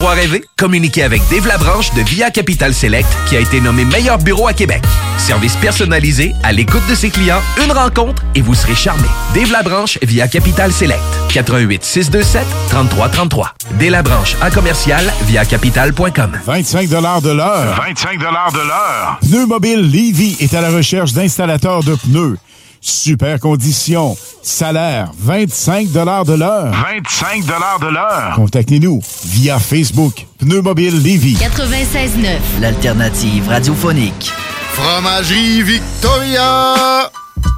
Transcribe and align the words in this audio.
Pour 0.00 0.08
rêver, 0.08 0.42
communiquez 0.56 1.02
avec 1.02 1.20
Dave 1.30 1.46
Labranche 1.46 1.92
de 1.92 2.00
Via 2.00 2.30
Capital 2.30 2.72
Select 2.72 3.06
qui 3.28 3.36
a 3.36 3.40
été 3.40 3.60
nommé 3.60 3.84
meilleur 3.84 4.16
bureau 4.16 4.48
à 4.48 4.54
Québec. 4.54 4.82
Service 5.18 5.56
personnalisé, 5.56 6.32
à 6.42 6.52
l'écoute 6.52 6.82
de 6.88 6.94
ses 6.94 7.10
clients, 7.10 7.42
une 7.62 7.70
rencontre 7.70 8.22
et 8.34 8.40
vous 8.40 8.54
serez 8.54 8.74
charmé. 8.74 9.06
Dave 9.34 9.52
Labranche 9.52 9.98
via 10.00 10.26
Capital 10.26 10.72
Select. 10.72 11.02
88 11.28 11.84
627 11.84 12.46
3333. 12.70 13.52
Dave 13.78 13.90
Labranche 13.90 14.36
à 14.40 14.50
commercial 14.50 15.04
via 15.26 15.44
capital.com. 15.44 16.32
25 16.46 16.88
de 16.88 17.30
l'heure. 17.30 17.76
25 17.86 18.18
de 18.18 18.24
l'heure. 18.24 19.18
Pneu 19.20 19.44
Mobile 19.44 19.82
Levy 19.82 20.38
est 20.40 20.54
à 20.54 20.62
la 20.62 20.70
recherche 20.70 21.12
d'installateurs 21.12 21.84
de 21.84 21.94
pneus. 21.94 22.38
Super 22.80 23.38
conditions. 23.38 24.16
Salaire 24.42 25.10
25 25.18 25.92
de 25.92 26.00
l'heure. 26.00 26.24
25 26.72 27.44
de 27.44 27.92
l'heure. 27.92 28.32
Contactez-nous 28.36 29.00
via 29.26 29.58
Facebook. 29.58 30.26
Pneu 30.38 30.62
Mobile 30.62 30.96
Levy. 31.02 31.34
96.9. 31.34 32.60
L'alternative 32.60 33.48
radiophonique. 33.48 34.32
Fromagerie 34.72 35.62
Victoria! 35.62 37.10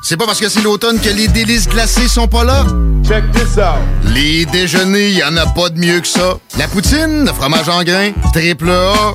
C'est 0.03 0.17
pas 0.17 0.27
parce 0.27 0.41
que 0.41 0.49
c'est 0.49 0.63
l'automne 0.63 0.99
que 0.99 1.11
les 1.11 1.29
délices 1.29 1.69
glacées 1.69 2.09
sont 2.09 2.27
pas 2.27 2.43
là? 2.43 2.65
Check 3.07 3.31
this 3.33 3.57
out! 3.59 3.79
Les 4.13 4.45
déjeuners, 4.47 5.13
y 5.13 5.23
en 5.23 5.37
a 5.37 5.47
pas 5.47 5.69
de 5.69 5.79
mieux 5.79 6.01
que 6.01 6.09
ça. 6.09 6.39
La 6.59 6.67
poutine, 6.67 7.25
le 7.25 7.33
fromage 7.33 7.69
en 7.69 7.85
grains, 7.85 8.11
triple 8.33 8.71
A. 8.71 9.15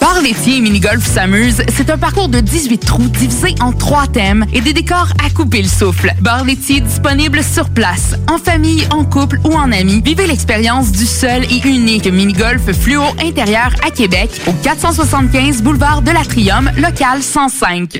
Bar 0.00 0.20
laitier 0.20 0.58
et 0.58 0.60
mini-golf 0.60 1.04
s'amuse, 1.04 1.62
c'est 1.74 1.90
un 1.90 1.98
parcours 1.98 2.28
de 2.28 2.40
18 2.40 2.78
trous 2.78 3.08
divisé 3.08 3.54
en 3.60 3.72
trois 3.72 4.06
thèmes 4.06 4.44
et 4.52 4.60
des 4.60 4.72
décors 4.72 5.08
à 5.24 5.30
couper 5.30 5.62
le 5.62 5.68
souffle. 5.68 6.12
Bar 6.20 6.44
laitier 6.44 6.80
disponible 6.80 7.42
sur 7.42 7.70
place, 7.70 8.14
en 8.30 8.38
famille, 8.38 8.86
en 8.90 9.04
couple 9.04 9.40
ou 9.44 9.54
en 9.54 9.72
amis. 9.72 10.02
Vivez 10.04 10.26
l'expérience 10.26 10.92
du 10.92 11.06
seul 11.06 11.44
et 11.44 11.66
unique 11.66 12.06
mini-golf 12.06 12.72
fluo 12.72 13.02
intérieur 13.20 13.70
à 13.86 13.90
Québec 13.90 14.30
au 14.46 14.52
475 14.52 15.62
boulevard 15.62 16.02
de 16.02 16.10
l'Atrium, 16.10 16.70
local 16.76 17.22
105. 17.22 17.98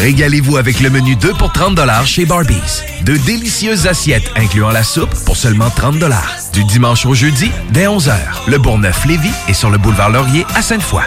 Régalez-vous 0.00 0.56
avec 0.56 0.80
le 0.80 0.90
menu 0.90 1.16
2 1.16 1.32
pour 1.34 1.52
30 1.52 1.78
chez 2.04 2.24
Barbies. 2.24 2.82
De 3.04 3.16
délicieuses 3.16 3.86
assiettes 3.86 4.30
incluant 4.36 4.70
la 4.70 4.82
soupe 4.82 5.14
pour 5.24 5.36
seulement 5.36 5.70
30 5.70 5.96
Du 6.52 6.64
dimanche 6.64 7.06
au 7.06 7.14
jeudi, 7.14 7.50
dès 7.70 7.86
11h. 7.86 8.14
Le 8.46 8.58
Bourgneuf-Lévis 8.58 9.32
est 9.48 9.53
sur 9.54 9.70
le 9.70 9.78
boulevard 9.78 10.10
Laurier 10.10 10.44
à 10.54 10.62
Sainte-Foy. 10.62 11.02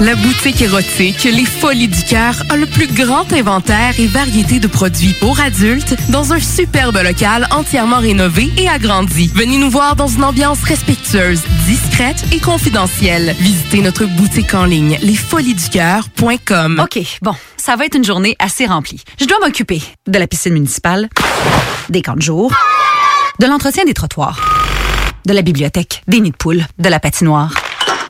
La 0.00 0.14
boutique 0.14 0.62
érotique 0.62 1.24
Les 1.24 1.44
Folies 1.44 1.88
du 1.88 2.04
Cœur 2.04 2.34
a 2.50 2.56
le 2.56 2.66
plus 2.66 2.86
grand 2.86 3.32
inventaire 3.32 3.98
et 3.98 4.06
variété 4.06 4.60
de 4.60 4.68
produits 4.68 5.12
pour 5.14 5.40
adultes 5.40 5.96
dans 6.10 6.32
un 6.32 6.38
superbe 6.38 6.98
local 7.02 7.48
entièrement 7.50 7.98
rénové 7.98 8.48
et 8.56 8.68
agrandi. 8.68 9.28
Venez 9.34 9.58
nous 9.58 9.70
voir 9.70 9.96
dans 9.96 10.06
une 10.06 10.22
ambiance 10.22 10.62
respectueuse, 10.62 11.42
discrète 11.66 12.24
et 12.32 12.38
confidentielle. 12.38 13.34
Visitez 13.40 13.82
notre 13.82 14.04
boutique 14.04 14.54
en 14.54 14.64
ligne 14.64 14.98
lesfoliesducoeur.com. 15.02 16.80
OK, 16.84 17.18
bon, 17.22 17.34
ça 17.56 17.74
va 17.74 17.84
être 17.84 17.96
une 17.96 18.04
journée 18.04 18.36
assez 18.38 18.66
remplie. 18.66 19.02
Je 19.20 19.24
dois 19.24 19.38
m'occuper 19.40 19.82
de 20.06 20.18
la 20.18 20.28
piscine 20.28 20.52
municipale, 20.52 21.08
des 21.88 22.02
camps 22.02 22.14
de 22.14 22.22
jour, 22.22 22.52
de 23.40 23.46
l'entretien 23.46 23.84
des 23.84 23.94
trottoirs, 23.94 24.38
de 25.28 25.34
la 25.34 25.42
bibliothèque, 25.42 26.02
des 26.08 26.18
nids 26.20 26.32
de 26.32 26.36
poules, 26.36 26.66
de 26.78 26.88
la 26.88 26.98
patinoire 26.98 27.54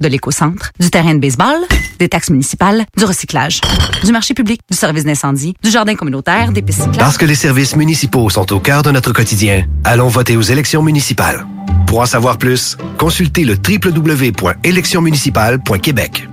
de 0.00 0.08
l'éco-centre, 0.08 0.70
du 0.78 0.90
terrain 0.90 1.14
de 1.14 1.18
baseball, 1.18 1.56
des 1.98 2.08
taxes 2.08 2.30
municipales, 2.30 2.86
du 2.96 3.04
recyclage, 3.04 3.60
du 4.04 4.12
marché 4.12 4.32
public, 4.32 4.60
du 4.70 4.76
service 4.76 5.02
d'incendie, 5.04 5.56
du 5.62 5.70
jardin 5.70 5.96
communautaire, 5.96 6.52
des 6.52 6.62
pistes 6.62 6.82
cyclables. 6.82 6.98
Parce 6.98 7.18
que 7.18 7.24
les 7.24 7.34
services 7.34 7.74
municipaux 7.74 8.30
sont 8.30 8.52
au 8.52 8.60
cœur 8.60 8.84
de 8.84 8.92
notre 8.92 9.12
quotidien, 9.12 9.66
allons 9.82 10.06
voter 10.06 10.36
aux 10.36 10.42
élections 10.42 10.82
municipales. 10.82 11.44
Pour 11.88 11.98
en 11.98 12.06
savoir 12.06 12.38
plus, 12.38 12.76
consultez 12.96 13.42
le 13.44 13.54
www.électionsmunicipales.québec. 13.54 16.28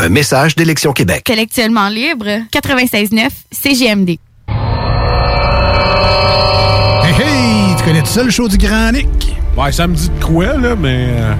Un 0.00 0.10
message 0.10 0.54
d'Élection 0.54 0.92
Québec. 0.92 1.30
Actuellement 1.30 1.88
libre, 1.88 2.26
96.9 2.52 3.30
CGMD. 3.50 4.18
Hey, 7.04 7.14
hey! 7.14 7.74
Tu 7.78 7.84
connais 7.84 8.02
tout 8.02 8.08
ça, 8.08 8.22
le 8.22 8.30
show 8.30 8.48
du 8.48 8.58
Grand 8.58 8.92
Nick? 8.92 9.37
Ouais, 9.58 9.72
ça 9.72 9.86
me 9.86 9.94
dit 9.94 10.08
de 10.08 10.24
quoi, 10.24 10.46
là, 10.56 10.74
mais... 10.80 11.08
euh, 11.18 11.34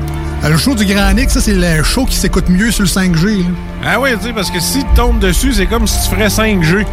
Euh, 0.45 0.49
Le 0.51 0.57
show 0.57 0.75
du 0.75 0.85
Grand 0.85 1.13
Nick, 1.13 1.31
ça, 1.31 1.41
c'est 1.41 1.55
le 1.55 1.83
show 1.85 2.05
qui 2.05 2.17
s'écoute 2.17 2.49
mieux 2.49 2.71
sur 2.71 2.83
le 2.85 2.89
5G. 2.89 3.39
là. 3.43 3.49
Ah 3.85 4.01
oui, 4.01 4.11
tu 4.21 4.27
sais, 4.29 4.33
parce 4.33 4.51
que 4.51 4.59
si 4.61 4.79
tu 4.81 4.95
tombes 4.97 5.19
dessus, 5.21 5.53
c'est 5.53 5.67
comme 5.67 5.87
si 5.87 6.01
tu 6.09 6.15
ferais 6.15 6.29
5G. 6.29 6.85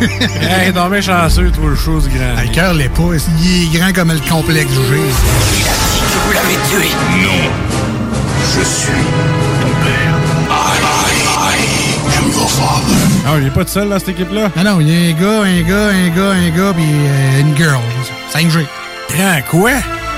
hey, 0.40 0.72
t'en 0.72 0.88
mets 0.88 1.02
chanceux, 1.02 1.50
toi, 1.50 1.70
le 1.70 1.76
show 1.76 2.00
du 2.00 2.08
grand. 2.08 2.34
Ah, 2.36 2.42
Le 2.44 2.54
cœur 2.54 2.74
l'est 2.74 2.88
pas. 2.90 3.02
Il 3.42 3.64
est 3.74 3.78
grand 3.78 3.92
comme 3.94 4.12
le 4.12 4.20
complexe 4.30 4.70
du 4.70 4.76
G. 4.76 4.94
Vous 6.26 6.32
l'avez 6.32 6.54
tué 6.70 6.88
Non. 7.22 7.50
Je 8.56 8.64
suis 8.64 8.92
ton 9.60 9.68
père. 9.84 10.14
I, 10.50 10.78
I, 10.80 11.56
I 11.56 12.18
am 12.18 12.30
your 12.32 12.50
father. 12.50 12.96
Ah, 13.26 13.32
il 13.40 13.46
est 13.46 13.50
pas 13.50 13.64
tout 13.64 13.70
seul 13.72 13.88
dans 13.88 13.98
cette 13.98 14.10
équipe-là? 14.10 14.50
Ah 14.56 14.64
non, 14.64 14.80
il 14.80 14.88
y 14.88 14.92
a 14.92 15.10
un 15.10 15.12
gars, 15.20 15.42
un 15.44 15.62
gars, 15.62 15.88
un 15.88 16.08
gars, 16.08 16.30
un 16.30 16.50
gars, 16.56 16.72
puis 16.74 16.84
euh, 16.86 17.40
une 17.40 17.56
girl. 17.56 17.80
5G. 18.34 18.64
Grand 19.16 19.40
quoi? 19.50 19.70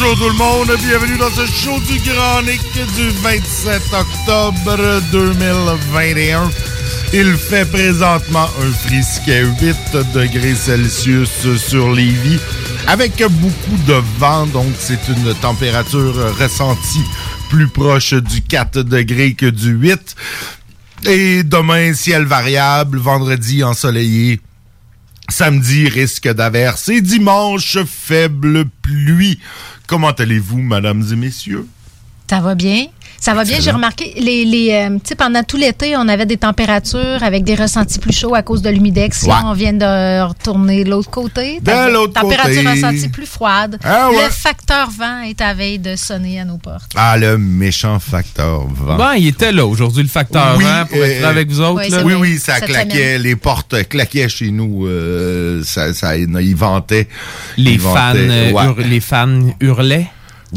Bonjour 0.00 0.18
tout 0.18 0.28
le 0.28 0.34
monde, 0.34 0.70
bienvenue 0.78 1.16
dans 1.18 1.30
ce 1.30 1.46
show 1.46 1.78
du 1.80 1.98
Grand 2.08 2.42
du 2.42 3.08
27 3.22 3.82
octobre 3.92 5.00
2021. 5.10 6.50
Il 7.12 7.36
fait 7.36 7.64
présentement 7.64 8.46
un 8.62 8.72
frisquet 8.86 9.44
8 9.60 10.12
degrés 10.14 10.54
Celsius 10.54 11.56
sur 11.56 11.92
Lévis 11.92 12.38
avec 12.86 13.22
beaucoup 13.40 13.76
de 13.86 14.00
vent, 14.18 14.46
donc 14.46 14.66
c'est 14.78 15.00
une 15.08 15.34
température 15.34 16.14
ressentie 16.38 17.04
plus 17.48 17.68
proche 17.68 18.14
du 18.14 18.42
4 18.42 18.82
degrés 18.82 19.34
que 19.34 19.46
du 19.46 19.70
8. 19.70 20.14
Et 21.06 21.42
demain, 21.42 21.94
ciel 21.94 22.24
variable, 22.24 22.98
vendredi 22.98 23.64
ensoleillé, 23.64 24.40
samedi 25.28 25.88
risque 25.88 26.28
d'averse 26.28 26.88
et 26.88 27.00
dimanche 27.00 27.78
faible 27.84 28.64
pluie. 28.82 29.38
Comment 29.86 30.10
allez-vous, 30.10 30.60
mesdames 30.60 31.04
et 31.12 31.16
messieurs? 31.16 31.66
Ça 32.28 32.40
va 32.40 32.54
bien? 32.54 32.86
Ça 33.20 33.34
va 33.34 33.44
bien. 33.44 33.58
J'ai 33.60 33.72
remarqué, 33.72 34.14
les, 34.16 34.44
les, 34.44 34.70
euh, 34.72 34.94
tu 34.94 35.00
sais, 35.08 35.14
pendant 35.16 35.42
tout 35.42 35.56
l'été, 35.56 35.96
on 35.96 36.06
avait 36.08 36.24
des 36.24 36.36
températures 36.36 37.22
avec 37.22 37.42
des 37.44 37.56
ressentis 37.56 37.98
plus 37.98 38.12
chauds 38.16 38.34
à 38.34 38.42
cause 38.42 38.62
de 38.62 38.70
l'humidex. 38.70 39.22
Ouais. 39.22 39.28
Là, 39.30 39.42
on 39.46 39.52
vient 39.54 39.72
de 39.72 40.22
retourner 40.22 40.84
de 40.84 40.90
l'autre 40.90 41.10
côté. 41.10 41.58
De 41.60 41.92
l'autre 41.92 42.12
Température 42.12 42.54
côté. 42.62 42.68
ressentie 42.68 43.08
plus 43.08 43.26
froide. 43.26 43.78
Ah 43.84 44.08
ouais. 44.10 44.24
Le 44.24 44.30
facteur 44.30 44.90
vent 44.90 45.20
est 45.22 45.40
à 45.40 45.52
veille 45.52 45.78
de 45.80 45.96
sonner 45.96 46.38
à 46.40 46.44
nos 46.44 46.58
portes. 46.58 46.92
Ah, 46.96 47.16
le 47.18 47.36
méchant 47.38 47.98
facteur 47.98 48.66
vent. 48.68 48.96
Bon, 48.96 49.12
il 49.16 49.26
était 49.26 49.50
là 49.52 49.66
aujourd'hui, 49.66 50.04
le 50.04 50.08
facteur 50.08 50.54
Oui, 50.56 50.64
vent, 50.64 50.84
pour 50.86 50.98
être 51.04 51.24
euh, 51.24 51.28
avec 51.30 51.48
vous 51.48 51.60
autres. 51.60 51.82
Oui, 51.84 51.90
là. 51.90 52.02
Oui, 52.20 52.38
ça 52.38 52.54
Cette 52.60 52.66
claquait, 52.66 52.92
semaine. 53.16 53.22
les 53.22 53.36
portes 53.36 53.88
claquaient 53.88 54.28
chez 54.28 54.50
nous. 54.52 54.86
euh, 54.86 55.62
ça, 55.64 55.92
ça, 55.92 56.16
ils 56.16 56.54
vantaient. 56.56 57.08
Les 57.56 57.72
Ils 57.72 57.80
fans, 57.80 57.94
vantaient, 57.94 58.18
euh, 58.30 58.52
ouais. 58.52 58.64
hur- 58.64 58.76
les 58.88 59.00
fans 59.00 59.40
hurlaient. 59.60 60.06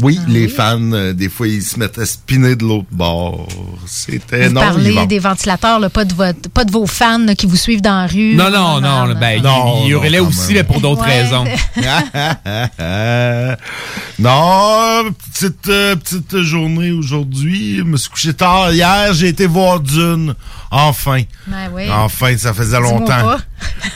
Oui, 0.00 0.18
Ah 0.22 0.24
les 0.28 0.48
fans, 0.48 0.78
euh, 0.92 1.12
des 1.12 1.28
fois, 1.28 1.46
ils 1.48 1.60
se 1.62 1.78
mettaient 1.78 2.00
à 2.00 2.06
spinner 2.06 2.56
de 2.56 2.64
l'autre 2.64 2.86
bord. 2.90 3.46
C'était 3.86 4.48
Vous 4.48 4.54
non, 4.54 4.60
parlez 4.62 4.92
Yvan. 4.92 5.04
des 5.06 5.18
ventilateurs, 5.18 5.78
là, 5.80 5.90
pas, 5.90 6.06
de 6.06 6.14
votre, 6.14 6.48
pas 6.48 6.64
de 6.64 6.72
vos 6.72 6.86
fans 6.86 7.18
là, 7.18 7.34
qui 7.34 7.44
vous 7.46 7.56
suivent 7.56 7.82
dans 7.82 8.00
la 8.00 8.06
rue. 8.06 8.34
Non, 8.34 8.50
non, 8.50 8.80
non, 8.80 9.12
ben, 9.14 9.36
il- 9.36 9.42
Non, 9.42 9.82
il, 9.84 9.92
non, 9.92 10.00
hurlait 10.00 10.18
quand 10.18 10.28
aussi 10.28 10.54
mais 10.54 10.64
pour 10.64 10.80
d'autres 10.80 11.02
Ouais. 11.02 11.22
raisons. 11.22 11.44
non, 14.18 15.04
petite, 15.32 15.68
euh, 15.68 15.96
petite 15.96 16.40
journée 16.42 16.92
aujourd'hui. 16.92 17.78
Je 17.78 17.82
me 17.82 17.96
suis 17.96 18.10
couché 18.10 18.34
tard. 18.34 18.72
Hier, 18.72 19.12
j'ai 19.12 19.28
été 19.28 19.46
voir 19.46 19.80
Dune. 19.80 20.34
Enfin. 20.70 21.22
Ben 21.46 21.70
oui. 21.74 21.84
Enfin, 21.90 22.36
ça 22.38 22.54
faisait 22.54 22.80
longtemps. 22.80 23.36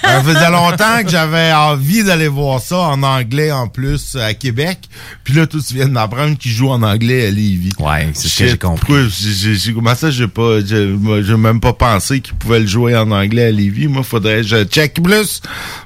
Ça 0.03 0.23
faisait 0.23 0.51
longtemps 0.51 1.03
que 1.03 1.09
j'avais 1.11 1.53
envie 1.53 2.05
d'aller 2.05 2.29
voir 2.29 2.61
ça 2.61 2.79
en 2.79 3.03
anglais 3.03 3.51
en 3.53 3.69
plus 3.69 4.17
à 4.17 4.35
Québec. 4.35 4.79
Puis 5.25 5.35
là, 5.35 5.47
tout 5.47 5.61
tu 5.61 5.75
viens 5.75 5.89
d'apprendre 5.89 6.37
qu'il 6.39 6.51
joue 6.53 6.69
en 6.71 6.83
anglais 6.83 7.27
à 7.27 7.31
Lévis. 7.31 7.73
Ouais, 7.79 8.09
c'est 8.15 8.29
ce 8.29 8.39
que 8.39 8.49
j'ai 8.49 8.59
compris. 8.59 8.95
j'ai- 9.11 9.33
j'ai- 9.33 9.55
j'ai- 9.57 9.73
Comment 9.75 9.95
ça, 9.95 10.11
j'ai 10.11 10.29
pas, 10.29 10.61
j'ai 10.65 11.37
même 11.37 11.61
pas 11.61 11.73
pensé 11.73 12.21
qu'il 12.21 12.35
pouvait 12.35 12.61
le 12.61 12.67
jouer 12.67 12.97
en 12.97 13.11
anglais 13.11 13.47
à 13.47 13.51
Lévis. 13.51 13.89
Moi, 13.89 14.03
faudrait 14.03 14.37
que 14.43 14.43
je 14.49 14.65
check 14.65 15.03
plus 15.03 15.41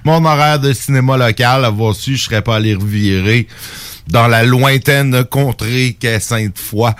mon 0.04 0.24
horaire 0.24 0.58
de 0.60 0.72
cinéma 0.72 1.16
local, 1.16 1.64
avoir 1.64 1.94
su, 1.94 2.16
je 2.16 2.24
serais 2.24 2.42
pas 2.42 2.56
allé 2.56 2.74
revirer 2.74 3.46
dans 4.08 4.26
la 4.28 4.42
lointaine 4.44 5.24
contrée 5.24 5.96
qu'est 5.98 6.20
Sainte-Foy 6.20 6.90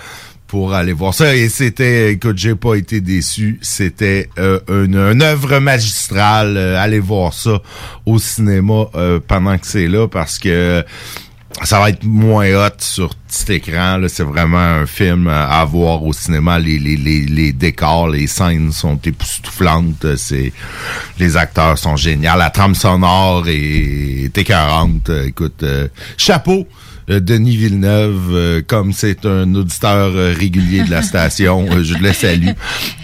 pour 0.51 0.73
aller 0.73 0.91
voir 0.91 1.13
ça. 1.13 1.33
Et 1.33 1.47
c'était, 1.47 2.11
écoute, 2.11 2.37
j'ai 2.37 2.55
pas 2.55 2.75
été 2.75 2.99
déçu. 2.99 3.57
C'était 3.61 4.27
euh, 4.37 4.59
une, 4.67 4.97
une 4.97 5.21
œuvre 5.21 5.59
magistrale. 5.59 6.57
Euh, 6.57 6.77
allez 6.77 6.99
voir 6.99 7.31
ça 7.31 7.61
au 8.05 8.19
cinéma 8.19 8.87
euh, 8.95 9.21
pendant 9.25 9.57
que 9.57 9.65
c'est 9.65 9.87
là 9.87 10.09
parce 10.09 10.39
que 10.39 10.83
ça 11.63 11.79
va 11.79 11.89
être 11.89 12.03
moins 12.03 12.49
hot 12.53 12.75
sur 12.79 13.15
petit 13.15 13.53
écran. 13.53 14.01
C'est 14.09 14.23
vraiment 14.23 14.57
un 14.57 14.85
film 14.85 15.29
à 15.29 15.63
voir 15.63 16.03
au 16.03 16.11
cinéma. 16.11 16.59
Les, 16.59 16.79
les, 16.79 16.97
les, 16.97 17.21
les 17.21 17.53
décors, 17.53 18.09
les 18.09 18.27
scènes 18.27 18.73
sont 18.73 18.99
époustouflantes. 19.05 20.05
Les 21.17 21.37
acteurs 21.37 21.77
sont 21.77 21.95
géniaux. 21.95 22.37
La 22.37 22.49
trame 22.49 22.75
sonore 22.75 23.47
est, 23.47 24.25
est 24.25 24.37
écœurante. 24.37 25.09
Écoute, 25.27 25.63
euh, 25.63 25.87
chapeau. 26.17 26.67
Euh, 27.11 27.19
Denis 27.19 27.57
Villeneuve, 27.57 28.29
euh, 28.31 28.61
comme 28.65 28.93
c'est 28.93 29.25
un 29.25 29.53
auditeur 29.55 30.11
euh, 30.15 30.33
régulier 30.37 30.83
de 30.83 30.91
la 30.91 31.01
station, 31.01 31.67
je 31.81 31.95
le 31.95 32.13
salue. 32.13 32.49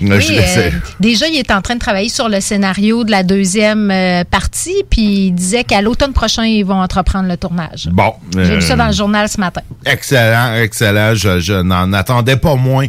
Oui, 0.02 0.22
je 0.22 0.34
le 0.34 0.42
salue. 0.42 0.76
déjà, 1.00 1.28
il 1.28 1.38
est 1.38 1.52
en 1.52 1.62
train 1.62 1.76
de 1.76 1.80
travailler 1.80 2.10
sur 2.10 2.30
le 2.30 2.40
scénario 2.40 3.04
de 3.04 3.12
la 3.12 3.24
deuxième 3.24 3.94
partie, 4.30 4.84
puis 4.90 5.28
il 5.28 5.32
disait 5.32 5.64
qu'à 5.64 5.82
l'automne 5.82 6.14
prochain, 6.14 6.46
ils 6.46 6.64
vont 6.64 6.82
entreprendre 6.82 7.28
le 7.28 7.38
tournage. 7.38 7.90
Bon. 7.92 8.14
J'ai 8.36 8.56
vu 8.56 8.62
ça 8.62 8.76
dans 8.76 8.88
le 8.88 8.94
journal 8.94 9.28
ce 9.28 9.40
matin. 9.40 9.62
Excellent, 9.86 10.56
excellent. 10.56 11.14
Je, 11.16 11.40
je 11.40 11.54
n'en 11.54 11.92
attendais 11.94 12.38
pas 12.38 12.56
moins 12.56 12.88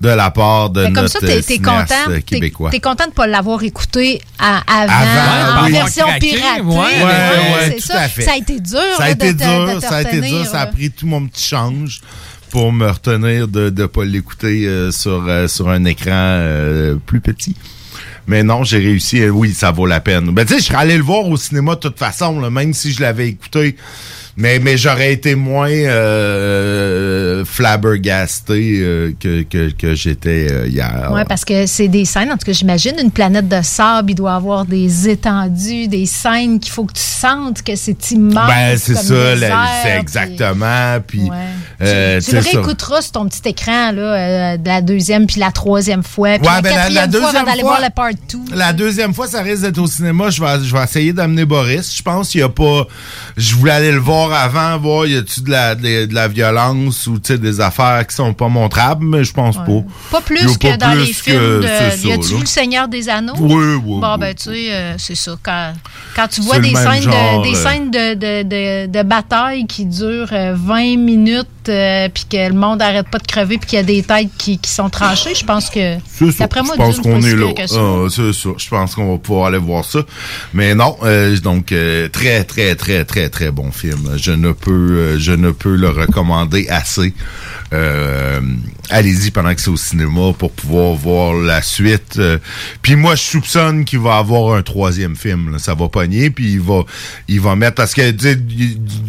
de 0.00 0.08
la 0.10 0.30
part 0.30 0.70
de 0.70 0.82
Mais 0.82 0.92
comme 0.92 1.04
notre 1.04 1.20
ça, 1.20 1.26
t'es, 1.26 1.40
t'es 1.42 1.58
content, 1.58 1.84
t'es, 2.08 2.22
québécois. 2.22 2.70
t'es 2.70 2.80
content 2.80 3.06
de 3.06 3.12
pas 3.12 3.26
l'avoir 3.26 3.62
écouté 3.62 4.20
à- 4.38 4.60
avant, 4.66 4.92
Avant, 4.92 5.60
en 5.62 5.64
oui. 5.66 5.72
version 5.72 6.06
piratée. 6.20 6.62
ouais, 6.62 6.74
Ouais, 6.74 7.04
ouais, 7.04 7.64
c'est 7.68 7.74
tout 7.76 7.86
ça. 7.86 8.00
à 8.02 8.08
fait. 8.08 8.22
Ça 8.22 8.32
a 8.32 8.36
été 8.36 8.60
dur. 8.60 8.78
Ça 8.98 9.04
a 9.04 9.10
été 9.10 9.32
de 9.32 9.38
dur, 9.38 9.74
de 9.76 9.80
ça 9.80 9.96
a 9.96 10.02
été 10.02 10.20
dur, 10.20 10.44
ça 10.46 10.60
a 10.60 10.66
pris 10.66 10.90
tout 10.90 11.06
mon 11.06 11.26
petit 11.26 11.44
change 11.48 12.00
pour 12.50 12.72
me 12.72 12.86
retenir 12.88 13.48
de 13.48 13.70
ne 13.70 13.86
pas 13.86 14.04
l'écouter 14.04 14.66
euh, 14.66 14.90
sur, 14.90 15.24
euh, 15.26 15.48
sur 15.48 15.68
un 15.70 15.84
écran 15.86 16.10
euh, 16.12 16.96
plus 17.06 17.20
petit. 17.20 17.56
Mais 18.28 18.42
non, 18.42 18.64
j'ai 18.64 18.78
réussi. 18.78 19.28
oui, 19.30 19.54
ça 19.54 19.70
vaut 19.70 19.86
la 19.86 20.00
peine. 20.00 20.30
Ben, 20.32 20.44
tu 20.44 20.54
sais, 20.54 20.58
je 20.60 20.64
serais 20.64 20.78
allé 20.78 20.96
le 20.96 21.02
voir 21.02 21.26
au 21.28 21.36
cinéma 21.36 21.74
de 21.76 21.80
toute 21.80 21.98
façon, 21.98 22.40
là, 22.40 22.50
même 22.50 22.74
si 22.74 22.92
je 22.92 23.00
l'avais 23.00 23.28
écouté. 23.28 23.76
Mais, 24.38 24.58
mais 24.58 24.76
j'aurais 24.76 25.12
été 25.14 25.34
moins 25.34 25.70
euh, 25.70 27.44
flabbergasté 27.44 28.78
euh, 28.80 29.12
que, 29.18 29.42
que, 29.42 29.70
que 29.70 29.94
j'étais 29.94 30.48
euh, 30.50 30.66
hier. 30.66 31.10
Ouais, 31.12 31.24
parce 31.24 31.44
que 31.44 31.66
c'est 31.66 31.88
des 31.88 32.04
scènes, 32.04 32.30
en 32.30 32.36
tout 32.36 32.44
cas, 32.46 32.52
j'imagine, 32.52 32.94
une 33.02 33.10
planète 33.10 33.48
de 33.48 33.60
sable, 33.62 34.10
il 34.10 34.14
doit 34.14 34.34
avoir 34.34 34.64
des 34.66 35.08
étendues, 35.08 35.88
des 35.88 36.06
scènes 36.06 36.60
qu'il 36.60 36.72
faut 36.72 36.84
que 36.84 36.92
tu 36.92 37.00
sentes 37.02 37.62
que 37.62 37.76
c'est 37.76 38.10
immense. 38.10 38.46
Ben, 38.48 38.76
c'est 38.78 38.94
ça, 38.94 39.36
c'est 39.82 39.98
exactement. 39.98 40.98
Puis, 41.06 41.22
Ouais. 41.30 42.18
tu 42.20 42.34
le 42.34 42.42
ça. 42.42 42.50
réécouteras 42.50 43.02
sur 43.02 43.12
ton 43.12 43.28
petit 43.28 43.48
écran, 43.48 43.92
là, 43.92 44.56
de 44.58 44.66
la 44.68 44.80
deuxième 44.82 45.26
puis 45.26 45.40
la 45.40 45.50
troisième 45.50 46.02
fois. 46.02 46.38
Puis 46.38 46.46
Ouais, 46.48 46.54
la 46.56 46.62
ben, 46.62 46.70
la- 46.76 46.88
la 46.90 47.00
quatrième 47.06 47.22
fois, 47.22 47.32
d'aller 47.44 47.60
fois- 47.60 47.70
voir 47.70 47.80
le 47.80 47.94
part 47.94 48.10
2. 48.30 48.38
La 48.56 48.72
deuxième 48.72 49.14
fois, 49.14 49.26
ça 49.26 49.42
risque 49.42 49.62
d'être 49.62 49.78
au 49.78 49.86
cinéma. 49.86 50.30
Je 50.30 50.40
vais, 50.42 50.62
je 50.64 50.74
vais 50.76 50.82
essayer 50.84 51.12
d'amener 51.12 51.44
Boris. 51.44 51.96
Je 51.96 52.02
pense 52.02 52.28
qu'il 52.30 52.40
y 52.40 52.44
a 52.44 52.48
pas. 52.48 52.86
Je 53.36 53.54
voulais 53.56 53.72
aller 53.72 53.92
le 53.92 53.98
voir 53.98 54.25
avant, 54.32 54.78
voir 54.78 55.06
y 55.06 55.16
a-tu 55.16 55.40
de 55.42 55.50
la, 55.50 55.74
de, 55.74 56.06
de 56.06 56.14
la 56.14 56.28
violence 56.28 57.06
ou 57.06 57.18
des 57.18 57.60
affaires 57.60 58.06
qui 58.06 58.14
sont 58.14 58.32
pas 58.34 58.48
montrables, 58.48 59.04
mais 59.04 59.24
je 59.24 59.32
pense 59.32 59.56
pas. 59.56 59.64
Pas 60.10 60.20
plus 60.20 60.56
que 60.58 60.76
dans 60.76 60.90
plus 60.92 61.00
les 61.00 61.06
que- 61.08 61.12
films 61.14 61.60
de. 61.60 61.66
c'est 61.66 61.90
ça, 61.96 62.08
y 62.08 62.12
a-tu 62.12 62.38
Le 62.40 62.46
Seigneur 62.46 62.88
des 62.88 63.08
Anneaux? 63.08 63.34
Oui, 63.38 63.54
oui, 63.84 64.00
Bon, 64.00 64.12
oui. 64.14 64.18
ben, 64.20 64.34
tu 64.34 64.44
sais, 64.44 64.68
euh, 64.72 64.94
c'est 64.98 65.14
ça. 65.14 65.32
Quand, 65.42 65.72
quand 66.14 66.28
tu 66.28 66.40
vois 66.42 66.58
des 66.58 66.74
scènes, 66.74 67.02
genre, 67.02 67.42
de, 67.42 67.48
des 67.50 67.56
euh. 67.56 67.62
scènes 67.62 67.90
de, 67.90 68.14
de, 68.14 68.42
de, 68.42 68.86
de 68.92 69.02
bataille 69.02 69.66
qui 69.66 69.84
durent 69.86 70.32
euh, 70.32 70.54
20 70.56 70.96
minutes, 70.98 71.48
euh, 71.68 72.08
puis 72.12 72.24
que 72.30 72.48
le 72.48 72.54
monde 72.54 72.82
arrête 72.82 73.08
pas 73.08 73.18
de 73.18 73.26
crever, 73.26 73.58
puis 73.58 73.68
qu'il 73.68 73.76
y 73.76 73.80
a 73.80 73.84
des 73.84 74.02
têtes 74.02 74.30
qui, 74.38 74.58
qui 74.58 74.70
sont 74.70 74.90
tranchées, 74.90 75.34
je 75.34 75.44
pense 75.44 75.70
que. 75.70 75.96
D'après 76.38 76.62
moi, 76.62 76.74
je 76.76 76.82
pense 76.82 77.00
qu'on 77.00 77.22
est 77.22 77.34
là. 77.34 77.46
Ah, 77.58 78.06
c'est. 78.10 78.32
Je 78.32 78.68
pense 78.68 78.94
qu'on 78.94 79.12
va 79.12 79.18
pouvoir 79.18 79.46
aller 79.46 79.58
voir 79.58 79.84
ça. 79.84 80.00
Mais 80.54 80.74
non, 80.74 80.96
euh, 81.02 81.36
donc 81.38 81.72
euh, 81.72 82.08
très 82.08 82.44
très 82.44 82.74
très 82.74 83.04
très 83.04 83.28
très 83.28 83.50
bon 83.50 83.70
film. 83.70 84.16
Je 84.16 84.32
ne 84.32 84.52
peux 84.52 85.18
je 85.18 85.32
ne 85.32 85.50
peux 85.50 85.76
le 85.76 85.88
recommander 85.88 86.68
assez. 86.68 87.14
Allez-y 88.88 89.32
pendant 89.32 89.52
que 89.52 89.60
c'est 89.60 89.70
au 89.70 89.76
cinéma 89.76 90.32
pour 90.38 90.52
pouvoir 90.52 90.94
voir 90.94 91.34
la 91.34 91.60
suite. 91.60 92.20
Puis 92.82 92.94
moi, 92.94 93.16
je 93.16 93.22
soupçonne 93.22 93.84
qu'il 93.84 93.98
va 93.98 94.16
avoir 94.18 94.54
un 94.54 94.62
troisième 94.62 95.16
film. 95.16 95.52
là. 95.52 95.58
Ça 95.58 95.74
va 95.74 95.88
pogner. 95.88 96.30
Puis 96.30 96.52
il 96.52 96.60
va 96.60 96.84
il 97.28 97.40
va 97.40 97.56
mettre 97.56 97.74
parce 97.74 97.94
que 97.94 98.14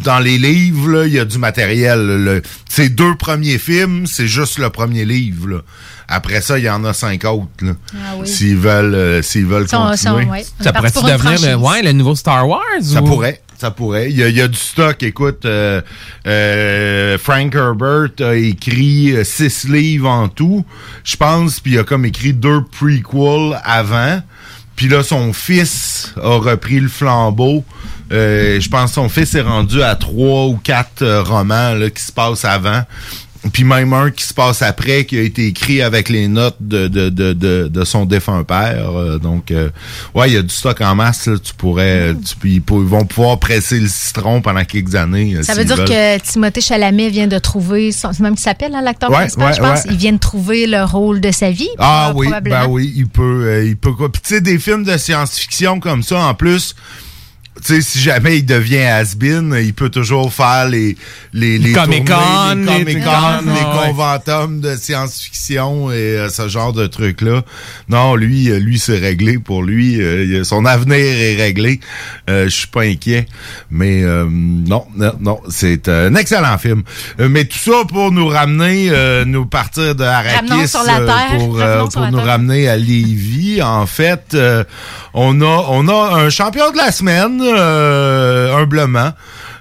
dans 0.04 0.20
les 0.20 0.38
livres 0.38 1.06
il 1.06 1.14
y 1.14 1.20
a 1.20 1.26
du 1.26 1.38
matériel. 1.38 2.00
Le, 2.06 2.42
ces 2.70 2.90
deux 2.90 3.16
premiers 3.16 3.58
films, 3.58 4.06
c'est 4.08 4.28
juste 4.28 4.60
le 4.60 4.70
premier 4.70 5.06
livre. 5.06 5.48
là. 5.48 5.58
Après 6.10 6.42
ça, 6.42 6.58
il 6.58 6.64
y 6.66 6.70
en 6.70 6.84
a 6.86 6.94
cinq 6.94 7.26
autres. 7.26 7.48
là. 7.62 7.74
Ah 7.96 8.16
oui. 8.18 8.28
S'ils 8.28 8.58
veulent, 8.58 8.96
euh, 8.96 9.22
s'ils 9.22 9.46
veulent 9.46 9.68
continuer. 9.68 10.26
ouais. 10.26 10.46
Ça 10.62 10.72
parti 10.72 10.94
pourrait-tu 10.94 11.00
pour 11.00 11.08
une 11.10 11.34
devenir 11.36 11.58
le, 11.58 11.64
ouais, 11.64 11.82
le 11.84 11.92
nouveau 11.92 12.16
Star 12.16 12.48
Wars? 12.48 12.62
Ça 12.82 13.02
ou- 13.02 13.06
pourrait. 13.06 13.42
Ça 13.58 13.72
pourrait. 13.72 14.12
Il 14.12 14.16
y 14.18 14.22
a, 14.24 14.30
il 14.30 14.36
y 14.36 14.42
a 14.42 14.48
du 14.48 14.58
stock. 14.58 15.02
Écoute, 15.02 15.44
euh, 15.46 15.82
euh, 16.28 17.18
Frank 17.18 17.54
Herbert 17.56 18.10
a 18.20 18.36
écrit 18.36 19.12
euh, 19.16 19.24
six 19.24 19.68
livres 19.68 20.10
en 20.10 20.28
tout, 20.28 20.64
je 21.04 21.16
pense, 21.18 21.60
puis 21.60 21.74
il 21.74 21.80
a 21.80 21.84
comme 21.84 22.06
écrit 22.06 22.34
deux 22.34 22.64
prequels 22.64 23.60
avant. 23.64 24.22
Puis 24.76 24.88
là, 24.88 25.02
son 25.04 25.34
fils 25.34 26.14
a 26.22 26.38
repris 26.38 26.80
le 26.80 26.88
flambeau. 26.88 27.64
Euh, 28.12 28.60
je 28.60 28.70
pense 28.70 28.92
que 28.92 28.96
son 28.96 29.10
fils 29.10 29.36
est 29.36 29.42
rendu 29.42 29.82
à 29.84 29.96
trois 29.96 30.46
ou 30.46 30.58
quatre 30.64 31.02
euh, 31.02 31.22
romans 31.24 31.74
là, 31.74 31.90
qui 31.90 32.02
se 32.04 32.12
passent 32.12 32.46
avant. 32.46 32.84
Puis 33.54 33.64
même 33.64 33.94
un 33.94 34.10
qui 34.12 34.24
se 34.26 34.34
passe 34.34 34.62
après, 34.62 35.06
qui 35.06 35.18
a 35.18 35.22
été 35.22 35.46
écrit 35.48 35.82
avec 35.82 36.10
les 36.10 36.28
notes 36.28 36.58
de, 36.60 36.88
de, 36.88 37.08
de, 37.10 37.32
de, 37.34 37.70
de 37.72 37.84
son 37.86 38.04
défunt 38.06 38.44
père. 38.44 38.90
Euh, 38.98 39.20
donc, 39.20 39.52
euh, 39.52 39.70
ouais, 40.16 40.30
il 40.30 40.34
y 40.34 40.38
a 40.38 40.42
du 40.42 40.54
stock 40.54 40.82
en 40.82 40.96
masse. 40.96 41.28
là. 41.28 41.36
Tu 41.42 41.54
pourrais, 41.54 42.14
tu, 42.26 42.36
peux- 42.36 42.48
ils, 42.50 42.62
vont 42.66 43.06
pouvoir 43.06 43.40
presser 43.40 43.80
le 43.80 43.88
citron 43.88 44.42
pendant 44.42 44.66
quelques 44.66 44.96
années. 44.96 45.36
euh, 45.38 45.44
Ça 45.44 45.54
veut 45.54 45.64
dire 45.66 45.78
veulent. 45.78 45.88
que 45.88 46.18
Timothée 46.20 46.60
Chalamet 46.62 47.10
vient 47.10 47.28
de 47.28 47.38
trouver, 47.40 47.92
son- 47.94 48.12
c'est 48.12 48.22
même 48.22 48.34
qu'il 48.34 48.44
s'appelle 48.44 48.74
hein, 48.76 48.82
l'acteur 48.82 49.12
Ouais, 49.12 49.18
principal, 49.18 49.48
ouais, 49.48 49.54
je 49.56 49.62
pense. 49.62 49.84
ouais. 49.86 49.92
Il 49.92 49.98
vient 49.98 50.14
de 50.14 50.18
trouver 50.20 50.66
le 50.68 50.84
rôle 50.84 51.22
de 51.22 51.32
sa 51.32 51.52
vie. 51.52 51.70
Ah 51.78 52.12
oui, 52.16 52.28
ben 52.44 52.66
oui, 52.68 52.92
il 52.98 53.08
peut, 53.08 53.64
il 53.66 53.78
peut 53.78 53.94
quoi. 53.94 54.12
Puis 54.12 54.22
tu 54.24 54.34
sais, 54.34 54.42
des 54.42 54.58
films 54.60 54.84
de 54.84 54.98
science-fiction 54.98 55.80
comme 55.80 56.04
ça, 56.04 56.20
en 56.20 56.34
plus, 56.34 56.70
tu 56.74 56.76
sais, 57.62 57.82
si 57.82 58.00
jamais 58.00 58.38
il 58.38 58.46
devient 58.46 58.84
has-been, 58.84 59.56
il 59.62 59.74
peut 59.74 59.90
toujours 59.90 60.34
faire 60.34 60.68
les 60.68 60.98
les 61.34 61.58
les 61.58 61.72
Comic-Con, 61.74 62.14
tournées, 62.14 62.84
les 62.84 62.94
trucs. 63.02 63.06
les 63.46 63.52
ouais. 63.52 63.88
conventums 63.88 64.60
de 64.62 64.76
science-fiction 64.76 65.92
et 65.92 65.96
euh, 65.96 66.30
ce 66.30 66.48
genre 66.48 66.74
de 66.74 66.88
trucs 66.88 67.22
là. 67.22 67.42
Non, 67.90 68.16
lui 68.16 68.50
euh, 68.50 68.60
lui 68.60 68.80
c'est 68.80 68.98
réglé 68.98 69.38
pour 69.40 69.64
lui, 69.64 70.02
euh, 70.02 70.44
son 70.44 70.66
avenir 70.66 70.98
est 70.98 71.36
réglé. 71.36 71.80
Euh, 72.30 72.46
je 72.46 72.50
suis 72.56 72.68
pas 72.68 72.82
inquiet, 72.84 73.26
mais 73.72 74.04
euh, 74.04 74.26
non 74.30 74.86
non 74.96 75.14
non, 75.20 75.40
c'est 75.50 75.88
un 75.90 76.14
excellent 76.16 76.58
film. 76.58 76.84
Euh, 77.20 77.30
mais 77.30 77.46
tout 77.46 77.58
ça 77.58 77.84
pour 77.88 78.12
nous 78.12 78.28
ramener 78.28 78.90
euh, 78.90 79.26
nous 79.26 79.46
partir 79.46 79.96
de 79.96 80.04
Arrakis 80.04 80.68
sur 80.68 80.84
la 80.84 81.00
Terre. 81.02 81.38
pour 81.38 81.60
euh, 81.60 81.82
sur 81.82 81.90
pour 81.92 82.02
la 82.02 82.12
nous 82.12 82.18
Terre. 82.18 82.28
ramener 82.28 82.68
à 82.68 82.78
Lévis. 82.78 83.62
En 83.62 83.86
fait, 83.86 84.34
euh, 84.34 84.64
on 85.14 85.42
a 85.42 85.66
on 85.70 85.88
a 85.88 86.16
un 86.18 86.30
champion 86.30 86.72
de 86.72 86.78
la 86.78 86.92
semaine, 86.92 87.42
euh, 87.56 88.54
humblement. 88.56 89.14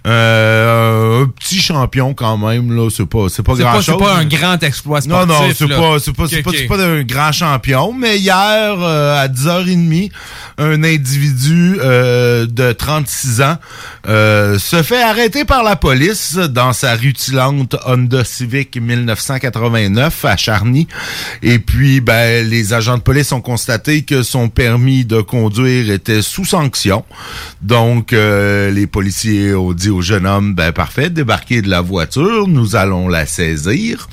Euh, 0.07 1.23
un 1.25 1.27
petit 1.27 1.61
champion 1.61 2.15
quand 2.15 2.39
même 2.39 2.75
là, 2.77 2.89
c'est 2.91 3.07
pas 3.07 3.29
c'est 3.29 3.43
pas 3.43 3.55
grand 3.55 3.75
chose. 3.81 3.85
c'est 3.87 4.05
pas 4.05 4.15
un 4.17 4.25
grand 4.25 4.63
exploit 4.63 5.01
Non, 5.07 5.23
sportif. 5.23 5.29
non, 5.29 5.55
c'est 5.57 5.69
pas, 5.69 5.99
c'est 5.99 6.13
pas, 6.13 6.29
c'est 6.29 6.47
Ok, 6.47 6.69
pas, 6.69 6.77
pas 6.77 6.85
un 6.85 7.03
grand 7.03 7.33
champion. 7.33 7.93
Mais 7.93 8.19
hier, 8.19 8.77
euh, 8.79 9.21
à 9.21 9.27
10h30, 9.29 10.11
un 10.59 10.85
individu 10.85 11.79
euh, 11.81 12.47
de 12.47 12.73
36 12.73 13.43
ans 13.43 13.57
euh, 14.09 14.59
se 14.59 14.83
fait 14.83 15.03
arrêter 15.03 15.45
par 15.45 15.63
la 15.65 15.77
police 15.77 16.37
dans 16.37 16.73
sa 16.73 16.95
rutilante 16.95 17.75
Honda 17.87 18.25
Civic 18.25 18.77
1989 18.81 20.25
à 20.25 20.37
Charny. 20.37 20.87
Et 21.43 21.59
puis, 21.59 22.01
ben, 22.01 22.49
les 22.49 22.73
agents 22.73 22.97
de 22.97 23.03
police 23.03 23.33
ont 23.33 23.41
constaté 23.41 24.03
que 24.03 24.23
son 24.23 24.49
permis 24.49 25.05
de 25.05 25.21
conduire 25.21 25.91
était 25.91 26.23
sous 26.23 26.45
sanction. 26.45 27.05
Donc, 27.63 28.13
euh, 28.13 28.71
les 28.71 28.87
policiers 28.87 29.55
ont 29.55 29.73
dit 29.73 29.91
au 29.97 30.03
jeune 30.03 30.27
homme, 30.27 30.55
ben 30.55 30.73
parfait, 30.73 31.11
débarquez 31.11 31.63
de 31.63 31.69
la 31.71 31.81
voiture, 31.81 32.47
nous 32.47 32.77
allons 32.77 33.09
la 33.09 33.27
saisir 33.27 34.09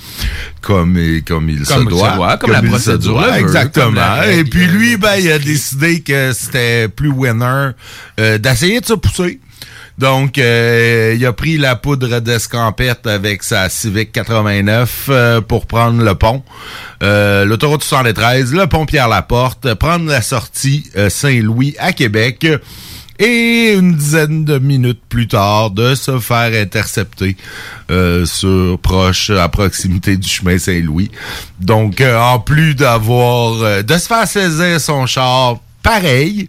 comme 0.61 0.97
comme 1.27 1.49
il 1.49 1.63
Comme 1.65 1.83
se 1.85 1.89
doit, 1.89 2.11
se 2.11 2.15
doit, 2.15 2.37
comme 2.37 2.51
la 2.51 2.61
procédure 2.61 3.13
doit. 3.13 3.27
le 3.27 3.33
veut, 3.33 3.39
exactement. 3.39 3.91
la 3.91 4.31
Et 4.31 4.43
puis 4.45 4.65
lui, 4.67 4.97
ben 4.97 5.15
il 5.19 5.31
a 5.31 5.39
décidé 5.39 6.01
que 6.01 6.31
c'était 6.33 6.87
plus 6.87 7.09
winner 7.09 7.71
euh, 8.19 8.37
d'essayer 8.37 8.79
de 8.79 8.85
se 8.85 8.93
pousser. 8.93 9.39
Donc, 9.97 10.39
euh, 10.39 11.13
il 11.15 11.23
a 11.25 11.33
pris 11.33 11.57
la 11.57 11.75
poudre 11.75 12.19
d'escampette 12.19 13.05
avec 13.05 13.43
sa 13.43 13.69
Civic 13.69 14.11
89 14.11 15.05
euh, 15.09 15.41
pour 15.41 15.67
prendre 15.67 16.03
le 16.03 16.15
pont. 16.15 16.43
Euh, 17.03 17.45
L'autoroute 17.45 17.83
73, 17.83 18.53
le 18.53 18.65
pont 18.65 18.87
Pierre-Laporte, 18.87 19.75
prendre 19.75 20.09
la 20.09 20.23
sortie 20.23 20.89
euh, 20.97 21.09
Saint-Louis 21.09 21.75
à 21.77 21.93
Québec. 21.93 22.47
Et 23.19 23.73
une 23.73 23.95
dizaine 23.95 24.43
de 24.43 24.57
minutes 24.57 25.01
plus 25.07 25.27
tard, 25.27 25.71
de 25.71 25.93
se 25.95 26.19
faire 26.19 26.51
intercepter 26.59 27.37
euh, 27.91 28.25
sur 28.25 28.79
proche, 28.79 29.29
à 29.29 29.47
proximité 29.49 30.17
du 30.17 30.27
chemin 30.27 30.57
Saint-Louis. 30.57 31.11
Donc, 31.59 32.01
euh, 32.01 32.19
en 32.19 32.39
plus 32.39 32.75
d'avoir, 32.75 33.61
euh, 33.61 33.81
de 33.83 33.97
se 33.97 34.07
faire 34.07 34.27
saisir 34.27 34.81
son 34.81 35.05
char, 35.05 35.57
pareil, 35.83 36.47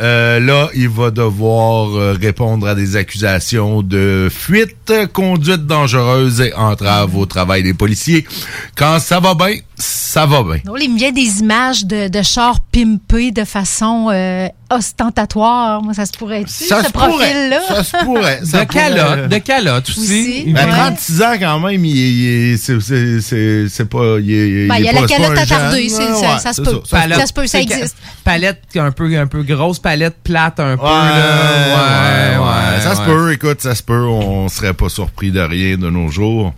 euh, 0.00 0.40
là, 0.40 0.68
il 0.74 0.88
va 0.88 1.10
devoir 1.10 1.94
euh, 1.94 2.16
répondre 2.20 2.66
à 2.66 2.74
des 2.74 2.96
accusations 2.96 3.82
de 3.82 4.28
fuite, 4.30 4.92
conduite 5.12 5.66
dangereuse 5.66 6.40
et 6.40 6.54
entrave 6.54 7.14
au 7.14 7.26
travail 7.26 7.62
des 7.62 7.74
policiers. 7.74 8.26
Quand 8.74 8.98
ça 8.98 9.20
va 9.20 9.34
bien, 9.34 9.54
ça 9.76 10.24
va 10.24 10.42
bien. 10.42 10.60
Il 10.80 10.92
me 10.94 10.98
vient 10.98 11.12
des 11.12 11.40
images 11.40 11.84
de, 11.84 12.08
de 12.08 12.22
chars 12.22 12.60
pimpés 12.72 13.32
de 13.32 13.44
façon 13.44 14.08
euh, 14.10 14.48
ostentatoire. 14.76 15.82
Moi, 15.82 15.94
ça 15.94 16.06
se 16.06 16.12
pourrait 16.12 16.42
être 16.42 16.48
Ça 16.48 16.80
ce 16.82 16.86
se 16.88 16.92
pourrait. 16.92 17.08
profil-là? 17.08 17.60
Ça 17.68 17.84
se 17.84 18.04
pourrait. 18.04 18.40
Ça 18.44 18.60
De 18.60 18.66
pourrait. 18.66 18.80
calotte, 18.80 19.28
de 19.28 19.38
calotte 19.38 19.88
aussi. 19.90 20.00
Aussi. 20.00 20.44
Ben, 20.52 20.66
va- 20.66 20.72
36 20.90 21.22
ans 21.22 21.32
quand 21.38 21.60
même, 21.60 21.84
il, 21.84 21.96
il- 21.96 22.58
c'est- 22.58 22.80
c'est 22.80 23.20
c'est- 23.20 23.68
c'est 23.68 23.84
pas. 23.88 24.16
Il, 24.18 24.30
il- 24.30 24.68
Ben, 24.68 24.76
il 24.78 24.84
y 24.84 24.88
a 24.88 24.92
la 24.92 25.06
calotte 25.06 25.38
attardée, 25.38 25.88
ça- 25.88 26.38
ça 26.38 26.52
se 26.52 26.60
peut. 26.62 26.80
ça, 26.88 27.26
se 27.26 27.32
peut, 27.32 27.46
ça 27.46 27.60
existe. 27.60 27.96
Palette 28.24 28.62
un 28.76 28.90
peu, 28.90 29.16
un 29.18 29.26
peu 29.26 29.42
grosse, 29.42 29.78
palette 29.78 30.16
plate 30.22 30.60
un 30.60 30.76
peu. 30.76 30.84
Ouais, 30.84 30.88
là. 30.90 32.38
ouais, 32.40 32.46
ouais, 32.46 32.80
Ça 32.82 32.94
se 32.94 33.00
ouais. 33.00 33.06
peut, 33.06 33.32
écoute, 33.32 33.60
ça 33.60 33.74
se 33.74 33.82
peut. 33.82 34.04
On 34.06 34.48
serait 34.48 34.74
pas 34.74 34.88
surpris 34.88 35.30
de 35.30 35.40
rien 35.40 35.76
de 35.76 35.90
nos 35.90 36.08
jours. 36.08 36.52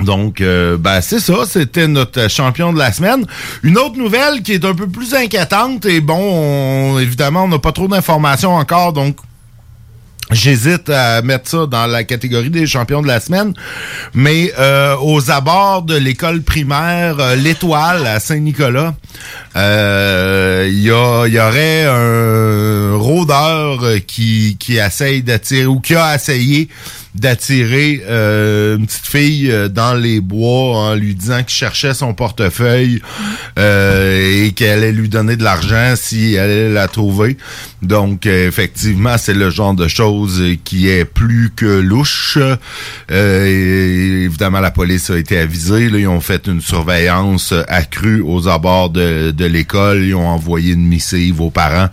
Donc, 0.00 0.40
euh, 0.40 0.76
ben 0.76 1.00
c'est 1.00 1.20
ça, 1.20 1.44
c'était 1.48 1.86
notre 1.86 2.28
champion 2.28 2.72
de 2.72 2.78
la 2.78 2.92
semaine. 2.92 3.24
Une 3.62 3.78
autre 3.78 3.96
nouvelle 3.96 4.42
qui 4.42 4.52
est 4.52 4.64
un 4.64 4.74
peu 4.74 4.88
plus 4.88 5.14
inquiétante, 5.14 5.86
et 5.86 6.00
bon, 6.00 6.18
on- 6.18 6.98
évidemment, 6.98 7.44
on 7.44 7.48
n'a 7.48 7.58
pas 7.58 7.72
trop 7.72 7.88
d'informations 7.88 8.54
encore, 8.54 8.92
donc 8.92 9.16
J'hésite 10.30 10.88
à 10.88 11.20
mettre 11.20 11.50
ça 11.50 11.66
dans 11.66 11.86
la 11.86 12.02
catégorie 12.02 12.48
des 12.48 12.66
champions 12.66 13.02
de 13.02 13.06
la 13.06 13.20
semaine, 13.20 13.52
mais 14.14 14.54
euh, 14.58 14.96
aux 15.02 15.30
abords 15.30 15.82
de 15.82 15.96
l'école 15.96 16.40
primaire 16.40 17.16
euh, 17.20 17.36
L'Étoile 17.36 18.06
à 18.06 18.20
Saint-Nicolas, 18.20 18.94
euh, 19.54 20.66
il 20.66 20.78
y, 20.80 20.86
y 20.86 20.90
aurait 21.38 21.84
un 21.84 22.96
rôdeur 22.96 23.84
qui, 24.06 24.56
qui 24.58 24.78
essaye 24.78 25.22
d'attirer 25.22 25.66
ou 25.66 25.78
qui 25.80 25.94
a 25.94 26.14
essayé 26.14 26.68
d'attirer 27.14 28.02
euh, 28.08 28.76
une 28.76 28.86
petite 28.86 29.06
fille 29.06 29.50
euh, 29.50 29.68
dans 29.68 29.94
les 29.94 30.20
bois 30.20 30.76
en 30.76 30.94
lui 30.94 31.14
disant 31.14 31.44
qu'il 31.44 31.54
cherchait 31.54 31.94
son 31.94 32.12
portefeuille 32.12 33.00
euh, 33.58 34.44
et 34.44 34.52
qu'elle 34.52 34.78
allait 34.78 34.92
lui 34.92 35.08
donner 35.08 35.36
de 35.36 35.44
l'argent 35.44 35.94
si 35.96 36.34
elle 36.34 36.50
allait 36.50 36.72
la 36.72 36.88
trouver. 36.88 37.36
Donc, 37.82 38.26
effectivement, 38.26 39.16
c'est 39.18 39.34
le 39.34 39.50
genre 39.50 39.74
de 39.74 39.86
choses 39.88 40.42
qui 40.64 40.88
est 40.88 41.04
plus 41.04 41.52
que 41.54 41.80
louche. 41.80 42.38
Évidemment, 43.10 44.60
la 44.60 44.70
police 44.70 45.10
a 45.10 45.18
été 45.18 45.38
avisée. 45.38 45.90
Là, 45.90 45.98
ils 45.98 46.08
ont 46.08 46.20
fait 46.20 46.46
une 46.46 46.62
surveillance 46.62 47.52
accrue 47.68 48.22
aux 48.22 48.48
abords 48.48 48.90
de, 48.90 49.32
de 49.32 49.44
l'école. 49.44 50.02
Ils 50.02 50.14
ont 50.14 50.26
envoyé 50.26 50.72
une 50.72 50.86
missive 50.86 51.42
aux 51.42 51.50
parents 51.50 51.90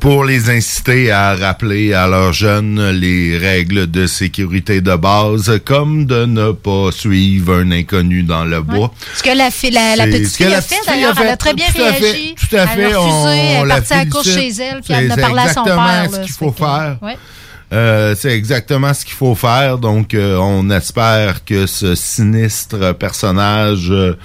pour 0.00 0.24
les 0.24 0.50
inciter 0.50 1.10
à 1.10 1.34
rappeler 1.34 1.94
à 1.94 2.06
leurs 2.08 2.32
jeunes 2.32 2.90
les 2.90 3.38
règles 3.38 3.90
de 3.90 4.06
sécurité 4.06 4.80
de 4.80 4.94
base, 4.96 5.60
comme 5.64 6.04
de 6.04 6.26
ne 6.26 6.52
pas 6.52 6.90
suivre 6.92 7.54
un 7.54 7.70
inconnu 7.70 8.22
dans 8.22 8.44
le 8.44 8.60
bois. 8.60 8.92
Ce 9.14 9.22
que 9.22 9.30
la, 9.36 9.50
fi- 9.50 9.70
la, 9.70 9.96
la 9.96 10.04
C'est 10.04 10.10
petite 10.10 10.26
ce 10.28 10.36
fille 10.36 10.54
a 10.54 10.60
fait, 10.60 10.76
d'ailleurs, 10.86 11.14
elle 11.20 11.28
a 11.28 11.36
très 11.36 11.54
bien 11.54 11.66
Tout 11.74 11.82
à 11.82 11.92
fait, 11.92 12.10
réagi. 12.10 12.34
tout 12.34 12.56
à 12.56 12.66
fait, 12.66 12.80
Elle 12.82 12.94
a 12.94 12.98
refusé, 12.98 13.16
on- 13.16 13.28
elle 13.30 13.66
est 13.66 13.68
partie 13.68 13.92
à 13.92 13.96
la 13.96 14.06
course 14.06 14.28
chez 14.34 14.48
elle, 14.48 14.80
puis 14.82 14.94
elle 14.94 15.10
a 15.10 15.14
C'est 15.14 15.20
parlé 15.20 15.38
à 15.40 15.52
son 15.52 15.60
exactement 15.62 15.86
père. 15.86 16.06
ce 16.10 16.16
là, 16.16 16.22
qu'il 16.22 16.32
ça 16.32 16.38
faut 16.38 16.50
que- 16.50 16.58
faire. 16.58 16.96
ouais. 17.02 17.18
Euh, 17.70 18.14
c'est 18.18 18.30
exactement 18.32 18.94
ce 18.94 19.04
qu'il 19.04 19.14
faut 19.14 19.34
faire. 19.34 19.76
Donc, 19.78 20.14
euh, 20.14 20.36
on 20.38 20.70
espère 20.70 21.44
que 21.44 21.66
ce 21.66 21.94
sinistre 21.94 22.94
personnage 22.94 23.90
euh, 23.90 24.16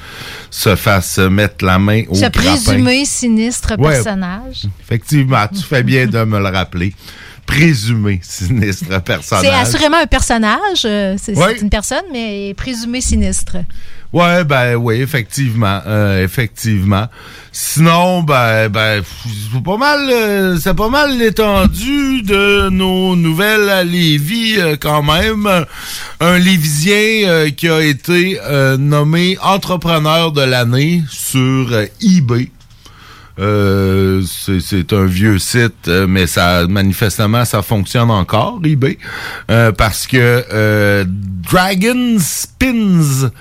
se 0.50 0.76
fasse 0.78 1.18
mettre 1.18 1.66
la 1.66 1.78
main 1.78 2.04
au 2.08 2.16
Ce 2.16 2.26
présumé 2.28 3.04
sinistre 3.04 3.74
Ouais. 3.78 3.96
personnage. 3.96 4.64
Effectivement, 4.82 5.46
tu 5.54 5.62
fais 5.62 5.84
bien 5.84 6.08
de 6.08 6.24
me 6.24 6.40
le 6.40 6.48
rappeler. 6.48 6.94
Présumé 7.46 8.20
sinistre 8.24 9.02
personnage. 9.02 9.46
C'est 9.46 9.52
assurément 9.54 9.98
un 9.98 10.08
personnage. 10.08 10.84
euh, 10.86 11.16
C'est 11.22 11.34
une 11.62 11.70
personne, 11.70 12.04
mais 12.12 12.54
présumé 12.56 13.02
sinistre. 13.02 13.58
Ouais, 14.14 14.44
ben 14.44 14.76
oui, 14.76 15.02
effectivement, 15.02 15.82
euh, 15.88 16.24
effectivement. 16.24 17.08
Sinon, 17.52 18.22
ben, 18.22 18.70
ben, 18.70 19.02
c'est 19.52 19.64
pas 19.64 19.78
mal, 19.78 20.08
euh, 20.08 20.58
c'est 20.62 20.76
pas 20.76 20.90
mal 20.90 21.18
l'étendue 21.18 22.22
de 22.22 22.70
nos 22.70 23.16
nouvelles 23.16 23.70
à 23.70 23.84
Lévis 23.84 24.60
euh, 24.60 24.76
quand 24.80 25.02
même. 25.02 25.66
Un 26.20 26.38
Lévisien 26.38 27.50
qui 27.58 27.68
a 27.68 27.82
été 27.82 28.40
nommé 28.78 29.38
entrepreneur 29.42 30.32
de 30.32 30.42
l'année 30.42 31.04
sur 31.10 31.72
eBay. 32.02 32.52
Euh, 33.40 34.22
c'est- 34.28 34.94
un 34.94 35.06
vieux 35.06 35.40
site, 35.40 35.88
euh, 35.88 36.06
mais 36.08 36.28
ça 36.28 36.68
manifestement 36.68 37.46
ça 37.46 37.63
fonctionne 37.63 38.12
encore 38.12 38.60
eBay 38.63 39.00
Euh, 39.50 39.72
parce 39.72 40.06
que 40.06 40.18
euh, 40.54 41.04
Dragon 41.08 42.18
Spins 42.20 43.32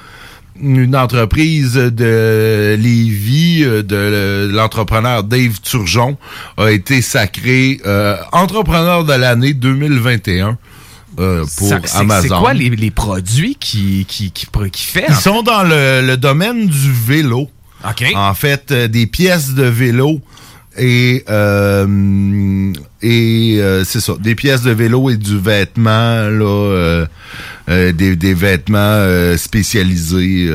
une 0.60 0.94
entreprise 0.96 1.74
de 1.74 2.76
Lévis 2.78 3.64
euh, 3.64 3.82
de 3.82 4.48
l'entrepreneur 4.52 5.24
Dave 5.24 5.60
Turgeon 5.60 6.16
a 6.56 6.70
été 6.70 7.02
sacré 7.02 7.78
euh, 7.84 8.16
entrepreneur 8.32 9.04
de 9.04 9.12
l'année 9.12 9.52
2021 9.54 10.56
euh, 11.18 11.44
pour 11.58 11.68
Ça- 11.68 11.98
Amazon. 11.98 12.22
C'est 12.22 12.40
quoi 12.40 12.54
les, 12.54 12.70
les 12.70 12.90
produits 12.90 13.56
qui, 13.60 14.06
qui, 14.08 14.30
qui, 14.30 14.46
qui 14.72 14.84
fait? 14.84 15.04
Ils 15.08 15.14
sont 15.16 15.42
dans 15.42 15.62
le, 15.62 16.00
le 16.06 16.16
domaine 16.16 16.66
du 16.66 16.92
vélo. 17.06 17.50
En 18.14 18.34
fait, 18.34 18.70
euh, 18.70 18.88
des 18.88 19.06
pièces 19.06 19.54
de 19.54 19.64
vélo 19.64 20.20
et 20.78 21.24
euh, 21.28 22.72
et 23.02 23.58
euh, 23.60 23.84
c'est 23.84 24.00
ça, 24.00 24.14
des 24.18 24.34
pièces 24.34 24.62
de 24.62 24.70
vélo 24.70 25.10
et 25.10 25.16
du 25.16 25.38
vêtement 25.38 26.28
là. 26.28 26.44
euh, 26.44 27.06
des, 27.68 28.16
des 28.16 28.34
vêtements 28.34 29.06
spécialisés 29.36 30.50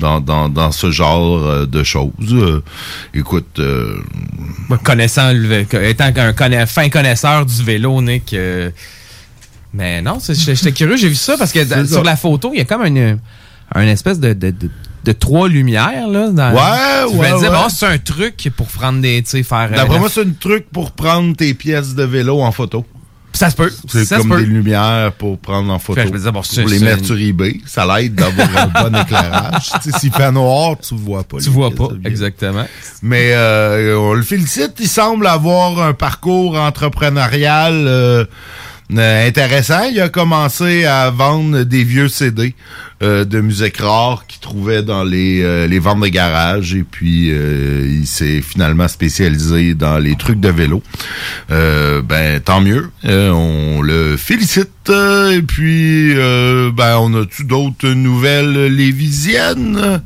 dans, 0.00 0.20
dans, 0.20 0.48
dans 0.48 0.70
ce 0.70 0.90
genre 0.92 1.66
de 1.66 1.82
choses. 1.82 2.62
Écoute, 3.12 3.60
connaissant, 4.84 5.32
le- 5.32 5.66
étant 5.84 6.04
un 6.04 6.32
conna- 6.32 6.66
fin 6.66 6.88
connaisseur 6.88 7.44
du 7.44 7.62
vélo, 7.64 8.00
Nick. 8.00 8.34
mais 9.74 10.00
non, 10.02 10.18
j'étais 10.28 10.72
curieux, 10.72 10.96
j'ai 10.96 11.08
vu 11.08 11.14
ça 11.16 11.36
parce 11.36 11.52
que 11.52 11.64
ça. 11.64 11.84
sur 11.86 12.04
la 12.04 12.16
photo, 12.16 12.50
il 12.54 12.58
y 12.58 12.60
a 12.60 12.64
comme 12.64 12.84
une, 12.86 13.18
une 13.74 13.88
espèce 13.88 14.20
de, 14.20 14.32
de, 14.32 14.50
de, 14.50 14.70
de 15.04 15.12
trois 15.12 15.48
lumières. 15.48 16.08
Là, 16.08 16.28
dans, 16.28 16.52
Ouais, 16.52 17.14
me 17.14 17.18
ouais, 17.18 17.32
disais, 17.34 17.48
ouais. 17.48 17.54
bon, 17.56 17.68
c'est 17.68 17.86
un 17.86 17.98
truc 17.98 18.50
pour 18.56 18.66
prendre 18.66 19.00
des. 19.00 19.22
Tu 19.22 19.30
sais, 19.30 19.42
faire. 19.42 19.68
euh, 19.72 19.76
d'après 19.76 19.94
la- 19.94 20.00
moi, 20.00 20.08
c'est 20.12 20.22
un 20.22 20.32
truc 20.38 20.66
pour 20.70 20.92
prendre 20.92 21.34
tes 21.36 21.54
pièces 21.54 21.94
de 21.94 22.04
vélo 22.04 22.40
en 22.40 22.52
photo. 22.52 22.84
Ça 23.32 23.48
se 23.48 23.54
peut. 23.54 23.72
C'est 23.88 24.08
comme 24.16 24.28
peut. 24.28 24.40
des 24.40 24.46
lumières 24.46 25.12
pour 25.16 25.38
prendre 25.38 25.72
en 25.72 25.78
photo. 25.78 26.00
Fait 26.00 26.08
je 26.08 26.12
me 26.12 26.18
disais, 26.18 26.32
bon, 26.32 26.42
pour 26.42 26.68
les 26.68 26.80
mettre 26.80 27.04
sur 27.04 27.16
eBay. 27.16 27.60
Ça 27.64 27.86
l'aide 27.86 28.16
d'avoir 28.16 28.48
un 28.56 28.66
bon 28.90 28.98
éclairage. 29.02 29.70
Tu 29.84 29.92
S'il 29.98 30.12
fait 30.12 30.32
noir, 30.32 30.74
tu 30.82 30.96
vois 30.96 31.22
pas. 31.22 31.38
Tu 31.38 31.48
vois 31.48 31.70
pas, 31.70 31.88
exactement. 32.04 32.66
Mais 33.02 33.30
euh, 33.32 33.96
on 33.98 34.14
le 34.14 34.22
félicite. 34.22 34.74
Il 34.80 34.88
semble 34.88 35.28
avoir 35.28 35.80
un 35.80 35.92
parcours 35.94 36.58
entrepreneurial 36.58 37.72
euh, 37.86 38.24
euh, 38.98 39.28
intéressant. 39.28 39.84
Il 39.84 40.00
a 40.00 40.08
commencé 40.08 40.84
à 40.84 41.10
vendre 41.10 41.62
des 41.62 41.84
vieux 41.84 42.08
CD 42.08 42.54
euh, 43.02 43.24
de 43.24 43.40
musique 43.40 43.78
rare 43.78 44.26
qu'il 44.26 44.40
trouvait 44.40 44.82
dans 44.82 45.04
les, 45.04 45.42
euh, 45.42 45.66
les 45.66 45.78
ventes 45.78 46.00
de 46.00 46.08
garage. 46.08 46.74
Et 46.74 46.82
puis, 46.82 47.30
euh, 47.30 47.86
il 47.88 48.06
s'est 48.06 48.40
finalement 48.42 48.88
spécialisé 48.88 49.74
dans 49.74 49.98
les 49.98 50.16
trucs 50.16 50.40
de 50.40 50.50
vélo. 50.50 50.82
Euh, 51.50 52.02
ben, 52.02 52.40
tant 52.40 52.60
mieux. 52.60 52.90
On 53.04 53.80
le 53.82 54.16
félicite. 54.16 54.90
Et 54.90 55.42
puis, 55.42 56.14
ben, 56.14 56.98
on 57.00 57.14
a-tu 57.22 57.44
d'autres 57.44 57.88
nouvelles 57.88 58.66
lévisiennes? 58.66 60.02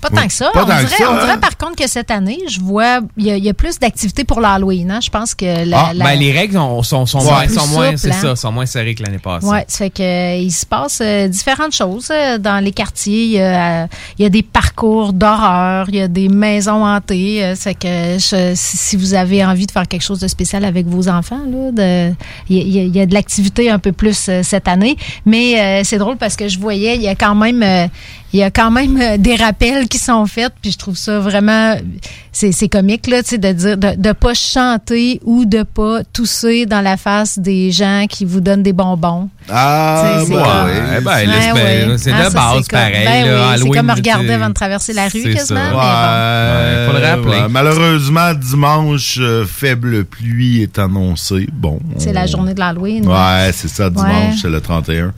Pas 0.00 0.10
tant 0.10 0.26
que 0.26 0.32
ça. 0.32 0.50
Pas 0.52 0.62
on, 0.62 0.66
tant 0.66 0.76
que 0.76 0.84
dirait, 0.84 0.96
ça, 0.96 1.10
on 1.10 1.14
hein? 1.16 1.20
dirait 1.24 1.38
par 1.38 1.56
contre 1.56 1.76
que 1.76 1.88
cette 1.88 2.10
année, 2.10 2.38
je 2.48 2.60
vois, 2.60 3.00
il 3.16 3.26
y, 3.26 3.30
a- 3.30 3.36
il 3.36 3.44
y 3.44 3.48
a 3.48 3.54
plus 3.54 3.78
d'activités 3.78 4.24
pour 4.24 4.40
l'Halloween. 4.40 4.90
hein. 4.90 5.00
Je 5.02 5.10
pense 5.10 5.34
que 5.34 5.64
la, 5.68 5.86
Ah, 5.88 5.94
la- 5.94 6.04
ben, 6.04 6.18
les 6.18 6.32
règles 6.32 6.54
sont, 6.82 7.06
sont, 7.06 7.22
moins, 7.22 7.48
sont 7.48 7.66
moins, 7.68 7.96
c'est 7.96 8.10
hein. 8.12 8.18
ça, 8.20 8.36
sont 8.36 8.52
moins 8.52 8.66
serrées 8.66 8.94
que 8.94 9.02
l'année 9.02 9.18
passée. 9.18 9.46
Ouais, 9.46 9.64
ça 9.68 9.78
fait 9.78 9.90
que 9.90 10.02
euh, 10.02 10.36
il 10.36 10.50
se 10.52 10.66
passe 10.66 10.98
euh, 11.02 11.28
différentes 11.28 11.74
choses 11.74 12.08
euh, 12.10 12.38
dans 12.38 12.62
les 12.62 12.72
quartiers. 12.72 13.24
Il 13.24 13.30
y 13.32 13.40
a, 13.40 13.88
il 14.18 14.22
y 14.22 14.26
a 14.26 14.28
des 14.28 14.42
parcours 14.42 15.12
d'horreur, 15.12 15.86
il 15.88 15.96
y 15.96 16.00
a 16.00 16.08
des 16.08 16.28
maisons 16.28 16.84
hantées. 16.84 17.42
euh, 17.44 17.54
c'est 17.56 17.74
que 17.74 18.18
je- 18.18 18.52
si 18.54 18.96
vous 18.96 19.14
avez 19.14 19.44
envie 19.44 19.66
de 19.66 19.72
faire 19.72 19.88
quelque 19.88 20.02
chose 20.04 20.20
de 20.20 20.28
spécial 20.28 20.64
avec 20.64 20.86
vos 20.86 21.08
enfants, 21.08 21.40
là, 21.50 21.72
de, 21.72 22.14
il, 22.48 22.56
y 22.68 22.78
a, 22.80 22.82
il 22.82 22.96
y 22.96 23.06
de 23.06 23.14
l'activité 23.14 23.70
un 23.70 23.78
peu 23.78 23.92
plus 23.92 24.28
euh, 24.28 24.42
cette 24.42 24.68
année. 24.68 24.96
Mais 25.24 25.82
c'est 25.84 25.98
drôle 25.98 26.16
parce 26.16 26.36
que 26.36 26.48
je 26.48 26.58
voyais, 26.58 26.96
il 26.96 27.02
y 27.02 27.08
a 27.08 27.14
quand 27.14 27.34
même, 27.34 27.62
il 28.32 28.40
y 28.40 28.42
a 28.42 28.50
quand 28.50 28.70
même 28.70 29.00
euh, 29.00 29.16
des 29.16 29.36
rappels 29.36 29.88
qui 29.88 29.98
sont 29.98 30.26
faits. 30.26 30.52
Puis 30.60 30.72
je 30.72 30.78
trouve 30.78 30.96
ça 30.96 31.20
vraiment, 31.20 31.76
c'est 32.32 32.68
comique 32.68 33.06
là, 33.06 33.22
de 33.22 33.52
dire 33.52 33.78
de, 33.78 33.94
de 33.96 34.12
pas 34.12 34.34
chanter 34.34 35.20
ou 35.24 35.44
de 35.44 35.62
pas 35.62 36.04
tousser 36.04 36.66
dans 36.66 36.80
la 36.80 36.96
face 36.96 37.38
des 37.38 37.70
gens 37.70 38.06
qui 38.08 38.24
vous 38.24 38.40
donnent 38.40 38.62
des 38.62 38.72
bonbons. 38.72 39.28
Ah, 39.48 40.20
bah. 40.28 40.66
Eh 40.96 41.00
ben, 41.00 41.10
Ouais, 41.10 41.26
c'est 41.40 41.52
ben, 41.52 41.54
ouais. 41.90 41.98
c'est 41.98 42.12
Ah, 42.12 42.18
de 42.18 42.24
ça, 42.24 42.30
base 42.30 42.68
pareil. 42.68 43.04
ben 43.04 43.24
oui, 43.54 43.58
c'est 43.62 43.70
comme 43.70 43.90
regarder 43.90 44.32
avant 44.32 44.48
de 44.48 44.54
traverser 44.54 44.92
la 44.92 45.04
rue 45.04 45.22
c'est 45.22 45.34
quasiment. 45.34 45.60
ça. 45.60 45.64
mais 45.66 45.72
bon. 45.72 45.78
Ouais, 45.78 46.86
faut 46.86 46.92
le 47.00 47.06
rappeler. 47.06 47.42
ouais. 47.42 47.48
Malheureusement, 47.48 48.34
dimanche, 48.34 49.18
euh, 49.20 49.44
faible 49.46 50.04
pluie 50.04 50.62
est 50.62 50.78
annoncée. 50.78 51.46
Bon. 51.52 51.78
C'est 51.98 52.10
on- 52.10 52.12
la 52.14 52.26
journée 52.26 52.54
de 52.54 52.60
l'Halloween. 52.60 53.06
Ouais, 53.06 53.50
c'est 53.52 53.68
ça, 53.68 53.88
dimanche, 53.90 54.06
Ouais. 54.06 54.36
c'est 54.40 54.48
le 54.50 54.60
31. 54.60 55.12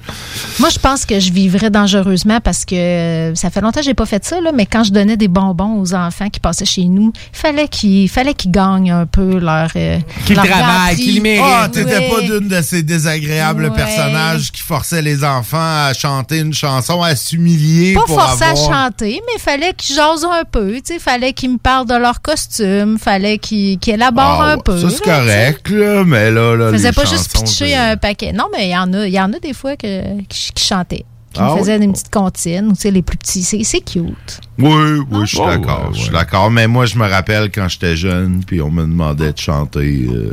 Moi, 0.61 0.69
je 0.71 0.79
pense 0.79 1.05
que 1.07 1.19
je 1.21 1.33
vivrais 1.33 1.71
dangereusement 1.71 2.41
parce 2.41 2.65
que 2.65 2.75
euh, 2.75 3.35
ça 3.35 3.51
fait 3.51 3.61
longtemps 3.61 3.81
que 3.81 3.87
j'ai 3.87 3.95
pas 3.95 4.07
fait 4.07 4.25
ça, 4.25 4.41
là, 4.41 4.51
mais 4.55 4.67
quand 4.67 4.85
je 4.85 4.93
donnais 4.93 5.17
des 5.17 5.29
bonbons 5.29 5.81
aux 5.81 5.95
enfants 5.95 6.29
qui 6.29 6.41
passaient 6.41 6.65
chez 6.67 6.85
nous, 6.85 7.13
il 7.33 7.39
fallait 7.39 7.69
qu'ils 7.69 8.09
fallait 8.09 8.35
qu'ils 8.35 8.51
gagnent 8.51 8.91
un 8.93 9.07
peu 9.07 9.39
leur. 9.39 9.71
euh, 9.77 9.99
Qu'ils 10.27 10.37
leur 10.37 10.45
travaillent, 10.47 10.97
qu'ils 10.97 11.23
méritent. 11.23 11.43
Ah, 11.47 11.69
t'étais 11.73 11.97
Ouais. 11.97 12.11
pas 12.11 12.21
d'une 12.23 12.49
de 12.49 12.61
ces 12.63 12.83
désagréables 12.83 13.65
Ouais. 13.65 13.71
Personnages 14.19 14.53
qui 14.53 14.63
forçaient 14.63 15.03
les 15.03 15.25
enfants 15.25 15.59
à 15.59 15.93
chanter 15.95 16.39
une 16.41 16.53
chanson, 16.55 17.03
à 17.03 17.15
s'humilier 17.17 17.95
Pas 17.95 18.03
pour 18.07 18.21
forcé 18.21 18.45
avoir... 18.45 18.71
à 18.71 18.85
chanter, 18.91 19.21
mais 19.27 19.33
il 19.37 19.41
fallait 19.41 19.73
qu'ils 19.75 19.97
jasent 19.97 20.25
un 20.25 20.45
peu. 20.45 20.77
Il 20.91 21.01
fallait 21.01 21.33
qu'ils 21.33 21.51
me 21.53 21.59
parlent 21.59 21.87
de 21.87 21.97
leur 21.97 22.21
costume. 22.21 22.99
fallait 22.99 23.39
qu'ils 23.39 23.79
élaborent 23.87 24.43
Ah, 24.43 24.53
un 24.53 24.57
ouais, 24.57 24.63
peu. 24.65 24.79
Ça, 24.81 24.91
c'est 24.91 25.03
correct, 25.05 25.69
là, 25.71 26.05
mais 26.05 26.31
là, 26.31 26.55
là, 26.57 26.71
faisait 26.71 26.89
les 26.89 26.95
pas 26.95 27.05
juste 27.05 27.33
pitcher 27.33 27.75
un 27.77 27.97
paquet. 27.97 28.33
Non, 28.33 28.47
mais 28.53 28.69
il 28.69 28.73
y 28.73 28.77
en 28.77 28.93
a, 28.93 29.07
il 29.07 29.13
y 29.13 29.21
en 29.21 29.33
a 29.33 29.39
des 29.39 29.53
fois 29.55 29.77
que, 29.77 30.21
qui, 30.29 30.53
qui 30.53 30.65
chantaient, 30.65 31.05
qui 31.33 31.41
Ah 31.41 31.53
me 31.55 31.59
faisaient 31.59 31.75
oui? 31.79 31.87
des 31.87 31.93
petites 31.93 32.11
comptines, 32.11 32.67
ou 32.69 32.73
tu 32.73 32.81
sais, 32.83 32.91
les 32.91 33.03
plus 33.03 33.17
petits. 33.19 33.43
C'est 33.43 33.63
c'est 33.65 33.81
cute. 33.81 34.41
Oui, 34.59 35.01
oui, 35.11 35.21
je 35.23 35.27
suis 35.27 35.39
Oh, 35.41 35.47
d'accord. 35.47 35.89
ouais, 35.89 35.95
Je 35.95 36.01
suis 36.03 36.11
d'accord. 36.11 36.51
Mais 36.51 36.67
moi, 36.67 36.87
je 36.87 36.97
me 36.99 37.07
rappelle 37.09 37.51
quand 37.51 37.69
j'étais 37.69 37.97
jeune, 37.97 38.43
puis 38.45 38.61
on 38.61 38.71
me 38.71 38.83
demandait 38.83 39.33
de 39.33 39.39
chanter. 39.39 40.07
euh, 40.11 40.33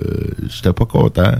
j'étais 0.50 0.74
pas 0.74 0.86
content. 0.86 1.34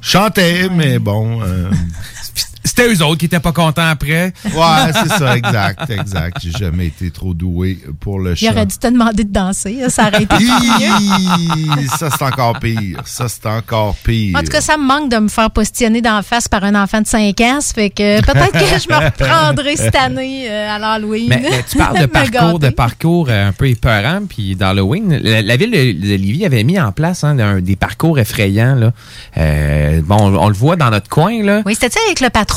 Je 0.00 0.08
chantais, 0.10 0.68
mais 0.68 0.98
bon. 0.98 1.42
euh, 1.42 1.70
C'était 2.66 2.92
eux 2.92 3.02
autres 3.02 3.18
qui 3.18 3.26
étaient 3.26 3.40
pas 3.40 3.52
contents 3.52 3.88
après. 3.88 4.32
ouais, 4.44 4.92
c'est 4.92 5.08
ça, 5.18 5.36
exact, 5.36 5.88
exact. 5.90 6.38
J'ai 6.42 6.50
jamais 6.50 6.86
été 6.86 7.10
trop 7.10 7.32
doué 7.34 7.78
pour 8.00 8.18
le 8.18 8.32
Il 8.32 8.36
chant. 8.36 8.52
aurait 8.52 8.66
dû 8.66 8.76
te 8.76 8.86
demander 8.88 9.24
de 9.24 9.32
danser. 9.32 9.76
là, 9.80 9.88
Ça 9.88 10.08
aurait 10.08 10.22
été 10.24 10.34
mieux. 10.36 11.86
Ça, 11.98 12.10
c'est 12.10 12.22
encore 12.24 12.58
pire. 12.60 13.00
Ça, 13.04 13.28
c'est 13.28 13.46
encore 13.46 13.94
pire. 13.96 14.36
En 14.38 14.42
tout 14.42 14.50
cas, 14.50 14.60
ça 14.60 14.76
me 14.76 14.84
manque 14.84 15.10
de 15.10 15.18
me 15.18 15.28
faire 15.28 15.50
postillonner 15.50 16.00
d'en 16.02 16.22
face 16.22 16.48
par 16.48 16.64
un 16.64 16.74
enfant 16.80 17.00
de 17.00 17.06
5 17.06 17.40
ans. 17.40 17.60
Ça 17.60 17.74
fait 17.74 17.90
que 17.90 18.20
peut-être 18.20 18.52
que 18.52 18.80
je 18.80 18.88
me 18.88 19.04
reprendrai 19.04 19.76
cette 19.76 19.94
année 19.96 20.46
euh, 20.50 20.74
à 20.74 20.78
l'Halloween. 20.78 21.28
Mais, 21.28 21.42
mais 21.50 21.62
tu 21.68 21.78
parles 21.78 22.00
de 22.00 22.06
parcours, 22.30 22.58
de 22.58 22.68
parcours 22.70 23.26
euh, 23.30 23.48
un 23.48 23.52
peu 23.52 23.68
épeurant, 23.68 24.20
puis 24.28 24.56
d'Halloween, 24.56 25.18
la, 25.22 25.42
la 25.42 25.56
ville 25.56 25.70
de, 25.70 26.16
Lévis 26.16 26.44
avait 26.44 26.64
mis 26.64 26.78
en 26.80 26.92
place 26.92 27.24
hein, 27.24 27.38
un- 27.38 27.60
des 27.60 27.76
parcours 27.76 28.18
effrayants. 28.18 28.74
Là. 28.74 28.92
Euh, 29.36 30.00
bon, 30.04 30.16
on, 30.18 30.34
on 30.36 30.48
le 30.48 30.54
voit 30.54 30.76
dans 30.76 30.90
notre 30.90 31.08
coin. 31.08 31.42
Là. 31.42 31.62
Oui, 31.66 31.74
c'était-tu 31.74 31.98
avec 32.06 32.20
le 32.20 32.30
patron? 32.30 32.55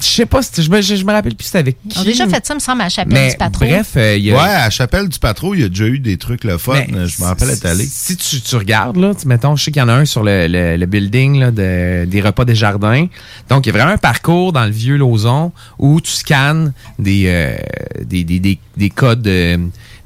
Je 0.00 0.04
sais 0.06 0.26
pas, 0.26 0.42
si- 0.42 0.62
je 0.62 0.70
me, 0.70 0.80
je, 0.82 0.94
je 0.96 1.04
me 1.04 1.12
rappelle 1.12 1.34
plus 1.34 1.44
c'était 1.46 1.58
avec 1.58 1.76
qui. 1.88 1.98
On 1.98 2.02
a 2.02 2.04
déjà 2.04 2.26
fait 2.28 2.44
ça, 2.46 2.54
me 2.54 2.60
semble, 2.60 2.80
à 2.82 2.84
la 2.84 2.90
chapelle 2.90 3.12
Mais 3.14 3.30
du 3.30 3.36
patron. 3.36 3.66
bref, 3.66 3.92
euh, 3.96 4.16
il 4.16 4.24
y 4.24 4.32
a... 4.32 4.34
Ouais, 4.36 4.40
à 4.54 4.70
Chapelle 4.70 5.08
du 5.08 5.18
Patro, 5.18 5.54
il 5.54 5.60
y 5.60 5.64
a 5.64 5.68
déjà 5.68 5.86
eu 5.86 5.98
des 5.98 6.16
trucs 6.18 6.44
le 6.44 6.58
fun. 6.58 6.74
Mais 6.92 7.06
je 7.06 7.20
me 7.20 7.26
rappelle 7.26 7.50
être 7.50 7.64
allé. 7.66 7.84
Si 7.90 8.16
tu, 8.16 8.40
tu 8.40 8.56
regardes, 8.56 8.96
là, 8.96 9.14
tu- 9.14 9.26
mettons, 9.26 9.56
je 9.56 9.64
sais 9.64 9.70
qu'il 9.72 9.80
y 9.80 9.84
en 9.84 9.88
a 9.88 9.94
un 9.94 10.04
sur 10.04 10.22
le, 10.22 10.46
le- 10.48 10.76
le 10.76 10.86
building 10.86 11.38
là, 11.40 11.50
de- 11.50 12.04
des 12.06 12.20
repas 12.20 12.44
des 12.44 12.54
jardins. 12.54 13.06
Donc, 13.48 13.66
il 13.66 13.68
y 13.68 13.70
a 13.70 13.72
vraiment 13.78 13.92
un 13.92 13.98
parcours 13.98 14.52
dans 14.52 14.64
le 14.64 14.70
vieux 14.70 14.96
Lauson 14.96 15.52
où 15.78 16.00
tu 16.00 16.10
scannes 16.12 16.72
des, 16.98 17.24
euh, 17.26 17.56
des, 18.04 18.24
des, 18.24 18.38
des, 18.40 18.58
des 18.76 18.90
codes, 18.90 19.26
euh, 19.26 19.56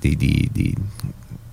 des, 0.02 0.14
des, 0.16 0.48
des 0.54 0.74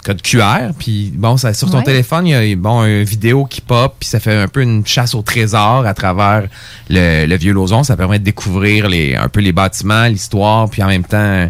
codes 0.07 0.21
QR. 0.21 0.71
Puis, 0.79 1.11
bon, 1.15 1.37
ça, 1.37 1.53
sur 1.53 1.69
ton 1.69 1.77
Ouais. 1.79 1.83
téléphone, 1.83 2.25
il 2.27 2.31
y 2.49 2.53
a 2.53 2.55
bon, 2.55 2.83
une 2.85 3.03
vidéo 3.03 3.45
qui 3.45 3.61
pop, 3.61 3.95
puis 3.99 4.07
ça 4.09 4.19
fait 4.19 4.35
un 4.35 4.47
peu 4.47 4.61
une 4.61 4.85
chasse 4.85 5.13
au 5.13 5.21
trésor 5.21 5.85
à 5.85 5.93
travers 5.93 6.43
le, 6.89 7.25
le 7.25 7.35
vieux 7.37 7.53
Lauson. 7.53 7.83
Ça 7.83 7.95
permet 7.97 8.19
de 8.19 8.23
découvrir 8.23 8.87
les, 8.89 9.15
un 9.15 9.27
peu 9.27 9.41
les 9.41 9.51
bâtiments, 9.51 10.05
l'histoire, 10.05 10.69
puis 10.69 10.81
en 10.81 10.87
même 10.87 11.03
temps... 11.03 11.49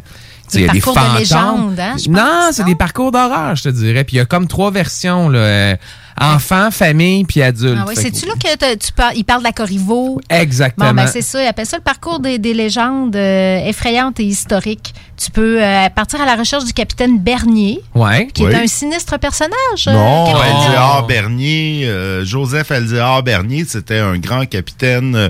tu 0.49 0.59
sais, 0.59 0.59
Des 0.59 0.63
Il 0.63 0.65
y 0.65 0.69
a 0.69 0.73
des 0.73 0.79
de 0.79 0.83
fantômes. 0.83 1.17
légende, 1.19 1.79
hein, 1.79 1.95
non, 2.09 2.49
c'est 2.51 2.63
des 2.65 2.75
parcours 2.75 3.11
d'horreur, 3.11 3.55
je 3.55 3.63
te 3.63 3.69
dirais. 3.69 4.03
Puis 4.03 4.15
il 4.15 4.19
y 4.19 4.21
a 4.21 4.25
comme 4.25 4.47
trois 4.47 4.71
versions, 4.71 5.29
là. 5.29 5.75
Euh, 6.21 6.35
enfant, 6.35 6.71
famille, 6.71 7.23
puis 7.25 7.41
adulte. 7.41 7.77
Ah 7.81 7.85
oui, 7.87 7.95
c'est-tu 7.95 8.25
là 8.25 8.33
que 8.33 8.75
tu 8.75 8.91
parles, 8.93 9.13
il 9.15 9.23
parle 9.23 9.39
de 9.41 9.45
la 9.45 9.51
Corriveau? 9.53 10.19
Exactement. 10.29 10.89
Bon, 10.89 10.95
ben 10.95 11.07
c'est 11.07 11.21
ça. 11.21 11.43
Ils 11.43 11.47
appellent 11.47 11.65
ça 11.65 11.77
le 11.77 11.83
parcours 11.83 12.19
des, 12.19 12.37
des 12.39 12.53
légendes 12.53 13.15
euh, 13.15 13.65
effrayantes 13.67 14.19
et 14.19 14.23
historiques. 14.25 14.93
Tu 15.17 15.31
peux 15.31 15.63
euh, 15.63 15.89
partir 15.89 16.21
à 16.21 16.25
la 16.25 16.35
recherche 16.35 16.63
du 16.65 16.73
capitaine 16.73 17.17
Bernier, 17.19 17.81
ouais. 17.95 18.27
qui 18.33 18.43
Oui. 18.43 18.51
est 18.51 18.55
un 18.63 18.67
sinistre 18.67 19.17
personnage. 19.17 19.51
euh, 19.87 19.93
Non, 19.93 20.25
capitaine 20.31 21.07
Bernier. 21.07 21.83
Euh, 21.87 22.23
Joseph 22.23 22.69
Elzéar 22.71 23.23
Bernier, 23.23 23.65
c'était 23.67 23.97
un 23.99 24.17
grand 24.17 24.45
capitaine 24.45 25.15
euh, 25.15 25.29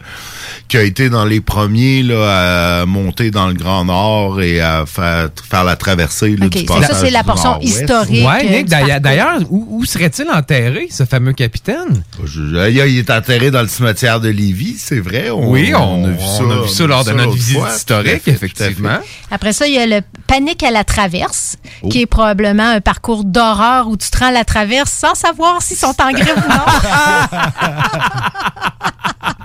qui 0.68 0.76
a 0.78 0.84
été 0.84 1.10
dans 1.10 1.24
les 1.24 1.40
premiers 1.40 2.04
là, 2.04 2.82
à 2.82 2.86
monter 2.86 3.32
dans 3.32 3.48
le 3.48 3.54
Grand 3.54 3.86
Nord 3.86 4.42
et 4.42 4.60
à 4.60 4.86
faire, 4.86 5.30
faire 5.50 5.64
la 5.64 5.76
traversée 5.78 6.36
là, 6.36 6.48
Ok, 6.48 6.52
du 6.52 6.60
c'est 6.60 6.66
passage 6.66 6.88
ça, 6.90 6.94
c'est 7.06 7.10
la 7.12 7.24
portion 7.24 7.58
historique. 7.62 8.26
Euh, 8.26 8.50
Nick, 8.50 8.66
d'ailleurs, 8.68 8.88
parcours. 8.88 9.02
d'ailleurs, 9.02 9.40
où, 9.50 9.68
où 9.70 9.86
serait-il 9.86 10.30
enterré, 10.30 10.77
ce 10.90 11.06
fameux 11.06 11.34
capitaine? 11.34 12.04
Je- 12.24 12.70
il 12.70 12.98
est 13.00 13.10
enterré 13.10 13.52
dans 13.52 13.62
le 13.62 13.68
cimetière 13.68 14.20
de 14.20 14.30
Lévis, 14.30 14.78
c'est 14.78 15.00
vrai. 15.00 15.30
On, 15.30 15.50
oui, 15.52 15.74
on, 15.76 16.06
a 16.06 16.10
vu 16.10 16.20
ça, 16.20 16.44
on 16.44 16.52
a 16.52 16.62
vu 16.64 16.70
ça 16.70 16.86
lors 16.88 17.04
de 17.06 17.12
notre 17.12 17.32
visite 17.34 17.58
fois, 17.58 17.70
historique, 17.76 18.24
fait. 18.24 18.32
effectivement. 18.32 18.98
Après 19.32 19.54
ça, 19.54 19.68
il 19.68 19.74
y 19.74 19.78
a 19.80 19.86
le 19.88 20.02
panique 20.28 20.64
à 20.64 20.72
la 20.72 20.84
traverse, 20.84 21.58
Oh. 21.84 21.90
qui 21.90 22.02
est 22.02 22.06
probablement 22.06 22.70
un 22.70 22.82
parcours 22.82 23.24
d'horreur 23.24 23.88
où 23.88 23.98
tu 23.98 24.10
te 24.10 24.18
rends 24.18 24.28
à 24.28 24.32
la 24.32 24.44
traverse 24.46 24.92
sans 24.92 25.14
savoir 25.16 25.62
s'ils 25.62 25.78
sont 25.78 25.96
en 26.02 26.12
grève 26.12 26.38
ou 26.38 26.50
non. 26.50 26.66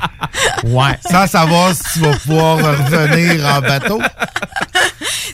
Ouais. 0.64 0.98
Sans 1.10 1.26
savoir 1.26 1.74
si 1.74 1.82
tu 1.94 1.98
vas 2.00 2.16
pouvoir 2.16 2.58
revenir 2.58 3.44
en 3.46 3.60
bateau. 3.60 4.00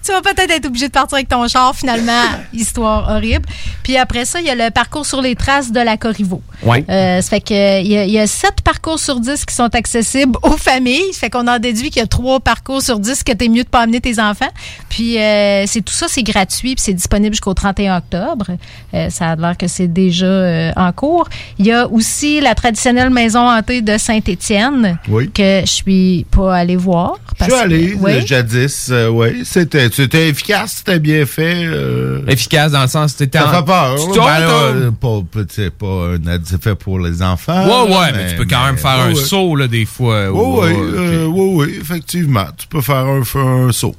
tu 0.04 0.12
vas 0.12 0.22
peut-être 0.22 0.50
être 0.50 0.66
obligé 0.66 0.88
de 0.88 0.92
partir 0.92 1.16
avec 1.16 1.28
ton 1.28 1.46
char, 1.48 1.74
finalement. 1.74 2.22
Histoire 2.52 3.10
horrible. 3.10 3.44
Puis 3.82 3.96
après 3.96 4.24
ça, 4.24 4.40
il 4.40 4.46
y 4.46 4.50
a 4.50 4.54
le 4.54 4.70
parcours 4.70 5.04
sur 5.06 5.20
les 5.20 5.34
traces 5.34 5.70
de 5.72 5.80
la 5.80 5.96
Corriveau. 5.96 6.42
Ouais. 6.62 6.84
Euh, 6.88 7.20
ça 7.20 7.28
fait 7.30 7.40
que 7.40 7.80
il 7.82 7.86
y, 7.88 7.96
a- 7.96 8.04
il 8.04 8.10
y 8.10 8.18
a 8.18 8.26
sept 8.26 8.60
parcours 8.62 8.98
sur 8.98 9.20
10 9.20 9.44
qui 9.44 9.54
sont 9.54 9.74
accessibles 9.74 10.36
aux 10.42 10.56
familles. 10.56 11.12
Ça 11.12 11.20
fait 11.20 11.30
qu'on 11.30 11.46
en 11.46 11.58
déduit 11.58 11.90
qu'il 11.90 12.00
y 12.00 12.04
a 12.04 12.06
trois 12.06 12.40
parcours 12.40 12.82
sur 12.82 12.98
10 12.98 13.22
que 13.22 13.32
t'es 13.32 13.48
mieux 13.48 13.64
de 13.64 13.68
pas 13.68 13.80
amener 13.80 14.00
tes 14.00 14.18
enfants. 14.20 14.48
Puis 14.88 15.18
euh, 15.18 15.64
c'est 15.66 15.82
tout 15.82 15.92
ça, 15.92 16.06
c'est 16.08 16.22
gratuit, 16.22 16.74
puis 16.74 16.82
c'est 16.84 16.94
disponible 16.94 17.34
jusqu'au 17.34 17.54
31 17.54 17.98
octobre. 17.98 18.46
Euh, 18.94 19.10
ça 19.10 19.30
a 19.30 19.36
l'air 19.36 19.56
que 19.56 19.68
c'est 19.68 19.88
déjà 19.88 20.26
euh, 20.26 20.72
en 20.76 20.92
cours. 20.92 21.28
Il 21.58 21.66
y 21.66 21.72
a 21.72 21.86
aussi 21.86 22.40
la 22.40 22.54
traditionnelle 22.54 23.10
maison 23.10 23.48
hantée 23.48 23.82
de 23.82 23.96
Saint-Étienne 23.98 24.97
Oui. 25.08 25.30
que 25.30 25.60
je 25.62 25.66
suis 25.70 26.26
pas 26.30 26.56
allée 26.56 26.76
voir. 26.76 27.14
Je 27.30 27.34
parce 27.38 27.50
suis 27.52 27.60
que- 27.60 27.64
allé 27.64 27.94
Oui. 28.00 28.12
euh, 28.12 28.26
jadis, 28.26 28.88
euh, 28.90 29.08
oui. 29.08 29.42
C'était, 29.44 29.88
c'était 29.92 30.28
efficace, 30.28 30.76
c'était 30.78 30.98
bien 30.98 31.24
fait. 31.26 31.64
euh. 31.64 32.20
Efficace 32.26 32.72
dans 32.72 32.82
le 32.82 32.88
sens, 32.88 33.14
c'était 33.16 33.38
Ça 33.38 33.48
en- 33.48 33.52
fait 33.52 33.64
peur. 33.64 33.96
Tu- 34.12 34.18
Ben, 34.18 34.92
pas, 34.92 35.20
pas- 35.32 35.46
c'est 35.48 35.70
pas 35.70 35.86
un 36.14 36.58
fait 36.60 36.74
pour 36.74 36.98
les 36.98 37.22
enfants. 37.22 37.62
Ouais, 37.64 37.90
là, 37.90 38.00
ouais, 38.00 38.12
mais, 38.14 38.30
tu 38.30 38.36
peux 38.36 38.44
quand 38.46 38.64
même 38.66 38.76
faire 38.78 38.90
un 39.00 39.08
ouais, 39.12 39.14
saut, 39.14 39.56
là, 39.56 39.68
des 39.68 39.84
fois. 39.86 40.30
Oui, 40.30 40.38
ou- 40.40 40.62
oui, 40.62 40.72
ou- 40.72 40.94
euh, 40.96 41.24
oui, 41.26 41.50
oui, 41.66 41.78
effectivement. 41.80 42.46
Tu 42.56 42.66
peux 42.66 42.80
faire 42.80 43.06
un, 43.06 43.22
un 43.68 43.72
saut. 43.72 43.94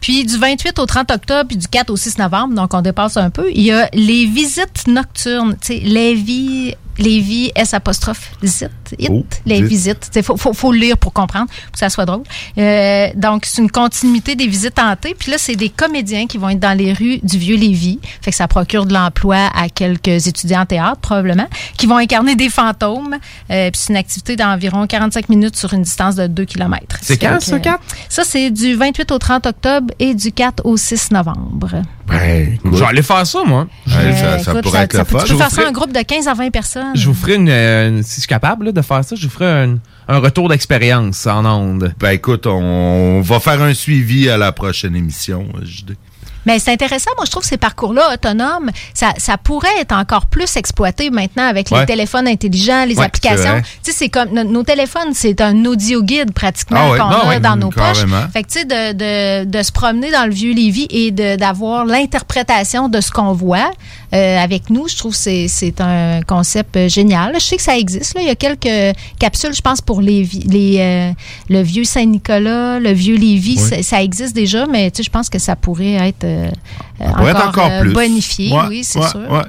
Puis 0.00 0.24
du 0.24 0.36
28 0.36 0.78
au 0.80 0.86
30 0.86 1.10
octobre, 1.12 1.46
puis 1.46 1.56
du 1.56 1.68
4 1.68 1.90
au 1.90 1.96
6 1.96 2.18
novembre, 2.18 2.54
donc 2.54 2.74
on 2.74 2.80
dépasse 2.82 3.16
un 3.16 3.30
peu, 3.30 3.48
il 3.54 3.62
y 3.62 3.70
a 3.70 3.88
les 3.94 4.26
visites 4.26 4.88
nocturnes. 4.88 5.56
Tu 5.60 5.74
sais, 5.74 5.80
Lévis, 5.84 6.74
Lévis, 6.98 7.52
S 7.54 7.72
apostrophe, 7.74 8.32
visite, 8.42 8.70
it, 8.98 9.10
Oh, 9.10 9.24
les 9.46 9.62
visites. 9.62 10.10
Il 10.14 10.22
faut, 10.22 10.36
faut, 10.36 10.52
faut 10.52 10.72
le 10.72 10.78
lire 10.78 10.96
pour 10.98 11.12
comprendre, 11.12 11.46
pour 11.46 11.72
que 11.72 11.78
ça 11.78 11.88
soit 11.90 12.04
drôle. 12.04 12.22
Euh, 12.58 13.08
donc, 13.14 13.44
c'est 13.46 13.60
une 13.62 13.70
continuité 13.70 14.34
des 14.34 14.46
visites 14.46 14.78
hantées. 14.78 15.14
Puis 15.18 15.30
là, 15.30 15.36
c'est 15.38 15.56
des 15.56 15.68
comédiens 15.68 16.26
qui 16.26 16.38
vont 16.38 16.48
être 16.50 16.60
dans 16.60 16.76
les 16.76 16.92
rues 16.92 17.18
du 17.22 17.38
Vieux-Lévis. 17.38 18.00
Fait 18.20 18.30
que 18.30 18.36
ça 18.36 18.48
procure 18.48 18.86
de 18.86 18.94
l'emploi 18.94 19.48
à 19.54 19.68
quelques 19.68 20.26
étudiants 20.26 20.60
en 20.62 20.66
théâtre, 20.66 21.00
probablement, 21.00 21.46
qui 21.76 21.86
vont 21.86 21.96
incarner 21.96 22.36
des 22.36 22.48
fantômes. 22.48 23.16
Euh, 23.50 23.70
puis 23.70 23.80
c'est 23.82 23.92
une 23.92 23.98
activité 23.98 24.36
d'environ 24.36 24.86
45 24.86 25.28
minutes 25.28 25.56
sur 25.56 25.72
une 25.74 25.82
distance 25.82 26.14
de 26.16 26.26
2 26.26 26.44
km. 26.44 26.98
C'est 27.02 27.16
quand, 27.18 27.38
ça, 27.40 27.58
Kat? 27.60 27.78
Ça, 28.08 28.22
c'est 28.24 28.50
du 28.50 28.74
28 28.74 29.10
au 29.12 29.18
30 29.18 29.46
octobre 29.46 29.92
et 29.98 30.14
du 30.14 30.32
4 30.32 30.64
au 30.66 30.76
6 30.76 31.10
novembre. 31.10 31.82
Ben, 32.06 32.58
Je 32.64 32.70
vais 32.78 32.84
aller 32.86 33.02
faire 33.02 33.26
ça, 33.26 33.38
moi. 33.46 33.66
Ouais, 33.86 34.12
ça, 34.12 34.38
ça 34.38 34.50
Écoute, 34.52 34.62
pourrait 34.64 34.82
être 34.82 34.94
le 34.98 35.04
peut- 35.04 35.18
fun. 35.18 35.24
Tu 35.24 35.32
peux 35.32 35.38
faire 35.38 35.48
Je 35.50 35.54
ça 35.54 35.62
vous 35.62 35.68
en 35.68 35.72
groupe 35.72 35.92
de 35.92 36.02
15 36.02 36.26
à 36.28 36.34
20 36.34 36.50
personnes? 36.50 36.92
Je 36.94 37.06
vous 37.08 37.14
ferai 37.14 37.36
une, 37.36 37.48
euh, 37.48 38.02
si 38.02 38.16
je 38.16 38.20
suis 38.20 38.28
capable 38.28 38.66
là, 38.66 38.72
de 38.72 38.81
faire 38.82 39.04
ça, 39.04 39.16
je 39.16 39.26
vous 39.26 39.32
ferai 39.32 39.46
un, 39.64 39.78
un 40.08 40.18
retour 40.18 40.48
d'expérience 40.48 41.26
en 41.26 41.44
ondes. 41.44 41.94
Ben 41.98 42.10
écoute, 42.10 42.46
on 42.46 43.20
va 43.22 43.40
faire 43.40 43.60
un 43.62 43.74
suivi 43.74 44.28
à 44.28 44.36
la 44.36 44.52
prochaine 44.52 44.96
émission, 44.96 45.46
JD. 45.62 45.96
Mais 46.44 46.58
c'est 46.58 46.72
intéressant, 46.72 47.12
moi 47.16 47.24
je 47.24 47.30
trouve 47.30 47.44
ces 47.44 47.56
parcours-là 47.56 48.14
autonomes, 48.14 48.72
ça, 48.94 49.12
ça 49.16 49.38
pourrait 49.38 49.78
être 49.80 49.92
encore 49.92 50.26
plus 50.26 50.56
exploité 50.56 51.08
maintenant 51.10 51.46
avec 51.46 51.70
les 51.70 51.76
Ouais. 51.76 51.86
téléphones 51.86 52.26
intelligents, 52.26 52.84
les 52.84 52.96
Ouais, 52.98 53.04
applications. 53.04 53.62
Tu 53.84 53.92
sais, 53.92 53.96
c'est 53.96 54.08
comme 54.08 54.30
no- 54.30 54.42
nos 54.42 54.64
téléphones, 54.64 55.12
c'est 55.14 55.40
un 55.40 55.64
audio 55.66 56.02
guide 56.02 56.32
pratiquement 56.32 56.80
Ah 56.82 56.90
ouais. 56.90 56.98
qu'on 56.98 57.04
Ah 57.04 57.20
a 57.26 57.28
ouais, 57.28 57.38
dans 57.38 57.54
nos 57.54 57.70
poches. 57.70 58.04
Fait 58.32 58.42
que 58.42 58.48
tu 58.48 58.58
sais, 58.58 58.64
de, 58.64 59.44
de, 59.44 59.50
de 59.56 59.62
se 59.62 59.70
promener 59.70 60.10
dans 60.10 60.24
le 60.26 60.32
vieux 60.32 60.52
Lévis 60.52 60.88
et 60.90 61.12
de- 61.12 61.36
d'avoir 61.36 61.84
l'interprétation 61.84 62.88
de 62.88 63.00
ce 63.00 63.12
qu'on 63.12 63.34
voit 63.34 63.70
euh, 64.14 64.38
avec 64.38 64.68
nous, 64.70 64.88
je 64.88 64.96
trouve 64.96 65.12
que 65.12 65.46
c'est 65.48 65.80
un 65.80 66.20
concept 66.22 66.76
euh, 66.76 66.88
génial. 66.88 67.32
Je 67.34 67.40
sais 67.40 67.56
que 67.56 67.62
ça 67.62 67.76
existe. 67.78 68.14
Là. 68.14 68.20
Il 68.20 68.26
y 68.26 68.30
a 68.30 68.34
quelques 68.34 68.96
capsules, 69.18 69.54
je 69.54 69.62
pense, 69.62 69.80
pour 69.80 70.00
les, 70.02 70.28
les 70.46 70.76
euh, 70.80 71.12
le 71.48 71.62
vieux 71.62 71.84
Saint-Nicolas, 71.84 72.78
le 72.78 72.92
vieux 72.92 73.16
Lévis, 73.16 73.58
Oui. 73.58 73.68
ça, 73.68 73.82
ça 73.82 74.02
existe 74.02 74.34
déjà, 74.34 74.66
mais 74.66 74.90
tu 74.90 74.98
sais, 74.98 75.02
je 75.04 75.10
pense 75.10 75.28
que 75.30 75.38
ça 75.38 75.56
pourrait 75.56 75.94
être, 76.08 76.24
euh, 76.24 76.50
Ça 76.98 77.12
pourrait 77.12 77.30
être 77.30 77.48
encore 77.48 77.70
plus. 77.80 77.92
bonifié. 77.92 78.52
Ouais, 78.52 78.62
oui, 78.68 78.84
c'est 78.84 78.98
ouais, 78.98 79.08
sûr. 79.08 79.20
ouais. 79.30 79.42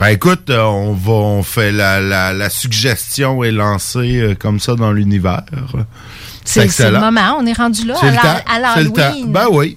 Ben 0.00 0.06
écoute, 0.08 0.48
on 0.50 0.92
va, 0.92 1.12
on 1.12 1.42
fait 1.42 1.72
la, 1.72 2.00
la, 2.00 2.32
la 2.32 2.50
suggestion 2.50 3.42
est 3.42 3.50
lancée 3.50 4.36
comme 4.38 4.60
ça 4.60 4.74
dans 4.76 4.92
l'univers. 4.92 5.42
C'est 6.44 6.66
le 6.90 7.00
moment. 7.00 7.36
On 7.40 7.46
est 7.46 7.52
rendu 7.52 7.84
là 7.84 7.96
à 8.46 8.58
l'Halloween. 8.60 9.26
Ben 9.32 9.46
oui. 9.50 9.76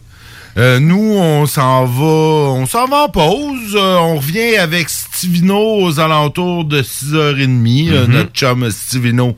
Euh, 0.57 0.79
nous, 0.79 1.13
on 1.17 1.45
s'en 1.45 1.85
va, 1.85 2.03
on 2.03 2.65
s'en 2.65 2.85
va 2.87 3.03
en 3.05 3.09
pause. 3.09 3.75
Euh, 3.75 3.97
on 3.99 4.17
revient 4.17 4.57
avec 4.57 4.89
Stivino 4.89 5.81
aux 5.81 5.99
alentours 5.99 6.65
de 6.65 6.81
6h30. 6.81 7.89
Euh, 7.91 8.05
Mhm. 8.07 8.13
notre 8.13 8.31
chum 8.33 8.69
Stivino 8.69 9.35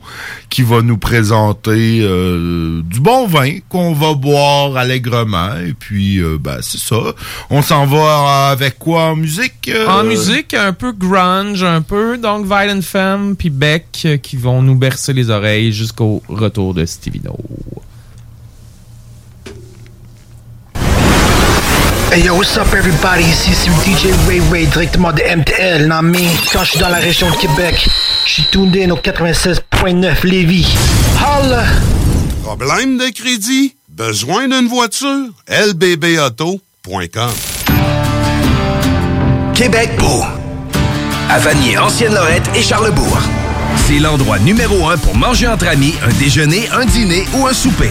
qui 0.50 0.62
va 0.62 0.82
nous 0.82 0.98
présenter 0.98 1.98
du 2.00 3.00
bon 3.00 3.26
vin 3.26 3.58
qu'on 3.68 3.92
va 3.92 4.14
boire 4.14 4.76
allègrement. 4.76 5.50
Et 5.66 5.72
puis, 5.72 6.20
ben, 6.40 6.58
c'est 6.60 6.78
ça. 6.80 6.96
On 7.50 7.62
s'en 7.62 7.86
va 7.86 8.48
avec 8.50 8.78
quoi 8.78 9.02
en 9.10 9.16
musique? 9.16 9.70
En 9.88 10.04
musique, 10.04 10.54
un 10.54 10.72
peu 10.72 10.92
grunge, 10.92 11.62
un 11.62 11.82
peu, 11.82 12.18
donc 12.18 12.46
Violent 12.46 12.82
Femme 12.82 13.34
puis 13.36 13.50
Beck 13.50 14.06
qui 14.22 14.36
vont 14.36 14.62
nous 14.62 14.76
bercer 14.76 15.12
les 15.12 15.30
oreilles 15.30 15.72
jusqu'au 15.72 16.22
retour 16.28 16.74
de 16.74 16.84
Stevino. 16.86 17.36
Hey 22.14 22.22
yo, 22.22 22.36
what's 22.36 22.56
up 22.56 22.72
everybody? 22.72 23.24
Ici 23.24 23.52
c'est 23.52 23.70
DJ 23.70 24.14
Ray 24.28 24.40
Ray 24.48 24.66
directement 24.68 25.10
de 25.10 25.20
MTL, 25.20 25.88
non 25.88 26.00
mais 26.00 26.28
quand 26.52 26.62
je 26.62 26.70
suis 26.70 26.78
dans 26.78 26.88
la 26.88 26.98
région 26.98 27.28
de 27.28 27.34
Québec, 27.34 27.88
je 28.24 28.32
suis 28.32 28.48
in 28.54 28.90
au 28.92 28.98
96.9 28.98 30.24
Lévis. 30.24 30.76
Holla! 31.18 31.64
Problème 32.44 32.98
de 32.98 33.08
crédit? 33.12 33.74
Besoin 33.88 34.46
d'une 34.46 34.68
voiture? 34.68 35.26
lbbauto.com 35.48 37.32
Québec 39.56 39.90
beau. 39.98 40.22
À 41.28 41.40
Vanier, 41.40 41.78
Ancienne-Lorette 41.78 42.48
et 42.54 42.62
Charlebourg. 42.62 43.18
C'est 43.88 43.98
l'endroit 43.98 44.38
numéro 44.38 44.88
un 44.88 44.98
pour 44.98 45.16
manger 45.16 45.48
entre 45.48 45.66
amis, 45.66 45.96
un 46.06 46.12
déjeuner, 46.20 46.68
un 46.70 46.84
dîner 46.84 47.26
ou 47.34 47.48
un 47.48 47.52
souper. 47.52 47.90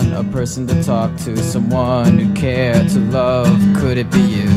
Someone, 0.00 0.26
a 0.26 0.32
person 0.32 0.66
to 0.66 0.82
talk 0.82 1.14
to, 1.18 1.36
someone 1.36 2.18
who 2.18 2.32
care 2.34 2.74
to 2.74 2.98
love. 3.10 3.58
Could 3.76 3.98
it 3.98 4.10
be 4.10 4.20
you? 4.20 4.48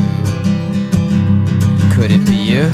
Could 1.94 2.10
it 2.10 2.24
be 2.26 2.36
you? 2.36 2.64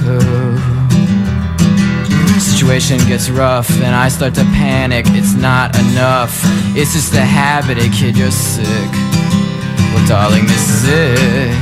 Situation 2.38 2.98
gets 3.08 3.30
rough 3.30 3.70
and 3.82 3.94
I 3.94 4.08
start 4.08 4.34
to 4.34 4.44
panic. 4.56 5.06
It's 5.08 5.34
not 5.34 5.76
enough. 5.78 6.40
It's 6.76 6.92
just 6.92 7.14
a 7.14 7.20
habit, 7.20 7.78
a 7.78 7.88
kid, 7.90 8.16
you're 8.16 8.30
sick. 8.30 8.92
Well, 9.92 10.06
darling, 10.06 10.46
this 10.46 10.68
is 10.70 10.84
it. 10.88 11.54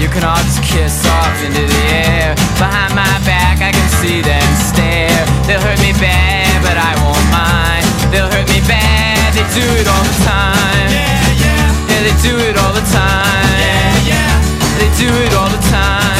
You 0.00 0.08
can 0.08 0.24
all 0.24 0.36
just 0.36 0.62
kiss 0.62 1.06
off 1.06 1.44
into 1.44 1.64
the 1.66 1.82
air. 1.92 2.34
Behind 2.58 2.94
my 2.94 3.16
back, 3.24 3.58
I 3.62 3.72
can 3.72 3.88
see 4.00 4.20
them 4.20 4.48
stare. 4.70 5.24
They'll 5.46 5.60
hurt 5.60 5.80
me 5.80 5.92
bad, 5.92 6.62
but 6.62 6.76
I 6.76 6.92
won't 7.02 7.30
mind. 7.32 7.75
They'll 8.12 8.30
hurt 8.30 8.48
me 8.48 8.60
bad, 8.66 9.34
they 9.34 9.46
do 9.52 9.66
it 9.80 9.86
all 9.86 10.04
the 10.04 10.16
time. 10.24 10.90
Yeah, 10.90 11.42
yeah. 11.42 11.90
Yeah, 11.90 12.00
they 12.06 12.16
do 12.22 12.34
it 12.48 12.56
all 12.56 12.72
the 12.72 12.86
time. 12.92 13.50
Yeah, 13.58 14.10
yeah. 14.10 14.30
They 14.78 14.88
do 14.96 15.08
it 15.24 15.32
all 15.34 15.50
the 15.50 15.62
time. 15.68 16.16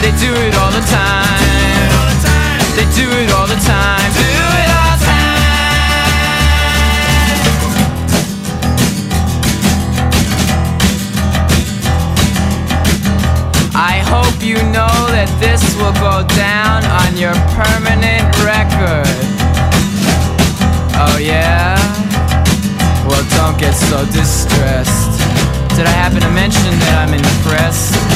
They 0.00 0.12
do 0.20 0.32
it 0.32 0.54
all 0.54 0.70
the 0.70 0.80
time. 0.80 1.34
They 2.76 2.86
do 2.94 3.06
it 3.08 3.30
all 3.32 3.46
the 3.46 3.56
time. 3.56 4.12
Do 4.14 4.30
it 4.30 4.70
all 4.76 4.90
the 4.92 5.04
time. 5.04 5.34
I 13.74 13.98
hope 14.06 14.42
you 14.42 14.56
know 14.72 14.94
that 15.10 15.28
this 15.40 15.62
will 15.76 15.92
go 15.98 16.22
down 16.36 16.84
on 16.84 17.16
your 17.16 17.34
permanent 17.56 18.24
record. 18.44 19.43
Oh 20.96 21.18
yeah? 21.18 21.74
Well, 23.06 23.24
don't 23.36 23.58
get 23.58 23.72
so 23.74 24.04
distressed. 24.06 25.18
Did 25.76 25.86
I 25.86 25.90
happen 25.90 26.20
to 26.20 26.30
mention 26.30 26.70
that 26.70 27.08
I'm 27.08 27.14
impressed? 27.14 28.13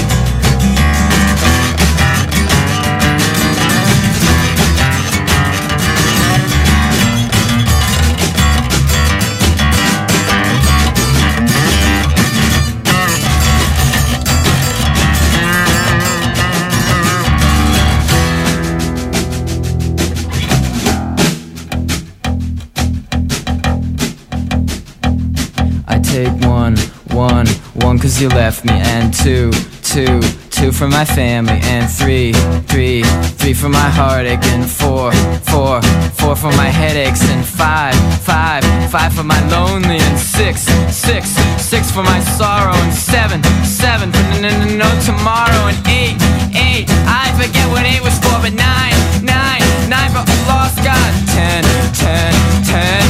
Take 26.25 26.47
one, 26.47 26.77
one, 27.13 27.47
one, 27.87 27.99
cause 27.99 28.21
you 28.21 28.29
left 28.29 28.65
me, 28.65 28.73
and 28.73 29.15
two, 29.15 29.53
two, 29.83 30.21
two 30.51 30.73
for 30.73 30.89
my 30.89 31.05
family, 31.05 31.61
and 31.75 31.89
three, 31.89 32.33
three, 32.67 33.03
three 33.39 33.55
for 33.55 33.69
my 33.69 33.89
heartache, 33.99 34.45
and 34.55 34.69
four, 34.69 35.13
four, 35.51 35.81
four 36.19 36.35
for 36.35 36.53
my 36.63 36.71
headaches, 36.81 37.23
and 37.31 37.45
five, 37.45 37.95
five, 38.23 38.65
five 38.91 39.13
for 39.13 39.23
my 39.23 39.41
lonely, 39.49 39.99
and 39.99 40.19
six, 40.19 40.63
six, 40.91 41.29
six 41.73 41.91
for 41.91 42.03
my 42.03 42.21
sorrow, 42.39 42.75
and 42.75 42.95
seven, 42.95 43.41
seven 43.65 44.11
for 44.11 44.25
no, 44.43 44.51
no, 44.63 44.67
no, 44.83 44.89
tomorrow, 45.11 45.63
and 45.71 45.79
eight, 45.87 46.19
eight, 46.67 46.87
I 47.23 47.31
forget 47.39 47.67
what 47.71 47.85
eight 47.85 48.03
was 48.03 48.19
for, 48.19 48.37
but 48.43 48.55
nine, 48.55 48.99
nine, 49.23 49.63
nine 49.89 50.11
for 50.11 50.25
lost 50.51 50.79
God, 50.83 51.11
ten, 51.37 51.63
ten, 51.95 52.33
ten 52.65 53.08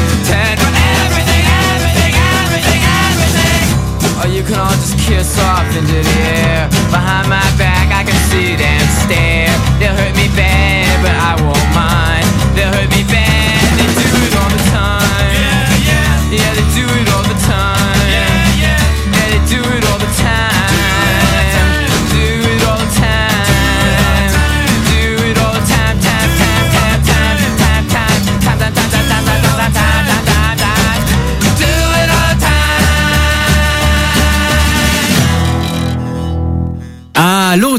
you 4.38 4.44
can 4.44 4.54
all 4.54 4.70
just 4.70 4.94
kiss 5.02 5.34
off 5.50 5.66
into 5.74 5.98
the 5.98 6.16
air. 6.38 6.70
Behind 6.94 7.26
my 7.26 7.42
back, 7.58 7.90
I 7.90 8.06
can 8.06 8.14
see 8.30 8.54
them 8.54 8.86
stare. 9.02 9.50
They'll 9.82 9.98
hurt 9.98 10.14
me 10.14 10.30
bad, 10.38 10.94
but 11.02 11.10
I 11.10 11.34
won't 11.42 11.70
mind. 11.74 12.26
They'll 12.54 12.70
hurt 12.70 12.90
me 12.94 13.02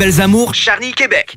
Belles 0.00 0.22
Amours, 0.22 0.54
Charny, 0.54 0.94
Québec. 0.94 1.36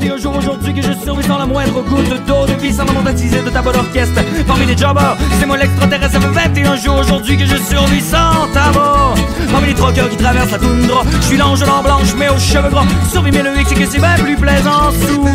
fait 0.00 0.06
21 0.06 0.16
jours 0.18 0.36
aujourd'hui 0.36 0.74
que 0.74 0.82
je 0.82 0.92
survis 0.92 1.24
sans 1.24 1.38
la 1.38 1.46
moindre 1.46 1.82
goutte 1.82 2.26
d'eau 2.26 2.46
de 2.46 2.52
vie, 2.60 2.72
sans 2.72 2.84
la 2.84 3.12
de 3.12 3.50
ta 3.50 3.62
bonne 3.62 3.76
orchestre. 3.76 4.20
Parmi 4.46 4.66
les 4.66 4.76
jobbers, 4.76 5.16
c'est 5.38 5.46
moi 5.46 5.56
l'extraterrestre. 5.56 6.20
Fait 6.20 6.48
21 6.48 6.76
jours 6.76 6.98
aujourd'hui 6.98 7.36
que 7.36 7.46
je 7.46 7.56
survis 7.56 8.00
sans 8.00 8.48
tabac. 8.52 9.14
Parmi 9.50 9.68
les 9.68 9.74
troqueurs 9.74 10.08
qui 10.10 10.16
traversent 10.16 10.50
la 10.50 10.58
toundra, 10.58 11.02
je 11.20 11.26
suis 11.26 11.36
l'ange 11.36 11.64
l'an 11.64 11.82
blanche, 11.82 12.14
mais 12.18 12.28
aux 12.28 12.38
cheveux 12.38 12.70
gras. 12.70 12.84
Survis, 13.10 13.30
mais 13.32 13.42
le 13.42 13.58
hic, 13.58 13.66
c'est 13.68 13.74
que 13.74 13.86
c'est 13.86 13.98
bien 13.98 14.14
plus 14.16 14.36
plaisant 14.36 14.90
sous. 14.90 15.28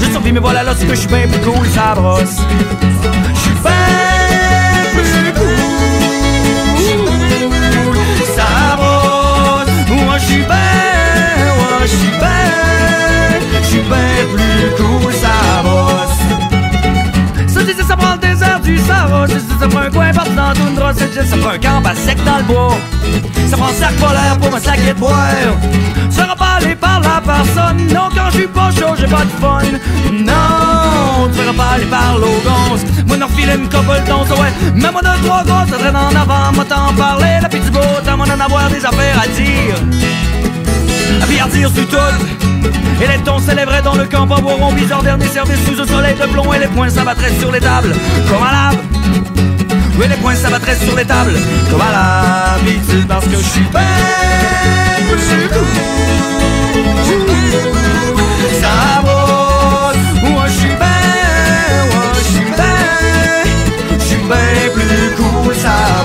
Je 0.00 0.10
survis, 0.10 0.32
mais 0.32 0.40
voilà 0.40 0.62
là, 0.62 0.74
que 0.74 0.94
je 0.94 0.94
suis 0.94 1.08
bien 1.08 1.28
plus 1.28 1.40
cool, 1.40 1.66
ça 1.68 1.94
brosse. 1.94 2.38
Je 3.34 3.40
suis 3.40 3.54
Ça 17.76 17.96
prend 17.96 18.12
le 18.12 18.18
désert 18.18 18.60
du 18.60 18.78
Sahara, 18.78 19.26
ça, 19.26 19.34
ça 19.60 19.68
prend 19.68 19.80
un 19.80 19.90
coin 19.90 20.12
partout 20.12 20.34
dans 20.34 20.52
tout 20.52 20.74
drap, 20.74 20.92
ça 20.92 21.24
ça 21.24 21.36
prend 21.36 21.50
un 21.50 21.58
camp 21.58 21.82
à 21.84 21.94
sec 21.94 22.18
dans 22.24 22.38
le 22.38 22.42
bois. 22.44 22.76
Ça 23.48 23.56
prend 23.56 23.66
un 23.66 23.72
sac 23.72 23.94
polaire 23.96 24.38
pour 24.40 24.52
me 24.52 24.60
sac 24.60 24.78
de 24.86 24.92
boire. 24.92 25.16
Ça 26.10 26.34
allé 26.56 26.74
par 26.74 27.00
la 27.00 27.20
personne, 27.20 27.86
non, 27.88 28.08
quand 28.14 28.30
je 28.30 28.38
suis 28.38 28.46
pas 28.46 28.70
chaud, 28.70 28.94
j'ai 28.98 29.06
pas 29.06 29.24
de 29.24 29.30
fun. 29.40 29.62
Non, 30.12 31.28
tu 31.32 31.38
feras 31.38 31.52
pas 31.52 31.74
aller 31.74 31.86
par 31.86 32.18
l'ogance. 32.18 32.82
Moi, 33.06 33.16
filer 33.36 33.54
une 33.54 33.68
couple 33.68 34.00
d'once, 34.06 34.30
ouais. 34.30 34.52
Même 34.74 34.92
moi, 34.92 35.02
deux, 35.02 35.26
trois 35.26 35.42
gosses, 35.44 35.70
ça 35.70 35.78
traîne 35.78 35.96
en 35.96 36.08
avant, 36.08 36.52
moi, 36.54 36.64
t'en 36.64 36.92
parler, 36.94 37.38
la 37.42 37.48
petite 37.48 37.72
beau, 37.72 37.80
t'as 38.04 38.16
moi 38.16 38.26
d'en 38.26 38.40
avoir 38.40 38.68
des 38.68 38.84
affaires 38.84 39.20
à 39.22 39.26
dire. 39.28 39.74
À 41.42 41.48
dire 41.48 41.70
sur 41.70 41.88
tout. 41.88 41.96
Et 43.02 43.06
les 43.06 43.18
tons 43.24 43.38
s'élèveraient 43.38 43.82
dans 43.82 43.94
le 43.94 44.04
camp, 44.04 44.26
boiront 44.26 44.72
bizarre, 44.72 45.02
dernier 45.02 45.26
service 45.26 45.58
sous 45.66 45.80
un 45.80 45.86
soleil 45.86 46.14
de 46.14 46.26
plomb, 46.26 46.52
et 46.52 46.58
les 46.58 46.66
poings 46.68 46.90
s'abattraient 46.90 47.32
sur 47.38 47.50
les 47.50 47.60
tables, 47.60 47.94
comme 48.28 48.42
à 48.42 48.52
lave. 48.52 48.76
Oui, 49.98 50.06
les 50.08 50.16
poings 50.16 50.34
s'abattraient 50.34 50.76
sur 50.76 50.94
les 50.94 51.04
tables, 51.04 51.38
comme 51.70 51.80
à 51.80 52.56
l'habitude, 52.58 53.06
parce 53.08 53.24
que 53.24 53.36
je 53.36 53.42
suis 53.42 53.60
bien 53.60 53.80
plus 55.08 55.48
cool. 55.48 55.66
Ça 58.60 59.00
brosse, 59.02 60.30
moi 60.30 60.44
je 60.46 60.52
suis 60.52 60.68
bien, 60.68 60.76
moi 61.90 62.04
je 62.14 62.20
suis 62.20 62.44
bien, 62.44 62.78
je 63.98 64.04
suis 64.04 64.16
bien 64.16 64.70
plus 64.74 65.10
cool, 65.16 65.54
ça 65.54 65.99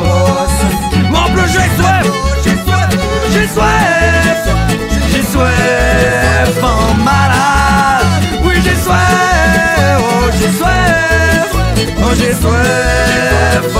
soif, 12.05 12.11
oh 12.11 12.15
j'ai 12.15 12.33
soif 12.33 13.75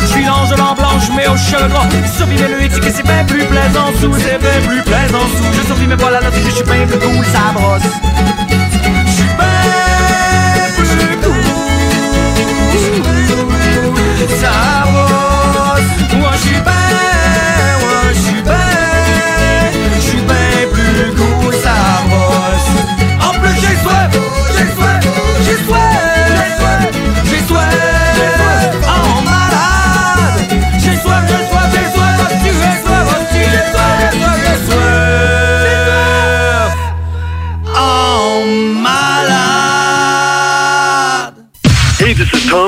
je 0.00 0.06
suis 0.06 0.24
l'ange 0.24 0.50
de 0.50 0.56
l'an 0.56 0.74
blanche, 0.74 1.08
mais 1.14 1.26
au 1.28 1.36
cheveux 1.36 1.68
gras. 1.68 1.88
Survivre 2.16 2.48
le 2.48 2.64
hic, 2.64 2.80
que 2.80 2.90
c'est 2.90 3.02
bien 3.02 3.24
plus 3.24 3.44
plaisant 3.44 3.92
sous, 4.00 4.12
c'est 4.14 4.38
bien 4.38 4.60
plus 4.66 4.82
plaisant 4.82 5.26
sous. 5.36 5.44
Je 5.60 5.66
survis, 5.66 5.86
mais 5.86 5.96
voilà, 5.96 6.20
là, 6.20 6.30
je 6.32 6.50
suis 6.50 6.64
bien 6.64 6.86
plus 6.86 6.98
cool, 6.98 7.24
ça 7.26 7.52
brosse. 7.52 8.47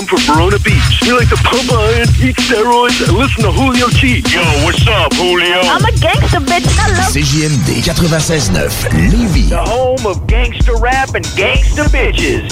Tom 0.00 0.18
from 0.18 0.34
Verona 0.34 0.58
Beach. 0.58 1.00
We 1.02 1.12
like 1.12 1.28
to 1.28 1.36
pump 1.36 1.70
iron, 1.72 2.08
eat 2.22 2.36
steroids, 2.36 3.06
and 3.06 3.16
listen 3.16 3.42
to 3.44 3.52
Julio 3.52 3.88
G. 3.88 4.22
Yo, 4.32 4.42
what's 4.64 4.86
up, 4.86 5.12
Julio? 5.14 5.60
I'm 5.60 5.84
a 5.84 5.92
gangster 5.98 6.40
bitch. 6.40 6.68
I 6.78 6.88
love 6.96 7.12
CJMD 7.12 7.82
96.9 7.82 9.10
Lévis. 9.10 9.50
The 9.50 9.58
home 9.58 10.06
of 10.06 10.26
gangster 10.26 10.76
rap 10.76 11.14
and 11.14 11.24
gangster 11.36 11.84
bitches. 11.90 12.48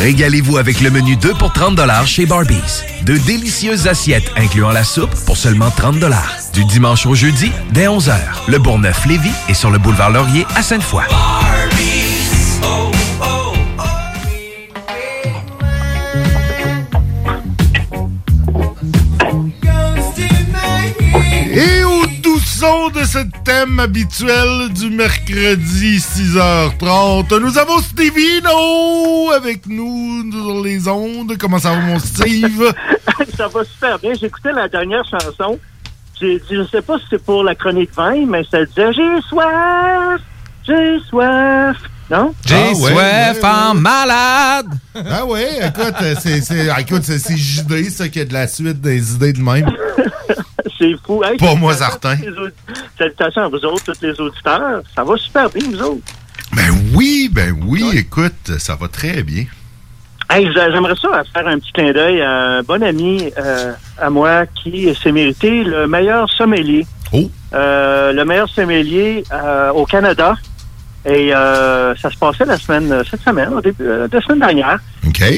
Régalez-vous 0.00 0.58
avec 0.58 0.80
le 0.80 0.90
menu 0.90 1.16
2 1.16 1.34
pour 1.34 1.52
30 1.52 1.80
chez 2.06 2.26
Barbies. 2.26 2.84
De 3.02 3.16
délicieuses 3.16 3.88
assiettes 3.88 4.30
incluant 4.36 4.70
la 4.70 4.84
soupe 4.84 5.14
pour 5.26 5.36
seulement 5.36 5.70
30 5.70 5.96
Du 6.52 6.64
dimanche 6.66 7.06
au 7.06 7.14
jeudi, 7.14 7.50
dès 7.72 7.86
11h. 7.86 8.14
Le 8.48 8.58
Bourgneuf-Lévis 8.58 9.32
est 9.48 9.54
sur 9.54 9.70
le 9.70 9.78
boulevard 9.78 10.10
Laurier 10.10 10.46
à 10.56 10.62
Sainte-Foy. 10.62 11.04
Ce 23.14 23.20
thème 23.44 23.78
habituel 23.78 24.70
du 24.70 24.90
mercredi 24.90 25.98
6h30, 25.98 27.38
nous 27.38 27.58
avons 27.58 27.78
Stevino 27.78 29.30
avec 29.30 29.68
nous 29.68 30.32
sur 30.32 30.64
les 30.64 30.88
ondes. 30.88 31.36
Comment 31.38 31.60
ça 31.60 31.70
va, 31.70 31.76
mon 31.76 32.00
Steve? 32.00 32.74
ça 33.36 33.46
va 33.46 33.62
super 33.62 34.00
bien. 34.00 34.14
J'écoutais 34.14 34.50
la 34.50 34.66
dernière 34.66 35.04
chanson. 35.04 35.60
J'ai 36.20 36.40
dit, 36.40 36.56
je 36.56 36.64
sais 36.64 36.82
pas 36.82 36.98
si 36.98 37.04
c'est 37.08 37.24
pour 37.24 37.44
la 37.44 37.54
chronique 37.54 37.94
20, 37.94 38.26
mais 38.26 38.42
ça 38.50 38.64
disait 38.64 38.92
J'ai 38.92 39.20
soif, 39.28 40.20
j'ai 40.66 40.98
soif. 41.08 41.76
Non? 42.10 42.34
J'ai 42.44 42.54
Ah 42.56 42.68
ouais, 42.68 42.74
soif 42.74 43.36
ouais, 43.36 43.48
en 43.48 43.74
malade. 43.74 44.66
Ah 45.08 45.24
ouais, 45.24 45.68
écoute, 45.68 45.94
euh, 46.02 46.14
c'est, 46.20 46.40
c'est, 46.40 46.66
écoute, 46.80 47.04
c'est, 47.04 47.20
c'est 47.20 47.36
JD, 47.36 47.90
ça, 47.90 48.08
qui 48.08 48.18
a 48.18 48.24
de 48.24 48.32
la 48.32 48.48
suite 48.48 48.80
des 48.80 49.14
idées 49.14 49.34
de 49.34 49.40
même. 49.40 49.70
C'est 50.78 50.94
fou. 51.06 51.22
Hey, 51.24 51.36
Pas 51.36 51.54
moi, 51.54 51.74
aud- 52.38 52.52
Salutations 52.98 53.42
à 53.42 53.48
vous 53.48 53.64
autres, 53.64 53.84
tous 53.92 54.02
les 54.02 54.18
auditeurs. 54.20 54.82
Ça 54.94 55.04
va 55.04 55.16
super 55.16 55.50
bien, 55.50 55.62
vous 55.70 55.82
autres? 55.82 56.02
Ben 56.54 56.70
oui, 56.94 57.28
ben 57.32 57.54
oui, 57.66 57.84
écoute, 57.96 58.58
ça 58.58 58.76
va 58.76 58.88
très 58.88 59.22
bien. 59.22 59.44
Hey, 60.30 60.48
j'a- 60.54 60.70
j'aimerais 60.70 60.94
ça 60.96 61.22
faire 61.32 61.46
un 61.46 61.58
petit 61.58 61.72
clin 61.72 61.92
d'œil 61.92 62.22
à 62.22 62.30
un 62.58 62.62
bon 62.62 62.82
ami 62.82 63.30
euh, 63.38 63.72
à 63.98 64.08
moi 64.10 64.46
qui 64.46 64.92
s'est 64.94 65.12
mérité 65.12 65.62
le 65.64 65.86
meilleur 65.86 66.30
sommelier. 66.30 66.86
Oh. 67.12 67.30
Euh, 67.52 68.12
le 68.12 68.24
meilleur 68.24 68.48
sommelier 68.48 69.22
euh, 69.32 69.70
au 69.72 69.84
Canada. 69.84 70.34
Et 71.06 71.34
euh, 71.34 71.94
ça 71.96 72.10
se 72.10 72.16
passait 72.16 72.46
la 72.46 72.56
semaine, 72.56 73.02
cette 73.10 73.20
semaine, 73.20 73.52
au 73.52 73.60
début, 73.60 73.84
euh, 73.84 74.08
la 74.10 74.20
semaine 74.22 74.38
dernière. 74.40 74.78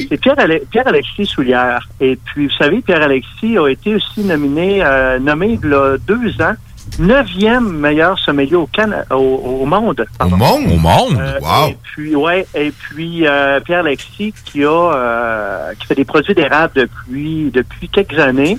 C'est 0.09 0.17
Pierre, 0.17 0.39
Ale- 0.39 0.61
Pierre-Alexis 0.71 1.25
Soulière. 1.25 1.87
Et 1.99 2.17
puis, 2.23 2.47
vous 2.47 2.53
savez, 2.53 2.79
Pierre-Alexis 2.81 3.57
a 3.57 3.67
été 3.67 3.95
aussi 3.95 4.21
nominé, 4.23 4.81
euh, 4.83 5.19
nommé 5.19 5.59
il 5.61 5.69
y 5.69 5.73
a 5.73 5.97
deux 5.97 6.41
ans, 6.41 6.53
neuvième 6.99 7.69
meilleur 7.77 8.17
sommelier 8.17 8.55
au, 8.55 8.65
Cana- 8.67 9.03
au, 9.11 9.59
au 9.61 9.65
monde. 9.65 10.05
Au 10.21 10.25
monde? 10.29 10.63
Au 10.71 10.77
monde? 10.77 11.17
Euh, 11.19 11.39
wow. 11.41 11.67
Et 11.69 11.77
puis, 11.83 12.15
ouais, 12.15 12.47
et 12.55 12.71
puis 12.71 13.27
euh, 13.27 13.59
Pierre 13.59 13.83
Lexi 13.83 14.33
qui 14.45 14.63
a 14.63 14.69
euh, 14.69 15.73
qui 15.79 15.85
fait 15.85 15.95
des 15.95 16.05
produits 16.05 16.33
d'érable 16.33 16.73
depuis 16.75 17.51
depuis 17.53 17.89
quelques 17.89 18.17
années. 18.19 18.57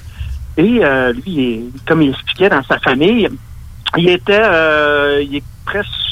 Et 0.57 0.81
euh, 0.85 1.13
lui, 1.13 1.23
il 1.27 1.41
est- 1.41 1.87
comme 1.87 2.03
il 2.03 2.11
expliquait 2.11 2.51
dans 2.51 2.63
sa 2.65 2.79
famille, 2.79 3.29
il 3.97 4.09
était 4.09 4.41
euh, 4.43 5.23
ils 5.23 5.43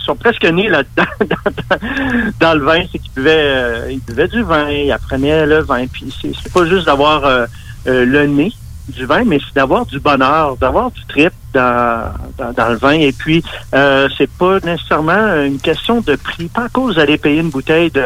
sont 0.05 0.16
presque 0.16 0.45
nés 0.45 0.68
là-dedans 0.68 1.05
dans, 2.41 2.55
le 2.55 2.64
vin, 2.64 2.83
c'est 2.91 2.99
qu'il 2.99 3.12
buvait 3.12 3.31
euh, 3.33 3.91
il 3.91 4.01
buvait 4.01 4.29
du 4.29 4.43
vin, 4.43 4.70
il 4.70 4.93
apprenait 4.93 5.47
le 5.47 5.61
vin. 5.61 5.87
Puis 5.87 6.14
c'est 6.20 6.53
pas 6.53 6.64
juste 6.66 6.87
d'avoir 6.87 7.24
euh, 7.24 7.47
euh, 7.87 8.05
le 8.05 8.27
nez 8.27 8.53
du 8.89 9.05
vin, 9.05 9.24
mais 9.24 9.39
c'est 9.39 9.55
d'avoir 9.55 9.85
du 9.87 9.99
bonheur, 9.99 10.57
d'avoir 10.57 10.91
du 10.91 11.05
trip 11.07 11.33
dans, 11.53 12.12
dans, 12.39 12.53
dans 12.53 12.68
le 12.68 12.77
vin. 12.77 12.93
Et 12.93 13.12
puis, 13.12 13.43
euh, 13.74 14.09
c'est 14.16 14.31
pas 14.31 14.61
nécessairement 14.61 15.43
une 15.43 15.59
question 15.59 16.01
de 16.01 16.16
prix. 16.16 16.47
Pas 16.47 16.64
à 16.64 16.68
cause 16.68 16.97
d'aller 16.97 17.18
payer 17.18 17.41
une 17.41 17.51
bouteille 17.51 17.91
de... 17.91 18.05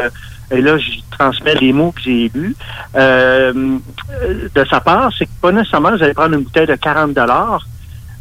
Et 0.53 0.61
là, 0.61 0.77
je 0.77 0.89
transmets 1.11 1.55
les 1.55 1.71
mots 1.71 1.91
que 1.91 2.01
j'ai 2.01 2.29
lus. 2.33 2.55
Euh, 2.95 3.77
de 4.53 4.65
sa 4.69 4.81
part, 4.81 5.11
c'est 5.17 5.25
que 5.25 5.31
pas 5.41 5.51
nécessairement 5.51 5.95
vous 5.95 6.03
allez 6.03 6.13
prendre 6.13 6.35
une 6.35 6.43
bouteille 6.43 6.67
de 6.67 6.75
40 6.75 7.13
dollars, 7.13 7.65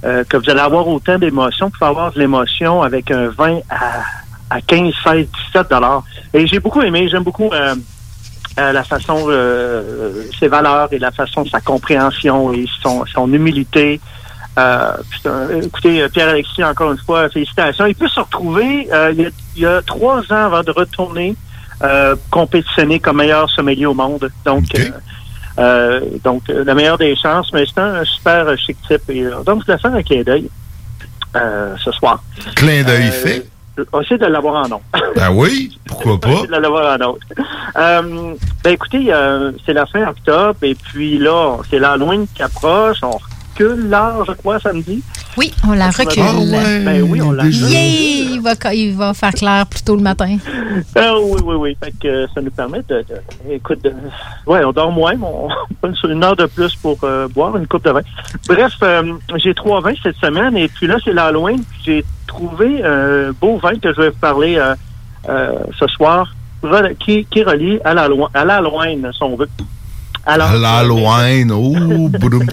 euh, 0.05 0.25
que 0.25 0.37
vous 0.37 0.49
allez 0.51 0.61
avoir 0.61 0.87
autant 0.89 1.19
d'émotions. 1.19 1.67
Vous 1.67 1.73
pouvez 1.79 1.91
avoir 1.91 2.13
de 2.13 2.19
l'émotion 2.19 2.83
avec 2.83 3.11
un 3.11 3.29
vin 3.29 3.61
à, 3.71 4.03
à 4.51 4.61
15, 4.61 4.93
16, 5.05 5.27
17 5.53 5.71
dollars. 5.71 6.03
Et 6.33 6.47
j'ai 6.47 6.61
beaucoup 6.61 6.83
aimé, 6.83 7.09
j'aime 7.11 7.25
beaucoup... 7.25 7.51
euh, 7.53 7.75
euh, 8.59 8.73
la 8.73 8.83
façon, 8.83 9.27
euh, 9.29 10.25
ses 10.39 10.49
valeurs 10.49 10.89
et 10.93 10.99
la 10.99 11.13
façon 11.13 11.43
de 11.43 11.49
sa 11.49 11.61
compréhension 11.61 12.53
et 12.53 12.67
son, 12.83 13.07
son 13.07 13.33
humilité. 13.33 14.01
Euh, 14.59 14.93
écoutez, 15.63 16.03
euh, 16.03 16.09
Pierre-Alexis, 16.09 16.65
encore 16.65 16.91
une 16.91 16.99
fois, 16.99 17.29
félicitations. 17.29 17.87
Il 17.87 17.95
peut 17.95 18.09
se 18.09 18.19
retrouver, 18.19 18.89
euh, 18.93 19.13
il, 19.13 19.21
y 19.21 19.27
a, 19.27 19.31
il 19.55 19.63
y 19.63 19.67
a 19.67 19.81
trois 19.83 20.21
ans 20.33 20.47
avant 20.47 20.63
de 20.63 20.73
retourner 20.73 21.37
euh, 21.83 22.17
compétitionner 22.31 22.99
comme 22.99 23.19
meilleur 23.19 23.49
sommelier 23.49 23.87
au 23.87 23.95
monde. 23.95 24.31
Donc, 24.45 24.65
euh, 24.77 24.91
euh, 25.61 26.01
donc 26.25 26.49
euh, 26.49 26.65
la 26.65 26.75
meilleure 26.75 26.99
des 26.99 27.15
chances, 27.17 27.53
mais 27.53 27.65
c'est 27.67 27.81
un 27.81 28.05
super 28.05 28.59
chic 28.59 28.77
type. 28.89 29.03
Et, 29.11 29.25
euh, 29.25 29.43
donc, 29.45 29.63
je 29.67 29.73
vais 29.73 29.79
faire 29.79 29.95
un 29.95 30.03
clin 30.03 30.23
d'œil 30.23 30.49
euh, 31.37 31.75
ce 31.79 31.93
soir. 31.93 32.23
Clin 32.57 32.83
d'œil 32.83 33.11
fait? 33.11 33.47
Essayer 34.01 34.19
de 34.19 34.27
l'avoir 34.27 34.65
en 34.65 34.69
nom. 34.69 34.81
Ben 35.17 35.31
oui, 35.33 35.79
pourquoi 35.87 36.19
pas? 36.19 36.47
de 36.47 36.57
l'avoir 36.57 36.99
en. 37.01 37.17
Euh, 37.77 38.35
ben 38.63 38.73
écoutez, 38.73 39.13
c'est 39.65 39.73
la 39.73 39.87
fin 39.87 40.07
octobre 40.09 40.59
et 40.63 40.75
puis 40.75 41.19
là, 41.19 41.57
c'est 41.69 41.79
l'Halloween 41.79 42.27
qui 42.35 42.43
approche. 42.43 42.99
On 43.03 43.19
recule 43.65 43.89
l'heure, 43.89 44.25
je 44.27 44.33
crois, 44.33 44.59
samedi. 44.61 45.03
Oui, 45.37 45.53
on 45.67 45.73
la 45.73 45.91
recule. 45.91 46.23
Ah 46.27 46.35
ouais, 46.39 46.85
Ben 46.85 47.03
oui, 47.03 47.23
on 47.23 47.33
la 47.33 47.45
Yay! 47.47 48.35
Il 48.35 48.41
va, 48.41 48.53
il 48.75 48.95
va 48.97 49.15
faire 49.15 49.33
clair 49.33 49.67
plus 49.67 49.83
tôt 49.83 49.97
le 49.97 50.03
matin. 50.03 50.39
Ah 50.97 51.13
oui, 51.23 51.41
oui, 51.45 51.55
oui. 51.57 51.77
Fait 51.83 51.93
que 52.01 52.09
euh, 52.09 52.27
ça 52.35 52.41
nous 52.41 52.51
permet 52.51 52.81
de, 52.89 53.05
de- 53.09 53.53
écoute, 53.53 53.83
de- 53.85 53.93
ouais, 54.47 54.65
on 54.65 54.73
dort 54.73 54.91
moins, 54.91 55.15
mais 55.15 55.27
on 55.27 55.49
prend 55.83 56.09
une 56.09 56.25
heure 56.25 56.37
de 56.37 56.47
plus 56.47 56.75
pour 56.77 56.99
euh, 57.05 57.29
boire 57.29 57.57
une 57.57 57.67
coupe 57.67 57.85
de 57.85 57.91
vin. 57.91 58.01
Bref, 58.49 58.73
euh, 58.83 59.13
j'ai 59.37 59.55
trois 59.55 59.81
vins 59.81 59.95
cette 60.03 60.17
semaine 60.17 60.57
et 60.57 60.69
puis 60.69 60.87
là, 60.87 60.97
c'est 61.05 61.13
l'Halloween. 61.13 61.63
J'ai 61.85 62.05
trouvé 62.27 62.83
un 62.85 63.33
beau 63.41 63.59
vin 63.59 63.75
que 63.79 63.93
je 63.93 64.01
vais 64.01 64.11
vous 64.11 64.19
parler 64.21 64.57
euh, 64.57 64.75
euh, 65.29 65.53
ce 65.79 65.87
soir 65.87 66.33
qui, 66.99 67.25
qui 67.27 67.39
est 67.41 67.45
relié 67.45 67.81
à 67.85 67.95
l'Halloween, 67.95 68.29
à 68.35 68.45
l'Halloween, 68.45 69.11
si 69.13 69.23
on 69.23 69.37
veut. 69.37 69.49
Alors, 70.27 70.53
l'Halloween, 70.53 71.51
oh, 71.53 72.09
boum. 72.09 72.45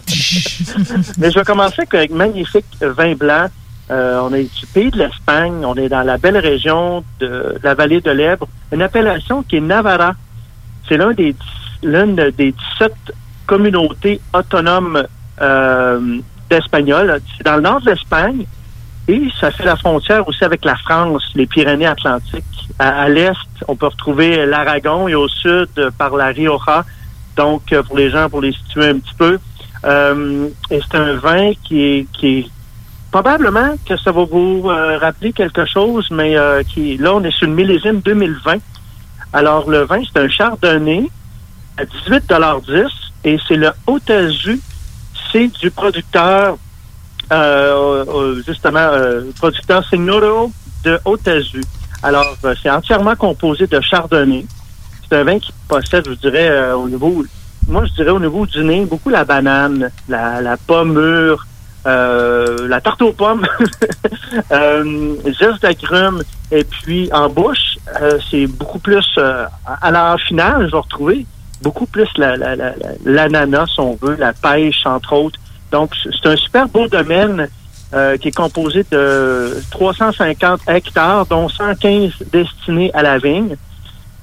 mais 1.17 1.31
je 1.31 1.39
vais 1.39 1.45
commencer 1.45 1.83
avec 1.91 2.11
magnifique 2.11 2.65
vin 2.81 3.13
blanc. 3.13 3.47
Euh, 3.89 4.19
on 4.21 4.33
est 4.33 4.43
du 4.43 4.65
pays 4.67 4.91
de 4.91 4.97
l'Espagne, 4.97 5.63
on 5.63 5.75
est 5.75 5.87
dans 5.87 6.03
la 6.03 6.17
belle 6.17 6.37
région 6.37 7.03
de 7.19 7.57
la 7.63 7.73
vallée 7.73 8.01
de 8.01 8.11
l'Èbre, 8.11 8.47
une 8.73 8.81
appellation 8.81 9.43
qui 9.43 9.57
est 9.57 9.61
Navarra. 9.61 10.13
C'est 10.87 10.97
l'un 10.97 11.13
des 11.13 11.35
l'une 11.83 12.15
des 12.15 12.53
17 12.79 12.91
communautés 13.45 14.19
autonomes 14.33 15.05
euh, 15.41 16.17
d'Espagnols. 16.49 17.21
C'est 17.37 17.43
dans 17.45 17.55
le 17.55 17.61
nord 17.61 17.81
de 17.81 17.91
l'Espagne 17.91 18.45
et 19.07 19.29
ça 19.39 19.51
fait 19.51 19.63
la 19.63 19.75
frontière 19.75 20.27
aussi 20.27 20.43
avec 20.43 20.65
la 20.65 20.75
France, 20.75 21.23
les 21.35 21.45
Pyrénées-Atlantiques. 21.45 22.43
À, 22.79 23.03
à 23.03 23.09
l'est, 23.09 23.33
on 23.67 23.75
peut 23.75 23.87
retrouver 23.87 24.45
l'Aragon 24.45 25.07
et 25.07 25.15
au 25.15 25.27
sud, 25.27 25.69
euh, 25.77 25.91
par 25.97 26.15
la 26.15 26.27
Rioja. 26.27 26.83
Donc, 27.37 27.71
euh, 27.71 27.83
pour 27.83 27.97
les 27.97 28.09
gens, 28.09 28.29
pour 28.29 28.41
les 28.41 28.51
situer 28.51 28.87
un 28.87 28.99
petit 28.99 29.13
peu. 29.17 29.39
Euh, 29.85 30.49
et 30.71 30.81
c'est 30.81 30.97
un 30.97 31.15
vin 31.15 31.51
qui 31.63 31.81
est, 31.81 32.07
qui 32.11 32.51
probablement 33.11 33.75
que 33.87 33.95
ça 33.95 34.11
va 34.11 34.25
vous 34.25 34.63
euh, 34.65 34.97
rappeler 34.97 35.31
quelque 35.31 35.65
chose, 35.65 36.07
mais 36.11 36.35
qui 36.67 36.97
là, 36.97 37.13
on 37.13 37.23
est 37.23 37.31
sur 37.31 37.47
une 37.47 37.53
millésime 37.53 38.01
2020. 38.01 38.57
Alors, 39.33 39.69
le 39.69 39.83
vin, 39.85 40.01
c'est 40.11 40.19
un 40.19 40.27
chardonnay 40.27 41.09
à 41.77 41.85
18,10 41.85 42.87
et 43.23 43.37
c'est 43.47 43.55
le 43.55 43.71
Haut-Azu. 43.85 44.59
C'est 45.31 45.47
du 45.59 45.69
producteur, 45.69 46.57
justement, 48.45 48.89
producteur 49.37 49.87
Signoro 49.87 50.51
de 50.83 50.99
Haut-Azu. 51.05 51.61
Alors, 52.01 52.25
c'est 52.61 52.69
entièrement 52.69 53.15
composé 53.15 53.67
de 53.67 53.79
chardonnay. 53.81 54.45
C'est 55.09 55.17
un 55.17 55.23
vin 55.23 55.39
qui 55.39 55.51
possède, 55.67 56.05
je 56.07 56.13
dirais, 56.15 56.49
euh, 56.49 56.75
au 56.75 56.89
niveau, 56.89 57.23
moi, 57.67 57.85
je 57.85 57.93
dirais 57.93 58.09
au 58.09 58.19
niveau 58.19 58.45
du 58.45 58.63
nez, 58.63 58.85
beaucoup 58.85 59.09
la 59.09 59.23
banane, 59.23 59.89
la, 60.09 60.57
pomme 60.67 60.93
mûre, 60.93 61.45
euh, 61.85 62.67
la 62.67 62.81
tarte 62.81 63.01
aux 63.01 63.13
pommes, 63.13 63.45
euh, 64.51 65.15
d'agrumes, 65.61 66.23
et 66.51 66.63
puis 66.65 67.09
en 67.13 67.29
bouche, 67.29 67.77
euh, 68.01 68.19
c'est 68.29 68.47
beaucoup 68.47 68.79
plus, 68.79 69.05
à 69.81 69.91
la 69.91 70.17
finale, 70.17 70.65
je 70.67 70.71
vais 70.71 70.77
retrouver 70.77 71.25
beaucoup 71.61 71.85
plus 71.85 72.09
la- 72.17 72.35
la- 72.35 72.55
l'ananas, 73.05 73.67
si 73.73 73.79
on 73.79 73.97
veut, 74.01 74.15
la 74.19 74.33
pêche, 74.33 74.85
entre 74.85 75.13
autres. 75.13 75.39
Donc, 75.71 75.95
c'est 76.03 76.29
un 76.29 76.35
super 76.35 76.67
beau 76.67 76.87
domaine 76.87 77.47
qui 78.21 78.27
est 78.27 78.35
composé 78.35 78.85
de 78.91 79.55
350 79.71 80.59
hectares, 80.67 81.25
dont 81.25 81.47
115 81.47 82.11
destinés 82.31 82.91
à 82.93 83.01
la 83.01 83.17
vigne, 83.17 83.55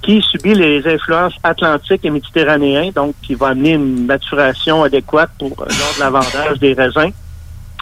qui 0.04 0.20
subit 0.20 0.54
les 0.54 0.86
influences 0.86 1.32
atlantiques 1.42 2.04
et 2.04 2.10
méditerranéennes, 2.10 2.92
donc 2.92 3.14
qui 3.22 3.34
va 3.34 3.48
amener 3.48 3.72
une 3.72 4.04
maturation 4.04 4.82
adéquate 4.82 5.30
pour 5.38 5.52
euh, 5.52 5.66
lors 5.66 5.94
de 5.96 6.00
l'avandage 6.00 6.58
des 6.58 6.74
raisins. 6.74 7.12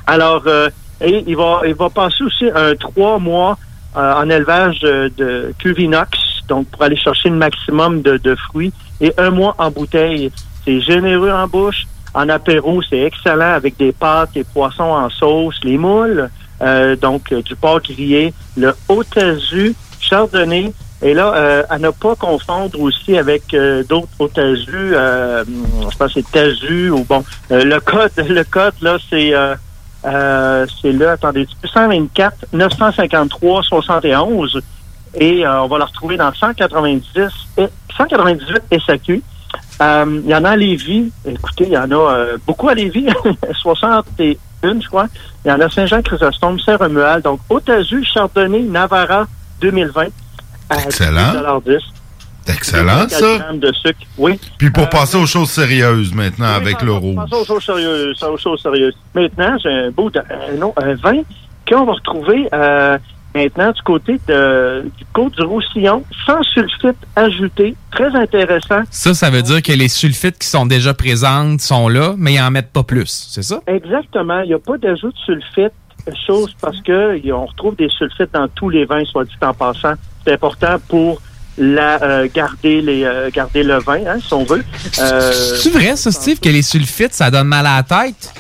Alors, 0.07 0.43
euh, 0.47 0.69
il 1.05 1.37
va, 1.37 1.63
il 1.67 1.75
va 1.75 1.91
passer 1.91 2.23
aussi 2.23 2.47
un 2.55 2.75
trois 2.77 3.19
mois 3.19 3.59
euh, 3.97 4.15
en 4.15 4.31
élevage 4.31 4.79
de, 4.81 5.13
de 5.17 5.53
cuvinox, 5.59 6.11
donc 6.47 6.69
pour 6.69 6.83
aller 6.83 6.97
chercher 6.97 7.29
le 7.29 7.37
maximum 7.37 8.03
de, 8.03 8.17
de 8.19 8.37
fruits, 8.37 8.73
et 9.01 9.13
un 9.19 9.31
mois 9.31 9.57
en 9.59 9.71
bouteille. 9.71 10.31
C'est 10.65 10.81
généreux 10.81 11.33
en 11.33 11.49
bouche. 11.49 11.87
En 12.15 12.29
apéro, 12.29 12.83
c'est 12.83 13.01
excellent 13.01 13.55
avec 13.55 13.77
des 13.79 13.91
pâtes 13.91 14.37
et 14.37 14.45
poissons 14.45 14.83
en 14.85 15.09
sauce, 15.11 15.59
les 15.65 15.79
moules, 15.79 16.31
euh, 16.61 16.95
donc 16.95 17.33
euh, 17.33 17.43
du 17.43 17.57
porc 17.57 17.81
grillé, 17.83 18.33
le 18.57 18.75
Haut-Azu, 18.89 19.75
chardonnay, 19.99 20.73
et 21.03 21.15
là, 21.15 21.35
euh, 21.35 21.63
à 21.69 21.79
ne 21.79 21.91
pas 21.91 22.15
confondre 22.15 22.81
aussi 22.81 23.19
avec 23.19 23.55
euh, 23.55 23.83
d'autres 23.83 24.07
Haut-Azu, 24.21 24.71
euh, 24.73 25.45
je 25.91 25.97
pense 25.97 26.15
que 26.15 26.21
c'est 26.21 26.31
Tazu, 26.31 26.91
ou 26.91 27.05
bon, 27.05 27.25
euh, 27.51 27.65
le 27.65 27.81
code, 27.81 28.13
le 28.17 28.45
code, 28.45 28.75
là, 28.81 28.97
c'est... 29.11 29.35
Euh, 29.35 29.55
euh, 30.05 30.67
c'est 30.81 30.91
là, 30.91 31.13
attendez, 31.13 31.47
124 31.65 32.47
953 32.53 33.63
71 33.63 34.61
et 35.15 35.47
on 35.47 35.69
va 35.69 35.79
le 35.79 35.85
retrouver 35.85 36.17
dans 36.17 36.35
190 36.35 37.05
et 37.59 37.69
198 37.97 38.81
SAQ. 38.85 39.23
Il 39.81 40.27
y 40.27 40.35
en 40.35 40.45
a 40.45 40.51
à 40.51 40.57
Lévis. 40.57 41.13
Écoutez, 41.25 41.67
il 41.69 41.73
y 41.75 41.79
en 41.79 41.93
a 41.93 42.37
beaucoup 42.45 42.69
à 42.69 42.75
Lévis. 42.75 43.07
61, 43.63 44.81
je 44.81 44.89
crois. 44.89 45.07
Il 45.45 45.51
y 45.51 45.53
en 45.53 45.61
a 45.61 45.71
Saint-Jean-Chrysostome, 45.71 46.59
Saint-Romuald. 46.59 47.23
Donc, 47.23 47.39
Haute-Azu, 47.49 48.03
Chardonnay, 48.05 48.63
Navarra 48.63 49.29
2020. 49.61 50.09
Excellent. 50.85 51.61
10 51.65 51.77
Excellent, 52.49 53.09
ça. 53.09 53.53
de 53.53 53.73
sucre, 53.73 54.01
oui. 54.19 54.39
Puis 54.59 54.71
pour 54.71 54.89
passer 54.89 55.17
aux 55.17 55.27
choses 55.27 55.51
sérieuses 55.51 56.13
maintenant 56.13 56.53
avec 56.53 56.83
le 56.83 56.93
rouge. 56.93 57.15
Passons 57.15 57.37
aux 57.43 57.45
choses 57.45 57.65
sérieuses. 57.65 58.23
aux 58.25 58.37
choses 58.37 58.61
sérieuses. 58.63 58.95
Maintenant, 59.15 59.57
j'ai 59.63 59.71
un 59.71 59.91
beau 59.91 60.11
un, 60.17 60.63
autre- 60.63 60.83
un 60.83 60.95
vin 60.95 61.21
qu'on 61.69 61.85
va 61.85 61.93
retrouver 61.93 62.49
euh, 62.53 62.99
Maintenant, 63.35 63.73
du 63.73 63.81
côté 63.83 64.21
de, 64.29 64.83
du 64.99 65.05
côte 65.15 65.35
du 65.37 65.43
Roussillon, 65.43 66.05
sans 66.27 66.43
sulfite 66.43 66.99
ajouté, 67.17 67.75
très 67.91 68.15
intéressant. 68.15 68.83
Ça, 68.91 69.15
ça 69.15 69.31
veut 69.31 69.41
dire 69.41 69.63
que 69.63 69.73
les 69.73 69.89
sulfites 69.89 70.39
qui 70.39 70.47
sont 70.49 70.67
déjà 70.67 70.93
présentes 70.93 71.63
sont 71.63 71.89
là, 71.89 72.13
mais 72.19 72.35
ils 72.35 72.41
en 72.43 72.51
mettent 72.51 72.73
pas 72.73 72.83
plus, 72.83 73.29
c'est 73.31 73.43
ça? 73.43 73.61
Exactement. 73.67 74.41
Il 74.43 74.49
n'y 74.49 74.55
a 74.55 74.59
pas 74.59 74.77
d'ajout 74.77 75.09
de 75.13 75.19
sulfite, 75.25 75.73
chose 76.27 76.55
parce 76.61 76.79
que 76.83 77.33
on 77.33 77.47
retrouve 77.47 77.75
des 77.77 77.89
sulfites 77.89 78.35
dans 78.35 78.49
tous 78.49 78.69
les 78.69 78.85
vins, 78.85 79.05
soit 79.07 79.25
dit 79.25 79.33
en 79.41 79.55
passant. 79.55 79.95
C'est 80.25 80.33
important 80.35 80.77
pour 80.89 81.21
la 81.59 82.03
euh, 82.03 82.29
garder 82.33 82.81
les 82.81 83.05
euh, 83.05 83.31
garder 83.31 83.63
le 83.63 83.79
vin, 83.79 84.01
hein, 84.07 84.19
si 84.27 84.33
on 84.33 84.45
veut. 84.45 84.65
Euh, 85.01 85.33
C'est 85.33 85.71
vrai, 85.71 85.97
ça, 85.97 86.11
Steve, 86.11 86.41
que 86.41 86.49
les 86.49 86.63
sulfites, 86.63 87.13
ça 87.15 87.31
donne 87.31 87.49
mal 87.49 87.67
à 87.67 87.77
la 87.77 87.83
tête? 87.83 88.33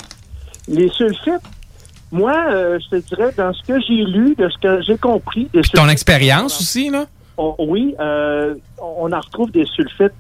les 0.69 0.89
sulfites, 0.91 1.43
moi, 2.13 2.35
euh, 2.51 2.79
je 2.79 2.97
te 2.97 3.09
dirais, 3.09 3.33
dans 3.37 3.53
ce 3.53 3.63
que 3.65 3.81
j'ai 3.81 4.05
lu, 4.05 4.35
de 4.39 4.49
ce 4.49 4.57
que 4.59 4.81
j'ai 4.83 4.97
compris, 4.97 5.49
des 5.53 5.61
Puis 5.61 5.71
ton 5.73 5.89
expérience 5.89 6.61
aussi, 6.61 6.89
là? 6.89 7.07
On- 7.37 7.55
oui, 7.59 7.95
euh, 7.99 8.55
on 8.81 9.11
en 9.13 9.21
retrouve 9.21 9.51
des 9.51 9.67
sulfites 9.67 10.13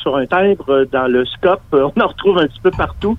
sur 0.00 0.16
un 0.16 0.26
timbre, 0.26 0.86
dans 0.92 1.08
le 1.08 1.24
scope, 1.26 1.62
on 1.72 1.92
en 2.00 2.06
retrouve 2.06 2.38
un 2.38 2.46
petit 2.46 2.60
peu 2.62 2.70
partout. 2.70 3.18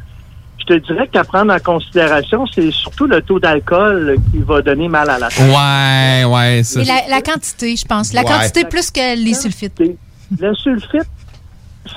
Je 0.69 0.75
te 0.75 0.93
dirais 0.93 1.07
qu'à 1.07 1.23
prendre 1.23 1.51
en 1.51 1.59
considération, 1.59 2.45
c'est 2.53 2.69
surtout 2.71 3.07
le 3.07 3.21
taux 3.23 3.39
d'alcool 3.39 4.15
qui 4.31 4.37
va 4.39 4.61
donner 4.61 4.87
mal 4.87 5.09
à 5.09 5.17
la 5.17 5.29
tête. 5.29 5.39
Ouais, 5.39 6.23
ouais, 6.25 6.61
ça. 6.63 6.81
Et 6.81 6.85
la, 6.85 7.15
la 7.15 7.21
quantité, 7.21 7.75
je 7.75 7.85
pense. 7.85 8.13
La 8.13 8.21
Ouais. 8.21 8.27
quantité 8.27 8.65
plus 8.65 8.91
que 8.91 9.15
les 9.17 9.33
sulfites. 9.33 9.81
Le 10.39 10.53
sulfite, 10.53 11.09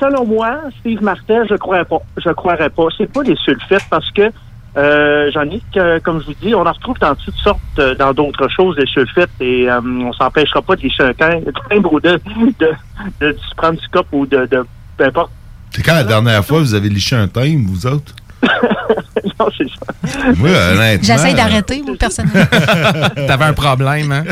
selon 0.01 0.25
moi, 0.25 0.61
Steve 0.81 1.03
Martel, 1.03 1.47
je 1.51 1.57
croirais 1.57 1.85
pas. 1.85 1.99
Je 2.17 2.31
croirais 2.31 2.71
pas. 2.71 2.85
C'est 2.97 3.13
pas 3.13 3.23
des 3.23 3.37
sulfites 3.37 3.87
parce 3.91 4.11
que 4.13 4.31
euh, 4.79 5.31
j'en 5.35 5.43
ai 5.43 5.61
que, 5.75 5.99
comme 5.99 6.21
je 6.23 6.27
vous 6.29 6.35
dis, 6.41 6.55
on 6.55 6.65
en 6.65 6.73
retrouve 6.73 6.99
dans 6.99 7.15
toutes 7.15 7.37
sortes, 7.37 7.61
euh, 7.79 7.95
dans 7.95 8.15
d'autres 8.15 8.49
choses, 8.49 8.75
des 8.77 8.87
sulfites, 8.87 9.29
et 9.41 9.69
euh, 9.71 9.81
on 9.83 10.15
s'empêchera 10.15 10.63
pas 10.63 10.77
de 10.77 10.81
lécher 10.83 11.03
un 11.03 11.13
tim- 11.13 11.41
timbre 11.69 11.93
ou 11.93 12.01
de, 12.01 12.19
de, 12.59 12.69
de, 13.21 13.37
se 13.51 13.55
prendre 13.55 13.79
du 13.79 13.87
cop 13.89 14.07
ou 14.13 14.25
de, 14.25 14.47
de 14.47 14.65
peu 14.97 15.05
importe. 15.05 15.31
C'est 15.73 15.83
quand 15.83 15.95
la 15.95 16.05
dernière 16.05 16.43
fois 16.43 16.61
vous 16.61 16.73
avez 16.75 16.89
liché 16.89 17.17
un 17.17 17.29
thème, 17.29 17.67
vous 17.67 17.87
autres? 17.87 18.15
non, 19.39 19.47
c'est 19.57 19.69
ça. 19.69 20.33
Moi, 20.37 20.49
honnêtement. 20.73 21.03
J'essaie 21.03 21.33
euh, 21.33 21.37
d'arrêter, 21.37 21.83
moi, 21.83 21.95
personnellement. 21.99 22.45
T'avais 23.27 23.45
un 23.45 23.53
problème, 23.53 24.13
hein? 24.13 24.25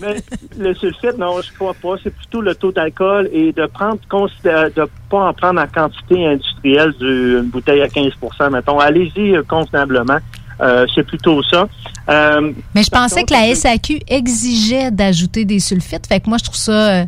Mais 0.00 0.16
le 0.58 0.74
sulfite, 0.74 1.18
non, 1.18 1.40
je 1.42 1.52
crois 1.54 1.74
pas. 1.74 1.96
C'est 2.02 2.14
plutôt 2.14 2.40
le 2.40 2.54
taux 2.54 2.72
d'alcool 2.72 3.28
et 3.32 3.52
de 3.52 3.66
prendre 3.66 3.98
considé- 4.10 4.72
de 4.74 4.88
pas 5.10 5.28
en 5.28 5.32
prendre 5.34 5.60
en 5.60 5.66
quantité 5.66 6.26
industrielle 6.26 6.92
d'une 6.98 7.48
bouteille 7.50 7.82
à 7.82 7.88
15% 7.88 8.50
mettons. 8.50 8.78
Allez-y 8.78 9.36
euh, 9.36 9.42
convenablement. 9.46 10.18
Euh, 10.62 10.86
c'est 10.94 11.04
plutôt 11.04 11.42
ça. 11.44 11.66
Euh, 12.10 12.52
Mais 12.74 12.82
je 12.82 12.90
pensais 12.90 13.24
que 13.24 13.32
la 13.32 13.54
SAQ 13.54 14.00
exigeait 14.08 14.90
d'ajouter 14.90 15.46
des 15.46 15.58
sulfites. 15.58 16.06
Fait 16.06 16.20
que 16.20 16.28
moi, 16.28 16.36
je 16.38 16.44
trouve 16.44 16.56
ça. 16.56 16.72
euh, 17.00 17.04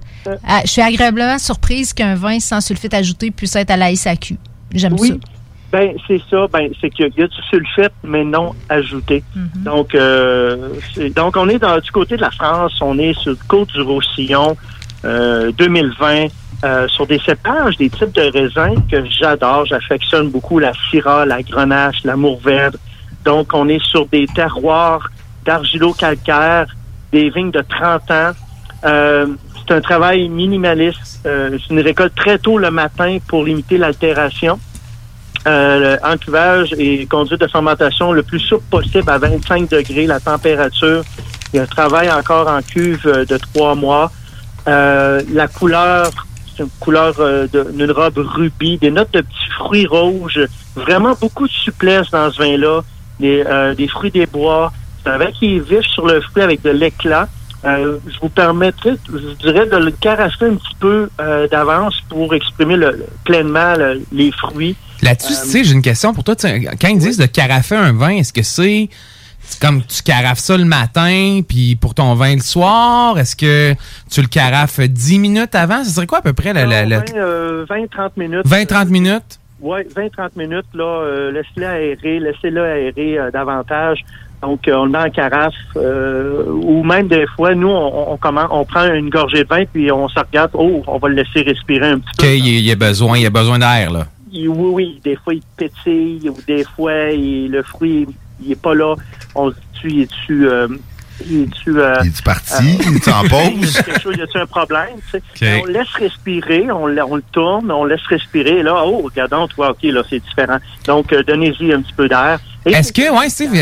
ah, 0.48 0.61
je 0.64 0.70
suis 0.70 0.80
agréablement 0.80 1.38
surprise 1.38 1.92
qu'un 1.92 2.14
vin 2.14 2.40
sans 2.40 2.62
sulfite 2.62 2.94
ajouté 2.94 3.30
puisse 3.30 3.55
être 3.57 3.70
à 3.70 3.76
la 3.76 3.94
SAQ. 3.94 4.36
J'aime 4.74 4.96
Oui. 4.98 5.09
ça. 5.09 5.14
Ben, 5.72 5.94
c'est 6.06 6.20
ça. 6.30 6.46
Ben, 6.52 6.70
c'est 6.80 6.90
qu'il 6.90 7.06
y 7.06 7.08
a- 7.08 7.12
il 7.16 7.20
y 7.20 7.24
a 7.24 7.26
du 7.28 7.42
sulfite, 7.50 7.92
mais 8.04 8.24
non 8.24 8.52
ajouté. 8.68 9.24
Donc, 9.64 9.94
euh, 9.94 10.68
donc, 11.16 11.36
on 11.36 11.48
est 11.48 11.58
dans, 11.58 11.78
du 11.78 11.90
côté 11.90 12.16
de 12.16 12.20
la 12.20 12.30
France. 12.30 12.74
On 12.82 12.98
est 12.98 13.14
sur 13.18 13.30
le 13.32 13.38
côte 13.48 13.70
du 13.72 13.80
Roussillon, 13.80 14.54
euh, 15.06 15.50
2020, 15.52 16.26
euh, 16.64 16.86
sur 16.88 17.06
des 17.06 17.18
cépages, 17.20 17.76
des 17.78 17.88
types 17.88 18.12
de 18.12 18.20
raisins 18.20 18.82
que 18.90 19.02
j'adore. 19.10 19.64
J'affectionne 19.66 20.28
beaucoup 20.30 20.58
la 20.58 20.72
Syrah, 20.90 21.24
la 21.24 21.42
Grenache, 21.42 22.04
la 22.04 22.16
Mourvèdre. 22.16 22.78
Donc, 23.24 23.48
on 23.54 23.66
est 23.68 23.82
sur 23.82 24.04
des 24.06 24.26
terroirs 24.26 25.08
d'argilo-calcaire, 25.46 26.66
des 27.12 27.30
vignes 27.30 27.50
de 27.50 27.62
30 27.68 28.10
ans. 28.10 28.32
Euh, 28.84 29.26
c'est 29.66 29.74
un 29.74 29.80
travail 29.80 30.28
minimaliste. 30.28 31.20
Euh, 31.26 31.56
c'est 31.66 31.72
une 31.72 31.80
récolte 31.80 32.14
très 32.14 32.38
tôt 32.38 32.58
le 32.58 32.70
matin 32.70 33.18
pour 33.28 33.44
limiter 33.44 33.78
l'altération. 33.78 34.58
Euh, 35.47 35.97
encuvage 36.05 36.72
et 36.78 37.05
conduite 37.07 37.40
de 37.40 37.49
fermentation 37.49 38.12
le 38.12 38.22
plus 38.22 38.38
souple 38.38 38.64
possible 38.70 39.11
à 39.11 39.18
25 39.18 39.68
degrés, 39.68 40.07
la 40.07 40.20
température. 40.20 41.03
Il 41.53 41.57
y 41.57 41.59
a 41.59 41.64
un 41.64 41.66
travail 41.66 42.11
encore 42.12 42.47
en 42.49 42.62
cuve 42.62 43.07
euh, 43.07 43.24
de 43.24 43.36
trois 43.38 43.74
mois. 43.74 44.12
Euh, 44.68 45.20
la 45.32 45.49
couleur, 45.49 46.11
c'est 46.57 46.62
une 46.62 46.68
couleur 46.78 47.14
euh, 47.18 47.49
d'une 47.49 47.90
robe 47.90 48.18
rubis, 48.18 48.78
des 48.78 48.93
notes 48.93 49.12
de 49.12 49.20
petits 49.22 49.51
fruits 49.59 49.86
rouges. 49.86 50.38
Vraiment 50.76 51.14
beaucoup 51.20 51.49
de 51.49 51.53
souplesse 51.53 52.09
dans 52.12 52.30
ce 52.30 52.38
vin-là. 52.40 52.82
Des, 53.18 53.43
euh, 53.45 53.74
des 53.74 53.88
fruits 53.88 54.12
des 54.12 54.26
bois. 54.26 54.72
C'est 55.03 55.11
un 55.11 55.18
vin 55.18 55.30
qui 55.32 55.57
est 55.57 55.59
vif 55.59 55.84
sur 55.86 56.07
le 56.07 56.20
fruit 56.20 56.43
avec 56.45 56.62
de 56.62 56.70
l'éclat. 56.70 57.28
Euh, 57.64 57.99
je 58.12 58.18
vous 58.20 58.28
permettrai, 58.28 58.93
je 59.12 59.34
dirais, 59.45 59.66
de 59.66 59.76
le 59.76 59.90
caresser 59.90 60.47
un 60.47 60.55
petit 60.55 60.74
peu 60.78 61.09
euh, 61.20 61.49
d'avance 61.49 61.97
pour 62.09 62.32
exprimer 62.34 62.76
le- 62.76 62.90
le- 62.93 63.07
pleinement 63.24 63.74
le- 63.76 64.03
les 64.12 64.30
fruits. 64.32 64.76
Là-dessus, 65.03 65.34
tu 65.42 65.48
sais, 65.50 65.64
j'ai 65.64 65.72
une 65.72 65.82
question 65.82 66.14
pour 66.14 66.24
toi. 66.24 66.34
Quand 66.36 66.88
ils 66.88 66.98
disent 66.98 67.18
de 67.18 67.26
carafer 67.26 67.76
un 67.76 67.92
vin, 67.92 68.11
est-ce 68.11 68.32
que 68.32 68.42
c'est 68.42 68.88
comme 69.61 69.82
tu 69.82 70.03
carafes 70.03 70.38
ça 70.38 70.57
le 70.57 70.64
matin, 70.64 71.40
puis 71.46 71.76
pour 71.76 71.94
ton 71.94 72.14
vin 72.14 72.34
le 72.36 72.40
soir? 72.40 73.18
Est-ce 73.18 73.36
que 73.36 73.74
tu 74.11 74.20
le 74.22 74.28
carafes 74.28 74.80
10 74.80 75.18
minutes 75.18 75.55
avant? 75.55 75.84
Ce 75.84 75.90
serait 75.90 76.07
quoi 76.07 76.18
à 76.18 76.22
peu 76.22 76.32
près? 76.32 76.53
la- 76.53 76.64
la- 76.64 76.84
la- 76.86 77.00
20-30 77.00 78.16
minutes. 78.16 78.46
20-30 78.46 78.88
minutes? 78.88 79.38
Oui, 79.61 79.80
20-30 79.94 80.36
minutes, 80.36 80.66
là, 80.74 80.84
euh, 80.84 81.30
laissez-le 81.32 81.66
aérer, 81.66 82.18
laissez-le 82.20 82.64
aérer 82.64 83.18
euh, 83.18 83.30
davantage. 83.30 83.98
Donc, 84.42 84.66
euh, 84.66 84.74
on 84.74 84.86
le 84.86 84.90
met 84.90 84.98
en 84.98 85.11
carafe, 85.11 85.55
euh, 85.76 86.42
ou 86.48 86.82
même 86.82 87.07
des 87.07 87.26
fois, 87.36 87.55
nous, 87.55 87.68
on, 87.68 88.12
on, 88.12 88.16
comment, 88.16 88.46
on 88.50 88.64
prend 88.64 88.92
une 88.92 89.09
gorgée 89.09 89.44
de 89.44 89.48
vin, 89.48 89.62
puis 89.72 89.92
on 89.92 90.09
se 90.09 90.18
regarde, 90.18 90.50
oh, 90.55 90.82
on 90.88 90.98
va 90.98 91.09
le 91.09 91.14
laisser 91.14 91.42
respirer 91.48 91.90
un 91.90 91.98
petit 92.00 92.11
peu. 92.18 92.26
y, 92.26 92.30
ait- 92.57 92.59
il 92.59 92.64
y 92.64 92.72
a 92.72 92.74
besoin, 92.74 93.18
il 93.18 93.22
y 93.22 93.26
a 93.26 93.30
besoin 93.30 93.61
d'air, 93.61 93.92
là. 93.92 94.07
Il- 94.33 94.49
oui, 94.49 94.70
oui, 94.72 95.01
des 95.05 95.16
fois, 95.16 95.35
il 95.35 95.43
pétille, 95.57 96.28
ou 96.28 96.37
des 96.47 96.64
fois, 96.64 97.11
il- 97.11 97.51
le 97.51 97.62
fruit, 97.62 98.07
il 98.45 98.53
est 98.53 98.61
pas 98.61 98.74
là. 98.74 98.95
On 99.35 99.51
se 99.51 99.55
dit, 99.57 99.61
il 99.85 100.01
est-tu... 100.03 100.49
Euh, 100.49 100.68
il 101.28 101.43
est-tu... 101.43 101.78
Euh, 101.78 101.95
Il 102.03 102.09
est 102.09 102.24
parti? 102.24 102.78
Il 102.80 102.97
est 102.97 103.09
en 103.09 103.22
pause? 103.28 103.74
y 103.74 103.78
a 103.78 103.83
quelque 103.83 104.01
chose, 104.01 104.16
y 104.16 104.22
a-tu 104.22 104.39
un 104.39 104.47
problème? 104.47 104.89
tu 105.12 105.20
sais? 105.39 105.59
Ok. 105.59 105.62
On 105.62 105.66
laisse 105.70 105.93
respirer, 105.95 106.70
on, 106.72 106.87
le- 106.87 107.05
on 107.05 107.16
le 107.16 107.22
tourne, 107.30 107.70
on 107.70 107.85
laisse 107.85 108.05
respirer. 108.09 108.59
Et 108.59 108.62
là, 108.62 108.83
oh, 108.85 109.03
regardons, 109.05 109.47
toi, 109.47 109.70
OK, 109.70 109.83
là, 109.85 110.03
c'est 110.09 110.18
différent. 110.20 110.59
Donc, 110.87 111.12
euh, 111.12 111.22
donnez-y 111.22 111.72
un 111.72 111.83
petit 111.83 111.93
peu 111.93 112.09
d'air. 112.09 112.41
Est-ce 112.64 112.92
que, 112.92 113.10
ouais, 113.18 113.28
Steve, 113.28 113.52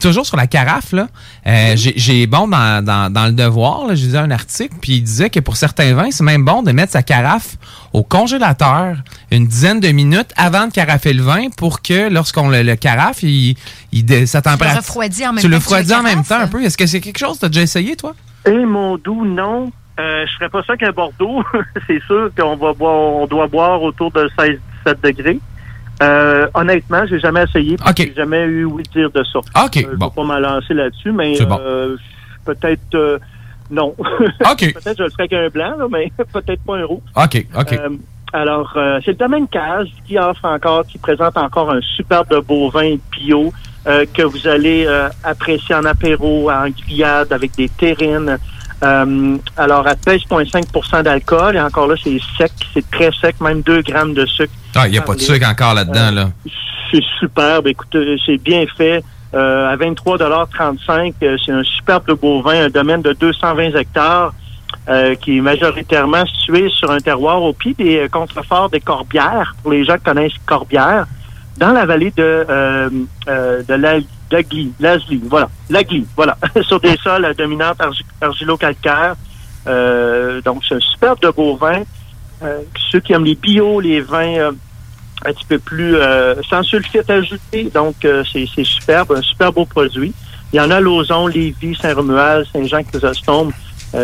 toujours 0.00 0.26
sur 0.26 0.36
la 0.36 0.46
carafe, 0.46 0.92
là, 0.92 1.06
euh, 1.46 1.72
j'ai- 1.76 1.94
j'ai 1.96 2.26
bon 2.26 2.48
dans, 2.48 2.84
dans, 2.84 3.12
dans 3.12 3.26
le 3.26 3.32
devoir, 3.32 3.86
là, 3.86 3.94
j'ai 3.94 4.08
lu 4.08 4.16
un 4.16 4.30
article, 4.32 4.74
puis 4.80 4.96
il 4.96 5.02
disait 5.02 5.30
que 5.30 5.38
pour 5.40 5.56
certains 5.56 5.94
vins, 5.94 6.10
c'est 6.10 6.24
même 6.24 6.44
bon 6.44 6.62
de 6.62 6.72
mettre 6.72 6.92
sa 6.92 7.02
carafe 7.02 7.56
au 7.92 8.02
congélateur 8.02 8.96
une 9.30 9.46
dizaine 9.46 9.80
de 9.80 9.88
minutes 9.88 10.30
avant 10.36 10.66
de 10.66 10.72
carafer 10.72 11.12
le 11.12 11.22
vin 11.22 11.50
pour 11.56 11.82
que 11.82 12.08
lorsqu'on 12.10 12.48
le, 12.48 12.62
le 12.62 12.76
carafe, 12.76 13.22
il, 13.22 13.56
il 13.92 14.04
dé- 14.04 14.26
sa 14.26 14.42
température. 14.42 14.78
refroidis 14.82 15.24
en 15.26 15.32
même 15.32 15.36
tu 15.36 15.42
temps 15.42 15.48
le 15.48 15.48
tu 15.48 15.48
le 15.50 15.56
refroidis 15.58 15.94
en 15.94 16.02
même 16.02 16.24
temps 16.24 16.40
un 16.40 16.48
peu. 16.48 16.62
Est-ce 16.64 16.76
que 16.76 16.86
c'est 16.86 17.00
quelque 17.00 17.18
chose 17.18 17.36
que 17.36 17.40
tu 17.40 17.46
as 17.46 17.48
déjà 17.50 17.62
essayé, 17.62 17.96
toi? 17.96 18.14
Et 18.46 18.64
mon 18.66 18.96
doux, 18.98 19.24
non. 19.24 19.70
Euh, 20.00 20.24
je 20.30 20.34
ferais 20.36 20.48
pas 20.48 20.62
ça 20.66 20.76
qu'à 20.76 20.92
Bordeaux. 20.92 21.42
c'est 21.86 22.00
sûr 22.06 22.30
qu'on 22.38 22.56
va 22.56 22.72
boire, 22.72 22.94
on 22.94 23.26
doit 23.26 23.46
boire 23.46 23.82
autour 23.82 24.10
de 24.12 24.28
16-17 24.38 24.58
degrés. 25.02 25.38
Euh, 26.02 26.46
honnêtement, 26.54 27.04
j'ai 27.08 27.18
jamais 27.18 27.42
essayé. 27.44 27.76
puis 27.76 28.04
J'ai 28.06 28.14
jamais 28.14 28.42
eu 28.44 28.64
oui 28.64 28.82
dire 28.94 29.10
de 29.10 29.22
ça. 29.24 29.38
OK, 29.38 29.76
Euh, 29.78 29.88
je 29.92 29.96
bon. 29.96 30.06
vais 30.08 30.14
pas 30.14 30.24
m'en 30.24 30.38
lancer 30.38 30.74
là-dessus, 30.74 31.12
mais 31.12 31.38
bon. 31.40 31.58
euh, 31.60 31.96
peut-être 32.44 32.94
euh, 32.94 33.18
non. 33.70 33.94
OK. 33.98 34.74
peut-être 34.74 34.96
je 34.98 35.02
le 35.02 35.10
ferais 35.10 35.28
qu'un 35.28 35.48
blanc, 35.48 35.74
là, 35.76 35.86
mais 35.90 36.12
peut-être 36.32 36.62
pas 36.64 36.76
un 36.76 36.84
rouge. 36.84 37.00
OK, 37.16 37.46
OK. 37.58 37.72
Euh, 37.72 37.88
alors, 38.32 38.72
euh, 38.76 39.00
c'est 39.04 39.12
le 39.12 39.16
domaine 39.16 39.48
Cage 39.48 39.88
qui 40.06 40.18
offre 40.18 40.44
encore, 40.44 40.86
qui 40.86 40.98
présente 40.98 41.36
encore 41.36 41.70
un 41.72 41.80
superbe 41.80 42.44
beau 42.46 42.70
vin 42.70 42.96
bio 43.12 43.52
euh, 43.86 44.04
que 44.12 44.22
vous 44.22 44.46
allez 44.46 44.84
euh, 44.86 45.08
apprécier 45.24 45.74
en 45.74 45.84
apéro, 45.84 46.50
en 46.50 46.68
grillade 46.68 47.32
avec 47.32 47.56
des 47.56 47.68
terrines. 47.70 48.36
Euh, 48.82 49.36
alors, 49.56 49.86
à 49.86 49.94
13,5% 49.94 51.02
d'alcool, 51.02 51.56
et 51.56 51.60
encore 51.60 51.88
là, 51.88 51.96
c'est 52.02 52.18
sec, 52.36 52.52
c'est 52.72 52.88
très 52.90 53.10
sec, 53.20 53.40
même 53.40 53.62
2 53.62 53.82
grammes 53.82 54.14
de 54.14 54.24
sucre. 54.26 54.52
Ah, 54.76 54.86
il 54.86 54.92
n'y 54.92 54.98
a 54.98 55.02
pas 55.02 55.14
de 55.14 55.20
sucre 55.20 55.48
encore 55.48 55.74
là-dedans, 55.74 56.10
là. 56.12 56.30
C'est 56.90 57.02
superbe. 57.18 57.66
Écoutez, 57.66 58.16
c'est 58.24 58.38
bien 58.38 58.64
fait. 58.76 59.02
Euh, 59.34 59.68
à 59.68 59.76
23,35 59.76 61.12
euh, 61.22 61.36
c'est 61.44 61.52
un 61.52 61.62
superbe 61.62 62.18
beau 62.18 62.40
vin, 62.40 62.64
un 62.64 62.70
domaine 62.70 63.02
de 63.02 63.12
220 63.12 63.74
hectares 63.76 64.32
euh, 64.88 65.14
qui 65.16 65.36
est 65.36 65.40
majoritairement 65.42 66.24
situé 66.24 66.70
sur 66.70 66.90
un 66.90 66.98
terroir 66.98 67.42
au 67.42 67.52
pied 67.52 67.74
des 67.74 67.98
euh, 67.98 68.08
contreforts 68.08 68.70
des 68.70 68.80
Corbières, 68.80 69.54
pour 69.62 69.72
les 69.72 69.84
gens 69.84 69.96
qui 69.96 70.04
connaissent 70.04 70.32
Corbières, 70.46 71.06
dans 71.58 71.72
la 71.72 71.84
vallée 71.86 72.12
de, 72.16 72.22
euh, 72.48 72.88
euh, 73.28 73.62
de 73.62 73.74
la, 73.74 73.98
l'Agly, 74.30 74.72
l'Asly, 74.80 75.20
voilà, 75.28 75.48
l'Agly, 75.68 76.06
voilà, 76.16 76.36
sur 76.62 76.80
des 76.80 76.96
sols 77.02 77.24
à 77.24 77.34
dominante 77.34 77.78
argi- 77.78 78.04
argilo-calcaire. 78.20 79.16
Euh, 79.66 80.40
donc, 80.42 80.62
c'est 80.66 80.76
un 80.76 80.80
superbe 80.80 81.20
de 81.20 81.28
beau 81.30 81.56
vin. 81.56 81.82
Euh, 82.42 82.60
ceux 82.90 83.00
qui 83.00 83.12
aiment 83.12 83.24
les 83.24 83.34
bio, 83.34 83.80
les 83.80 84.00
vins 84.00 84.36
euh, 84.38 84.52
un 85.24 85.32
petit 85.32 85.44
peu 85.44 85.58
plus 85.58 85.96
euh, 85.96 86.36
sans 86.48 86.62
sulfite 86.62 87.10
ajouté, 87.10 87.64
donc 87.74 87.96
euh, 88.04 88.22
c'est 88.32 88.46
superbe, 88.64 89.12
un 89.16 89.22
super 89.22 89.52
beau 89.52 89.64
produit. 89.64 90.14
Il 90.52 90.56
y 90.56 90.60
en 90.60 90.70
a 90.70 90.76
à 90.76 90.80
Lauson, 90.80 91.26
Lévis, 91.26 91.74
Saint-Romuald, 91.82 92.46
Saint-Jean-Chrysostome. 92.52 93.50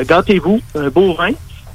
Gâtez-vous, 0.07 0.61
un 0.74 0.88
beau 0.88 1.14
vin. 1.14 1.30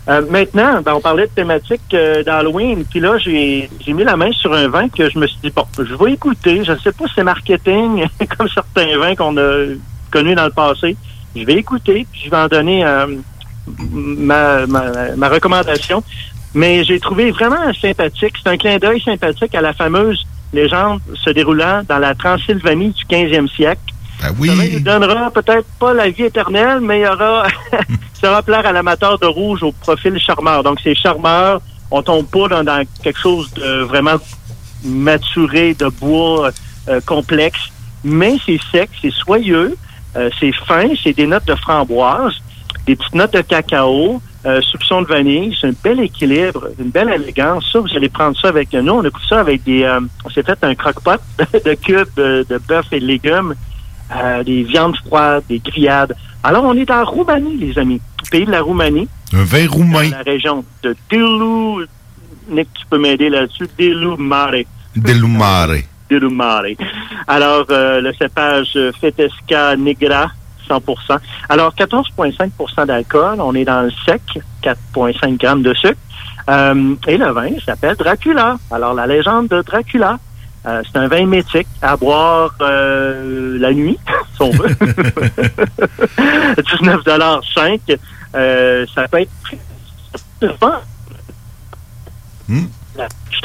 Euh, 0.09 0.21
maintenant, 0.29 0.81
ben, 0.81 0.93
on 0.95 1.01
parlait 1.01 1.27
de 1.27 1.31
thématique 1.31 1.81
euh, 1.93 2.23
d'Halloween, 2.23 2.83
puis 2.83 2.99
là, 2.99 3.17
j'ai 3.19 3.69
mis 3.87 4.03
la 4.03 4.17
main 4.17 4.31
sur 4.31 4.51
un 4.53 4.67
vin 4.67 4.89
que 4.89 5.07
je 5.07 5.19
me 5.19 5.27
suis 5.27 5.37
dit, 5.43 5.51
bon, 5.51 5.65
je 5.77 5.93
vais 5.93 6.13
écouter, 6.13 6.63
je 6.63 6.71
ne 6.71 6.77
sais 6.79 6.91
pas 6.91 7.05
si 7.05 7.13
c'est 7.15 7.23
marketing, 7.23 8.07
comme 8.37 8.49
certains 8.49 8.97
vins 8.97 9.15
qu'on 9.15 9.37
a 9.37 9.65
connus 10.09 10.33
dans 10.33 10.45
le 10.45 10.51
passé. 10.51 10.97
Je 11.35 11.43
vais 11.43 11.53
écouter, 11.53 12.07
puis 12.11 12.21
je 12.25 12.31
vais 12.31 12.37
en 12.37 12.47
donner 12.47 12.83
euh, 12.83 13.05
ma, 13.91 14.65
ma, 14.65 15.15
ma 15.15 15.29
recommandation. 15.29 16.03
Mais 16.55 16.83
j'ai 16.83 16.99
trouvé 16.99 17.29
vraiment 17.29 17.71
sympathique, 17.79 18.33
c'est 18.43 18.49
un 18.49 18.57
clin 18.57 18.79
d'œil 18.79 19.01
sympathique 19.01 19.53
à 19.53 19.61
la 19.61 19.73
fameuse 19.73 20.25
légende 20.51 20.99
se 21.13 21.29
déroulant 21.29 21.83
dans 21.87 21.99
la 21.99 22.15
Transylvanie 22.15 22.89
du 22.89 23.03
15e 23.05 23.47
siècle. 23.49 23.81
Ben 24.21 24.35
Ça 24.45 24.67
nous 24.73 24.79
donnera 24.79 25.31
peut-être 25.31 25.67
pas 25.79 25.93
la 25.93 26.09
vie 26.09 26.23
éternelle, 26.23 26.81
mais 26.81 26.99
il 26.99 27.03
y 27.03 27.07
aura, 27.07 27.47
ça 28.21 28.31
va 28.31 28.41
plaire 28.41 28.65
à 28.65 28.71
l'amateur 28.71 29.17
de 29.17 29.25
rouge 29.25 29.63
au 29.63 29.71
profil 29.71 30.19
charmeur. 30.19 30.63
Donc, 30.63 30.79
c'est 30.83 30.95
charmeur. 30.95 31.61
On 31.91 32.01
tombe 32.01 32.27
pas 32.27 32.63
dans, 32.63 32.83
quelque 33.01 33.19
chose 33.19 33.51
de 33.53 33.81
vraiment 33.81 34.17
maturé, 34.83 35.73
de 35.73 35.87
bois 35.87 36.51
euh, 36.87 37.01
complexe, 37.05 37.59
mais 38.03 38.37
c'est 38.45 38.59
sec, 38.71 38.89
c'est 39.01 39.11
soyeux, 39.11 39.75
euh, 40.15 40.29
c'est 40.39 40.53
fin, 40.65 40.87
c'est 41.03 41.13
des 41.13 41.27
notes 41.27 41.47
de 41.47 41.55
framboise, 41.55 42.35
des 42.85 42.95
petites 42.95 43.15
notes 43.15 43.33
de 43.33 43.41
cacao, 43.41 44.21
euh, 44.45 44.61
soupçon 44.61 45.01
de 45.01 45.07
vanille, 45.07 45.57
c'est 45.59 45.67
un 45.67 45.73
bel 45.83 45.99
équilibre, 45.99 46.69
une 46.79 46.89
belle 46.89 47.09
élégance. 47.09 47.69
Ça, 47.71 47.79
vous 47.79 47.93
allez 47.95 48.07
prendre 48.07 48.39
ça 48.39 48.47
avec 48.47 48.71
nous. 48.71 48.93
On 48.93 49.03
a 49.03 49.09
coupé 49.09 49.25
ça 49.27 49.39
avec 49.41 49.63
des, 49.63 49.83
euh, 49.83 49.99
on 50.23 50.29
s'est 50.29 50.43
fait 50.43 50.57
un 50.63 50.75
croque-pot 50.75 51.19
de 51.65 51.73
cubes 51.73 52.07
de 52.15 52.57
bœuf 52.67 52.85
et 52.91 52.99
de 52.99 53.05
légumes 53.05 53.53
euh, 54.15 54.43
des 54.43 54.63
viandes 54.63 54.95
froides, 54.97 55.43
des 55.49 55.59
grillades. 55.59 56.15
Alors, 56.43 56.63
on 56.63 56.73
est 56.75 56.89
en 56.89 57.03
Roumanie, 57.05 57.57
les 57.57 57.77
amis, 57.77 58.01
pays 58.31 58.45
de 58.45 58.51
la 58.51 58.61
Roumanie, 58.61 59.07
Un 59.33 59.43
vin 59.43 59.67
roumain. 59.67 60.09
dans 60.09 60.17
la 60.17 60.23
région 60.23 60.63
de 60.83 60.95
Delu. 61.11 61.85
Nick, 62.49 62.67
tu 62.73 62.85
peux 62.89 62.97
m'aider 62.97 63.29
là-dessus? 63.29 63.67
Delu 63.77 64.15
Mare. 64.17 64.63
Delu 66.09 66.29
Mare. 66.29 66.63
Alors, 67.27 67.65
euh, 67.69 68.01
le 68.01 68.11
cépage 68.13 68.77
Fetesca 68.99 69.75
Negra, 69.75 70.31
100% 70.67 71.17
Alors, 71.49 71.73
14,5% 71.75 72.85
d'alcool. 72.87 73.35
On 73.39 73.53
est 73.53 73.65
dans 73.65 73.83
le 73.83 73.91
sec, 74.05 74.21
4,5 74.63 75.37
grammes 75.37 75.61
de 75.61 75.73
sucre. 75.75 75.97
Euh, 76.49 76.95
et 77.07 77.17
le 77.17 77.31
vin 77.31 77.49
s'appelle 77.63 77.95
Dracula. 77.95 78.57
Alors, 78.71 78.93
la 78.95 79.05
légende 79.05 79.49
de 79.49 79.61
Dracula. 79.61 80.17
Euh, 80.65 80.83
c'est 80.85 80.97
un 80.99 81.07
vin 81.07 81.25
mythique 81.25 81.67
à 81.81 81.95
boire 81.95 82.53
euh, 82.61 83.57
la 83.59 83.71
nuit, 83.73 83.97
si 84.35 84.41
on 84.41 84.51
veut. 84.51 84.67
19,5 86.57 87.97
euh, 88.35 88.85
Ça 88.93 89.07
peut 89.07 89.21
être. 89.21 89.31
Hmm. 92.49 92.65
Je 93.31 93.39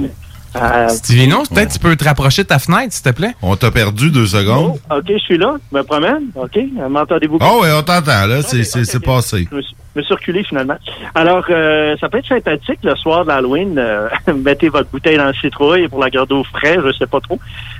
mais, 0.00 0.10
euh, 0.56 0.88
Stivino, 0.88 1.42
peut-être 1.52 1.72
tu 1.72 1.78
peux 1.78 1.94
te 1.96 2.04
rapprocher 2.04 2.42
de 2.42 2.48
ta 2.48 2.58
fenêtre, 2.58 2.92
s'il 2.92 3.02
te 3.04 3.10
plaît? 3.10 3.34
On 3.42 3.56
t'a 3.56 3.70
perdu 3.70 4.10
deux 4.10 4.26
secondes. 4.26 4.78
OK, 4.90 5.04
je 5.08 5.18
suis 5.18 5.38
là, 5.38 5.56
je 5.72 5.78
me 5.78 5.82
promène. 5.84 6.24
OK, 6.34 6.58
m'entendez-vous? 6.88 7.38
Oh, 7.40 7.60
ouais, 7.62 7.70
on 7.72 7.82
t'entend, 7.82 8.26
là. 8.26 8.42
C'est 8.42 8.64
c'est- 8.64 8.84
c'est 8.84 9.00
passé. 9.04 9.46
Je 9.50 9.56
me 9.56 9.62
suis- 9.62 9.74
me 9.96 10.02
suis 10.02 10.14
reculé 10.14 10.42
finalement. 10.44 10.76
Alors, 11.14 11.44
euh, 11.50 11.96
ça 12.00 12.08
peut 12.08 12.18
être 12.18 12.28
sympathique 12.28 12.78
le 12.82 12.94
soir 12.96 13.22
de 13.24 13.28
l'Halloween. 13.28 13.76
euh, 13.78 14.08
mettez 14.34 14.68
votre 14.68 14.88
bouteille 14.90 15.16
dans 15.16 15.26
le 15.28 15.34
citrouille 15.34 15.88
pour 15.88 16.00
la 16.00 16.10
garder 16.10 16.34
au 16.34 16.44
frais, 16.44 16.78
je 16.84 16.92
sais 16.98 17.06
pas 17.06 17.20
trop. 17.20 17.38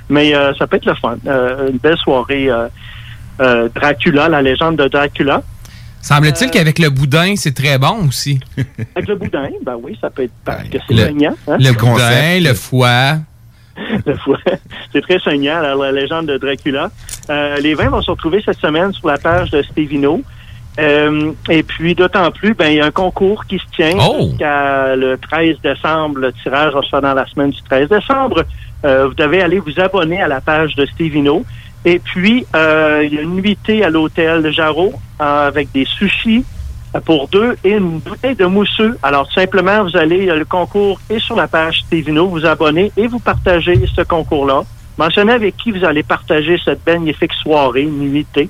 Mais 0.09 0.35
euh, 0.35 0.53
ça 0.55 0.67
peut 0.67 0.77
être 0.77 0.85
le 0.85 0.95
fun. 0.95 1.15
Euh, 1.27 1.69
une 1.71 1.77
belle 1.77 1.97
soirée 1.97 2.49
euh, 2.49 2.67
euh, 3.41 3.69
Dracula, 3.73 4.29
la 4.29 4.41
légende 4.41 4.75
de 4.77 4.87
Dracula. 4.87 5.41
Semble-t-il 6.01 6.49
qu'avec 6.51 6.79
le 6.79 6.89
boudin, 6.89 7.35
c'est 7.35 7.53
très 7.53 7.77
bon 7.77 8.07
aussi. 8.07 8.39
Avec 8.95 9.07
le 9.07 9.15
boudin, 9.15 9.49
ben 9.63 9.75
oui, 9.81 9.97
ça 10.01 10.09
peut 10.09 10.23
être 10.23 10.31
parce 10.43 10.63
que 10.67 10.77
c'est 10.87 10.93
Le, 10.93 11.03
saignant. 11.05 11.35
hein? 11.47 11.57
le 11.59 11.71
boudin, 11.73 12.39
le 12.39 12.53
foie. 12.53 13.17
Le 14.05 14.15
foie. 14.17 14.37
C'est 14.91 15.01
très 15.01 15.17
saignant, 15.19 15.59
la, 15.61 15.73
la 15.75 15.91
légende 15.93 16.25
de 16.27 16.37
Dracula. 16.37 16.91
Euh, 17.29 17.57
les 17.57 17.73
vins 17.73 17.87
vont 17.89 18.01
se 18.01 18.11
retrouver 18.11 18.41
cette 18.45 18.59
semaine 18.59 18.91
sur 18.93 19.07
la 19.07 19.17
page 19.17 19.49
de 19.51 19.61
Stevino. 19.63 20.21
Euh, 20.79 21.31
et 21.49 21.63
puis, 21.63 21.95
d'autant 21.95 22.31
plus, 22.31 22.53
ben, 22.53 22.67
il 22.69 22.75
y 22.77 22.81
a 22.81 22.85
un 22.85 22.91
concours 22.91 23.45
qui 23.45 23.57
se 23.59 23.63
tient 23.75 23.97
Oh! 23.99 24.27
jusqu'à 24.29 24.95
le 24.95 25.17
13 25.17 25.55
décembre. 25.63 26.19
Le 26.19 26.33
tirage 26.33 26.73
va 26.73 26.81
se 26.81 26.89
faire 26.89 27.01
dans 27.01 27.13
la 27.13 27.25
semaine 27.27 27.51
du 27.51 27.61
13 27.63 27.87
décembre. 27.89 28.43
Euh, 28.85 29.07
vous 29.07 29.13
devez 29.13 29.41
aller 29.41 29.59
vous 29.59 29.79
abonner 29.79 30.21
à 30.21 30.27
la 30.27 30.41
page 30.41 30.75
de 30.75 30.85
Stevino. 30.85 31.45
Et 31.85 31.99
puis, 31.99 32.45
euh, 32.55 33.01
il 33.03 33.13
y 33.13 33.17
a 33.17 33.21
une 33.21 33.35
nuitée 33.35 33.83
à 33.83 33.89
l'hôtel 33.89 34.51
Jarreau 34.51 34.93
euh, 35.19 35.47
avec 35.47 35.71
des 35.71 35.85
sushis 35.85 36.45
euh, 36.95 36.99
pour 36.99 37.27
deux 37.27 37.55
et 37.63 37.71
une 37.71 37.99
bouteille 37.99 38.35
de 38.35 38.45
mousseux. 38.45 38.97
Alors, 39.01 39.31
simplement, 39.31 39.83
vous 39.83 39.97
allez, 39.97 40.29
euh, 40.29 40.35
le 40.35 40.45
concours 40.45 40.99
est 41.09 41.19
sur 41.19 41.35
la 41.35 41.47
page 41.47 41.81
Stevino, 41.81 42.27
vous 42.27 42.45
abonnez 42.45 42.91
et 42.97 43.07
vous 43.07 43.19
partagez 43.19 43.83
ce 43.95 44.01
concours-là. 44.01 44.61
Mentionnez 44.97 45.33
avec 45.33 45.57
qui 45.57 45.71
vous 45.71 45.83
allez 45.83 46.03
partager 46.03 46.59
cette 46.63 46.85
magnifique 46.85 47.33
soirée, 47.33 47.85
nuitée. 47.85 48.49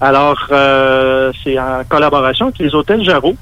Alors, 0.00 0.38
euh, 0.50 1.32
c'est 1.44 1.58
en 1.58 1.82
collaboration 1.88 2.46
avec 2.46 2.58
les 2.58 2.74
hôtels 2.74 3.04
Jarreau. 3.04 3.36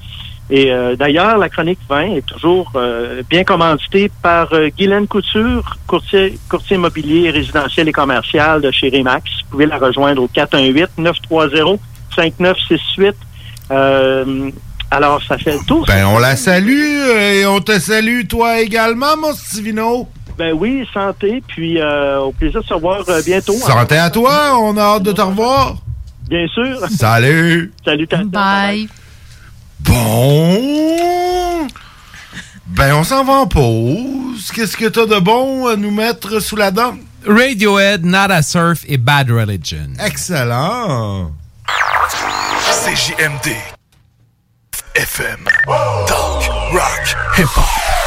Et 0.49 0.71
euh, 0.71 0.95
d'ailleurs, 0.95 1.37
la 1.37 1.49
chronique 1.49 1.79
20 1.89 2.15
est 2.15 2.25
toujours 2.25 2.71
euh, 2.75 3.21
bien 3.29 3.43
commanditée 3.43 4.09
par 4.21 4.53
euh, 4.53 4.69
Guylaine 4.69 5.07
Couture, 5.07 5.75
courtier, 5.87 6.39
courtier 6.47 6.77
immobilier 6.77 7.31
résidentiel 7.31 7.89
et 7.89 7.91
commercial 7.91 8.61
de 8.61 8.71
chez 8.71 8.89
Remax. 8.89 9.29
Vous 9.43 9.49
pouvez 9.51 9.65
la 9.65 9.77
rejoindre 9.77 10.23
au 10.23 10.29
418-930-5968. 10.29 13.13
Euh, 13.71 14.49
alors, 14.89 15.21
ça 15.21 15.37
fait 15.37 15.53
le 15.53 15.65
tour. 15.65 15.85
Ben, 15.85 16.05
on 16.05 16.17
la 16.17 16.37
salue 16.37 16.71
euh, 16.71 17.41
et 17.41 17.45
on 17.45 17.59
te 17.59 17.77
salue, 17.77 18.25
toi 18.25 18.61
également, 18.61 19.17
mon 19.17 19.33
Stivino. 19.33 20.07
Ben 20.37 20.53
oui, 20.53 20.87
santé, 20.93 21.43
puis 21.47 21.81
euh, 21.81 22.19
au 22.19 22.31
plaisir 22.31 22.61
de 22.61 22.67
se 22.67 22.73
revoir 22.73 23.03
euh, 23.09 23.21
bientôt. 23.25 23.53
Santé 23.53 23.97
à 23.97 24.09
toi, 24.09 24.57
on 24.61 24.77
a 24.77 24.81
hâte 24.81 25.03
de 25.03 25.11
te 25.11 25.21
revoir. 25.21 25.75
Bien 26.29 26.47
sûr. 26.47 26.87
Salut. 26.89 27.73
Salut, 27.83 28.07
Bye. 28.27 28.87
Bon. 29.87 31.67
Ben, 32.67 32.93
on 32.93 33.03
s'en 33.03 33.23
va 33.23 33.33
en 33.33 33.47
pause. 33.47 34.51
Qu'est-ce 34.53 34.77
que 34.77 34.85
t'as 34.85 35.05
de 35.05 35.19
bon 35.19 35.67
à 35.67 35.75
nous 35.75 35.91
mettre 35.91 36.39
sous 36.39 36.55
la 36.55 36.71
dent? 36.71 36.95
Radiohead, 37.25 38.05
Nada 38.05 38.41
Surf 38.41 38.83
et 38.87 38.97
Bad 38.97 39.31
Religion. 39.31 39.89
Excellent. 39.99 41.31
CJMD. 42.85 43.55
FM. 44.95 45.45
Talk, 46.07 46.49
rock, 46.71 47.15
hip-hop. 47.37 48.06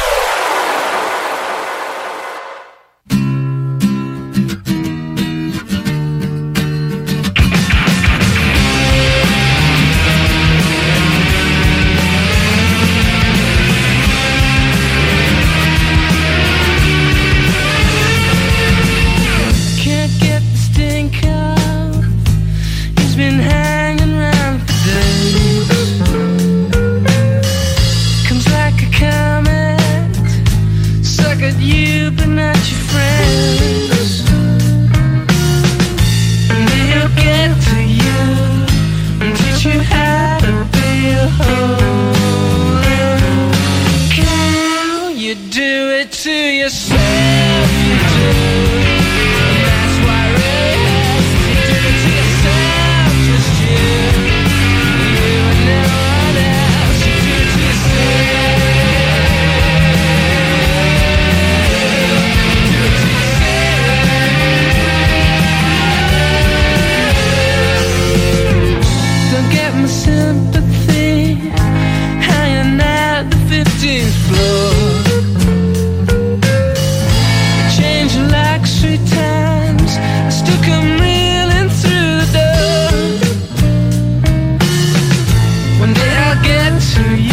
to 86.81 87.15
you. 87.15 87.30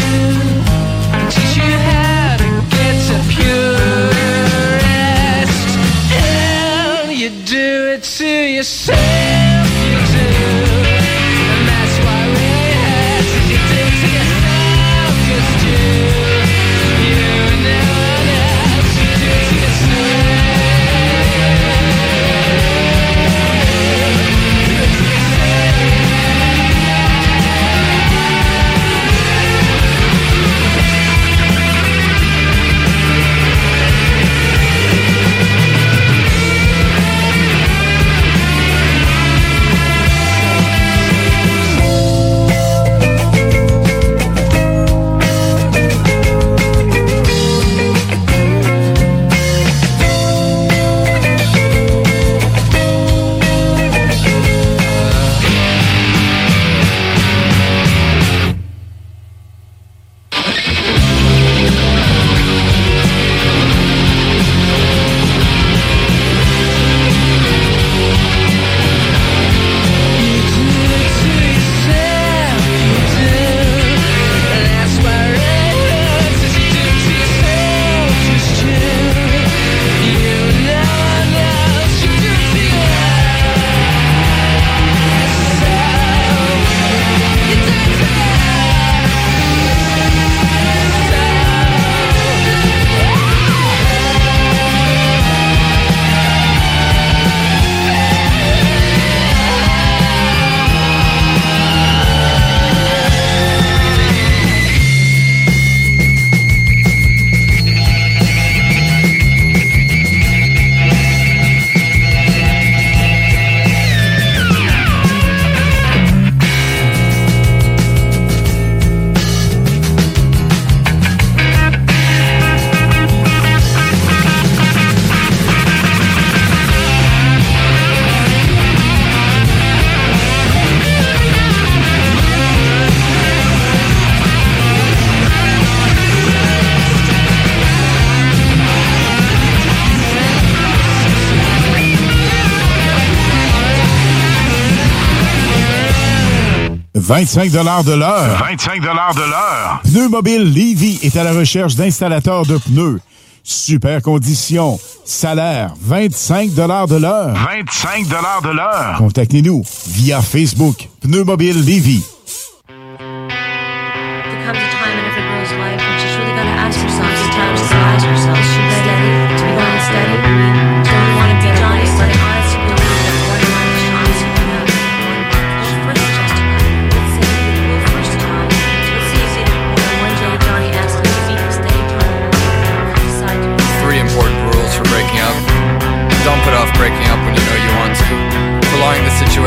25 147.18 147.50
de 147.50 147.94
l'heure. 147.94 148.38
25 148.38 148.80
de 148.80 148.86
l'heure. 148.86 149.80
Pneus 149.82 150.08
Mobile 150.08 150.44
Levy 150.44 151.00
est 151.02 151.16
à 151.16 151.24
la 151.24 151.32
recherche 151.32 151.74
d'installateurs 151.74 152.46
de 152.46 152.58
pneus. 152.58 153.00
Super 153.42 154.02
condition. 154.02 154.78
Salaire, 155.04 155.74
25 155.80 156.54
de 156.54 156.62
l'heure. 156.62 157.34
25 157.34 158.06
de 158.06 158.50
l'heure. 158.54 158.94
Contactez-nous 158.98 159.64
via 159.88 160.22
Facebook. 160.22 160.88
Pneus 161.00 161.24
Mobile 161.24 161.64
Levy. 161.64 162.04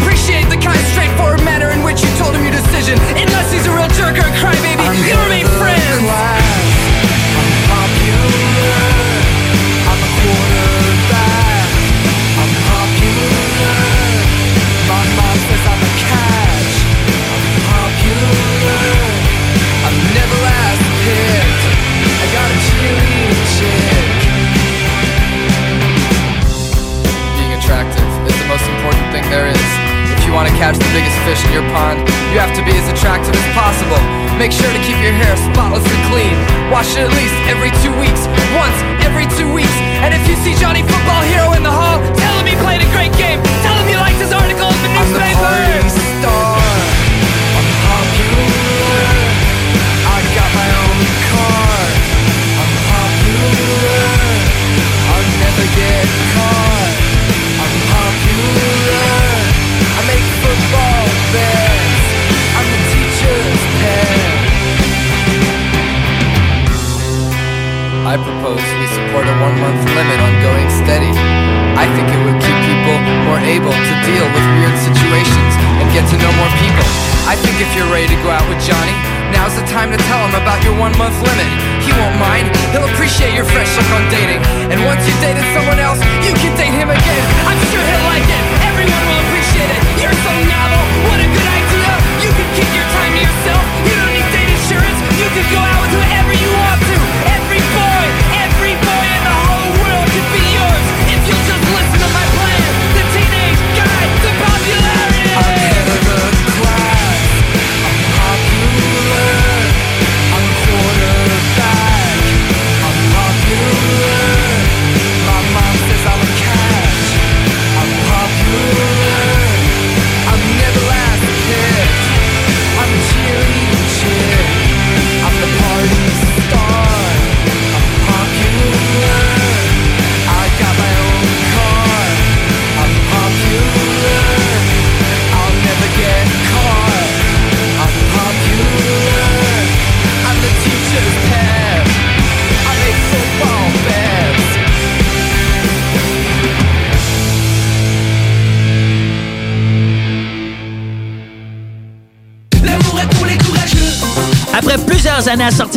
appreciate 0.00 0.48
the 0.48 0.56
kind, 0.56 0.78
straightforward 0.92 1.42
manner 1.44 1.70
in 1.70 1.82
which 1.82 2.02
you 2.02 2.10
told 2.16 2.34
him 2.34 2.42
your 2.42 2.52
decision. 2.52 2.98
Unless 3.16 3.52
he's 3.52 3.66
a 3.66 3.72
real 3.72 3.88
jerk 3.96 4.16
or 4.16 4.26
a 4.28 4.34
crybaby, 4.40 4.84
you 5.06 5.16
remain 5.24 5.46
friends. 5.58 6.04
Class. 6.04 6.95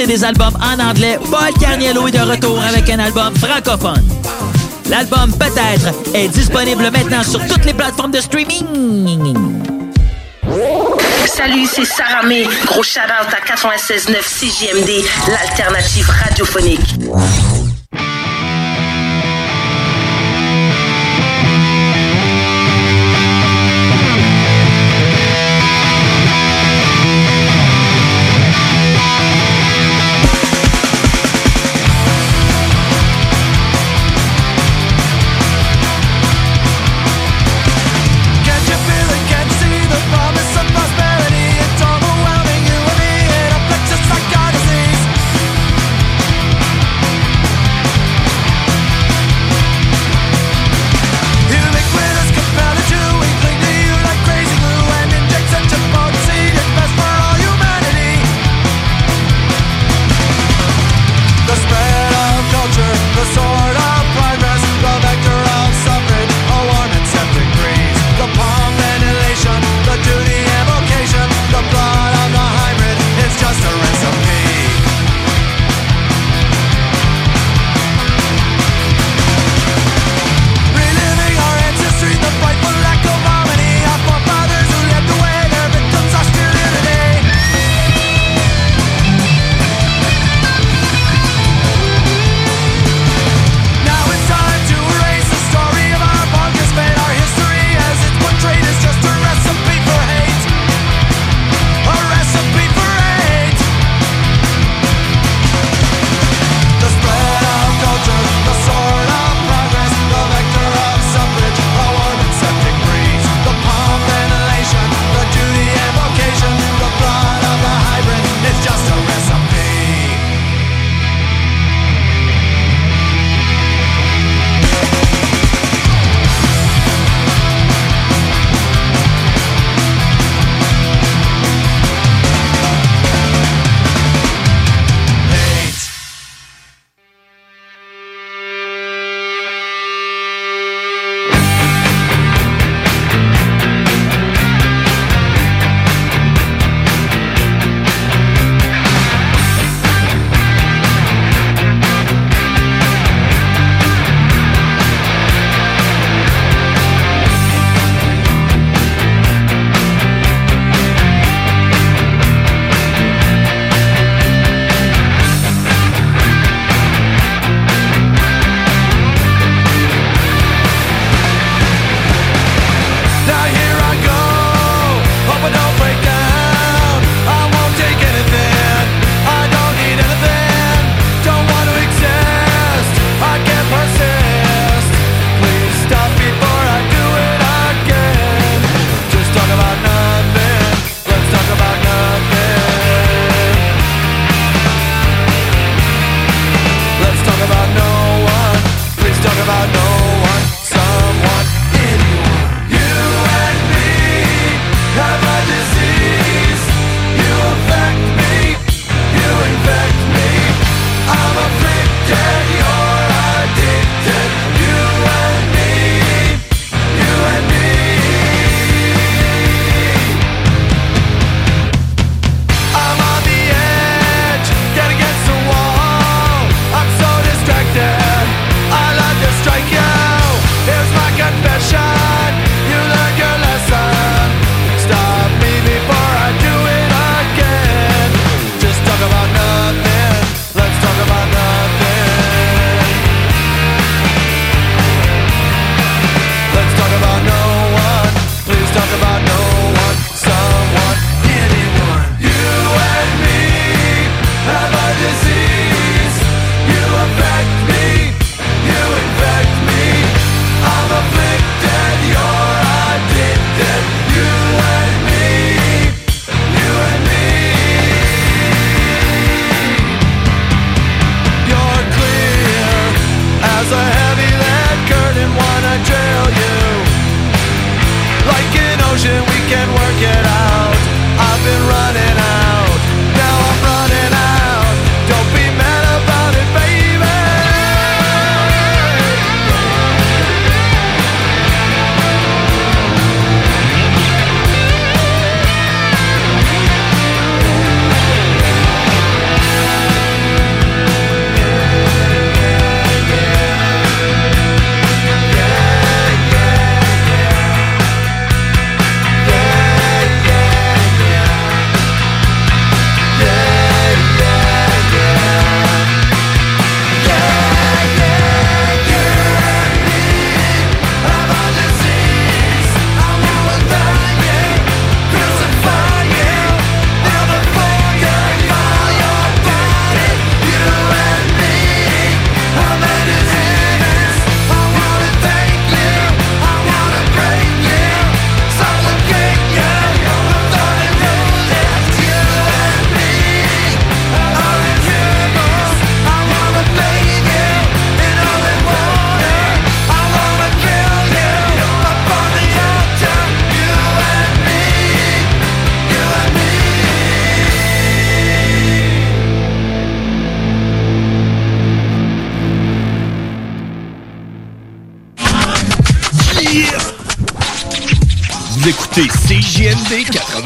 des 0.10 0.24
albums 0.24 0.57
en 0.60 0.80
anglais, 0.80 1.20
Paul 1.30 1.53
Carniello 1.60 2.07
est 2.07 2.12
de 2.12 2.18
retour 2.18 2.60
avec 2.64 2.89
un 2.89 2.97
album 2.97 3.32
francophone. 3.36 4.03
L'album 4.89 5.32
Peut-être 5.34 5.93
est 6.16 6.30
disponible 6.30 6.89
maintenant 6.89 7.22
sur 7.22 7.39
toutes 7.45 7.64
les 7.64 7.76
plateformes 7.76 8.10
de 8.10 8.20
streaming. 8.20 9.62
Salut, 11.28 11.68
c'est 11.72 11.86
Sarah 11.86 12.24
May. 12.24 12.47
Gros 12.66 12.82
shout-out 12.82 13.32
à 13.32 13.55
96.9 13.55 14.18
CJMD, 14.24 15.05
l'alternative 15.28 16.10
radiophonique. 16.10 17.69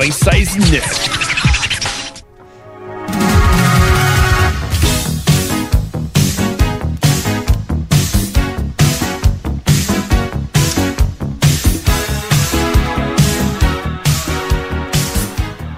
96.9. 0.03 0.81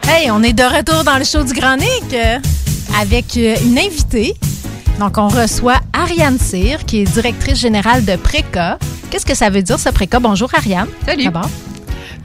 Hey, 0.09 0.31
on 0.31 0.41
est 0.41 0.53
de 0.53 0.63
retour 0.63 1.03
dans 1.03 1.19
le 1.19 1.23
show 1.23 1.43
du 1.43 1.53
Grand 1.53 1.77
Nick 1.77 1.87
euh, 2.13 2.39
avec 2.99 3.37
euh, 3.37 3.55
une 3.63 3.77
invitée. 3.77 4.33
Donc, 4.99 5.19
on 5.19 5.27
reçoit 5.27 5.81
Ariane 5.93 6.39
Cyr, 6.39 6.85
qui 6.85 7.01
est 7.01 7.03
directrice 7.03 7.59
générale 7.59 8.03
de 8.03 8.15
Préca. 8.15 8.79
Qu'est-ce 9.11 9.25
que 9.25 9.35
ça 9.35 9.51
veut 9.51 9.61
dire, 9.61 9.77
ce 9.77 9.89
Préca? 9.89 10.19
Bonjour, 10.19 10.49
Ariane. 10.55 10.87
Salut. 11.05 11.29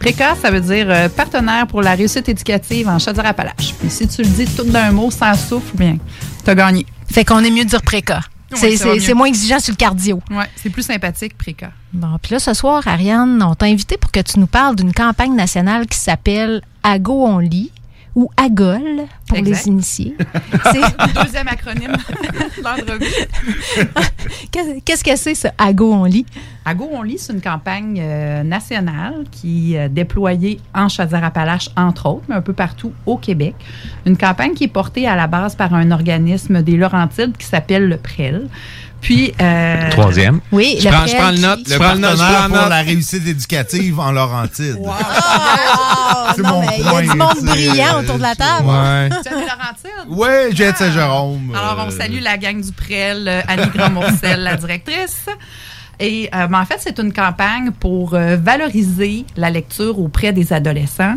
Préca, 0.01 0.35
ça 0.35 0.51
veut 0.51 0.63
dire 0.63 0.87
euh, 0.89 1.09
partenaire 1.11 1.67
pour 1.67 1.83
la 1.83 1.95
réussite 1.95 2.27
éducative 2.29 2.89
en 2.89 2.99
Chaudière-Appalaches. 2.99 3.75
Puis 3.79 3.91
si 3.91 4.09
tu 4.09 4.23
le 4.23 4.29
dis 4.29 4.47
tout 4.47 4.65
d'un 4.65 4.91
mot, 4.93 5.11
sans 5.11 5.35
souffle, 5.35 5.77
bien, 5.77 5.99
t'as 6.43 6.55
gagné. 6.55 6.87
Fait 7.07 7.23
qu'on 7.25 7.41
est 7.45 7.51
mieux 7.51 7.65
de 7.65 7.69
dire 7.69 7.83
Préca. 7.83 8.21
C'est- 8.55 9.15
moins 9.15 9.27
exigeant 9.27 9.61
sur 9.61 9.73
le 9.73 9.77
cardio. 9.77 10.21
Ouais, 10.31 10.47
c'est 10.57 10.71
plus 10.71 10.83
sympathique, 10.83 11.37
Préca. 11.37 11.71
Bon, 11.93 12.19
puis 12.21 12.33
là, 12.33 12.39
ce 12.41 12.55
soir, 12.55 12.83
Ariane, 12.89 13.41
on 13.47 13.55
t'a 13.55 13.67
invité 13.67 13.97
pour 13.99 14.11
que 14.11 14.21
tu 14.21 14.41
nous 14.41 14.47
parles 14.47 14.75
d'une 14.75 14.93
campagne 14.93 15.37
nationale 15.37 15.87
qui 15.87 15.99
s'appelle 15.99 16.63
Ago 16.83 17.25
on 17.27 17.39
lit 17.39 17.71
ou 18.15 18.31
AGOL 18.37 19.07
pour 19.29 19.39
Exact. 19.39 19.65
les 19.65 19.69
initiés. 19.69 20.17
Deuxième 21.23 21.49
acronyme 21.49 21.93
Qu'est-ce 24.85 25.05
que 25.05 25.17
c'est, 25.17 25.35
ce 25.35 25.49
Ago 25.59 25.93
on 25.93 26.05
lit? 26.05 26.27
Ago 26.65 26.89
on 26.93 27.03
lit, 27.03 27.19
c'est 27.19 27.33
une 27.33 27.41
campagne 27.41 27.99
euh, 28.01 28.43
nationale 28.43 29.25
qui 29.31 29.75
est 29.75 29.89
déployée 29.89 30.61
en 30.75 30.89
Chaudière-Appalaches, 30.89 31.71
entre 31.77 32.07
autres, 32.07 32.25
mais 32.29 32.35
un 32.35 32.43
peu 32.43 32.53
partout 32.53 32.93
au 33.07 33.17
Québec. 33.17 33.55
Une 34.07 34.17
campagne 34.17 34.55
qui 34.55 34.65
est 34.65 34.69
portée 34.69 35.07
à 35.07 35.17
la 35.17 35.27
base 35.27 35.55
par 35.55 35.75
un 35.75 35.91
organisme 35.91 36.63
des 36.63 36.77
Laurentides 36.77 37.37
qui 37.37 37.47
s'appelle 37.47 37.89
le 37.89 37.97
PREL. 37.97 38.49
Puis... 39.01 39.33
euh, 39.41 39.91
Troisième. 39.91 40.41
Oui, 40.53 40.77
Je 40.81 40.89
prends- 40.89 41.07
je 41.07 41.17
prends 41.17 41.31
le 41.31 41.39
note. 41.39 41.61
Prends 41.65 41.95
le 41.95 42.01
partenaire 42.01 42.17
prends 42.17 42.49
pour 42.49 42.57
note. 42.59 42.69
la 42.69 42.83
réussite 42.83 43.27
éducative 43.27 43.99
en 43.99 44.13
Laurentide. 44.13 44.77
Ah, 44.89 46.33
C'est 46.37 46.43
non, 46.43 46.49
mon 46.49 46.61
mais 46.61 46.77
il 46.79 46.85
y 46.85 46.89
a 46.89 47.01
du 47.03 47.09
monde 47.17 47.41
brillant 47.43 47.97
euh, 47.97 48.01
autour 48.03 48.17
de 48.17 48.23
la 48.23 48.35
table. 48.35 48.67
Ouais. 48.69 49.09
Tu 49.11 49.29
as 49.29 49.35
des 49.37 49.41
Laurentides? 49.47 50.09
Ouais, 50.09 50.49
j'ai 50.53 50.73
de 50.73 50.77
Saint-Jérôme. 50.77 51.53
Alors, 51.55 51.87
on 51.87 51.91
euh, 51.91 51.97
salue 51.97 52.21
la 52.21 52.37
gang 52.37 52.61
du 52.61 52.73
Prel, 52.73 53.27
euh, 53.27 53.41
Annie 53.49 53.71
Gromorcel, 53.75 54.41
la 54.43 54.57
directrice. 54.57 55.27
Et 56.01 56.31
euh, 56.35 56.47
en 56.51 56.65
fait, 56.65 56.79
c'est 56.79 56.99
une 56.99 57.13
campagne 57.13 57.73
pour 57.79 58.15
euh, 58.15 58.37
valoriser 58.37 59.27
la 59.37 59.51
lecture 59.51 59.99
auprès 60.01 60.33
des 60.33 60.53
adolescents, 60.53 61.17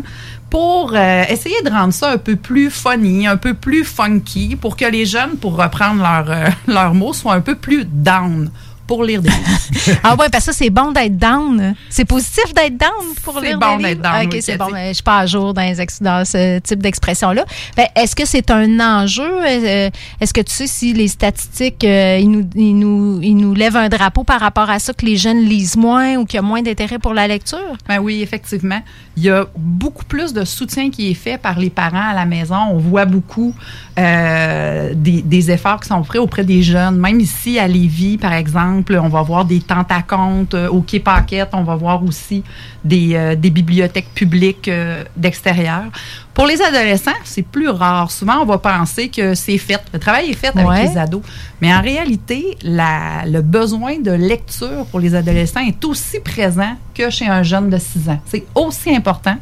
pour 0.50 0.92
euh, 0.94 1.24
essayer 1.28 1.60
de 1.62 1.70
rendre 1.70 1.94
ça 1.94 2.10
un 2.10 2.18
peu 2.18 2.36
plus 2.36 2.70
funny, 2.70 3.26
un 3.26 3.38
peu 3.38 3.54
plus 3.54 3.82
funky, 3.82 4.56
pour 4.56 4.76
que 4.76 4.84
les 4.84 5.06
jeunes, 5.06 5.36
pour 5.40 5.56
reprendre 5.56 6.02
leur, 6.02 6.30
euh, 6.30 6.48
leurs 6.72 6.94
mots, 6.94 7.14
soient 7.14 7.32
un 7.32 7.40
peu 7.40 7.54
plus 7.54 7.86
down 7.86 8.50
pour 8.86 9.04
lire 9.04 9.22
des 9.22 9.28
livres. 9.30 9.40
Ah 10.02 10.14
ouais, 10.16 10.28
parce 10.30 10.46
que 10.46 10.52
ça, 10.52 10.58
c'est 10.58 10.70
bon 10.70 10.92
d'être 10.92 11.16
down. 11.18 11.74
C'est 11.90 12.04
positif 12.04 12.52
d'être 12.54 12.76
down 12.78 13.14
pour 13.22 13.38
C'est 13.40 13.46
lire 13.48 13.58
bon 13.58 13.76
des 13.76 13.82
d'être 13.82 13.90
livres? 13.98 14.02
down, 14.02 14.26
OK, 14.26 14.30
oui, 14.32 14.42
c'est 14.42 14.56
bon. 14.56 14.68
mais 14.72 14.88
Je 14.88 14.94
suis 14.94 15.02
pas 15.02 15.18
à 15.20 15.26
jour 15.26 15.52
dans, 15.52 15.62
les 15.62 15.80
ex- 15.80 16.00
dans 16.02 16.24
ce 16.24 16.58
type 16.60 16.80
d'expression-là. 16.82 17.44
Ben, 17.76 17.86
Est-ce 17.96 18.14
que 18.16 18.24
c'est 18.26 18.50
un 18.50 18.80
enjeu? 18.80 19.22
Euh, 19.46 19.90
Est-ce 20.20 20.32
que 20.32 20.40
tu 20.40 20.52
sais 20.52 20.66
si 20.66 20.92
les 20.94 21.08
statistiques, 21.08 21.84
euh, 21.84 22.18
ils, 22.20 22.30
nous, 22.30 22.48
ils, 22.54 22.78
nous, 22.78 23.20
ils 23.22 23.36
nous 23.36 23.54
lèvent 23.54 23.76
un 23.76 23.88
drapeau 23.88 24.24
par 24.24 24.40
rapport 24.40 24.70
à 24.70 24.78
ça, 24.78 24.92
que 24.94 25.04
les 25.04 25.16
jeunes 25.16 25.42
lisent 25.42 25.76
moins 25.76 26.16
ou 26.16 26.24
qu'il 26.24 26.36
y 26.36 26.38
a 26.38 26.42
moins 26.42 26.62
d'intérêt 26.62 26.98
pour 26.98 27.12
la 27.14 27.26
lecture? 27.28 27.58
Ben 27.88 27.98
oui, 27.98 28.22
effectivement. 28.22 28.80
Il 29.16 29.22
y 29.24 29.30
a 29.30 29.46
beaucoup 29.56 30.04
plus 30.04 30.32
de 30.32 30.44
soutien 30.44 30.90
qui 30.90 31.10
est 31.10 31.14
fait 31.14 31.38
par 31.38 31.58
les 31.58 31.70
parents 31.70 32.08
à 32.10 32.14
la 32.14 32.24
maison. 32.26 32.56
On 32.70 32.78
voit 32.78 33.04
beaucoup 33.04 33.54
euh, 33.98 34.92
des, 34.94 35.22
des 35.22 35.50
efforts 35.50 35.80
qui 35.80 35.88
sont 35.88 36.02
faits 36.04 36.20
auprès 36.20 36.44
des 36.44 36.62
jeunes. 36.62 36.96
Même 36.98 37.20
ici 37.20 37.58
à 37.58 37.68
Lévis, 37.68 38.18
par 38.18 38.32
exemple, 38.32 38.73
on 39.00 39.08
va 39.08 39.22
voir 39.22 39.44
des 39.44 39.60
compte. 40.08 40.54
Euh, 40.54 40.68
Au 40.68 40.80
Quai 40.80 41.00
Paquette, 41.00 41.50
on 41.52 41.62
va 41.62 41.76
voir 41.76 42.02
aussi 42.02 42.42
des, 42.84 43.14
euh, 43.14 43.34
des 43.34 43.50
bibliothèques 43.50 44.12
publiques 44.14 44.68
euh, 44.68 45.04
d'extérieur. 45.16 45.84
Pour 46.32 46.46
les 46.46 46.60
adolescents, 46.60 47.12
c'est 47.24 47.42
plus 47.46 47.68
rare. 47.68 48.10
Souvent, 48.10 48.40
on 48.42 48.44
va 48.44 48.58
penser 48.58 49.08
que 49.08 49.34
c'est 49.34 49.58
fait. 49.58 49.80
Le 49.92 49.98
travail 49.98 50.30
est 50.30 50.34
fait 50.34 50.48
avec 50.48 50.66
Ouais. 50.66 50.88
les 50.88 50.98
ados. 50.98 51.22
Mais 51.60 51.72
en 51.72 51.80
réalité, 51.80 52.56
la- 52.62 53.24
le 53.26 53.40
besoin 53.40 53.98
de 54.00 54.10
lecture 54.10 54.86
pour 54.90 55.00
les 55.00 55.14
adolescents 55.14 55.60
est 55.60 55.84
aussi 55.84 56.18
présent 56.20 56.74
que 56.94 57.10
chez 57.10 57.26
un 57.26 57.42
jeune 57.42 57.70
de 57.70 57.78
6 57.78 58.08
ans. 58.08 58.20
C'est 58.26 58.44
aussi 58.54 58.94
important. 58.94 59.36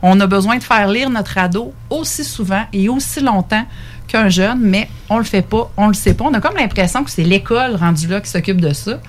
On 0.00 0.18
a 0.20 0.26
besoin 0.28 0.56
de 0.58 0.62
faire 0.62 0.86
lire 0.88 1.10
notre 1.10 1.36
ado 1.38 1.72
aussi 1.90 2.22
souvent 2.24 2.62
et 2.72 2.88
aussi 2.88 3.20
longtemps 3.20 3.64
qu'un 4.08 4.28
jeune, 4.28 4.58
mais 4.60 4.88
on 5.08 5.18
le 5.18 5.24
fait 5.24 5.42
pas, 5.42 5.70
on 5.76 5.86
le 5.86 5.94
sait 5.94 6.14
pas. 6.14 6.24
On 6.24 6.34
a 6.34 6.40
comme 6.40 6.56
l'impression 6.56 7.04
que 7.04 7.10
c'est 7.10 7.22
l'école 7.22 7.76
rendue 7.76 8.08
là 8.08 8.20
qui 8.20 8.30
s'occupe 8.30 8.60
de 8.60 8.72
ça. 8.72 9.00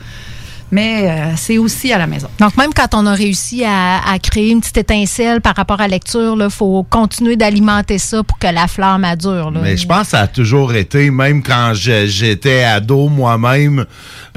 Mais 0.72 1.10
euh, 1.10 1.34
c'est 1.36 1.58
aussi 1.58 1.92
à 1.92 1.98
la 1.98 2.06
maison. 2.06 2.28
Donc, 2.40 2.56
même 2.56 2.72
quand 2.76 2.94
on 2.94 3.06
a 3.08 3.14
réussi 3.14 3.64
à, 3.66 4.00
à 4.08 4.20
créer 4.20 4.52
une 4.52 4.62
petite 4.62 4.78
étincelle 4.78 5.42
par 5.42 5.56
rapport 5.56 5.80
à 5.82 5.88
la 5.88 5.96
lecture, 5.96 6.38
il 6.40 6.50
faut 6.52 6.86
continuer 6.90 7.36
d'alimenter 7.36 7.98
ça 7.98 8.22
pour 8.24 8.38
que 8.38 8.48
la 8.48 8.68
flamme 8.68 9.02
madure. 9.02 9.50
là. 9.50 9.62
Mais 9.64 9.78
je 9.78 9.88
pense 9.88 10.04
que 10.04 10.08
ça 10.12 10.20
a 10.22 10.28
toujours 10.28 10.74
été, 10.76 11.10
même 11.10 11.42
quand 11.42 11.72
j'étais 11.74 12.64
ado 12.64 13.08
moi-même, 13.10 13.86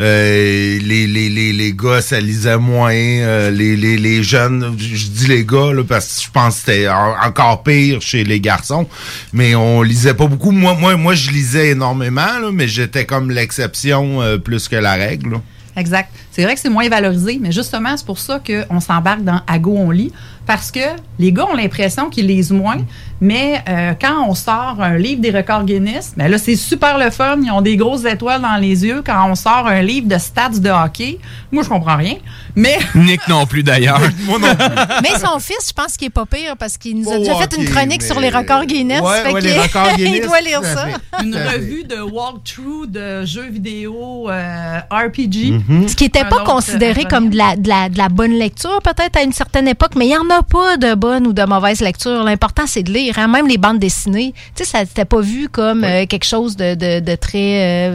euh, 0.00 0.78
les, 0.82 1.06
les, 1.06 1.28
les, 1.28 1.52
les 1.52 1.72
gars, 1.74 2.00
ça 2.00 2.18
lisait 2.20 2.56
moins. 2.56 2.92
euh, 2.94 3.50
les, 3.50 3.76
les, 3.76 3.98
les 3.98 4.22
jeunes, 4.22 4.74
je 4.78 5.08
dis 5.08 5.26
les 5.26 5.44
gars, 5.44 5.72
là, 5.74 5.82
parce 5.86 6.16
que 6.18 6.24
je 6.24 6.30
pense 6.30 6.54
que 6.54 6.60
c'était 6.72 6.88
en- 6.88 7.14
encore 7.26 7.62
pire 7.62 8.00
chez 8.00 8.24
les 8.24 8.40
garçons, 8.40 8.88
mais 9.32 9.54
on 9.54 9.82
lisait 9.82 10.14
pas 10.14 10.26
beaucoup. 10.26 10.50
Moi, 10.50 10.74
moi, 10.80 10.96
moi 10.96 11.14
je 11.14 11.30
lisais 11.30 11.70
énormément, 11.70 12.38
là, 12.40 12.50
mais 12.52 12.68
j'étais 12.68 13.04
comme 13.04 13.30
l'exception 13.30 14.22
euh, 14.22 14.38
plus 14.38 14.66
que 14.68 14.76
la 14.76 14.94
règle. 14.94 15.32
là. 15.32 15.40
Exact. 15.76 16.10
C'est 16.32 16.44
vrai 16.44 16.54
que 16.54 16.60
c'est 16.60 16.70
moins 16.70 16.88
valorisé, 16.88 17.38
mais 17.40 17.52
justement, 17.52 17.94
c'est 17.94 18.06
pour 18.06 18.18
ça 18.18 18.40
qu'on 18.40 18.80
s'embarque 18.80 19.22
dans 19.22 19.42
Ago 19.46 19.74
on 19.76 19.90
lit, 19.90 20.12
parce 20.52 20.70
que 20.70 20.80
les 21.18 21.32
gars 21.32 21.46
ont 21.50 21.56
l'impression 21.56 22.10
qu'ils 22.10 22.26
lisent 22.26 22.50
moins, 22.50 22.76
mais 23.22 23.62
euh, 23.70 23.94
quand 23.98 24.26
on 24.28 24.34
sort 24.34 24.76
un 24.82 24.98
livre 24.98 25.22
des 25.22 25.30
records 25.30 25.64
Guinness, 25.64 26.12
ben 26.14 26.28
là, 26.30 26.36
c'est 26.36 26.56
super 26.56 26.98
le 26.98 27.08
fun. 27.10 27.38
Ils 27.42 27.50
ont 27.50 27.62
des 27.62 27.76
grosses 27.78 28.04
étoiles 28.04 28.42
dans 28.42 28.56
les 28.56 28.84
yeux. 28.84 29.02
Quand 29.06 29.30
on 29.30 29.34
sort 29.34 29.66
un 29.66 29.80
livre 29.80 30.08
de 30.08 30.18
stats 30.18 30.50
de 30.60 30.68
hockey, 30.68 31.18
moi, 31.50 31.62
je 31.62 31.70
comprends 31.70 31.96
rien. 31.96 32.16
Mais 32.54 32.78
Nick 32.94 33.26
non 33.28 33.46
plus 33.46 33.62
d'ailleurs. 33.62 34.00
Moi 34.26 34.38
non 34.40 34.54
plus. 34.54 34.66
Mais 35.02 35.18
son 35.18 35.38
fils, 35.38 35.68
je 35.68 35.72
pense 35.72 35.96
qu'il 35.96 36.08
est 36.08 36.10
pas 36.10 36.26
pire 36.26 36.54
parce 36.58 36.76
qu'il 36.76 36.98
nous 37.00 37.08
a 37.08 37.14
Oh, 37.14 37.18
déjà 37.20 37.34
fait 37.36 37.56
une 37.56 37.64
chronique 37.64 38.02
mais- 38.02 38.06
sur 38.06 38.20
les 38.20 38.28
records 38.28 38.66
Guinness. 38.66 39.00
Ouais, 39.00 39.22
fait 39.22 39.32
ouais, 39.32 39.40
qu'il- 39.40 39.50
les 39.50 39.58
records 39.58 39.92
Guinness, 39.96 40.16
il 40.22 40.26
doit 40.26 40.40
lire 40.42 40.62
ça. 40.64 40.86
une 41.22 41.34
revue 41.34 41.84
de 41.84 41.98
walkthrough 42.02 42.86
de 42.90 43.24
jeux 43.24 43.48
vidéo 43.48 44.28
euh, 44.28 44.78
RPG. 44.90 45.62
Mhm. 45.66 45.88
Ce 45.88 45.94
qui 45.96 46.04
n'était 46.04 46.24
pas 46.26 46.44
considéré 46.44 47.04
comme 47.04 47.30
de 47.30 47.36
la, 47.38 47.56
de, 47.56 47.68
la, 47.68 47.88
de 47.88 47.96
la 47.96 48.08
bonne 48.10 48.32
lecture, 48.32 48.80
peut-être 48.82 49.16
à 49.16 49.22
une 49.22 49.32
certaine 49.32 49.68
époque, 49.68 49.92
mais 49.96 50.06
il 50.06 50.08
n'y 50.10 50.16
en 50.16 50.28
a 50.30 50.41
pas 50.42 50.76
de 50.76 50.94
bonne 50.94 51.26
ou 51.26 51.32
de 51.32 51.42
mauvaise 51.44 51.80
lecture. 51.80 52.22
L'important, 52.24 52.64
c'est 52.66 52.82
de 52.82 52.92
lire. 52.92 53.18
hein. 53.18 53.28
Même 53.28 53.46
les 53.48 53.58
bandes 53.58 53.78
dessinées, 53.78 54.34
tu 54.54 54.64
sais, 54.64 54.70
ça 54.70 54.80
n'était 54.80 55.04
pas 55.04 55.20
vu 55.20 55.48
comme 55.48 55.84
euh, 55.84 56.06
quelque 56.06 56.24
chose 56.26 56.56
de, 56.56 56.74
de, 56.74 57.00
de 57.00 57.14
très. 57.14 57.38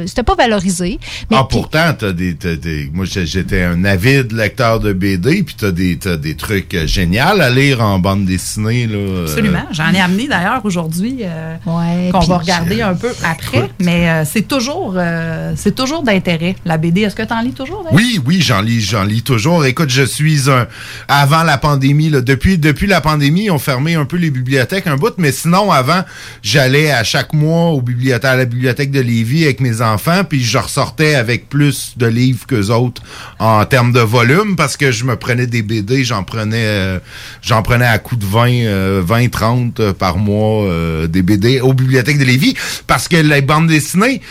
euh, 0.03 0.07
c'était 0.07 0.23
pas 0.23 0.35
valorisé. 0.35 0.99
Mais 1.29 1.37
ah, 1.39 1.45
pourtant, 1.49 1.93
t'as 1.97 2.11
des, 2.11 2.35
t'as 2.35 2.55
des, 2.55 2.89
moi, 2.93 3.05
j'étais 3.05 3.63
un 3.63 3.83
avide 3.85 4.31
lecteur 4.31 4.79
de 4.79 4.93
BD, 4.93 5.43
puis 5.43 5.55
t'as 5.57 5.71
des, 5.71 5.97
t'as 5.97 6.17
des 6.17 6.35
trucs 6.35 6.73
euh, 6.73 6.87
géniaux 6.87 7.23
à 7.39 7.49
lire 7.49 7.81
en 7.81 7.99
bande 7.99 8.25
dessinée, 8.25 8.87
là. 8.87 8.95
euh, 8.97 9.23
Absolument. 9.25 9.65
J'en 9.71 9.91
ai 9.93 9.99
amené 9.99 10.27
d'ailleurs 10.27 10.61
aujourd'hui 10.63 11.19
euh, 11.21 11.55
Ouais, 11.65 12.09
qu'on 12.11 12.19
va 12.19 12.37
regarder 12.37 12.81
un 12.81 12.93
peu 12.95 13.11
après, 13.23 13.69
mais 13.79 14.09
euh, 14.09 14.23
c'est 14.25 14.47
toujours, 14.47 14.93
euh, 14.97 15.53
c'est 15.55 15.75
toujours 15.75 16.03
d'intérêt. 16.03 16.55
La 16.65 16.77
BD, 16.77 17.01
est-ce 17.01 17.15
que 17.15 17.23
tu 17.23 17.33
en 17.33 17.41
lis 17.41 17.51
toujours? 17.53 17.85
Oui, 17.91 18.19
oui, 18.25 18.41
j'en 18.41 18.61
lis, 18.61 18.81
j'en 18.81 19.03
lis 19.03 19.21
toujours. 19.23 19.65
Écoute, 19.65 19.89
je 19.89 20.03
suis 20.03 20.49
un 20.49 20.67
avant 21.07 21.43
la 21.43 21.57
pandémie. 21.57 22.09
Là, 22.09 22.21
depuis, 22.27 22.57
depuis 22.57 22.87
la 22.87 22.99
pandémie, 22.99 23.45
ils 23.45 23.51
ont 23.51 23.57
fermé 23.57 23.95
un 23.95 24.03
peu 24.03 24.17
les 24.17 24.29
bibliothèques 24.29 24.85
un 24.85 24.97
bout, 24.97 25.13
mais 25.17 25.31
sinon 25.31 25.71
avant, 25.71 26.03
j'allais 26.43 26.91
à 26.91 27.03
chaque 27.05 27.31
mois 27.33 27.69
au 27.69 27.81
bibliothèque, 27.81 28.25
à 28.25 28.35
la 28.35 28.45
bibliothèque 28.45 28.91
de 28.91 28.99
Lévis 28.99 29.45
avec 29.45 29.61
mes 29.61 29.81
enfants, 29.81 30.23
puis 30.27 30.43
je 30.43 30.57
ressortais 30.57 31.15
avec 31.15 31.47
plus 31.47 31.93
de 31.95 32.05
livres 32.05 32.45
qu'eux 32.45 32.69
autres 32.69 33.01
en 33.39 33.65
termes 33.65 33.93
de 33.93 34.01
volume 34.01 34.57
parce 34.57 34.75
que 34.75 34.91
je 34.91 35.05
me 35.05 35.15
prenais 35.15 35.47
des 35.47 35.61
BD, 35.61 36.03
j'en 36.03 36.23
prenais, 36.23 36.65
euh, 36.65 36.99
j'en 37.41 37.61
prenais 37.61 37.85
à 37.85 37.97
coups 37.97 38.19
de 38.19 38.25
20, 38.25 38.49
euh, 38.49 39.01
20, 39.05 39.29
30 39.29 39.79
euh, 39.79 39.93
par 39.93 40.17
mois 40.17 40.65
euh, 40.65 41.07
des 41.07 41.21
BD 41.21 41.61
aux 41.61 41.73
bibliothèques 41.73 42.19
de 42.19 42.25
Lévis 42.25 42.55
parce 42.87 43.07
que 43.07 43.15
les 43.15 43.41
bandes 43.41 43.67
dessinées 43.67 44.21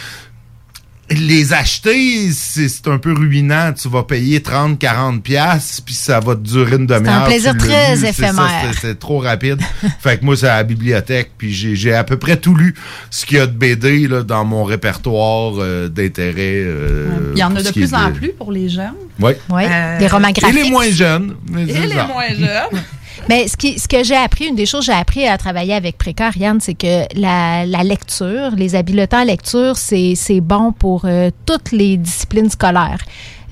les 1.10 1.52
acheter, 1.52 2.30
c'est 2.32 2.68
c'est 2.68 2.88
un 2.88 2.98
peu 2.98 3.12
ruinant. 3.12 3.72
Tu 3.72 3.88
vas 3.88 4.02
payer 4.02 4.42
30, 4.42 4.78
40 4.78 5.22
pièces 5.22 5.80
puis 5.84 5.94
ça 5.94 6.18
va 6.18 6.34
te 6.34 6.40
durer 6.40 6.76
une 6.76 6.86
demi-heure. 6.86 7.26
plaisir 7.26 7.52
tu 7.52 7.58
l'as 7.68 7.72
très 7.74 7.94
lu. 7.94 8.00
C'est 8.00 8.08
éphémère. 8.10 8.50
c'est- 8.72 8.80
C'est 8.80 8.98
trop 8.98 9.18
rapide. 9.18 9.60
fait 10.00 10.18
que 10.18 10.24
moi, 10.24 10.36
c'est 10.36 10.48
à 10.48 10.56
la 10.56 10.64
bibliothèque, 10.64 11.30
puis 11.38 11.54
j'ai 11.54 11.94
à 11.94 12.02
peu 12.04 12.16
près 12.16 12.36
tout 12.36 12.54
lu 12.56 12.74
ce 13.10 13.24
qu'il 13.24 13.36
y 13.38 13.40
a 13.40 13.46
de 13.46 13.52
BD 13.52 14.08
là, 14.08 14.22
dans 14.24 14.44
mon 14.44 14.64
répertoire 14.64 15.52
euh, 15.58 15.88
d'intérêt. 15.88 16.34
euh, 16.66 17.32
Il 17.34 17.38
y 17.38 17.44
en 17.44 17.54
a 17.54 17.62
de 17.62 17.70
plus 17.70 17.94
en 17.94 18.10
plus 18.12 18.30
pour 18.32 18.50
les 18.50 18.68
jeunes. 18.68 18.94
Oui. 19.20 19.32
Ouais, 19.48 19.68
Euh, 19.70 19.98
des 19.98 20.08
romans 20.08 20.28
Et 20.28 20.32
graphiques. 20.32 20.64
les 20.64 20.70
moins 20.70 20.90
jeunes. 20.90 21.36
mais 21.50 21.62
Et 21.64 21.72
c'est 21.72 21.86
les 21.86 21.94
ça. 21.94 22.06
moins 22.08 22.28
jeunes. 22.28 22.80
Mais 23.28 23.48
ce, 23.48 23.56
qui, 23.56 23.78
ce 23.78 23.88
que 23.88 24.04
j'ai 24.04 24.14
appris, 24.14 24.46
une 24.46 24.54
des 24.54 24.66
choses 24.66 24.86
que 24.86 24.92
j'ai 24.92 24.98
appris 24.98 25.26
à 25.26 25.36
travailler 25.36 25.74
avec 25.74 25.98
Préca, 25.98 26.26
Ariane, 26.26 26.60
c'est 26.60 26.74
que 26.74 27.02
la, 27.18 27.66
la 27.66 27.82
lecture, 27.82 28.50
les 28.56 28.76
habiletants 28.76 29.18
à 29.18 29.24
lecture, 29.24 29.76
c'est 29.76 30.14
c'est 30.14 30.40
bon 30.40 30.72
pour 30.72 31.06
euh, 31.06 31.30
toutes 31.44 31.72
les 31.72 31.96
disciplines 31.96 32.50
scolaires. 32.50 33.00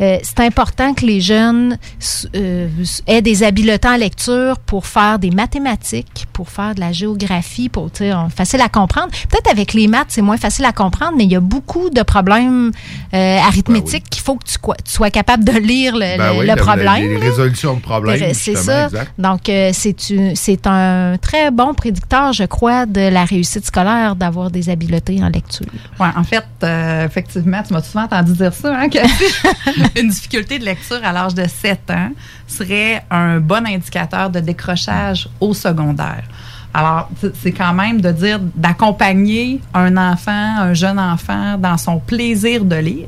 Euh, 0.01 0.19
c'est 0.23 0.41
important 0.41 0.93
que 0.95 1.05
les 1.07 1.21
jeunes 1.21 1.79
s- 2.01 2.27
euh, 2.35 2.69
aient 3.07 3.23
des 3.23 3.43
habiletants 3.43 3.91
à 3.93 3.99
lecture 3.99 4.59
pour 4.59 4.87
faire 4.87 5.19
des 5.19 5.31
mathématiques, 5.31 6.27
pour 6.33 6.49
faire 6.49 6.75
de 6.75 6.81
la 6.81 6.93
géographie, 6.93 7.69
pour 7.69 7.91
tu 7.93 7.99
sais, 8.05 8.13
facile 8.35 8.61
à 8.61 8.69
comprendre. 8.69 9.11
Peut-être 9.31 9.51
avec 9.51 9.73
les 9.73 9.87
maths, 9.87 10.07
c'est 10.09 10.23
moins 10.23 10.37
facile 10.37 10.65
à 10.65 10.73
comprendre, 10.73 11.13
mais 11.17 11.25
il 11.25 11.31
y 11.33 11.37
a 11.37 11.41
beaucoup 11.41 11.91
de 11.91 12.03
problèmes 12.03 12.73
euh, 13.15 13.39
arithmétiques 13.39 14.05
qu'il 14.11 14.23
faut 14.23 14.37
que 14.37 14.45
tu, 14.45 14.59
quoi- 14.59 14.77
tu 14.85 14.93
sois 14.93 15.11
capable 15.11 15.45
de 15.45 15.53
lire 15.53 15.95
le, 15.95 16.01
Ben 16.19 16.33
le- 16.33 16.33
oui, 16.33 16.41
le 16.41 16.47
la- 16.47 16.57
problème. 16.57 17.09
Les 17.09 17.17
résolutions 17.17 17.75
de 17.75 17.81
problèmes. 17.81 18.35
C'est 18.35 18.57
ça. 18.57 18.87
exact. 18.87 19.13
Donc, 19.19 19.49
euh, 19.49 19.71
c'est 19.73 20.11
une- 20.11 20.35
c'est 20.35 20.67
un 20.67 21.17
très 21.21 21.51
bon 21.51 21.73
prédicteur, 21.75 22.33
je 22.33 22.45
crois, 22.45 22.87
de 22.87 23.01
la 23.09 23.25
réussite 23.25 23.65
scolaire 23.67 24.17
d'avoir 24.17 24.51
des 24.51 24.69
habiletés 24.71 25.23
en 25.23 25.29
lecture. 25.29 25.67
Ouais, 26.01 26.09
en 26.17 26.25
fait, 26.25 26.45
euh, 26.63 27.07
effectivement, 27.07 27.63
tu 27.67 27.73
m'as 27.73 27.83
souvent 27.83 28.05
entendu 28.05 28.33
dire 28.33 28.53
ça, 28.53 28.77
hein, 28.77 28.89
que 28.89 28.99
une 30.01 30.09
difficulté 30.09 30.59
de 30.59 30.65
lecture 30.65 31.01
à 31.05 31.13
l'âge 31.13 31.35
de 31.35 31.47
7 31.47 31.91
ans 31.91 32.11
serait 32.47 33.05
un 33.11 33.39
bon 33.41 33.67
indicateur 33.67 34.31
de 34.31 34.41
décrochage 34.41 35.29
au 35.41 35.55
secondaire. 35.55 36.25
Alors, 36.73 37.09
c'est 37.41 37.53
quand 37.53 37.73
même 37.73 38.01
de 38.01 38.11
dire 38.11 38.41
d'accompagner 38.57 39.61
un 39.73 39.97
enfant, 39.97 40.57
un 40.59 40.75
jeune 40.75 40.99
enfant 40.99 41.57
dans 41.57 41.79
son 41.79 41.99
plaisir 42.01 42.65
de 42.65 42.77
lire. 42.77 43.07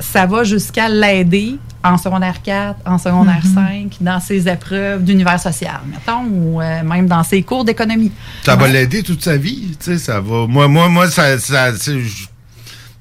Ça 0.00 0.26
va 0.26 0.42
jusqu'à 0.44 0.88
l'aider 0.88 1.58
en 1.84 1.96
secondaire 1.96 2.42
4, 2.42 2.80
en 2.84 2.98
secondaire 2.98 3.42
5, 3.54 3.96
dans 4.00 4.18
ses 4.18 4.48
épreuves 4.48 5.04
d'univers 5.04 5.38
social, 5.38 5.80
mettons, 5.88 6.24
ou 6.24 6.60
euh, 6.60 6.82
même 6.82 7.06
dans 7.06 7.22
ses 7.22 7.42
cours 7.42 7.64
d'économie. 7.64 8.10
Ça 8.44 8.56
va 8.56 8.66
l'aider 8.66 9.04
toute 9.04 9.22
sa 9.22 9.36
vie, 9.36 9.76
tu 9.78 9.92
sais, 9.92 9.98
ça 9.98 10.20
va. 10.20 10.46
Moi, 10.48 10.66
moi, 10.66 10.88
moi, 10.88 11.08
ça, 11.08 11.36
je- 11.36 12.26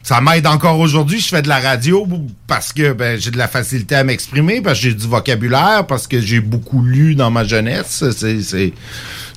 ça 0.06 0.22
m'aide 0.22 0.46
encore 0.46 0.78
aujourd'hui. 0.78 1.20
Je 1.20 1.30
fais 1.30 1.42
de 1.42 1.48
la 1.48 1.60
radio 1.60 2.08
parce 2.46 2.72
que 2.72 2.94
ben, 2.94 3.20
j'ai 3.20 3.32
de 3.32 3.40
la 3.40 3.48
facilité 3.48 3.96
à 3.96 4.04
m'exprimer, 4.04 4.62
parce 4.62 4.78
que 4.78 4.84
j'ai 4.84 4.94
du 4.94 5.08
vocabulaire, 5.08 5.88
parce 5.88 6.06
que 6.06 6.22
j'ai 6.22 6.42
beaucoup 6.42 6.84
lu 6.84 7.16
dans 7.16 7.32
ma 7.32 7.44
jeunesse. 7.44 8.04
C'est, 8.12 8.74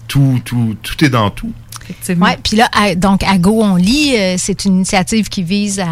tout, 0.08 0.42
tout, 0.44 0.76
tout 0.82 1.04
est 1.06 1.08
dans 1.08 1.30
tout. 1.30 1.54
Oui, 2.14 2.30
puis 2.42 2.56
là, 2.56 2.68
à- 2.72 2.94
donc, 2.94 3.22
à 3.24 3.38
Go, 3.38 3.60
on 3.62 3.76
lit, 3.76 4.14
euh, 4.16 4.34
c'est 4.38 4.64
une 4.64 4.76
initiative 4.76 5.28
qui 5.28 5.42
vise 5.42 5.80
à, 5.80 5.86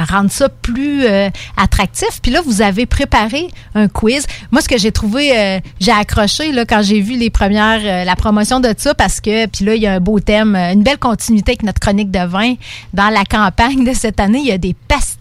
à 0.00 0.04
rendre 0.04 0.30
ça 0.30 0.48
plus 0.48 1.04
euh, 1.04 1.28
attractif. 1.56 2.20
Puis 2.22 2.30
là, 2.30 2.40
vous 2.44 2.62
avez 2.62 2.86
préparé 2.86 3.48
un 3.74 3.88
quiz. 3.88 4.26
Moi, 4.50 4.60
ce 4.62 4.68
que 4.68 4.78
j'ai 4.78 4.92
trouvé, 4.92 5.36
euh, 5.38 5.60
j'ai 5.80 5.92
accroché 5.92 6.52
là, 6.52 6.64
quand 6.64 6.82
j'ai 6.82 7.00
vu 7.00 7.16
les 7.16 7.30
premières, 7.30 7.80
euh, 7.84 8.04
la 8.04 8.16
promotion 8.16 8.60
de 8.60 8.74
ça, 8.76 8.94
parce 8.94 9.20
que, 9.20 9.46
puis 9.46 9.64
là, 9.64 9.74
il 9.74 9.82
y 9.82 9.86
a 9.86 9.92
un 9.94 10.00
beau 10.00 10.20
thème, 10.20 10.54
euh, 10.56 10.72
une 10.72 10.82
belle 10.82 10.98
continuité 10.98 11.52
avec 11.52 11.62
notre 11.62 11.80
chronique 11.80 12.10
de 12.10 12.24
vin. 12.26 12.54
Dans 12.94 13.08
la 13.08 13.24
campagne 13.24 13.84
de 13.84 13.92
cette 13.94 14.20
année, 14.20 14.40
il 14.40 14.46
y 14.46 14.52
a 14.52 14.58
des 14.58 14.74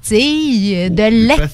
pastilles 0.04 0.90
de 0.90 1.04
lecteurs. 1.04 1.48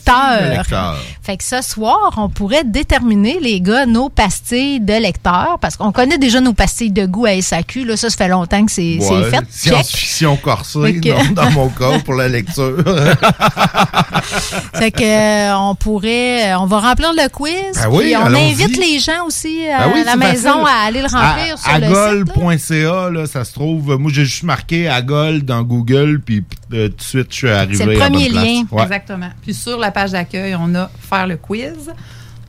lecteurs. 0.58 0.98
Fait 1.22 1.38
que 1.38 1.44
ce 1.44 1.62
soir, 1.62 2.14
on 2.18 2.30
pourrait 2.30 2.64
déterminer, 2.64 3.40
les 3.42 3.60
gars, 3.62 3.86
nos 3.86 4.10
pastilles 4.10 4.80
de 4.80 4.94
lecteurs, 4.94 5.58
parce 5.62 5.76
qu'on 5.78 5.92
connaît 5.92 6.18
déjà 6.18 6.40
nos 6.42 6.54
pastilles 6.54 6.92
de 6.92 7.06
goût 7.06 7.26
à 7.26 7.32
SAQ. 7.42 7.86
Là, 7.86 7.98
ça, 7.98 8.10
ça 8.10 8.18
fait 8.18 8.28
longtemps 8.28 8.55
que 8.64 8.72
c'est 8.72 8.98
c'est 9.02 9.10
Ouais, 9.10 9.30
fait. 9.30 9.44
Science-fiction 9.50 10.38
corsée, 10.38 11.00
que- 11.02 11.34
dans, 11.34 11.44
dans 11.44 11.52
mon 11.52 11.70
cas, 11.80 12.00
pour 12.00 12.14
la 12.14 12.28
lecture. 12.28 12.78
Fait 14.74 14.92
que 14.92 15.04
euh, 15.04 15.58
on 15.58 15.76
pourrait, 15.76 16.52
euh, 16.52 16.60
on 16.60 16.66
va 16.66 16.80
remplir 16.80 17.14
le 17.14 17.28
quiz. 17.30 17.52
Ben 17.76 17.90
oui, 17.90 18.06
puis 18.06 18.16
on 18.18 18.26
invite 18.34 18.78
les 18.78 19.00
gens 19.00 19.26
aussi 19.28 19.68
à 19.68 19.86
Ben 19.88 19.92
oui, 19.94 20.04
la 20.06 20.12
c'est 20.14 20.18
maison 20.18 20.64
facile. 20.64 20.68
à 20.68 20.86
aller 20.86 21.02
le 21.02 21.08
remplir 21.08 21.58
sur 21.58 21.72
le 21.80 21.86
site. 21.86 22.36
Agol.ca, 22.38 23.10
là, 23.12 23.26
ça 23.28 23.44
se 23.46 23.54
trouve. 23.54 23.98
Moi, 23.98 24.12
j'ai 24.14 24.26
juste 24.26 24.44
marqué 24.44 24.88
Agol 24.88 25.42
dans 25.44 25.62
Google, 25.64 26.22
puis 26.26 26.44
euh, 26.74 26.90
tout 26.90 26.96
de 26.98 27.02
suite, 27.02 27.28
je 27.30 27.36
suis 27.36 27.50
arrivé 27.50 27.76
C'est 27.78 27.86
le 27.86 28.02
à 28.02 28.06
premier 28.06 28.30
lien. 28.30 28.64
Ouais. 28.72 28.84
Exactement. 28.84 29.30
Puis 29.44 29.54
sur 29.54 29.78
la 29.78 29.92
page 29.92 30.12
d'accueil, 30.12 30.56
on 30.60 30.74
a 30.76 30.90
faire 31.10 31.28
le 31.28 31.38
quiz. 31.38 31.92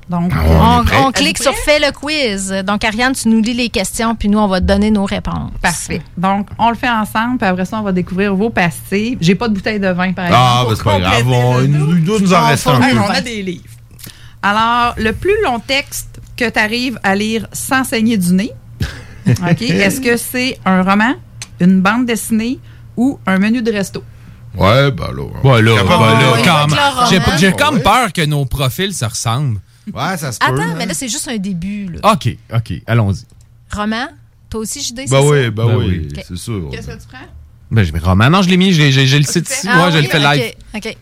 Donc, 0.09 0.33
Ah, 0.35 0.83
On, 1.05 1.11
clique 1.11 1.39
sur 1.39 1.53
Fais 1.55 1.81
le 1.81 1.91
quiz. 1.91 2.55
Donc, 2.65 2.85
Ariane, 2.85 3.13
tu 3.13 3.29
nous 3.29 3.41
lis 3.41 3.55
les 3.55 3.69
questions, 3.69 4.15
puis 4.15 4.29
nous, 4.29 4.39
on 4.39 4.47
va 4.47 4.61
te 4.61 4.67
donner 4.67 4.91
nos 4.91 5.05
réponses. 5.05 5.51
Parfait. 5.61 6.01
Donc, 6.17 6.49
on 6.59 6.71
le 6.71 6.77
fait 6.77 6.89
ensemble, 6.89 7.39
puis 7.39 7.49
après 7.49 7.65
ça, 7.65 7.79
on 7.81 7.83
va 7.83 7.93
découvrir 7.93 8.35
vos 8.35 8.51
pastilles. 8.51 9.19
J'ai 9.21 9.35
pas 9.35 9.49
de 9.49 9.55
bouteille 9.55 9.81
de 9.81 9.89
vin, 9.89 10.13
par 10.13 10.27
exemple. 10.27 10.45
Ah, 10.47 10.65
ben, 10.69 10.75
c'est 10.77 10.85
pas 10.85 11.01
grave. 11.01 11.29
On, 11.29 11.61
nous, 11.63 12.19
nous 12.21 12.33
en 12.33 12.45
un 12.45 12.57
peu. 12.57 12.99
On 12.99 13.11
a 13.11 13.21
des 13.21 13.43
livres. 13.43 13.65
Alors, 14.43 14.95
le 14.97 15.13
plus 15.13 15.43
long 15.43 15.59
texte 15.59 16.21
que 16.37 16.49
tu 16.49 16.59
arrives 16.59 17.01
à 17.03 17.17
lire 17.17 17.49
sans 17.53 17.83
saigner 17.83 18.17
du 18.17 18.33
nez, 18.33 18.53
OK? 19.29 19.63
Est-ce 19.63 20.01
que 20.01 20.17
c'est 20.17 20.59
un 20.65 20.83
roman, 20.83 21.15
une 21.59 21.81
bande 21.81 22.07
dessinée 22.07 22.61
ou 22.97 23.19
un 23.27 23.39
menu 23.39 23.61
de 23.61 23.73
resto? 23.73 24.05
Ouais, 24.57 24.91
ben 24.91 25.09
là. 25.13 25.23
Ouais, 25.43 25.63
là, 25.63 25.83
ben 25.83 26.01
là, 26.01 26.67
quand 27.09 27.37
J'ai 27.39 27.53
comme 27.53 27.81
peur 27.81 28.13
que 28.13 28.25
nos 28.25 28.45
profils 28.45 28.95
se 28.95 29.05
ressemblent. 29.05 29.59
Ouais, 29.95 30.17
ça 30.17 30.33
se 30.33 30.39
peut. 30.39 30.47
Attends, 30.47 30.61
hein. 30.63 30.75
mais 30.77 30.87
là, 30.87 30.95
c'est 30.95 31.09
juste 31.09 31.29
un 31.29 31.37
début. 31.39 31.87
Là. 31.87 32.13
OK, 32.13 32.29
OK, 32.55 32.73
allons-y. 32.87 33.25
Roman, 33.75 34.07
toi 34.51 34.61
aussi, 34.61 34.81
JD, 34.81 35.03
c'est 35.07 35.11
Ben 35.11 35.21
ça? 35.23 35.23
oui, 35.23 35.51
ben 35.51 35.67
Ben 35.67 35.77
oui, 35.77 35.87
oui. 35.89 36.09
Ok. 36.17 36.25
c'est 36.27 36.37
sûr. 36.37 36.69
Qu'est-ce 36.71 36.87
que 36.89 36.93
tu 36.93 37.09
prends? 37.09 37.27
Ben, 37.71 37.83
je 37.83 37.93
vais 37.93 37.99
roman. 37.99 38.31
Non, 38.31 38.43
je 38.43 38.49
l'ai 38.49 38.57
mis, 38.57 38.73
j'ai 38.73 38.93
j'ai- 38.93 39.07
j'ai 39.07 39.19
le 39.19 39.25
site 39.25 39.49
ici. 39.51 39.67
Ah 39.69 39.85
ouais, 39.87 39.93
je 39.93 39.97
oui, 39.99 40.03
le 40.05 40.09
fais 40.09 40.19
ok, 40.25 40.35
live. 40.35 40.53
OK. 40.75 40.97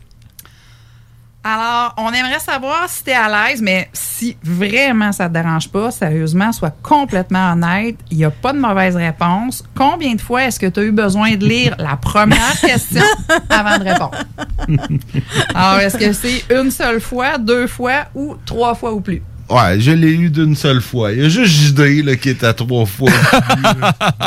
Alors, 1.46 1.92
on 1.98 2.10
aimerait 2.10 2.38
savoir 2.38 2.88
si 2.88 3.04
tu 3.04 3.10
es 3.10 3.14
à 3.14 3.28
l'aise, 3.28 3.60
mais 3.60 3.90
si 3.92 4.34
vraiment 4.42 5.12
ça 5.12 5.28
te 5.28 5.34
dérange 5.34 5.68
pas, 5.68 5.90
sérieusement, 5.90 6.50
sois 6.52 6.70
complètement 6.82 7.52
honnête. 7.52 7.96
Il 8.10 8.16
n'y 8.16 8.24
a 8.24 8.30
pas 8.30 8.54
de 8.54 8.58
mauvaise 8.58 8.96
réponse. 8.96 9.62
Combien 9.74 10.14
de 10.14 10.22
fois 10.22 10.44
est-ce 10.44 10.58
que 10.58 10.66
tu 10.66 10.80
as 10.80 10.84
eu 10.84 10.90
besoin 10.90 11.36
de 11.36 11.46
lire 11.46 11.74
la 11.78 11.96
première 11.96 12.58
question 12.58 13.02
avant 13.50 13.78
de 13.78 13.84
répondre? 13.84 14.18
Alors, 15.54 15.80
est-ce 15.80 15.98
que 15.98 16.14
c'est 16.14 16.44
une 16.50 16.70
seule 16.70 17.02
fois, 17.02 17.36
deux 17.36 17.66
fois 17.66 18.06
ou 18.14 18.36
trois 18.46 18.74
fois 18.74 18.94
ou 18.94 19.02
plus? 19.02 19.22
Ouais, 19.50 19.78
je 19.78 19.90
l'ai 19.90 20.12
eu 20.12 20.30
d'une 20.30 20.56
seule 20.56 20.80
fois. 20.80 21.12
Il 21.12 21.22
y 21.22 21.26
a 21.26 21.28
juste 21.28 21.52
JD 21.52 22.06
là, 22.06 22.16
qui 22.16 22.30
est 22.30 22.42
à 22.42 22.54
trois 22.54 22.86
fois. 22.86 23.10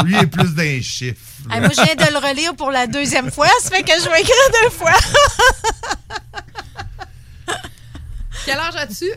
Lui, 0.05 0.13
il 0.13 0.21
est 0.21 0.27
plus 0.27 0.53
d'un 0.53 0.79
chiffre. 0.83 1.17
Moi, 1.49 1.69
je 1.69 1.81
viens 1.81 1.95
de 1.95 2.13
le 2.13 2.27
relire 2.27 2.53
pour 2.55 2.69
la 2.69 2.85
deuxième 2.85 3.31
fois. 3.31 3.47
Ça 3.59 3.71
fait 3.71 3.81
que 3.81 3.93
je 3.99 4.07
vais 4.07 4.21
écrire 4.21 4.35
deux 4.61 4.69
fois. 4.69 4.91
Quel 8.47 8.61
âge 8.61 8.77
as-tu? 8.77 9.11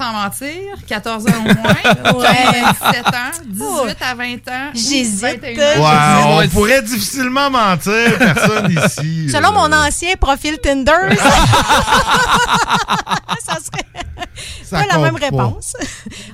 Sans 0.00 0.12
mentir, 0.14 0.78
14 0.86 1.26
ans 1.26 1.30
au 1.40 1.42
moins, 1.42 2.14
Ouais. 2.20 2.62
27 2.80 3.06
ans, 3.08 3.42
18 3.44 3.96
à 4.00 4.14
20 4.14 4.24
ans. 4.48 4.70
J'hésite. 4.72 5.20
21 5.42 5.78
ans. 5.80 6.38
Ouais, 6.38 6.46
on 6.46 6.48
pourrait 6.48 6.80
difficilement 6.82 7.50
mentir, 7.50 8.16
personne 8.18 8.70
ici. 8.86 9.28
Selon 9.28 9.50
euh, 9.50 9.68
mon 9.68 9.72
ancien 9.74 10.14
profil 10.16 10.56
Tinder, 10.58 10.92
ça, 13.40 13.56
serait 13.56 13.84
Ça 14.64 14.78
pas 14.78 14.86
la 14.86 14.98
même 14.98 15.18
pas. 15.18 15.26
réponse. 15.26 15.74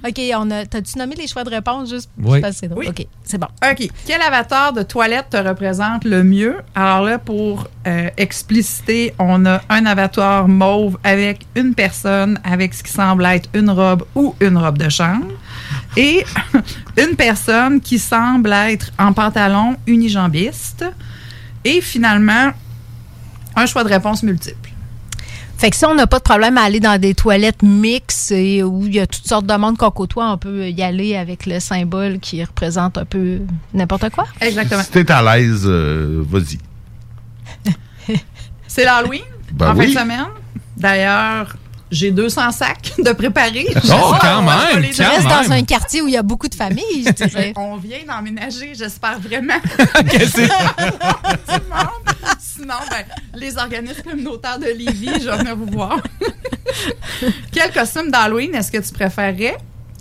OK, 0.07 0.21
on 0.37 0.51
a. 0.51 0.65
T'as-tu 0.67 0.99
nommé 0.99 1.15
les 1.17 1.27
choix 1.27 1.43
de 1.45 1.51
réponse 1.51 1.89
juste 1.91 2.11
Oui. 2.23 2.41
parce 2.41 2.55
que 2.55 2.61
c'est 2.61 2.69
drôle? 2.69 2.85
Oui. 2.85 2.91
OK, 2.91 3.07
c'est 3.25 3.39
bon. 3.39 3.49
OK. 3.69 3.89
Quel 4.07 4.23
avatar 4.23 4.73
de 4.73 4.83
toilette 4.83 5.31
te 5.31 5.37
représente 5.37 6.05
le 6.05 6.23
mieux? 6.23 6.59
Alors 6.75 7.03
là, 7.03 7.19
pour 7.19 7.67
euh, 7.87 8.11
expliciter, 8.17 9.15
on 9.19 9.45
a 9.47 9.61
un 9.69 9.87
avatar 9.87 10.47
mauve 10.49 10.99
avec 11.05 11.47
une 11.57 11.75
personne 11.75 12.41
avec 12.45 12.75
ce 12.75 12.83
qui 12.83 12.93
semble 12.93 13.25
être 13.27 13.49
une 13.57 13.71
robe 13.71 14.05
ou 14.15 14.35
une 14.41 14.59
robe 14.59 14.79
de 14.79 14.89
chambre 14.89 15.27
et 15.97 16.25
une 16.97 17.17
personne 17.17 17.81
qui 17.81 17.99
semble 17.99 18.53
être 18.53 18.91
en 18.99 19.13
pantalon 19.13 19.77
unijambiste 19.87 20.85
et 21.65 21.81
finalement 21.81 22.51
un 23.55 23.67
choix 23.67 23.83
de 23.85 23.89
réponse 23.89 24.23
multiple. 24.23 24.71
Fait 25.59 25.71
que 25.71 25.77
si 25.77 25.87
on 25.87 25.95
n'a 25.95 26.07
pas 26.07 26.19
de 26.19 26.23
problème 26.23 26.59
à 26.59 26.63
aller 26.65 26.81
dans 26.81 27.01
des 27.01 27.15
toilettes 27.15 27.63
mixtes 27.63 28.31
et 28.33 28.63
où 28.63 28.85
il 28.87 28.95
y 28.95 29.01
a 29.01 29.07
toutes 29.07 29.27
sortes 29.27 29.47
de 29.47 29.55
monde 29.55 29.79
qu'on 29.79 29.91
côtoie, 29.91 30.31
on 30.31 30.37
peut 30.37 30.69
y 30.69 30.83
aller 30.83 31.17
avec 31.17 31.47
le 31.47 31.61
symbole 31.61 32.19
qui 32.19 32.45
représente 32.45 32.99
un 32.99 33.07
peu 33.07 33.41
n'importe 33.73 34.11
quoi. 34.11 34.27
Exactement. 34.43 34.83
Si 34.83 34.91
t'es 34.91 35.11
à 35.11 35.23
l'aise, 35.23 35.63
euh, 35.65 36.23
vas-y. 36.29 36.59
C'est 38.67 38.85
l'Halloween 38.85 39.23
Ben 39.53 39.71
en 39.71 39.77
oui. 39.77 39.87
fin 39.87 39.93
de 39.95 39.99
semaine. 40.05 40.27
D'ailleurs, 40.77 41.57
j'ai 41.91 42.11
200 42.11 42.51
sacs 42.51 42.93
de 42.99 43.13
préparer. 43.13 43.67
Oh, 43.77 44.15
quand 44.21 44.43
même, 44.43 44.85
Je 44.93 44.99
donner. 44.99 45.09
restes 45.09 45.29
dans 45.29 45.53
un 45.53 45.63
quartier 45.63 46.03
où 46.03 46.09
il 46.09 46.15
y 46.15 46.17
a 46.17 46.23
beaucoup 46.23 46.49
de 46.49 46.55
familles, 46.55 47.05
je 47.07 47.13
dirais. 47.13 47.53
On 47.57 47.77
vient 47.77 47.99
d'emménager, 48.07 48.73
j'espère 48.75 49.19
vraiment. 49.21 49.55
Qu'est-ce 50.11 50.33
que 50.33 50.43
c'est? 50.43 50.49
Tout 50.49 51.61
le 51.61 51.75
monde. 51.75 52.17
Sinon, 52.41 52.75
ben, 52.91 53.05
les 53.35 53.57
organismes 53.57 54.03
communautaires 54.03 54.59
de 54.59 54.67
Lévis, 54.67 55.21
je 55.23 55.31
vais 55.31 55.37
venir 55.37 55.57
vous 55.57 55.67
voir. 55.67 55.99
Quel 57.53 57.73
costume 57.73 58.11
d'Halloween 58.11 58.55
est-ce 58.55 58.73
que 58.73 58.79
tu 58.79 58.93
préférerais? 58.93 59.57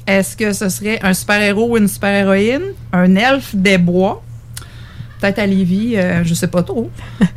Est-ce 0.08 0.36
que 0.38 0.54
ce 0.54 0.70
serait 0.70 1.00
un 1.04 1.14
super-héros 1.14 1.72
ou 1.72 1.78
une 1.78 1.88
super-héroïne? 1.88 2.74
Un 2.94 3.16
elfe 3.16 3.56
des 3.56 3.78
bois? 3.78 4.24
Peut-être 5.20 5.40
à 5.40 5.46
Lévis, 5.46 5.98
euh, 5.98 6.24
je 6.24 6.34
sais 6.34 6.48
pas 6.48 6.62
trop. 6.64 6.90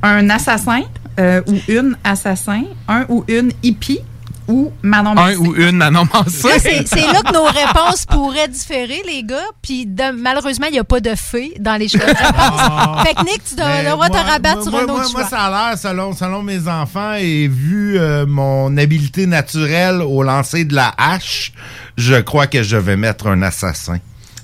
Un 0.03 0.29
assassin 0.31 0.83
euh, 1.19 1.41
ou 1.47 1.55
une 1.69 1.97
assassin? 2.05 2.63
Un 2.87 3.07
ou 3.09 3.25
une 3.29 3.53
hippie? 3.63 4.01
Ou 4.49 4.73
Manon 4.83 5.11
Un 5.11 5.15
Massé? 5.15 5.37
ou 5.37 5.55
une 5.57 5.77
Manon. 5.77 6.09
Là, 6.15 6.23
c'est 6.27 7.07
là 7.13 7.21
que 7.23 7.33
nos 7.35 7.45
réponses 7.45 8.07
pourraient 8.07 8.49
différer, 8.49 9.03
les 9.07 9.23
gars. 9.23 9.37
Puis 9.63 9.85
de- 9.87 10.11
malheureusement, 10.17 10.67
il 10.69 10.73
n'y 10.73 10.79
a 10.79 10.85
pas 10.85 11.01
de 11.01 11.15
fée 11.15 11.53
dans 11.61 11.77
les 11.77 11.87
choix 11.89 12.01
de 12.01 12.07
réponse. 12.07 13.07
Fait 13.07 13.15
que 13.15 13.25
Nick, 13.25 13.45
tu 13.45 13.55
dois 13.57 13.67
Mais 13.69 13.83
le 13.85 13.91
droit 13.91 14.09
de 14.09 14.15
te 14.15 14.19
rabattre 14.19 14.55
moi- 14.57 14.63
sur 14.63 14.73
moi- 14.73 14.81
un 14.81 14.85
autre 14.85 14.93
moi- 14.95 15.03
choix. 15.05 15.21
Moi, 15.21 15.29
ça 15.29 15.39
a 15.45 15.51
l'air, 15.71 15.79
selon, 15.79 16.15
selon 16.15 16.43
mes 16.43 16.67
enfants, 16.67 17.13
et 17.15 17.47
vu 17.47 17.99
euh, 17.99 18.25
mon 18.27 18.75
habileté 18.79 19.27
naturelle 19.27 20.01
au 20.03 20.23
lancer 20.23 20.65
de 20.65 20.75
la 20.75 20.95
hache, 20.97 21.53
je 21.99 22.15
crois 22.17 22.47
que 22.47 22.63
je 22.63 22.77
vais 22.79 22.97
mettre 22.97 23.27
un 23.27 23.43
assassin. 23.43 23.99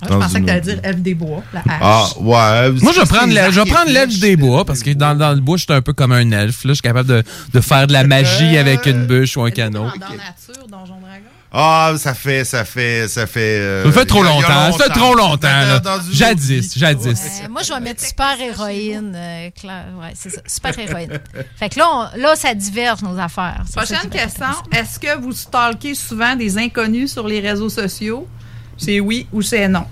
Ah, 0.04 0.12
je 0.12 0.18
pensais 0.18 0.40
que 0.40 0.44
tu 0.46 0.50
allais 0.50 0.60
dire 0.60 0.80
elfe 0.82 1.00
des 1.00 1.14
bois, 1.14 1.42
la 1.52 1.60
hache. 1.60 1.66
Ah, 1.80 2.06
ouais. 2.18 2.70
Moi, 2.82 2.92
je 2.92 3.00
vais 3.00 3.06
prendre 3.06 3.32
l'elfe- 3.90 4.20
des 4.20 4.36
bois 4.36 4.64
parce 4.64 4.82
que 4.82 4.90
dans, 4.90 5.14
dans 5.16 5.32
le 5.32 5.40
bois, 5.40 5.56
je 5.56 5.64
suis 5.64 5.72
un 5.72 5.82
peu 5.82 5.92
comme 5.92 6.12
un 6.12 6.30
elfe. 6.30 6.64
Là. 6.64 6.70
Je 6.70 6.74
suis 6.74 6.82
capable 6.82 7.08
de, 7.08 7.22
de 7.52 7.60
faire 7.60 7.86
de 7.86 7.92
la 7.92 8.04
magie 8.04 8.56
avec 8.58 8.86
une 8.86 9.06
bûche 9.06 9.36
ou 9.36 9.42
un 9.42 9.50
canot. 9.50 9.84
Dans 9.84 9.88
nature, 9.90 10.66
Donjon 10.68 10.98
Dragon? 11.00 11.24
Ah, 11.56 11.92
ça 11.98 12.14
fait, 12.14 12.44
ça 12.44 12.64
fait, 12.64 13.06
ça 13.06 13.28
fait. 13.28 13.58
euh, 13.60 13.84
Ça 13.84 13.92
fait 13.92 14.06
trop 14.06 14.24
longtemps. 14.24 14.72
Ça 14.76 14.84
fait 14.86 14.90
trop 14.90 15.14
longtemps. 15.14 15.46
là. 15.46 15.80
Jadis, 16.12 16.72
jadis. 16.76 17.06
Euh, 17.44 17.48
moi, 17.48 17.62
je 17.62 17.72
vais 17.72 17.78
mettre 17.78 18.04
super-héroïne. 18.04 19.12
euh, 19.14 19.50
Claire. 19.58 19.84
Ouais, 20.00 20.12
c'est 20.14 20.30
ça. 20.30 20.40
Super-héroïne. 20.48 21.20
fait 21.56 21.68
que 21.68 21.78
là, 21.78 21.84
on- 21.92 22.20
là, 22.20 22.34
ça 22.34 22.54
diverge 22.54 23.02
nos 23.02 23.16
affaires. 23.18 23.62
Prochaine 23.72 24.10
question. 24.10 24.46
Est-ce 24.72 24.98
que 24.98 25.16
vous 25.20 25.30
stalkez 25.32 25.94
souvent 25.94 26.34
des 26.34 26.58
inconnus 26.58 27.12
sur 27.12 27.28
les 27.28 27.38
réseaux 27.38 27.68
sociaux? 27.68 28.26
C'est 28.76 29.00
oui 29.00 29.26
ou 29.32 29.42
c'est 29.42 29.68
non? 29.68 29.84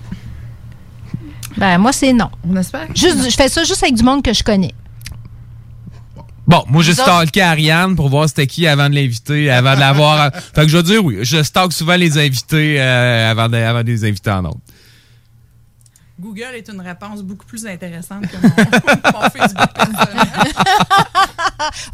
Ben, 1.57 1.77
moi, 1.77 1.93
c'est 1.93 2.13
non. 2.13 2.29
On 2.47 2.55
espère. 2.55 2.87
que 2.87 2.97
Juste, 2.97 3.17
non. 3.17 3.29
je 3.29 3.35
fais 3.35 3.47
ça 3.47 3.63
juste 3.63 3.83
avec 3.83 3.95
du 3.95 4.03
monde 4.03 4.23
que 4.23 4.33
je 4.33 4.43
connais. 4.43 4.73
Bon, 6.45 6.63
moi, 6.67 6.81
autres? 6.81 6.93
stalké 6.93 7.41
Ariane 7.41 7.95
pour 7.95 8.09
voir 8.09 8.27
c'était 8.27 8.47
qui 8.47 8.67
avant 8.67 8.89
de 8.89 8.95
l'inviter, 8.95 9.49
avant 9.49 9.75
de 9.75 9.79
l'avoir. 9.79 10.31
fait 10.53 10.63
que 10.63 10.67
je 10.67 10.77
veux 10.77 10.83
dire 10.83 11.03
oui. 11.03 11.19
Je 11.21 11.41
stalk 11.41 11.71
souvent 11.71 11.95
les 11.95 12.17
invités 12.17 12.81
euh, 12.81 13.31
avant, 13.31 13.47
de, 13.47 13.55
avant 13.55 13.81
de 13.81 13.87
les 13.87 14.03
inviter 14.03 14.31
en 14.31 14.45
autre. 14.45 14.59
Google 16.19 16.55
est 16.55 16.69
une 16.69 16.81
réponse 16.81 17.21
beaucoup 17.21 17.45
plus 17.45 17.65
intéressante 17.65 18.25
que 18.27 18.37
mon, 18.37 18.49
mon 19.21 19.29
Facebook. 19.29 19.69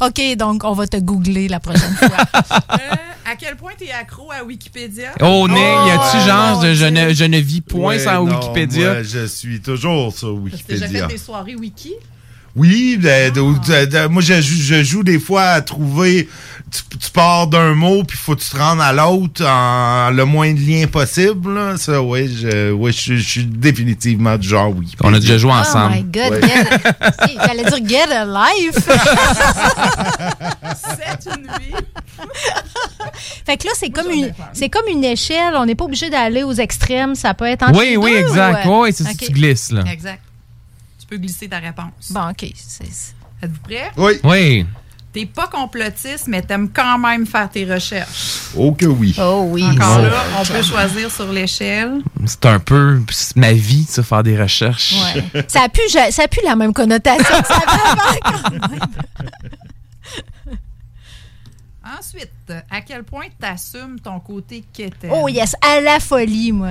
OK, 0.00 0.36
donc, 0.36 0.64
on 0.64 0.72
va 0.72 0.86
te 0.86 0.98
googler 0.98 1.48
la 1.48 1.58
prochaine 1.58 1.94
fois. 1.94 2.16
À 3.42 3.46
quel 3.46 3.56
point 3.56 3.72
tu 3.78 3.84
es 3.86 3.90
accro 3.90 4.30
à 4.30 4.44
Wikipédia? 4.44 5.12
Oh, 5.22 5.46
Nick, 5.48 5.56
y 5.58 5.90
a-tu 5.90 6.16
Oh, 6.18 6.26
genre 6.28 6.60
de 6.60 6.74
je 6.74 6.84
ne, 6.84 7.14
je 7.14 7.24
ne 7.24 7.38
vis 7.38 7.62
point 7.62 7.94
Ouais, 7.94 7.98
sans 7.98 8.26
non, 8.26 8.34
Wikipédia? 8.38 8.92
moi, 8.92 9.02
je 9.02 9.24
suis 9.26 9.60
toujours 9.62 10.14
sur 10.14 10.28
T'as 10.28 10.40
déjà 10.74 10.84
Wikipédia. 10.84 11.06
fait 11.08 11.14
des 11.14 11.18
soirées 11.18 11.54
wiki? 11.56 11.94
Oui, 12.54 12.98
de- 12.98 13.30
de- 13.30 13.84
de- 13.86 13.86
de- 13.86 14.06
moi 14.08 14.20
je, 14.20 14.42
je 14.42 14.82
joue 14.82 15.02
des 15.04 15.18
fois 15.18 15.44
à 15.44 15.60
trouver. 15.62 16.28
Tu, 16.70 16.98
tu 16.98 17.10
pars 17.10 17.48
d'un 17.48 17.74
mot 17.74 18.04
puis 18.04 18.16
faut 18.16 18.36
que 18.36 18.40
tu 18.42 18.50
te 18.50 18.56
rendes 18.56 18.80
à 18.80 18.92
l'autre 18.92 19.44
en 19.44 20.10
le 20.10 20.24
moins 20.24 20.52
de 20.52 20.60
liens 20.60 20.86
possible. 20.86 21.52
là. 21.54 21.76
Ça, 21.76 22.00
oui, 22.00 22.32
je, 22.32 22.70
ouais, 22.70 22.92
je, 22.92 23.16
je 23.16 23.28
suis 23.28 23.44
définitivement 23.44 24.36
du 24.38 24.46
genre 24.48 24.70
oui. 24.76 24.92
On 25.00 25.12
a 25.12 25.18
déjà 25.18 25.36
joué 25.36 25.50
Oh 25.52 25.58
ensemble. 25.58 25.96
my 25.96 26.02
God, 26.04 26.30
Ouais. 26.30 26.40
get- 26.40 27.26
Si, 27.28 27.34
J'allais 27.44 27.64
dire 27.64 27.88
get 27.88 28.12
a 28.12 28.24
life. 28.24 28.88
C'est 30.76 31.30
une 31.34 31.42
vie. 31.58 31.74
fait 33.46 33.56
que 33.56 33.66
là, 33.66 33.72
c'est 33.74 33.90
comme, 33.90 34.10
une, 34.10 34.32
c'est 34.52 34.68
comme 34.68 34.86
une 34.88 35.04
échelle. 35.04 35.54
On 35.56 35.66
n'est 35.66 35.74
pas 35.74 35.84
obligé 35.84 36.10
d'aller 36.10 36.42
aux 36.42 36.52
extrêmes. 36.52 37.14
Ça 37.14 37.34
peut 37.34 37.46
être 37.46 37.62
entre 37.64 37.78
Oui, 37.78 37.96
oui, 37.96 38.12
deux, 38.12 38.18
exact. 38.28 38.66
ou, 38.66 38.82
Oui, 38.82 38.92
c'est 38.92 39.04
ça, 39.04 39.10
OK. 39.10 39.16
tu 39.18 39.32
glisses, 39.32 39.72
là. 39.72 39.82
Exact. 39.90 40.20
Tu 41.00 41.06
peux 41.06 41.16
glisser 41.16 41.48
ta 41.48 41.58
réponse. 41.58 42.10
Bon, 42.10 42.28
OK. 42.30 42.46
c'est- 42.54 43.14
Êtes-vous 43.42 43.60
prêts? 43.60 43.90
Oui. 43.96 44.12
Oui. 44.22 44.66
T'es 45.12 45.26
pas 45.26 45.48
complotiste, 45.48 46.28
mais 46.28 46.40
t'aimes 46.40 46.70
quand 46.70 46.96
même 46.98 47.26
faire 47.26 47.50
tes 47.50 47.64
recherches. 47.64 48.50
Oh 48.56 48.70
que 48.72 48.86
oui. 48.86 49.14
Oh 49.18 49.44
oui. 49.48 49.64
Encore 49.64 49.98
Oh. 49.98 50.02
là, 50.02 50.22
on 50.40 50.44
peut 50.44 50.62
choisir 50.62 51.10
sur 51.10 51.32
l'échelle. 51.32 52.00
C'est 52.26 52.46
un 52.46 52.60
peu 52.60 53.00
ma 53.34 53.52
vie, 53.52 53.84
ça, 53.88 54.04
faire 54.04 54.22
des 54.22 54.40
recherches. 54.40 54.94
Ouais. 55.14 55.44
ça, 55.48 55.62
a 55.62 55.68
plus, 55.68 55.88
ça 55.88 56.22
a 56.22 56.28
plus 56.28 56.42
la 56.44 56.54
même 56.54 56.72
connotation 56.72 57.40
que 57.40 57.46
ça 57.46 57.56
avait 57.56 57.90
avant, 57.90 58.40
quand 58.50 58.68
même. 58.70 58.80
Ensuite, 61.98 62.52
à 62.70 62.82
quel 62.82 63.02
point 63.04 63.24
t'assumes 63.40 63.98
ton 63.98 64.20
côté 64.20 64.62
quétaine? 64.72 65.10
Oh 65.12 65.28
yes, 65.28 65.56
à 65.66 65.80
la 65.80 65.98
folie, 65.98 66.52
moi. 66.52 66.68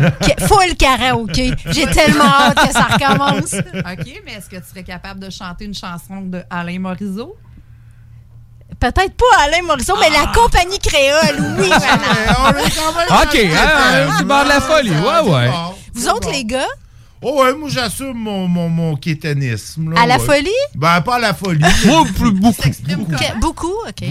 Full 0.48 0.76
karaoké. 0.78 1.52
J'ai 1.72 1.88
tellement 1.88 2.24
hâte 2.24 2.56
que 2.68 2.72
ça 2.72 2.84
recommence. 2.84 3.54
OK, 3.74 4.22
mais 4.26 4.34
est-ce 4.34 4.50
que 4.50 4.56
tu 4.58 4.64
serais 4.70 4.84
capable 4.84 5.20
de 5.20 5.30
chanter 5.30 5.66
une 5.66 5.74
chanson 5.74 6.22
de 6.22 6.42
Alain 6.50 6.80
Morisot? 6.80 7.36
Peut-être 8.80 9.14
pas 9.14 9.44
Alain 9.44 9.62
Morisseau, 9.66 9.96
mais 10.00 10.10
la 10.10 10.32
compagnie 10.34 10.80
créole, 10.80 11.36
oui. 11.60 11.70
voilà. 11.70 13.24
OK, 13.24 13.36
hein, 13.36 14.18
du 14.20 14.24
bord 14.26 14.44
de 14.46 14.50
la 14.50 14.62
folie. 14.62 14.92
Ouais, 14.92 15.30
ouais. 15.32 15.52
Vous 15.94 16.08
autres, 16.08 16.32
les 16.32 16.46
gars, 16.46 16.68
Oh 17.22 17.42
ouais, 17.44 17.54
moi 17.54 17.68
j'assume 17.70 18.14
mon, 18.14 18.48
mon, 18.48 18.70
mon 18.70 18.96
kétanisme. 18.96 19.94
là, 19.94 20.02
à 20.04 20.06
la 20.08 20.18
ouais. 20.18 20.26
folie? 20.26 20.50
Ben 20.76 21.02
pas 21.02 21.16
à 21.16 21.20
la 21.20 21.34
folie. 21.34 21.60
Moi, 21.86 22.06
plus 22.18 22.32
beaucoup. 22.32 22.62
Que- 22.62 23.40
beaucoup, 23.42 23.74
OK. 23.90 24.06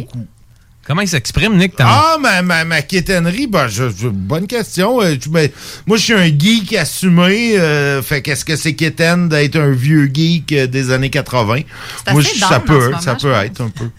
Comment 0.87 1.01
il 1.01 1.09
s'exprime, 1.09 1.57
Nick? 1.57 1.73
Ah, 1.79 2.17
ma, 2.21 2.43
ma, 2.43 2.65
ma 2.67 2.83
quétainerie, 2.83 3.47
ben, 3.47 3.67
je, 3.69 3.89
je- 3.89 4.09
bonne 4.09 4.47
question. 4.47 5.01
Euh, 5.01 5.17
tu- 5.17 5.31
ben, 5.31 5.49
moi, 5.87 5.97
je 5.97 6.03
suis 6.03 6.13
un 6.13 6.27
geek 6.27 6.75
assumé. 6.75 7.59
euh, 7.59 8.03
fait 8.03 8.21
qu'est-ce 8.21 8.45
que 8.45 8.57
c'est 8.57 8.75
quétaine 8.75 9.31
d'être 9.31 9.57
un 9.57 9.71
vieux 9.71 10.11
geek 10.13 10.53
euh, 10.53 10.67
des 10.67 10.91
années 10.91 11.09
80? 11.09 11.61
C'est 12.05 12.13
Moi, 12.13 12.21
assez 12.21 12.35
je- 12.35 12.41
down 12.41 12.51
ça 12.51 12.61
peut, 12.61 12.85
moment, 12.85 13.01
ça 13.01 13.15
peut 13.15 13.33
être 13.33 13.63
un 13.63 13.71
peu. 13.71 13.89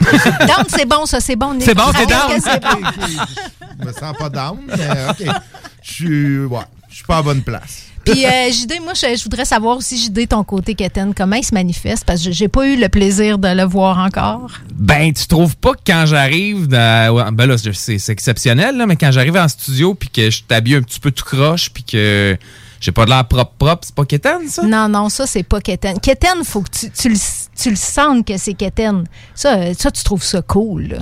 Down, 0.46 0.64
c'est 0.68 0.86
bon, 0.86 1.06
ça, 1.06 1.20
c'est 1.20 1.36
bon. 1.36 1.56
C'est 1.60 1.74
bon, 1.74 1.90
down? 1.92 2.40
c'est 2.42 2.62
bon. 2.62 2.78
Je 3.80 3.86
me 3.86 3.92
sens 3.92 4.16
pas 4.16 4.28
down, 4.28 4.58
mais 4.66 5.10
OK. 5.10 5.34
Je 5.82 5.92
suis, 5.92 6.44
ouais, 6.44 6.60
je 6.88 6.96
suis 6.96 7.04
pas 7.04 7.18
à 7.18 7.22
bonne 7.22 7.42
place. 7.42 7.84
Puis, 8.04 8.24
euh, 8.24 8.50
JD, 8.50 8.80
moi, 8.82 8.94
je, 8.94 9.14
je 9.16 9.22
voudrais 9.24 9.44
savoir 9.44 9.76
aussi, 9.76 9.98
JD, 9.98 10.28
ton 10.28 10.42
côté 10.42 10.74
quétaine, 10.74 11.12
comment 11.14 11.36
il 11.36 11.44
se 11.44 11.54
manifeste? 11.54 12.04
Parce 12.04 12.24
que 12.24 12.30
j'ai 12.30 12.48
pas 12.48 12.66
eu 12.66 12.76
le 12.76 12.88
plaisir 12.88 13.38
de 13.38 13.48
le 13.48 13.64
voir 13.64 13.98
encore. 13.98 14.52
Ben, 14.74 15.12
tu 15.12 15.26
trouves 15.26 15.56
pas 15.56 15.74
que 15.74 15.80
quand 15.86 16.06
j'arrive 16.06 16.66
dans. 16.66 17.14
ouais, 17.14 17.24
Ben 17.32 17.46
là, 17.46 17.56
c'est 17.58 18.08
exceptionnel, 18.08 18.76
là, 18.76 18.86
mais 18.86 18.96
quand 18.96 19.12
j'arrive 19.12 19.36
en 19.36 19.48
studio 19.48 19.94
puis 19.94 20.08
que 20.08 20.30
je 20.30 20.42
t'habille 20.42 20.76
un 20.76 20.82
petit 20.82 21.00
peu 21.00 21.10
tout 21.10 21.24
croche 21.24 21.70
puis 21.70 21.84
que 21.84 22.36
j'ai 22.80 22.92
pas 22.92 23.04
de 23.04 23.10
l'air 23.10 23.28
propre-propre, 23.28 23.84
c'est 23.84 23.94
pas 23.94 24.04
quétaine, 24.06 24.48
ça? 24.48 24.62
Non, 24.62 24.88
non, 24.88 25.08
ça, 25.10 25.26
c'est 25.26 25.42
pas 25.42 25.60
quétaine. 25.60 26.00
Quétaine, 26.00 26.42
faut 26.44 26.62
que 26.62 26.70
tu, 26.70 26.90
tu 26.90 27.10
le, 27.10 27.16
tu 27.54 27.70
le 27.70 27.76
sentes 27.76 28.26
que 28.26 28.36
c'est 28.38 28.54
quétaine. 28.54 29.04
Ça, 29.34 29.56
euh, 29.58 29.74
ça, 29.78 29.90
tu 29.90 30.02
trouves 30.02 30.24
ça 30.24 30.40
cool, 30.42 30.84
là. 30.84 30.98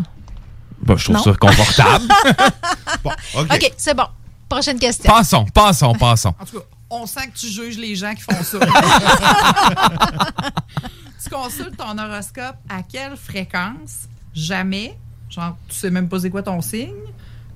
Ben, 0.83 0.97
je 0.97 1.05
trouve 1.05 1.17
Non? 1.17 1.23
ça 1.23 1.35
confortable. 1.35 2.05
OK, 3.37 3.73
c'est 3.77 3.95
bon. 3.95 4.05
Prochaine 4.49 4.79
question. 4.79 5.13
passons, 5.13 5.45
passons, 5.47 5.93
passons. 5.95 6.35
En 6.41 6.45
tout 6.45 6.59
cas, 6.59 6.65
on 6.91 7.07
sent 7.07 7.29
que 7.33 7.39
tu 7.39 7.49
juges 7.49 7.77
les 7.79 7.95
gens 7.95 8.15
qui 8.15 8.23
font 8.23 8.43
ça. 8.43 8.59
tu 11.23 11.31
consultes 11.31 11.77
ton 11.77 11.99
horoscope 11.99 12.57
à 12.69 12.83
quelle 12.83 13.17
fréquence? 13.17 14.09
Jamais. 14.35 14.97
Genre, 15.29 15.57
tu 15.69 15.77
sais 15.77 15.91
même 15.91 16.09
pas 16.09 16.21
c'est 16.21 16.31
quoi 16.31 16.43
ton 16.43 16.61
signe. 16.63 16.95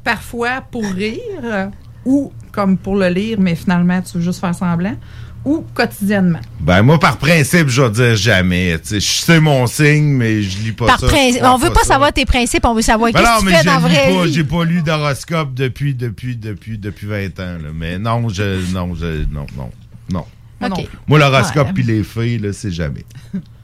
Parfois 0.05 0.61
pour 0.61 0.85
rire 0.85 1.71
ou 2.05 2.33
comme 2.51 2.77
pour 2.77 2.97
le 2.97 3.09
lire, 3.09 3.39
mais 3.41 3.55
finalement 3.55 4.01
tu 4.03 4.19
veux 4.19 4.25
juste 4.25 4.41
faire 4.41 4.55
semblant. 4.55 4.97
Ou 5.45 5.65
quotidiennement. 5.75 6.39
Ben, 6.61 6.83
moi, 6.83 7.01
par 7.01 7.17
principe, 7.17 7.67
je 7.69 7.83
vais 7.83 7.91
dire 7.91 8.15
jamais. 8.15 8.79
Tu 8.79 8.89
sais, 8.91 9.01
je 9.01 9.23
sais 9.25 9.41
mon 9.41 9.67
signe, 9.67 10.05
mais 10.13 10.41
je 10.41 10.59
lis 10.61 10.71
pas 10.71 10.87
Par 10.87 11.01
ça. 11.01 11.09
principe- 11.09 11.43
on 11.43 11.57
veut 11.57 11.71
pas 11.71 11.83
savoir 11.83 12.13
tes 12.13 12.25
principes, 12.25 12.65
on 12.65 12.75
veut 12.75 12.81
savoir 12.83 13.11
Ben 13.13 13.19
qu'est-ce 13.19 13.33
que 13.35 13.39
tu 13.41 13.45
mais 13.47 13.53
fais 13.55 13.63
je 13.63 13.67
dans 13.67 14.23
vie. 14.23 14.33
j'ai 14.33 14.45
pas 14.45 14.65
lu 14.65 14.83
d'horoscope 14.83 15.53
depuis, 15.53 15.95
depuis, 15.95 16.37
depuis, 16.37 16.79
depuis 16.79 17.09
20 17.09 17.41
ans, 17.41 17.59
là. 17.61 17.71
Mais 17.75 17.99
non, 17.99 18.29
je, 18.29 18.73
non, 18.73 18.95
je, 18.95 19.25
non, 19.33 19.47
non, 19.57 19.71
non. 20.13 20.25
OK. 20.65 20.87
Moi, 21.09 21.19
l'horoscope 21.19 21.73
puis 21.75 21.83
les 21.83 22.05
filles, 22.05 22.39
là, 22.39 22.53
c'est 22.53 22.71
jamais. 22.71 23.05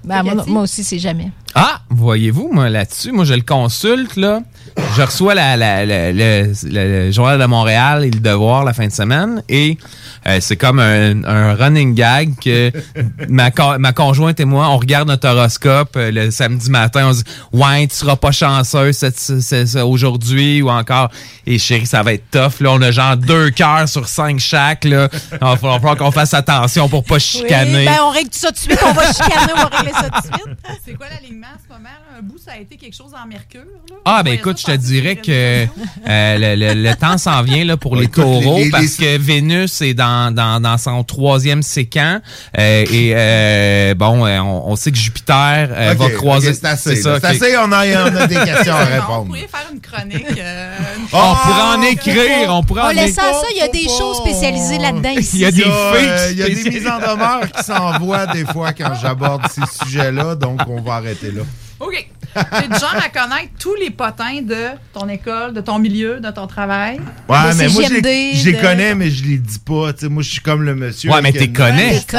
Ben, 0.03 0.25
moi, 0.25 0.45
moi 0.49 0.63
aussi, 0.63 0.83
c'est 0.83 0.99
jamais. 0.99 1.31
Ah, 1.61 1.81
voyez-vous, 1.91 2.51
moi, 2.53 2.69
là-dessus, 2.69 3.11
moi, 3.11 3.25
je 3.25 3.35
le 3.35 3.41
consulte, 3.43 4.15
là. 4.17 4.41
Je 4.97 5.03
reçois 5.03 5.35
la, 5.35 5.57
la- 5.57 5.85
la- 5.85 6.13
le, 6.13 6.53
le- 6.65 7.07
le 7.07 7.11
Journal 7.11 7.41
de 7.41 7.45
Montréal 7.47 8.05
et 8.05 8.11
le 8.13 8.21
Devoir 8.21 8.65
la 8.65 8.73
fin 8.73 8.87
de 8.87 8.93
semaine 8.93 9.43
et 9.49 9.77
euh, 10.29 10.39
c'est 10.41 10.57
comme 10.57 10.79
un, 10.79 11.25
un 11.25 11.55
running 11.55 11.95
gag 11.95 12.35
que 12.41 12.71
ma, 13.29 13.51
co- 13.51 13.77
ma 13.81 13.93
conjointe 13.93 14.39
et 14.39 14.45
moi, 14.45 14.69
on 14.69 14.77
regarde 14.79 15.09
notre 15.09 15.27
horoscope 15.29 15.97
euh, 15.97 16.13
le 16.13 16.31
samedi 16.31 16.71
matin, 16.71 17.09
on 17.09 17.13
se 17.13 17.25
dit 17.25 17.31
«Ouais, 17.53 17.87
tu 17.89 17.97
seras 17.97 18.15
pas 18.15 18.31
chanceux 18.31 18.93
aujourd'hui 19.85 20.63
ou 20.63 20.71
encore 20.71 21.11
«Et 21.47 21.59
chérie, 21.59 21.87
ça 21.87 22.03
va 22.05 22.13
être 22.13 22.31
tough.» 22.31 22.61
Là, 22.61 22.71
on 22.73 22.83
a 22.83 22.91
genre 22.93 23.17
deux 23.17 23.51
cœurs 23.51 23.89
sur 23.89 24.07
cinq 24.07 24.39
chaque, 24.39 24.85
là. 24.85 25.09
Il 25.33 25.39
va 25.41 25.57
falloir 25.57 25.97
qu'on 25.97 26.13
fasse 26.13 26.35
attention 26.35 26.89
pour 26.89 27.03
pas 27.05 27.19
chicaner. 27.19 27.79
Oui, 27.79 27.85
ben, 27.87 27.99
on 28.05 28.11
règle 28.11 28.31
ça 28.33 28.49
tout 28.49 28.55
de 28.55 28.59
suite. 28.61 28.79
On 28.87 28.93
va 28.93 29.07
chicaner, 29.13 29.53
on 29.55 29.57
va 29.57 29.77
régler 29.77 29.93
ça 29.93 30.09
tout 30.11 30.29
de 30.29 30.35
suite. 30.37 30.57
C'est 30.85 30.95
quoi 30.95 31.07
l'alignement 31.09 31.47
en 31.55 31.59
ce 31.63 31.73
moment? 31.73 31.89
là? 31.89 32.19
Un 32.19 32.23
bout, 32.23 32.39
ça 32.39 32.53
a 32.53 32.57
été 32.59 32.77
quelque 32.77 32.95
chose 32.97 33.13
en 33.15 33.27
mercure. 33.27 33.61
Là? 33.91 33.97
Ah, 34.05 34.23
ben 34.23 34.35
écoute, 34.35 34.59
je 34.61 34.67
te 34.67 34.73
dirais 34.77 35.17
que 35.17 35.31
euh, 35.31 35.67
le, 36.07 36.55
le- 36.57 36.83
le 36.83 36.95
temps 36.97 37.17
s'en 37.19 37.43
vient 37.43 37.65
là, 37.65 37.77
pour 37.77 37.97
les 37.97 38.09
taureaux 38.09 38.57
les- 38.59 38.65
les- 38.65 38.71
parce 38.71 38.97
que 38.97 39.19
Vénus 39.19 39.81
est 39.83 39.95
dans, 39.95 40.35
dans, 40.35 40.61
dans 40.61 40.79
son 40.79 41.03
troisième 41.05 41.63
séquent. 41.63 41.97
euh, 41.99 42.21
et 42.91 43.13
euh, 43.15 43.95
bon, 43.95 44.27
euh, 44.27 44.39
on, 44.41 44.71
on 44.73 44.77
sait 44.77 44.91
que 44.93 44.99
Jupiter 44.99 45.69
euh, 45.71 45.95
va 45.97 46.11
croiser. 46.11 46.53
c'est 46.55 46.67
assez, 46.67 46.97
ça. 46.97 47.19
C'est 47.21 47.27
assez, 47.27 47.57
on 47.57 47.71
a, 47.73 47.87
on 48.11 48.17
a 48.17 48.27
des 48.27 48.35
questions 48.37 48.75
à 48.75 48.83
On 48.83 48.93
répondre. 49.01 49.27
pourrait 49.27 49.49
faire 49.49 49.69
une 49.73 49.81
chronique. 49.81 50.39
euh, 50.39 50.77
une- 50.97 51.05
On 51.13 51.35
pourrait 51.35 51.77
en 51.77 51.83
écrire, 51.83 52.49
on 52.55 52.63
pourrait 52.63 52.83
On 52.83 52.87
en 52.87 52.91
laisse 52.91 53.11
écrire. 53.17 53.35
ça, 53.35 53.47
il 53.53 53.59
y 53.59 53.63
a 53.63 53.69
des 53.69 53.89
shows 53.89 54.15
spécialisées 54.15 54.79
là-dedans. 54.79 55.15
Il 55.33 55.39
y 55.39 55.45
a 55.45 55.51
des 55.51 55.63
filles 55.63 56.33
Il 56.33 56.39
y 56.39 56.43
a 56.43 56.49
des 56.49 56.71
mises 56.71 56.87
en 56.89 56.99
demeure 56.99 57.51
qui 57.53 57.63
s'envoient 57.65 58.27
des 58.27 58.45
fois 58.45 58.73
quand 58.73 58.93
j'aborde 59.01 59.43
ces 59.51 59.63
sujets-là, 59.85 60.35
donc 60.35 60.61
on 60.69 60.81
va 60.81 60.95
arrêter 60.95 61.31
là. 61.31 61.38
OK. 61.81 62.09
T'es 62.35 62.69
du 62.69 62.75
genre 62.79 62.95
à 62.95 63.09
connaître 63.09 63.53
tous 63.59 63.75
les 63.77 63.91
potins 63.91 64.43
de 64.43 64.67
ton 64.93 65.09
école, 65.09 65.55
de 65.55 65.61
ton 65.61 65.79
milieu, 65.79 66.21
de 66.21 66.31
ton 66.31 66.47
travail. 66.47 67.01
Ouais, 67.29 67.53
De 67.53 67.57
mais 67.57 67.69
moi, 67.69 67.83
je 67.89 67.95
les- 67.95 68.35
je 68.35 68.45
les 68.51 68.53
de- 68.57 68.61
connais, 68.61 68.95
mais 68.95 69.11
je 69.11 69.25
les 69.25 69.39
dis 69.39 69.59
pas. 69.61 69.93
Moi, 70.03 70.23
je 70.23 70.31
suis 70.33 70.41
comme 70.41 70.63
le 70.63 70.75
monsieur. 70.75 71.11
Ouais, 71.11 71.23
mais 71.23 71.33
t'es 71.33 71.47
une- 71.47 71.53
connais. 71.53 71.95
Est-ce 71.95 72.07
que 72.07 72.13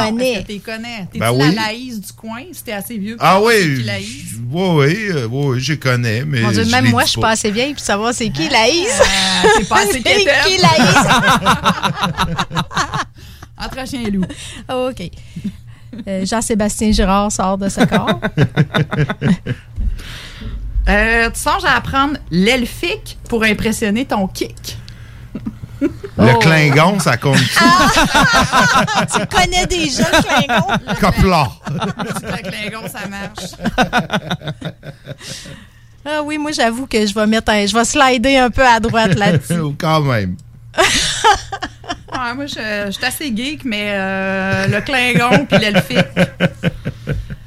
t'es 0.48 0.60
connais. 0.60 1.00
T'es-tu 1.12 1.20
Ben 1.20 1.26
la 1.26 1.34
oui. 1.34 1.56
Laïs 1.56 2.00
du 2.02 2.12
coin? 2.14 2.42
C'était 2.54 2.72
assez 2.72 2.98
vieux. 2.98 3.18
pour 3.18 3.26
Ah 3.26 3.40
oui, 3.42 3.84
Laïs? 3.84 4.08
oui, 4.50 4.64
oui, 4.72 4.96
euh, 5.10 5.28
oui, 5.30 5.46
oui, 5.48 5.60
je 5.60 5.74
les 5.74 5.80
connais, 5.80 6.24
mais. 6.26 6.42
Mon 6.42 6.52
Dieu, 6.52 6.64
je 6.64 6.72
même 6.72 6.86
les 6.86 6.92
moi, 6.92 7.04
je 7.04 7.10
suis 7.10 7.22
pas 7.22 7.30
assez 7.32 7.52
vieille 7.52 7.74
pour 7.74 7.84
savoir 7.84 8.14
c'est 8.14 8.30
qui 8.30 8.50
Laïs. 8.50 8.88
c'est 9.58 9.68
pas 9.70 9.78
assez 9.84 10.02
qui 10.02 10.26
Laïs? 10.26 10.96
Entre 13.58 13.88
chien 13.88 14.02
et 14.06 14.12
loup. 14.12 14.24
OK. 14.70 15.12
Euh, 16.08 16.26
Jean-Sébastien 16.26 16.92
Girard 16.92 17.32
sort 17.32 17.58
de 17.58 17.70
ce 17.70 17.82
corps. 17.86 18.20
Euh, 20.88 21.30
tu 21.30 21.40
songes 21.40 21.66
à 21.66 21.76
apprendre 21.78 22.16
l'elfique 22.32 23.20
pour 23.28 23.44
impressionner 23.44 24.06
ton 24.06 24.26
kick. 24.28 24.78
Le 25.82 25.90
Oh. 26.18 26.40
Klingon, 26.40 26.98
ça 27.00 27.16
compte. 27.16 27.38
Ah, 27.62 29.06
tu 29.14 29.20
connais 29.28 29.68
des 29.68 29.88
jeunes 29.90 30.06
Klingons? 30.24 30.96
Copla. 31.00 31.48
Le 31.70 32.50
Klingon, 32.50 32.88
ça 32.92 33.08
marche. 33.08 33.52
Ah 36.06 36.22
oui, 36.24 36.38
moi, 36.40 36.52
j'avoue 36.52 36.88
que 36.88 37.06
je 37.06 37.14
vais 37.14 37.28
mettre 37.28 37.52
un- 37.52 37.66
je 37.68 37.74
vais 37.76 37.86
slider 37.86 38.38
un 38.38 38.50
peu 38.50 38.66
à 38.66 38.80
droite 38.80 39.14
là-dessus. 39.16 39.62
Quand 39.78 40.02
même. 40.02 40.36
Moi, 42.36 42.46
je, 42.46 42.84
je 42.88 42.92
suis 42.92 43.06
assez 43.06 43.36
geek, 43.36 43.64
mais 43.66 43.92
euh, 43.94 44.68
le 44.68 44.82
Klingon 44.82 45.46
puis 45.46 45.58
l'elfique. 45.58 46.06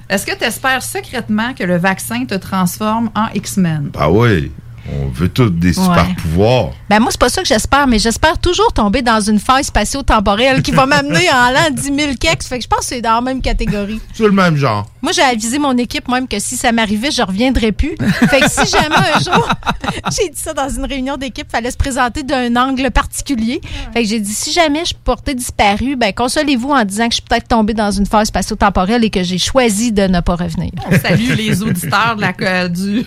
Est-ce 0.09 0.27
que 0.27 0.37
tu 0.37 0.45
espères 0.45 0.83
secrètement 0.83 1.55
que 1.55 1.65
le 1.65 1.77
vaccin 1.77 2.25
te 2.27 2.35
transforme 2.35 3.11
en 3.15 3.29
X-Men? 3.35 3.93
Ah 3.99 4.11
oui, 4.11 4.51
on 4.91 5.09
veut 5.09 5.29
tous 5.29 5.51
des 5.51 5.73
super 5.73 6.09
pouvoirs. 6.17 6.71
Ben 6.91 6.99
moi, 6.99 7.11
c'est 7.13 7.21
pas 7.21 7.29
ça 7.29 7.43
que 7.43 7.49
j'espère, 7.49 7.87
mais 7.87 7.99
j'espère 7.99 8.39
toujours 8.39 8.73
tomber 8.73 9.03
dans 9.03 9.21
une 9.21 9.39
faille 9.39 9.65
spatio-temporelle 9.65 10.61
qui 10.63 10.73
va 10.73 10.87
m'amener 10.87 11.31
en 11.31 11.51
l'an 11.53 11.71
10 11.71 11.83
000 11.83 11.97
keks. 12.19 12.43
Fait 12.43 12.59
que 12.59 12.65
je 12.65 12.69
pense 12.69 12.81
que 12.81 12.87
c'est 12.87 13.01
dans 13.01 13.15
la 13.15 13.21
même 13.21 13.41
catégorie. 13.41 14.01
C'est 14.13 14.25
le 14.25 14.33
même 14.33 14.57
genre. 14.57 14.87
Moi, 15.01 15.13
j'ai 15.13 15.23
avisé 15.23 15.59
mon 15.59 15.77
équipe 15.79 16.09
même 16.09 16.27
que 16.27 16.39
si 16.39 16.57
ça 16.57 16.73
m'arrivait, 16.73 17.11
je 17.11 17.23
reviendrais 17.23 17.73
plus. 17.73 17.97
Fait 18.29 18.41
que 18.41 18.51
si 18.51 18.71
jamais 18.71 18.97
un 19.15 19.21
jour, 19.21 19.49
j'ai 20.17 20.29
dit 20.29 20.39
ça 20.39 20.53
dans 20.53 20.69
une 20.69 20.85
réunion 20.85 21.17
d'équipe, 21.17 21.51
fallait 21.51 21.71
se 21.71 21.77
présenter 21.77 22.23
d'un 22.25 22.55
angle 22.57 22.91
particulier. 22.91 23.61
Fait 23.93 24.03
que 24.03 24.09
j'ai 24.09 24.21
dit 24.21 24.35
si 24.35 24.53
jamais 24.53 24.85
je 24.85 24.95
portais 24.95 25.35
disparu, 25.35 25.97
ben 25.97 26.13
consolez-vous 26.13 26.71
en 26.71 26.85
disant 26.85 27.07
que 27.07 27.13
je 27.15 27.17
suis 27.17 27.29
peut-être 27.29 27.49
tombée 27.49 27.75
dans 27.75 27.91
une 27.91 28.07
phase 28.07 28.29
spatio-temporelle 28.29 29.05
et 29.05 29.11
que 29.11 29.23
j'ai 29.23 29.39
choisi 29.39 29.93
de 29.93 30.03
ne 30.03 30.21
pas 30.21 30.35
revenir. 30.35 30.71
On 30.91 30.99
salue 30.99 31.33
les 31.37 31.63
auditeurs 31.63 32.17
de 32.17 32.21
la, 32.21 32.33
euh, 32.41 32.69
du 32.69 33.05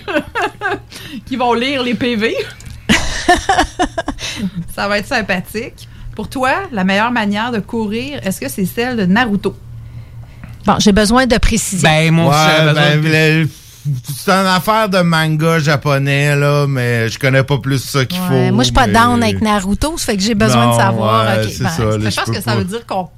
qui 1.25 1.35
vont 1.35 1.53
lire 1.53 1.64
les 1.83 1.95
PV. 1.95 2.35
Ça 4.75 4.87
va 4.87 4.99
être 4.99 5.07
sympathique. 5.07 5.87
Pour 6.15 6.29
toi, 6.29 6.51
la 6.71 6.83
meilleure 6.83 7.11
manière 7.11 7.51
de 7.51 7.59
courir, 7.59 8.19
est-ce 8.23 8.39
que 8.39 8.49
c'est 8.49 8.65
celle 8.65 8.95
de 8.97 9.05
Naruto? 9.05 9.55
Bon, 10.65 10.75
j'ai 10.79 10.91
besoin 10.93 11.25
de 11.25 11.37
précision. 11.37 11.87
Ben, 11.89 12.11
moi 12.11 12.33
Ouais, 12.33 12.73
ben, 12.73 13.01
de- 13.01 13.47
c'est 14.17 14.31
une 14.31 14.47
affaire 14.47 14.89
de 14.89 14.99
manga 15.01 15.59
japonais, 15.59 16.35
là, 16.35 16.65
mais 16.67 17.07
je 17.09 17.19
connais 17.19 17.43
pas 17.43 17.57
plus 17.59 17.83
ça 17.83 18.05
qu'il 18.05 18.19
Ouais, 18.21 18.47
faut. 18.49 18.53
moi, 18.53 18.63
je 18.63 18.65
suis 18.65 18.73
pas 18.73 18.87
mais- 18.87 18.93
down 18.93 19.21
avec 19.21 19.41
Naruto, 19.41 19.97
ça 19.97 20.05
fait 20.07 20.17
que 20.17 20.23
j'ai 20.23 20.33
besoin 20.35 20.65
Non, 20.67 20.71
de 20.71 20.75
savoir. 20.81 21.25
ouais, 21.37 21.45
ok, 21.45 21.51
c'est 21.51 21.63
ben, 21.63 21.69
ça, 21.69 21.83
là, 21.85 21.97
je 21.99 22.09
je 22.09 22.15
pense 22.15 22.25
que 22.31 22.41
ça 22.41 22.51
pas. 22.51 22.55
veut 22.57 22.63
dire 22.63 22.85
qu'on 22.85 23.09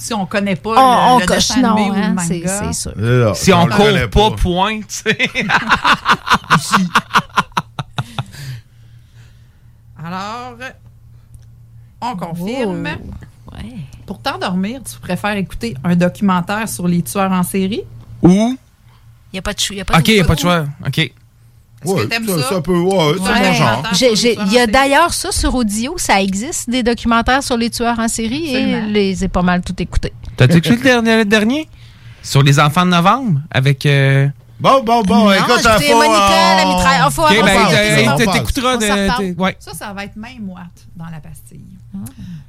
si, 0.00 0.14
on 0.14 0.26
connaît 0.26 0.54
pas 0.56 0.70
On- 0.70 1.14
on 1.14 1.16
le, 1.16 1.22
le 1.22 1.26
coche 1.26 1.48
dessin 1.48 1.60
non, 1.60 1.74
ou 1.74 1.92
hein, 1.92 2.14
le 2.16 2.22
c'est- 2.22 2.34
manga. 2.38 2.62
c'est 2.72 2.80
sûr. 2.80 2.92
Là, 2.96 3.32
Si 3.34 3.52
on 3.52 3.66
connaît 3.66 4.08
court 4.08 4.36
pas, 4.36 4.40
point, 4.40 4.78
tu 4.80 4.84
sais. 4.88 5.18
Alors, 10.02 10.56
on 12.00 12.16
confirme. 12.16 12.88
Pour 14.06 14.20
t'endormir, 14.22 14.80
tu 14.90 14.98
préfères 15.00 15.36
écouter 15.36 15.76
un 15.84 15.96
documentaire 15.96 16.68
sur 16.68 16.86
les 16.86 17.02
tueurs 17.02 17.32
en 17.32 17.42
série? 17.42 17.82
Ou? 18.22 18.56
Il 19.32 19.34
n'y 19.34 19.38
a 19.38 19.42
pas 19.42 19.52
de 19.52 19.58
chou. 19.60 19.74
y 19.74 19.80
a 19.80 19.84
pas 19.84 19.98
Ok, 19.98 20.08
il 20.08 20.14
n'y 20.14 20.20
a 20.20 20.24
pas 20.24 20.34
de 20.34 20.40
choix. 20.40 20.64
Ok. 20.86 20.98
Est-ce 20.98 21.94
que 21.94 22.02
t'aimes 22.06 22.26
ça? 22.26 22.42
ça? 22.48 22.60
peut, 22.60 22.78
ouais, 22.78 23.14
c'est 23.16 23.22
Ouais. 23.22 23.48
mon 23.48 23.52
genre. 23.52 23.82
Il 24.46 24.52
y 24.52 24.58
a 24.58 24.66
d'ailleurs 24.66 25.12
ça 25.14 25.30
sur 25.30 25.54
audio, 25.54 25.94
ça 25.96 26.20
existe, 26.22 26.68
des 26.70 26.82
documentaires 26.82 27.42
sur 27.42 27.56
les 27.56 27.70
tueurs 27.70 27.98
en 27.98 28.08
série 28.08 28.48
Absolument. 28.56 28.88
et 28.88 28.90
les 28.90 29.24
ai 29.24 29.28
pas 29.28 29.42
mal 29.42 29.60
tout 29.62 29.74
écoutés. 29.80 30.12
T'as-tu 30.36 30.56
écouté 30.58 30.74
le 30.76 30.82
dernier, 30.82 31.16
le 31.18 31.24
dernier? 31.24 31.68
Sur 32.22 32.42
les 32.42 32.58
enfants 32.58 32.84
de 32.86 32.90
novembre? 32.90 33.40
Avec. 33.50 33.84
euh, 33.86 34.28
Bon, 34.60 34.82
bon, 34.82 35.02
bon, 35.02 35.24
Non, 35.26 35.32
écoute, 35.32 35.62
faut, 35.62 35.94
Monica, 35.94 36.56
la 36.56 36.62
euh, 36.62 36.74
mitraille. 36.74 37.00
Ah, 37.00 37.10
faut 37.10 37.22
ben, 37.22 38.32
t'écouteras 38.32 38.76
de. 38.76 39.40
ouais. 39.40 39.56
Ça, 39.60 39.72
ça 39.72 39.92
va 39.92 40.04
être 40.04 40.16
même 40.16 40.42
moite 40.42 40.86
dans 40.96 41.06
la 41.06 41.20
pastille. 41.20 41.64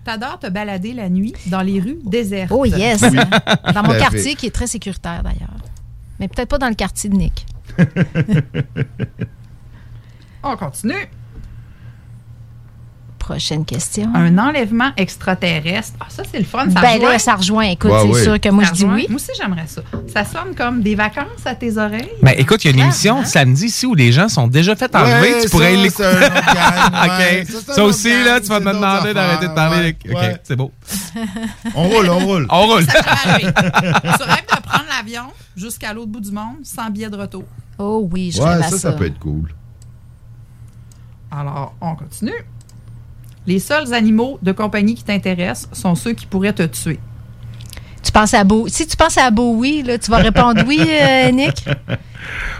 T'adores 0.03 0.39
te 0.39 0.47
balader 0.47 0.93
la 0.93 1.09
nuit 1.09 1.33
dans 1.47 1.61
les 1.61 1.79
rues 1.79 1.99
désertes. 2.03 2.51
Oh 2.51 2.65
yes! 2.65 3.01
Oui. 3.01 3.19
Dans 3.73 3.83
mon 3.83 3.97
quartier 3.97 4.35
qui 4.35 4.47
est 4.47 4.51
très 4.51 4.67
sécuritaire 4.67 5.21
d'ailleurs. 5.23 5.53
Mais 6.19 6.27
peut-être 6.27 6.49
pas 6.49 6.57
dans 6.57 6.67
le 6.67 6.75
quartier 6.75 7.09
de 7.09 7.15
Nick. 7.15 7.45
On 10.43 10.57
continue. 10.57 11.07
Prochaine 13.29 13.63
question. 13.63 14.09
Un 14.15 14.37
enlèvement 14.39 14.89
extraterrestre. 14.97 15.93
Ah, 15.99 16.05
ça, 16.09 16.23
c'est 16.31 16.39
le 16.39 16.45
fun. 16.45 16.67
Ça 16.71 16.81
Ben 16.81 16.93
rejoint. 16.95 17.11
là, 17.11 17.19
ça 17.19 17.35
rejoint. 17.35 17.63
Écoute, 17.65 17.91
Ouais, 17.91 18.09
c'est 18.13 18.23
sûr 18.23 18.39
que 18.41 18.49
moi, 18.49 18.63
Ça 18.63 18.69
je 18.71 18.75
dis 18.77 18.83
rejoint. 18.85 18.95
oui. 18.97 19.05
Moi 19.07 19.15
aussi, 19.17 19.31
j'aimerais 19.39 19.67
ça. 19.67 19.81
Ça 20.11 20.25
sonne 20.25 20.55
comme 20.55 20.81
des 20.81 20.95
vacances 20.95 21.45
à 21.45 21.53
tes 21.53 21.77
oreilles. 21.77 22.09
Ben, 22.23 22.33
écoute, 22.37 22.63
il 22.65 22.67
y 22.69 22.71
a 22.71 22.73
une 22.73 22.83
émission 22.83 23.23
samedi 23.25 23.65
ici 23.65 23.85
où 23.85 23.93
les 23.93 24.11
gens 24.11 24.29
sont 24.29 24.47
déjà 24.47 24.75
fait 24.75 24.95
enlever. 24.95 25.33
Ouais, 25.35 25.41
tu 25.43 25.49
pourrais 25.49 25.75
ça, 25.75 25.81
l'écouter. 25.83 26.03
ouais. 26.03 27.43
OK. 27.45 27.73
Ça, 27.75 27.83
aussi, 27.83 28.09
gang, 28.09 28.25
là, 28.25 28.41
tu 28.41 28.47
vas 28.47 28.59
me 28.61 28.73
demander 28.73 29.13
d'arrêter 29.13 29.47
de 29.47 29.53
parler. 29.53 29.95
OK, 30.05 30.11
ouais. 30.15 30.37
c'est 30.43 30.55
beau. 30.55 30.71
On 31.75 31.83
roule, 31.87 32.09
on 32.09 32.19
roule. 32.25 32.47
On 32.49 32.65
roule. 32.65 32.85
Ça 32.85 33.03
peut 33.03 33.09
arriver. 33.29 33.53
tu 33.53 34.23
rêves 34.23 34.45
de 34.55 34.61
prendre 34.67 34.85
l'avion 34.89 35.23
jusqu'à 35.55 35.93
l'autre 35.93 36.09
bout 36.11 36.19
du 36.21 36.31
monde 36.31 36.55
sans 36.63 36.89
billet 36.89 37.11
de 37.11 37.15
retour. 37.17 37.43
Oh 37.77 38.07
oui, 38.11 38.31
je 38.35 38.41
Ouais, 38.41 38.49
rêve 38.55 38.59
à 38.61 38.63
ça, 38.63 38.69
ça. 38.71 38.77
ça 38.77 38.91
peut 38.93 39.05
être 39.05 39.19
cool. 39.19 39.53
Alors, 41.31 41.75
on 41.79 41.95
continue. 41.95 42.33
Les 43.47 43.59
seuls 43.59 43.93
animaux 43.93 44.37
de 44.41 44.51
compagnie 44.51 44.95
qui 44.95 45.03
t'intéressent 45.03 45.69
sont 45.73 45.95
ceux 45.95 46.13
qui 46.13 46.25
pourraient 46.25 46.53
te 46.53 46.63
tuer. 46.63 46.99
Tu 48.03 48.11
penses 48.11 48.33
à 48.33 48.43
Beau. 48.43 48.67
Si 48.67 48.87
tu 48.87 48.95
penses 48.95 49.17
à 49.17 49.29
Bowie, 49.31 49.83
là, 49.83 49.97
tu 49.97 50.09
vas 50.11 50.17
répondre 50.17 50.63
oui, 50.67 50.79
euh, 50.79 51.31
Nick. 51.33 51.65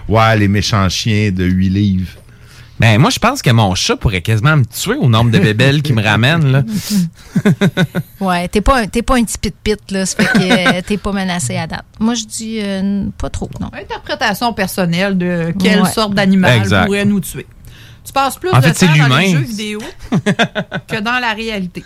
Ouais, 0.08 0.38
les 0.38 0.48
méchants 0.48 0.90
chiens 0.90 1.32
de 1.32 1.46
8 1.46 1.70
livres. 1.70 2.12
Ben, 2.80 2.98
moi, 3.00 3.10
je 3.10 3.20
pense 3.20 3.42
que 3.42 3.50
mon 3.50 3.76
chat 3.76 3.98
pourrait 3.98 4.22
quasiment 4.22 4.56
me 4.56 4.64
tuer 4.66 4.96
au 4.96 5.10
nombre 5.10 5.32
de 5.32 5.40
bébelles 5.40 5.82
qui 5.82 5.92
me 5.92 6.02
ramènent, 6.02 6.50
là. 6.52 6.64
Ouais, 8.22 8.48
t'es 8.48 8.62
pas, 8.62 8.82
un- 8.84 8.88
t'es 8.88 9.02
pas 9.02 9.16
un 9.18 9.24
petit 9.24 9.38
pit-pit, 9.38 9.80
là. 9.92 10.06
Ça 10.06 10.16
fait 10.24 10.40
que 10.40 10.78
euh, 10.78 10.82
t'es 10.88 10.98
pas 10.98 11.12
menacé 11.12 11.58
à 11.58 11.68
date. 11.68 11.84
Moi, 12.00 12.14
je 12.16 12.24
dis 12.26 12.60
euh, 12.62 13.06
pas 13.18 13.30
trop, 13.30 13.50
non. 13.60 13.70
Interprétation 13.74 14.54
personnelle 14.54 15.18
de 15.18 15.54
quelle 15.62 15.82
Ouais. 15.82 15.90
sorte 15.92 16.14
d'animal 16.14 16.58
Exact. 16.58 16.86
pourrait 16.86 17.06
nous 17.06 17.20
tuer. 17.20 17.46
Tu 18.04 18.14
passes 18.14 18.38
plus 18.38 18.50
En 18.50 18.58
de 18.60 18.64
fait, 18.64 18.74
temps 18.88 19.08
dans 19.08 19.18
les 19.18 19.32
jeux 19.32 19.40
vidéo 19.40 19.80
que 20.88 21.00
dans 21.00 21.20
la 21.20 21.34
réalité. 21.34 21.84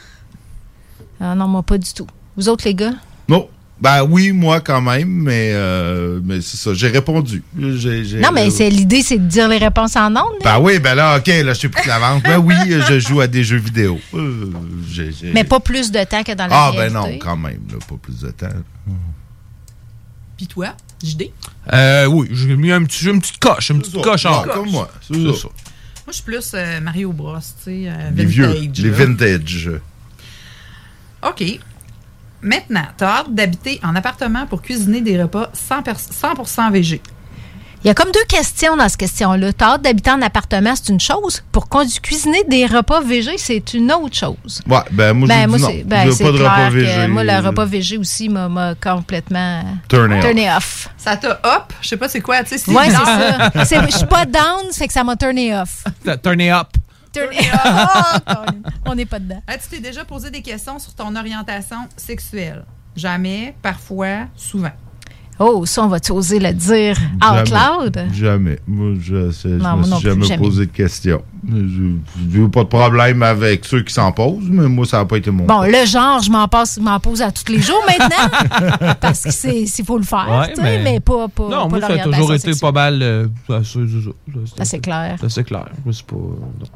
Ah 1.19 1.35
non, 1.35 1.47
moi, 1.47 1.63
pas 1.63 1.77
du 1.77 1.91
tout. 1.93 2.07
Vous 2.37 2.49
autres, 2.49 2.65
les 2.65 2.75
gars? 2.75 2.93
Non. 3.27 3.47
Ben 3.81 4.01
oui, 4.03 4.31
moi 4.31 4.61
quand 4.61 4.79
même, 4.79 5.09
mais, 5.09 5.51
euh, 5.53 6.21
mais 6.23 6.39
c'est 6.39 6.55
ça. 6.55 6.73
J'ai 6.73 6.87
répondu. 6.87 7.43
Non, 7.53 8.31
mais 8.31 8.49
c'est 8.49 8.69
l'idée, 8.69 9.01
c'est 9.01 9.17
de 9.17 9.27
dire 9.27 9.49
les 9.49 9.57
réponses 9.57 9.97
en 9.97 10.09
ondes. 10.15 10.39
Ben 10.41 10.57
oui, 10.59 10.79
ben 10.79 10.95
là, 10.95 11.17
OK, 11.17 11.27
là, 11.27 11.53
je 11.53 11.59
suis 11.59 11.67
plus 11.67 11.83
de 11.83 11.89
l'avance. 11.89 12.23
Ben 12.23 12.37
oui, 12.37 12.55
je 12.69 12.99
joue 12.99 13.19
à 13.19 13.27
des 13.27 13.43
jeux 13.43 13.57
vidéo. 13.57 13.99
Euh, 14.13 14.49
Mais 15.33 15.43
pas 15.43 15.59
plus 15.59 15.91
de 15.91 16.01
temps 16.05 16.23
que 16.23 16.31
dans 16.31 16.47
la 16.47 16.55
Ah, 16.67 16.71
ben 16.73 16.93
non, 16.93 17.17
quand 17.19 17.35
même, 17.35 17.59
là, 17.69 17.77
pas 17.85 17.95
plus 18.01 18.19
de 18.21 18.31
temps. 18.31 18.47
Puis 20.37 20.47
toi, 20.47 20.75
JD? 21.03 21.31
Euh, 21.73 22.05
oui, 22.05 22.29
j'ai 22.31 22.55
mis 22.55 22.71
un 22.71 22.83
petit, 22.85 23.05
une 23.05 23.19
petite 23.19 23.39
coche, 23.39 23.69
une 23.69 23.79
petite 23.79 23.95
ça. 23.95 24.01
coche 24.01 24.25
en 24.25 24.43
comme 24.43 24.69
moi, 24.71 24.89
c'est 25.01 25.13
C'est 25.15 25.33
ça. 25.41 25.47
Moi, 26.05 26.09
je 26.09 26.13
suis 26.13 26.23
plus 26.23 26.51
euh, 26.53 26.79
Mario 26.81 27.11
Bros, 27.13 27.37
tu 27.37 27.43
sais, 27.63 27.83
euh, 27.87 28.09
Les 28.15 28.25
vintage. 28.25 28.27
vieux, 28.27 28.83
les 28.83 28.89
là. 28.89 28.95
vintage. 29.05 29.71
OK. 31.27 31.43
Maintenant, 32.41 32.85
tu 32.97 33.03
as 33.05 33.19
hâte 33.19 33.33
d'habiter 33.33 33.79
en 33.83 33.95
appartement 33.95 34.45
pour 34.47 34.61
cuisiner 34.61 34.99
des 35.01 35.21
repas 35.21 35.49
100%, 35.53 35.83
pers- 35.83 36.45
100 36.47 36.71
VG. 36.71 37.01
Il 37.83 37.87
y 37.87 37.89
a 37.89 37.93
comme 37.93 38.11
deux 38.13 38.23
questions 38.29 38.77
dans 38.77 38.87
cette 38.87 38.97
question-là. 38.99 39.51
T'as 39.51 39.73
hâte 39.73 39.81
d'habiter 39.81 40.09
en 40.11 40.21
appartement, 40.21 40.73
c'est 40.73 40.87
une 40.87 41.01
chose. 41.01 41.43
Pour 41.51 41.67
cuisiner 42.01 42.43
des 42.47 42.65
repas 42.65 43.01
végés, 43.01 43.37
c'est 43.37 43.73
une 43.73 43.91
autre 43.91 44.15
chose. 44.15 44.61
Ouais, 44.69 44.77
ben 44.91 45.11
moi, 45.13 45.27
Ben, 45.27 45.43
je 45.43 45.47
moi, 45.49 45.57
dis 45.57 45.63
c'est 45.65 45.73
non. 45.79 45.83
ben, 45.87 46.05
Je 46.05 46.09
veux 46.11 46.17
pas 46.17 46.31
de 46.37 46.43
repas 46.43 46.69
végé. 46.69 47.07
moi, 47.07 47.23
le 47.25 47.45
repas 47.45 47.65
végé 47.65 47.97
aussi 47.97 48.29
m'a 48.29 48.73
complètement 48.81 49.63
Turné 49.89 50.15
off. 50.19 50.23
turné 50.23 50.49
off. 50.55 50.89
Ça 50.97 51.17
t'a 51.17 51.31
hop, 51.43 51.73
je 51.81 51.89
sais 51.89 51.97
pas 51.97 52.07
c'est 52.07 52.21
quoi, 52.21 52.41
tu 52.43 52.49
sais. 52.51 52.57
si- 52.59 52.71
Ouais, 52.71 52.85
c'est 52.89 53.65
ça. 53.65 53.85
Je 53.91 53.97
suis 53.97 54.05
pas 54.05 54.25
down, 54.25 54.71
ça 54.71 54.77
fait 54.79 54.87
que 54.87 54.93
ça 54.93 55.03
m'a 55.03 55.17
turné 55.17 55.53
off. 55.53 55.83
Turn 56.23 56.39
it 56.39 56.51
up. 56.53 56.67
Turné 57.11 57.37
off. 57.53 58.21
On 58.85 58.95
n'est 58.95 59.05
pas 59.05 59.19
dedans. 59.19 59.41
Ah, 59.45 59.57
tu 59.57 59.67
t'es 59.69 59.79
déjà 59.81 60.05
posé 60.05 60.31
des 60.31 60.41
questions 60.41 60.79
sur 60.79 60.93
ton 60.93 61.13
orientation 61.17 61.77
sexuelle? 61.97 62.63
Jamais, 62.95 63.55
parfois, 63.61 64.27
souvent. 64.37 64.71
Oh, 65.39 65.65
ça, 65.65 65.83
on 65.83 65.87
va-tu 65.87 66.11
oser 66.11 66.39
le 66.39 66.53
dire 66.53 66.95
out 67.15 67.45
Jamais. 67.47 67.83
loud? 67.83 68.05
Jamais. 68.13 68.59
Moi, 68.67 68.93
je, 69.01 69.31
je 69.31 69.47
Non, 69.47 69.55
me 69.55 69.59
moi 69.59 69.75
non 69.75 69.83
suis 69.83 69.95
plus, 69.95 70.09
jamais 70.11 70.25
jamais. 70.25 70.37
posé 70.43 70.65
de 70.67 70.71
questions. 70.71 71.23
Je 71.51 72.39
n'ai 72.39 72.47
pas 72.49 72.63
de 72.63 72.69
problème 72.69 73.23
avec 73.23 73.65
ceux 73.65 73.81
qui 73.81 73.91
s'en 73.93 74.11
posent, 74.11 74.47
mais 74.47 74.67
moi, 74.69 74.85
ça 74.85 74.97
n'a 74.99 75.05
pas 75.05 75.17
été 75.17 75.31
mon 75.31 75.45
Bon, 75.45 75.61
cas. 75.61 75.67
le 75.81 75.85
genre, 75.87 76.21
je 76.21 76.29
m'en 76.31 76.47
passe, 76.47 76.77
m'en 76.79 76.99
pose 76.99 77.21
à 77.23 77.31
tous 77.31 77.51
les 77.51 77.59
jours 77.61 77.83
maintenant. 77.87 78.93
parce 79.01 79.23
que 79.23 79.31
c'est 79.31 79.65
s'il 79.65 79.85
faut 79.85 79.97
le 79.97 80.03
faire, 80.03 80.27
Ouais, 80.29 80.49
tu 80.49 80.55
sais, 80.55 80.61
mais- 80.61 80.83
mais 80.83 80.99
pas, 80.99 81.27
pas, 81.27 81.43
Non, 81.43 81.49
pas 81.49 81.67
moi, 81.67 81.81
ça 81.81 81.87
a 81.93 81.97
toujours 81.99 82.33
été 82.33 82.51
sexuelle. 82.53 82.59
pas 82.59 82.71
mal. 82.71 83.01
euh, 83.01 83.27
ça, 83.49 84.65
c'est 84.65 84.79
clair. 84.79 85.17
Ça, 85.19 85.29
c'est 85.29 85.43
clair. 85.43 85.67
C'est 85.91 86.05
pas. 86.05 86.15
non. 86.15 86.67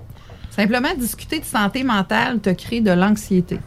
Simplement, 0.49 0.89
discuter 0.99 1.39
de 1.39 1.45
santé 1.45 1.83
mentale 1.83 2.39
te 2.39 2.49
crée 2.49 2.81
de 2.81 2.89
l'anxiété. 2.91 3.59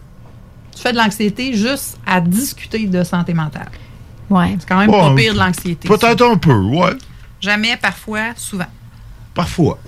Tu 0.74 0.82
fais 0.82 0.92
de 0.92 0.96
l'anxiété 0.98 1.54
juste 1.54 1.98
à 2.04 2.20
discuter 2.20 2.86
de 2.86 3.04
santé 3.04 3.32
mentale. 3.34 3.68
Ouais. 4.30 4.56
C'est 4.58 4.68
quand 4.68 4.78
même 4.78 4.90
Bon, 4.90 5.10
pas 5.10 5.14
pire 5.20 5.34
de 5.34 5.38
l'anxiété. 5.38 5.88
Peut-être 5.88 6.22
un 6.22 6.36
peu, 6.36 6.54
ouais. 6.54 6.92
Jamais, 7.40 7.76
parfois, 7.76 8.32
souvent. 8.36 8.66
Parfois. 9.34 9.78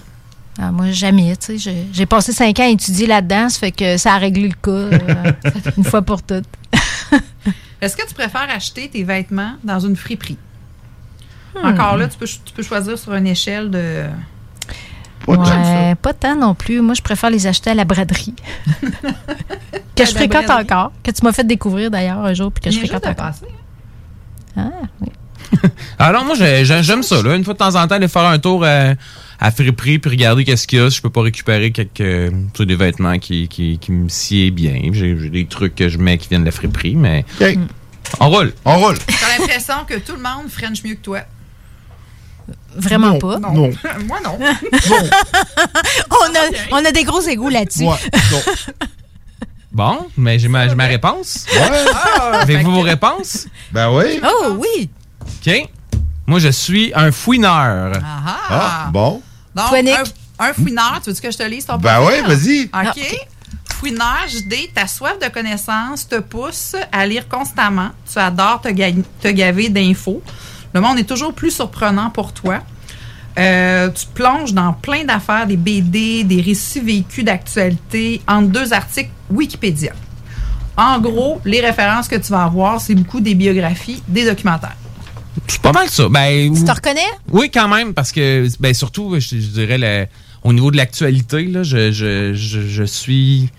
Ah, 0.58 0.70
moi, 0.70 0.90
jamais, 0.90 1.34
tu 1.36 1.58
sais. 1.58 1.86
j'ai- 1.92 2.06
passé 2.06 2.32
cinq 2.32 2.58
ans 2.60 2.64
à 2.64 2.68
étudier 2.68 3.06
là-dedans, 3.06 3.48
ça 3.48 3.58
fait 3.58 3.72
que 3.72 3.96
ça 3.96 4.14
a 4.14 4.18
réglé 4.18 4.48
le 4.48 4.54
cas 4.54 4.70
euh, 4.70 5.32
une 5.78 5.84
fois 5.84 6.02
pour 6.02 6.22
toutes. 6.22 6.44
Est-ce 7.80 7.96
que 7.96 8.06
tu 8.06 8.14
préfères 8.14 8.48
acheter 8.54 8.88
tes 8.88 9.02
vêtements 9.02 9.54
dans 9.64 9.80
une 9.80 9.96
friperie? 9.96 10.38
Hmm. 11.54 11.66
Encore 11.66 11.96
là, 11.96 12.06
tu 12.08 12.18
peux, 12.18 12.26
tu 12.26 12.52
peux 12.54 12.62
choisir 12.62 12.98
sur 12.98 13.14
une 13.14 13.26
échelle 13.26 13.70
de. 13.70 14.04
Ouais, 15.26 15.94
pas 16.00 16.12
tant 16.12 16.34
non 16.36 16.54
plus. 16.54 16.80
Moi, 16.80 16.94
je 16.94 17.02
préfère 17.02 17.30
les 17.30 17.46
acheter 17.46 17.70
à 17.70 17.74
la 17.74 17.84
braderie. 17.84 18.34
que 19.96 20.04
je 20.04 20.10
fréquente 20.10 20.46
braderie. 20.46 20.64
encore. 20.64 20.92
Que 21.02 21.10
tu 21.12 21.24
m'as 21.24 21.32
fait 21.32 21.46
découvrir 21.46 21.90
d'ailleurs 21.90 22.18
un 22.18 22.34
jour, 22.34 22.50
puis 22.52 22.62
que 22.62 22.70
je 22.70 22.76
Il 22.76 22.88
fréquente 22.88 23.04
juste 23.04 23.16
de 23.16 23.22
encore. 23.22 23.34
Ah, 24.56 24.70
oui. 25.00 25.08
Alors, 25.98 26.24
moi, 26.24 26.34
j'ai- 26.34 26.64
j'ai- 26.64 26.82
j'aime 26.82 27.02
ça. 27.02 27.22
Là. 27.22 27.34
Une 27.36 27.44
fois 27.44 27.54
de 27.54 27.58
temps 27.58 27.74
en 27.74 27.86
temps, 27.86 27.94
aller 27.96 28.08
faire 28.08 28.22
un 28.24 28.38
tour 28.38 28.64
à, 28.64 28.94
à 29.38 29.50
friperie 29.50 29.98
puis 29.98 30.10
regarder 30.10 30.44
qu'est-ce 30.44 30.66
qu'il 30.66 30.78
y 30.78 30.82
a. 30.82 30.90
Si 30.90 30.96
je 30.96 31.02
peux 31.02 31.10
pas 31.10 31.22
récupérer 31.22 31.70
quelques, 31.72 32.00
euh, 32.00 32.30
des 32.60 32.76
vêtements 32.76 33.18
qui, 33.18 33.48
qui, 33.48 33.78
qui 33.78 33.92
me 33.92 34.08
sied 34.08 34.50
bien. 34.50 34.74
J'ai 34.92 35.18
j'ai 35.18 35.28
des 35.28 35.46
trucs 35.46 35.74
que 35.74 35.88
je 35.88 35.98
mets 35.98 36.16
qui 36.18 36.28
viennent 36.28 36.42
de 36.42 36.46
la 36.46 36.52
friperie, 36.52 36.94
mais. 36.96 37.24
On 38.20 38.28
roule. 38.30 38.52
On 38.64 38.78
roule. 38.78 38.96
T'as 38.98 39.38
l'impression 39.38 39.74
que 39.86 39.98
tout 39.98 40.12
le 40.16 40.22
monde 40.22 40.48
French 40.50 40.82
mieux 40.84 40.94
que 40.94 41.02
toi. 41.02 41.20
Vraiment 42.76 43.12
Non, 43.12 43.18
pas. 43.18 43.38
non. 43.38 43.52
Moi, 44.06 44.18
non. 44.24 44.38
on, 46.10 46.14
a, 46.14 46.80
on 46.80 46.84
a 46.84 46.90
des 46.92 47.04
gros 47.04 47.20
égouts 47.20 47.48
là-dessus. 47.50 47.84
Ouais. 47.84 47.96
Bon, 49.72 50.06
mais 50.16 50.38
j'ai 50.38 50.48
ma, 50.48 50.68
j'ai 50.68 50.74
ma 50.74 50.84
réponse. 50.86 51.46
Ouais. 51.52 51.84
Avez-vous 52.42 52.70
vos 52.72 52.80
réponses? 52.82 53.46
Ben 53.70 53.90
oui. 53.90 54.20
Oh 54.22 54.56
oui! 54.58 54.90
OK. 55.24 55.68
Moi, 56.26 56.38
je 56.38 56.48
suis 56.48 56.92
un 56.94 57.10
fouineur. 57.10 57.92
Ah, 58.04 58.38
Ah, 58.50 58.88
bon. 58.92 59.22
Donc, 59.54 59.68
Toi, 59.68 59.82
Nick? 59.82 59.94
un, 60.38 60.44
un 60.48 60.52
fouineur, 60.52 61.00
tu 61.02 61.10
veux 61.10 61.16
que 61.18 61.30
je 61.30 61.36
te 61.38 61.42
lise 61.42 61.64
ton 61.66 61.78
Ben 61.78 62.00
ouais, 62.02 62.22
vas-y. 62.22 62.64
OK. 62.64 62.70
Ah, 62.72 62.90
ok. 62.96 63.16
Fouineur, 63.74 64.18
JD, 64.28 64.72
ta 64.74 64.86
soif 64.86 65.18
de 65.18 65.28
connaissances 65.28 66.06
te 66.08 66.20
pousse 66.20 66.76
à 66.92 67.06
lire 67.06 67.26
constamment. 67.28 67.90
Tu 68.10 68.18
adores 68.18 68.60
te, 68.60 68.68
ga- 68.68 68.92
te 69.20 69.28
gaver 69.28 69.68
d'infos. 69.70 70.22
Le 70.72 70.80
monde 70.80 70.98
est 70.98 71.04
toujours 71.08 71.34
plus 71.34 71.50
surprenant 71.50 72.10
pour 72.10 72.32
toi. 72.32 72.60
Euh, 73.38 73.88
tu 73.90 74.06
plonges 74.12 74.52
dans 74.52 74.72
plein 74.74 75.04
d'affaires, 75.04 75.46
des 75.46 75.56
BD, 75.56 76.24
des 76.24 76.40
récits 76.42 76.80
vécus 76.80 77.24
d'actualité, 77.24 78.20
entre 78.28 78.48
deux 78.48 78.72
articles 78.72 79.10
Wikipédia. 79.30 79.92
En 80.76 81.00
gros, 81.00 81.40
les 81.44 81.60
références 81.60 82.08
que 82.08 82.16
tu 82.16 82.30
vas 82.32 82.44
avoir, 82.44 82.80
c'est 82.80 82.94
beaucoup 82.94 83.20
des 83.20 83.34
biographies, 83.34 84.02
des 84.08 84.24
documentaires. 84.26 84.76
C'est 85.46 85.62
pas 85.62 85.72
mal 85.72 85.88
ça. 85.88 86.08
Ben, 86.10 86.54
Tu 86.54 86.62
te 86.64 86.70
reconnais? 86.70 87.00
Oui, 87.30 87.50
quand 87.50 87.68
même, 87.68 87.94
parce 87.94 88.12
que, 88.12 88.46
ben, 88.60 88.74
surtout, 88.74 89.14
je, 89.18 89.20
je 89.20 89.36
dirais, 89.48 89.78
le- 89.78 90.06
au 90.44 90.52
niveau 90.52 90.70
de 90.70 90.76
l'actualité, 90.76 91.44
là, 91.46 91.62
je, 91.62 91.90
je, 91.92 92.34
je, 92.34 92.60
je 92.68 92.82
suis 92.84 93.50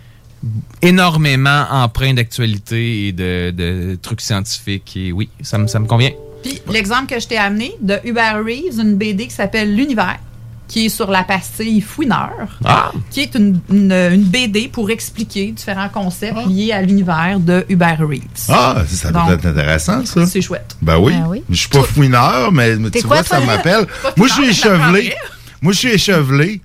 énormément 0.81 1.65
empreint 1.71 2.13
d'actualité 2.13 3.07
et 3.07 3.11
de, 3.11 3.51
de 3.51 3.97
trucs 4.01 4.21
scientifiques. 4.21 4.93
Et 4.97 5.11
oui, 5.11 5.29
ça 5.41 5.57
me, 5.57 5.67
ça 5.67 5.79
me 5.79 5.85
convient. 5.87 6.11
Puis 6.43 6.61
l'exemple 6.69 7.07
que 7.07 7.19
je 7.19 7.27
t'ai 7.27 7.37
amené 7.37 7.73
de 7.81 7.99
Hubert 8.03 8.37
Reeves, 8.43 8.79
une 8.79 8.95
BD 8.95 9.27
qui 9.27 9.33
s'appelle 9.33 9.75
L'Univers, 9.75 10.19
qui 10.67 10.85
est 10.85 10.89
sur 10.89 11.11
la 11.11 11.23
pastille 11.23 11.81
Fouineur, 11.81 12.57
Ah! 12.65 12.91
qui 13.11 13.21
est 13.21 13.35
une, 13.35 13.59
une- 13.69 13.91
une 13.91 14.23
BD 14.23 14.67
pour 14.69 14.89
expliquer 14.89 15.51
différents 15.51 15.89
concepts 15.89 16.47
liés 16.47 16.71
à 16.71 16.81
l'univers 16.81 17.39
de 17.39 17.65
Hubert 17.69 17.99
Reeves. 17.99 18.21
Ah, 18.49 18.77
ça 18.87 19.09
peut 19.09 19.13
Donc, 19.13 19.29
être 19.31 19.45
intéressant, 19.45 20.05
ça. 20.05 20.25
C'est 20.25 20.41
chouette. 20.41 20.75
Ben 20.81 20.97
oui. 20.97 21.13
Ben 21.13 21.25
oui. 21.27 21.43
Je 21.49 21.55
suis 21.55 21.69
pas 21.69 21.83
fouineur, 21.83 22.51
mais, 22.51 22.75
tu 22.91 23.03
quoi, 23.03 23.17
vois, 23.17 23.23
ça 23.23 23.39
m'appelle. 23.41 23.85
Moi, 24.17 24.27
je 24.27 24.33
suis 24.33 24.49
échevelé. 24.49 25.13
Moi, 25.61 25.73
je 25.73 25.77
suis 25.77 25.89
échevelé. 25.91 26.61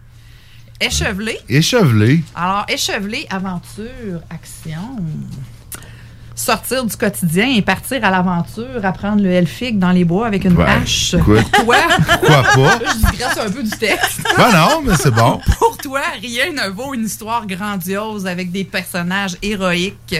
Échevelé? 0.80 1.38
Échevelé. 1.48 2.22
Alors, 2.36 2.64
échevelé, 2.68 3.26
aventure, 3.30 4.20
action. 4.30 4.96
Sortir 6.40 6.84
du 6.84 6.96
quotidien 6.96 7.48
et 7.56 7.62
partir 7.62 8.04
à 8.04 8.10
l'aventure, 8.10 8.84
apprendre 8.84 9.20
le 9.24 9.30
elfique 9.30 9.76
dans 9.76 9.90
les 9.90 10.04
bois 10.04 10.28
avec 10.28 10.44
une 10.44 10.54
Ben, 10.54 10.66
hache. 10.82 11.14
écoute, 11.14 11.44
Quoi? 11.64 11.76
pourquoi 12.20 12.42
pas? 12.42 12.78
Je 12.92 13.10
digresse 13.10 13.38
un 13.44 13.50
peu 13.50 13.62
du 13.64 13.70
texte. 13.70 14.20
Ben 14.36 14.52
non, 14.52 14.82
mais 14.86 14.94
c'est 14.96 15.10
bon. 15.10 15.40
Pour 15.58 15.58
pour 15.58 15.76
toi, 15.78 16.00
rien 16.22 16.52
ne 16.52 16.70
vaut 16.70 16.94
une 16.94 17.06
histoire 17.06 17.44
grandiose 17.46 18.26
avec 18.26 18.52
des 18.52 18.62
personnages 18.64 19.36
héroïques. 19.42 20.16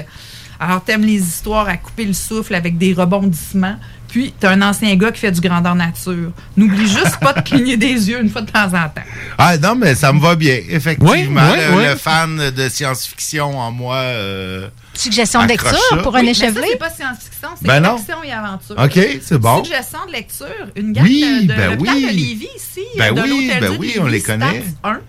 Alors, 0.58 0.82
t'aimes 0.82 1.02
les 1.04 1.20
histoires 1.20 1.68
à 1.68 1.76
couper 1.76 2.04
le 2.04 2.12
souffle 2.12 2.54
avec 2.56 2.78
des 2.78 2.92
rebondissements. 2.94 3.76
Puis, 4.08 4.34
t'as 4.40 4.50
un 4.50 4.62
ancien 4.62 4.94
gars 4.96 5.12
qui 5.12 5.20
fait 5.20 5.30
du 5.30 5.40
grandeur 5.40 5.74
nature. 5.76 6.32
N'oublie 6.56 6.88
juste 6.88 7.18
pas 7.20 7.32
de 7.32 7.42
cligner 7.42 7.76
des 7.76 8.08
yeux 8.10 8.20
une 8.20 8.28
fois 8.28 8.40
de 8.42 8.50
temps 8.50 8.66
en 8.66 8.88
temps. 8.88 9.02
Ah 9.36 9.56
non, 9.58 9.76
mais 9.76 9.94
ça 9.94 10.12
me 10.12 10.18
va 10.20 10.34
bien, 10.34 10.58
effectivement. 10.68 11.12
Oui, 11.12 11.28
oui, 11.28 11.34
le, 11.70 11.76
oui. 11.76 11.84
le 11.90 11.94
fan 11.96 12.50
de 12.50 12.68
science-fiction 12.68 13.56
en 13.56 13.70
moi. 13.70 13.96
euh, 13.96 14.68
Suggestion 14.98 15.42
de 15.44 15.48
lecture 15.48 15.78
ça. 15.90 15.96
pour 15.98 16.16
un 16.16 16.20
Oui, 16.20 16.28
échevelé? 16.30 16.66
c'est 16.72 16.76
pas 16.78 16.90
science-fiction, 16.90 17.48
c'est 17.60 17.66
Ben 17.68 17.84
action 17.84 18.22
et 18.24 18.32
aventure. 18.32 18.76
OK, 18.78 19.18
c'est 19.22 19.38
bon. 19.38 19.62
Suggestion 19.64 19.98
de 20.06 20.12
lecture, 20.12 20.46
une 20.76 20.92
gamme 20.92 21.04
Oui, 21.04 21.46
de, 21.46 21.52
de 21.52 21.56
ben 21.56 21.70
l'hôpital 21.70 21.94
oui. 21.96 22.02
de 22.06 22.08
Lévis 22.10 22.48
ici, 22.56 22.80
Ben 22.98 23.14
de 23.14 23.20
oui, 23.22 23.50
ben 23.60 23.76
on 24.00 24.06
les 24.06 24.20
connaît. 24.22 24.62
Stats 24.80 24.90
1. 24.90 25.00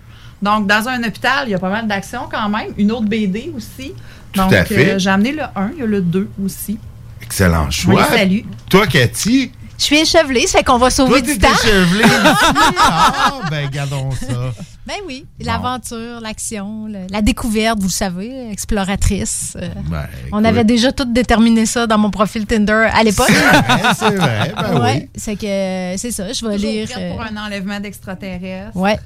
Donc, 0.42 0.66
dans 0.66 0.88
un 0.88 1.02
hôpital, 1.02 1.44
il 1.46 1.50
y 1.50 1.54
a 1.54 1.58
pas 1.58 1.68
mal 1.70 1.86
d'actions 1.86 2.28
quand 2.30 2.48
même. 2.48 2.68
Une 2.78 2.92
autre 2.92 3.06
BD 3.06 3.52
aussi. 3.56 3.92
Tout 4.32 4.40
Donc, 4.40 4.52
à 4.52 4.64
fait. 4.64 4.92
euh, 4.92 4.98
j'ai 4.98 5.10
amené 5.10 5.32
le 5.32 5.42
1, 5.42 5.70
il 5.74 5.80
y 5.80 5.82
a 5.82 5.86
le 5.86 6.00
2 6.00 6.28
aussi. 6.44 6.78
Excellent 7.22 7.70
choix. 7.70 8.06
les 8.10 8.16
salue. 8.18 8.40
Toi, 8.70 8.86
Cathy, 8.86 9.52
Je 9.76 9.84
suis 9.84 9.98
échevelée, 9.98 10.46
ça 10.46 10.58
fait 10.58 10.64
qu'on 10.64 10.78
va 10.78 10.88
sauver 10.88 11.10
toi, 11.10 11.20
du 11.20 11.38
t'es 11.38 11.46
temps. 11.46 11.52
échevelée 11.62 12.04
aussi. 12.04 12.74
Ah, 12.78 13.40
ben, 13.50 13.68
gardons 13.70 14.10
ça. 14.12 14.52
Ben 14.90 14.96
oui, 15.06 15.24
l'aventure, 15.38 16.20
l'action, 16.20 16.88
la 16.88 17.22
découverte, 17.22 17.78
vous 17.78 17.86
le 17.86 17.92
savez, 17.92 18.50
exploratrice. 18.50 19.56
euh, 19.62 19.68
Ben, 19.88 20.08
on 20.32 20.44
avait 20.44 20.64
déjà 20.64 20.90
tout 20.90 21.04
déterminé 21.04 21.64
ça 21.64 21.86
dans 21.86 21.96
mon 21.96 22.10
profil 22.10 22.44
Tinder 22.44 22.88
à 22.92 23.04
l'époque. 23.04 23.28
C'est 23.30 23.38
vrai, 23.38 23.94
c'est 23.96 24.16
vrai, 24.16 24.52
ben 24.56 24.80
ouais, 24.82 24.94
oui. 25.04 25.08
c'est 25.14 25.36
que 25.36 25.94
c'est 25.96 26.10
ça, 26.10 26.32
je 26.32 26.44
vais 26.44 26.58
lire. 26.58 26.88
prête 26.88 26.98
euh, 26.98 27.12
pour 27.12 27.22
un 27.22 27.36
enlèvement 27.46 27.78
d'extraterrestres. 27.78 28.76
ouais. 28.76 28.98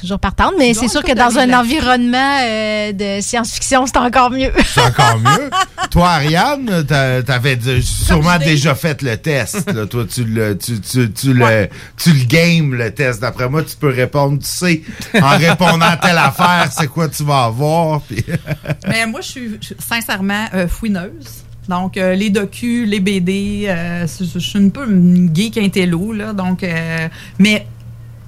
Toujours 0.00 0.18
partante, 0.18 0.52
mais 0.58 0.74
c'est 0.74 0.88
sûr 0.88 1.02
que 1.02 1.12
dans 1.14 1.38
un 1.38 1.52
environnement 1.58 2.38
euh, 2.42 2.92
de 2.92 3.20
science-fiction, 3.22 3.86
c'est 3.86 3.96
encore 3.96 4.30
mieux. 4.30 4.52
C'est 4.74 4.82
encore 4.82 5.18
mieux. 5.18 5.48
Toi, 5.90 6.08
Ariane, 6.10 6.84
t'a- 6.86 7.22
t'avais 7.22 7.58
sûrement 7.82 8.38
déjà 8.38 8.74
fait 8.74 9.00
le 9.02 9.16
test. 9.16 9.70
là. 9.72 9.86
Toi, 9.86 10.04
tu 10.12 10.24
le, 10.24 10.56
tu, 10.58 10.80
tu, 10.80 11.10
tu 11.12 11.32
le, 11.32 11.68
tu 11.96 12.12
le 12.12 12.24
game, 12.26 12.74
le 12.74 12.90
test. 12.92 13.20
D'après 13.20 13.48
moi, 13.48 13.62
tu 13.62 13.74
peux 13.76 13.88
répondre, 13.88 14.38
tu 14.38 14.46
sais, 14.48 14.82
en 15.20 15.36
répondant 15.38 15.86
à 15.86 15.96
telle 15.96 16.18
affaire, 16.18 16.68
c'est 16.70 16.88
quoi 16.88 17.08
tu 17.08 17.22
vas 17.24 17.44
avoir. 17.44 18.02
puis- 18.02 18.24
Mais 18.88 19.06
moi, 19.06 19.20
je 19.22 19.28
suis 19.28 19.58
sincèrement 19.78 20.46
euh, 20.54 20.68
fouineuse. 20.68 21.44
Donc, 21.68 21.96
euh, 21.96 22.14
les 22.14 22.30
docus, 22.30 22.86
les 22.88 23.00
BD, 23.00 23.64
euh, 23.66 24.06
je 24.06 24.24
je 24.24 24.38
suis 24.38 24.58
un 24.58 24.68
peu 24.68 24.88
une 24.88 25.34
geek 25.34 25.56
intello, 25.58 26.12
là. 26.12 26.32
Donc, 26.32 26.62
euh, 26.62 27.08
mais 27.38 27.66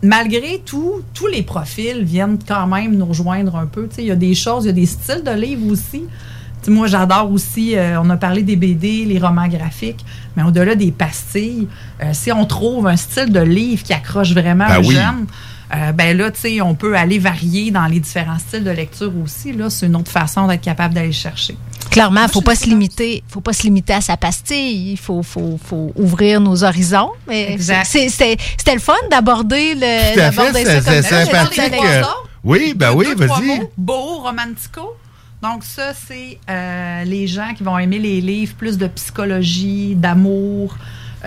malgré 0.02 0.60
tout, 0.64 1.02
tous 1.14 1.26
les 1.26 1.42
profils 1.42 2.02
viennent 2.04 2.38
quand 2.46 2.66
même 2.66 2.96
nous 2.96 3.06
rejoindre 3.06 3.56
un 3.56 3.66
peu. 3.66 3.88
Il 3.98 4.04
y 4.04 4.10
a 4.10 4.16
des 4.16 4.34
choses, 4.34 4.64
il 4.64 4.68
y 4.68 4.70
a 4.70 4.72
des 4.72 4.86
styles 4.86 5.22
de 5.24 5.32
livres 5.32 5.70
aussi. 5.70 6.04
Moi, 6.66 6.86
j'adore 6.86 7.30
aussi, 7.30 7.76
euh, 7.76 8.00
on 8.00 8.10
a 8.10 8.16
parlé 8.16 8.42
des 8.42 8.56
BD, 8.56 9.04
les 9.06 9.18
romans 9.18 9.48
graphiques, 9.48 10.04
mais 10.36 10.42
au-delà 10.42 10.74
des 10.74 10.90
pastilles, 10.90 11.66
euh, 12.02 12.10
si 12.12 12.30
on 12.30 12.44
trouve 12.44 12.86
un 12.86 12.96
style 12.96 13.32
de 13.32 13.40
livre 13.40 13.82
qui 13.82 13.94
accroche 13.94 14.32
vraiment 14.32 14.66
Ben 14.68 14.74
un 14.74 14.80
oui. 14.80 14.94
jeune, 14.94 15.26
euh, 15.74 15.92
ben 15.92 16.16
là, 16.16 16.30
tu 16.30 16.40
sais, 16.40 16.60
on 16.60 16.74
peut 16.74 16.96
aller 16.96 17.18
varier 17.18 17.70
dans 17.70 17.86
les 17.86 18.00
différents 18.00 18.38
styles 18.38 18.64
de 18.64 18.70
lecture 18.70 19.12
aussi. 19.22 19.52
Là, 19.52 19.68
c'est 19.70 19.86
une 19.86 19.96
autre 19.96 20.10
façon 20.10 20.46
d'être 20.46 20.62
capable 20.62 20.94
d'aller 20.94 21.12
chercher. 21.12 21.56
Clairement, 21.90 22.28
faut 22.28 22.40
pas 22.42 22.54
se 22.54 22.66
limiter, 22.66 23.22
faut 23.28 23.40
pas 23.40 23.52
se 23.52 23.62
limiter 23.62 23.94
à 23.94 24.00
sa 24.00 24.16
pastille. 24.16 24.92
Il 24.92 24.96
faut, 24.98 25.22
faut, 25.22 25.58
faut 25.62 25.92
ouvrir 25.96 26.40
nos 26.40 26.64
horizons. 26.64 27.10
C'était 27.84 28.74
le 28.74 28.80
fun 28.80 28.94
d'aborder 29.10 29.74
le. 29.74 30.16
D'aborder 30.16 30.64
ça 30.64 30.80
c'est 30.82 31.30
comme 31.30 31.52
ça. 31.52 31.64
euh, 31.84 32.02
Oui, 32.44 32.72
ben 32.76 32.92
oui, 32.92 33.06
vas-y. 33.16 33.62
Beau, 33.76 34.18
romantico. 34.18 34.96
Donc, 35.42 35.62
ça, 35.62 35.92
c'est 35.94 36.38
euh, 36.50 37.04
les 37.04 37.26
gens 37.28 37.54
qui 37.56 37.62
vont 37.62 37.78
aimer 37.78 37.98
les 38.00 38.20
livres 38.20 38.54
plus 38.56 38.76
de 38.76 38.88
psychologie, 38.88 39.94
d'amour. 39.94 40.76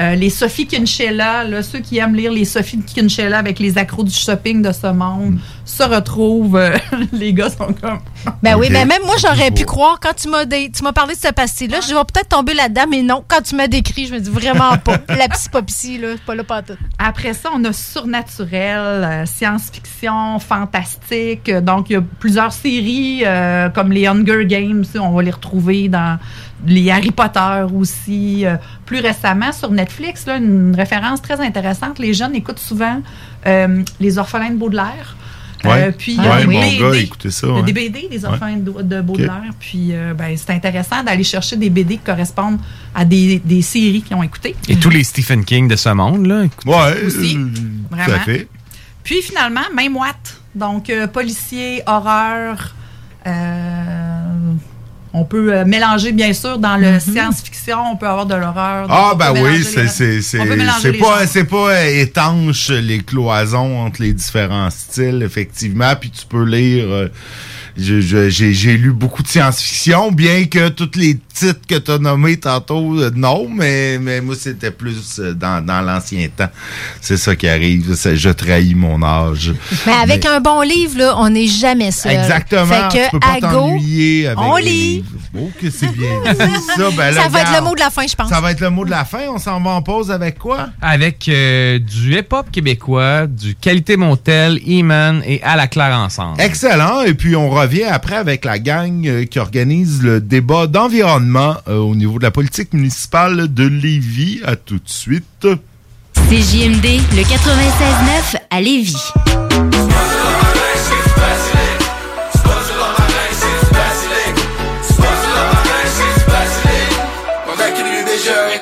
Euh, 0.02 0.16
les 0.16 0.30
Sophie 0.32 0.66
Kinchella, 0.66 1.44
là, 1.44 1.62
ceux 1.62 1.80
qui 1.80 2.00
aiment 2.00 2.16
lire 2.16 2.32
les 2.32 2.46
Sophie 2.46 2.80
Kinchella 2.82 3.38
avec 3.38 3.60
les 3.60 3.78
accros 3.78 4.04
du 4.04 4.14
shopping 4.14 4.62
de 4.64 4.72
ce 4.72 4.88
monde, 4.88 5.38
se 5.64 5.84
retrouvent. 5.84 6.56
euh, 6.58 6.76
les 7.14 7.34
gars 7.34 7.50
sont 7.52 7.74
comme. 7.80 8.00
Ben 8.42 8.56
oui, 8.58 8.68
Ok. 8.68 8.74
ben 8.74 8.88
même 8.88 9.02
moi, 9.06 9.16
j'aurais 9.22 9.52
pu 9.52 9.64
croire, 9.66 10.00
quand 10.02 10.14
tu 10.16 10.28
m'as 10.30 10.46
dé- 10.46 10.72
tu 10.76 10.84
m'as 10.84 10.92
parlé 10.94 11.14
de 11.14 11.20
cette 11.20 11.36
pastille-là, 11.36 11.82
je 11.82 11.90
vais 11.94 12.04
peut-être 12.12 12.30
tomber 12.30 12.54
là-dedans, 12.56 12.86
mais 12.90 13.04
non, 13.04 13.24
quand 13.28 13.42
tu 13.42 13.56
m'as 13.56 13.68
décrit, 13.68 14.08
je 14.08 14.14
me 14.14 14.20
dis 14.20 14.30
vraiment 14.30 14.78
pas. 14.78 14.98
La 15.10 15.28
psychopsie, 15.30 15.98
là, 16.00 16.08
c'est 16.16 16.26
pas 16.26 16.36
là 16.36 16.44
pas 16.44 16.62
tout. 16.64 16.74
Après 16.98 17.34
ça, 17.34 17.50
on 17.54 17.64
a 17.66 17.74
surnaturel, 17.74 18.80
euh, 19.04 19.26
science-fiction, 19.26 20.40
fantastique. 20.40 21.50
Donc, 21.52 21.90
il 21.90 21.94
y 21.94 21.96
a 21.98 22.02
plusieurs 22.20 22.52
séries 22.54 23.22
euh, 23.26 23.70
comme 23.70 23.92
les 23.92 24.08
Hunger 24.08 24.46
Games. 24.46 24.84
On 25.00 25.12
va 25.12 25.22
les 25.22 25.32
retrouver 25.32 25.90
dans 25.90 26.18
les 26.66 26.92
Harry 26.92 27.12
Potter 27.12 27.66
aussi. 27.76 28.46
Euh, 28.46 28.56
plus 28.92 29.00
récemment, 29.00 29.54
sur 29.54 29.72
Netflix, 29.72 30.26
là, 30.26 30.36
une 30.36 30.76
référence 30.76 31.22
très 31.22 31.40
intéressante. 31.40 31.98
Les 31.98 32.14
jeunes 32.14 32.36
écoutent 32.36 32.60
souvent 32.60 33.02
euh, 33.48 33.84
Les 34.02 34.18
Orphelins 34.18 34.50
de 34.50 34.58
Baudelaire. 34.58 35.16
Ouais. 35.64 35.84
Euh, 35.88 35.92
puis, 35.98 36.16
il 36.18 36.22
y 36.22 36.28
a 36.28 36.32
Ouais, 36.36 36.42
des 36.42 36.48
mon 36.48 36.62
BD. 36.62 36.78
gars, 36.80 36.96
écoutez 36.96 37.32
ça, 37.32 37.48
Il 37.48 37.50
y 37.50 37.54
a 37.54 37.56
ouais. 37.56 37.64
des 37.64 37.72
BD, 37.74 38.08
des 38.10 38.26
Ouais. 38.26 38.26
Orphelins 38.32 38.58
de, 38.58 38.82
de 38.82 39.02
Baudelaire. 39.02 39.44
Puis, 39.62 39.92
euh, 39.94 40.14
ben, 40.14 40.36
c'est 40.36 40.50
intéressant 40.50 41.04
d'aller 41.06 41.24
chercher 41.24 41.56
des 41.56 41.70
BD 41.70 41.96
qui 41.98 42.04
correspondent 42.04 42.60
à 42.94 43.06
des, 43.06 43.40
des 43.40 43.62
séries 43.62 44.02
qu'ils 44.02 44.18
ont 44.18 44.24
écoutées. 44.24 44.56
Et 44.68 44.76
tous 44.76 44.90
les 44.90 45.06
Stephen 45.06 45.46
King 45.46 45.70
de 45.70 45.78
ce 45.78 45.88
monde, 45.90 46.26
là. 46.26 46.42
Ouais, 46.66 47.06
Aussi, 47.06 47.38
euh, 47.38 47.48
vraiment. 47.90 48.06
tout 48.06 48.12
à 48.12 48.20
fait. 48.20 48.48
Puis 49.06 49.22
finalement, 49.22 49.62
même 49.74 49.96
Watt. 49.96 50.42
Donc, 50.54 50.90
euh, 50.90 51.08
policier, 51.08 51.82
horreur. 51.86 52.76
euh, 53.26 53.71
on 55.14 55.26
peut 55.26 55.54
euh, 55.54 55.66
mélanger, 55.66 56.12
bien 56.14 56.32
sûr, 56.34 56.58
dans 56.58 56.78
le 56.78 57.00
science-fiction, 57.00 57.78
on 57.92 57.96
peut 57.98 58.08
avoir 58.08 58.26
de 58.26 58.36
l'horreur. 58.36 58.88
Ah, 58.90 59.14
ben 59.18 59.34
oui, 59.44 59.64
c'est 59.64 59.88
les- 60.94 61.00
pas 61.00 61.26
pas 61.46 61.70
euh, 61.74 62.02
étanche 62.02 62.70
les 62.70 63.00
cloisons 63.00 63.80
entre 63.86 64.02
les 64.02 64.14
différents 64.14 64.70
styles 64.70 65.22
effectivement, 65.24 65.94
puis 66.00 66.12
tu 66.12 66.26
peux 66.26 66.46
lire 66.46 66.86
euh, 66.90 67.08
j'ai 67.78 68.78
lu 68.78 68.92
beaucoup 68.92 69.24
de 69.24 69.28
science-fiction, 69.28 70.12
bien 70.12 70.46
que 70.46 70.70
tous 70.70 70.92
les 70.96 71.18
titres 71.34 71.68
que 71.68 71.76
tu 71.76 71.92
as 71.92 71.98
nommés 71.98 72.38
tantôt, 72.38 73.00
euh, 73.00 73.12
non, 73.16 73.48
mais, 73.50 73.98
mais 74.00 74.22
moi, 74.22 74.36
c'était 74.38 74.72
plus 74.72 75.20
euh, 75.20 75.34
dans, 75.34 75.64
dans 75.66 75.82
l'ancien 75.82 76.28
temps. 76.36 76.50
C'est 77.00 77.18
ça 77.18 77.36
qui 77.36 77.48
arrive. 77.48 77.96
Je 77.96 78.30
trahis 78.30 78.76
mon 78.76 79.02
âge. 79.04 79.54
Mais 79.86 79.94
avec 79.94 80.26
un 80.26 80.40
bon 80.40 80.62
livre, 80.62 80.98
là, 80.98 81.16
on 81.18 81.30
n'est 81.30 81.48
jamais 81.48 81.92
seul. 81.92 82.14
Exactement. 82.14 82.66
Fait 82.66 82.98
que, 82.98 83.06
tu 83.06 83.12
peux 83.12 83.20
pas 83.20 83.40
t'ennuyer 83.40 84.28
avec 84.28 84.40
on 84.40 84.56
lit. 84.58 85.04
Oh, 85.38 85.50
que 85.62 85.70
c'est 85.70 85.92
bien 85.92 86.10
dit, 86.26 86.38
ça. 86.38 86.90
Ben 86.98 87.12
là, 87.12 87.24
Ça 87.24 87.30
va 87.30 87.42
être 87.42 87.54
le 87.56 87.62
mot 87.62 87.76
de 87.76 87.80
la 87.80 87.90
fin, 87.90 88.06
je 88.06 88.16
pense. 88.16 88.30
Ça 88.30 88.42
va 88.42 88.52
être 88.52 88.60
le 88.60 88.70
mot 88.70 88.84
de 88.84 88.90
la 88.90 89.06
fin. 89.06 89.22
On 89.34 89.38
s'en 89.38 89.62
va 89.62 89.72
en 89.72 89.82
pause 89.82 90.12
avec 90.12 90.38
quoi? 90.38 90.70
Avec 90.82 91.28
euh, 91.30 91.80
du 91.80 92.18
hip-hop 92.18 92.52
québécois, 92.52 93.28
du 93.28 93.56
Qualité 93.56 93.96
Montel, 93.96 94.60
E-Man 94.68 95.24
et 95.26 95.42
À 95.44 95.56
la 95.56 95.68
Claire 95.68 95.98
ensemble. 95.98 96.42
Excellent. 96.42 97.02
Et 97.04 97.14
puis, 97.14 97.36
on 97.36 97.50
revient 97.50 97.84
après 97.84 98.16
avec 98.16 98.44
la 98.44 98.60
gang 98.60 99.08
euh, 99.08 99.26
qui 99.26 99.40
organise 99.40 100.04
le 100.04 100.20
débat 100.20 100.68
d'environnement 100.68 101.21
euh, 101.68 101.78
au 101.78 101.96
niveau 101.96 102.18
de 102.18 102.24
la 102.24 102.32
politique 102.32 102.74
municipale 102.74 103.54
de 103.54 103.68
Lévis. 103.68 104.42
À 104.46 104.56
tout 104.56 104.80
de 104.80 104.90
suite. 104.90 105.48
CJMD, 106.14 106.86
le 107.16 107.24
96.9 107.24 108.38
à 108.50 108.62
Lévis. 108.62 109.12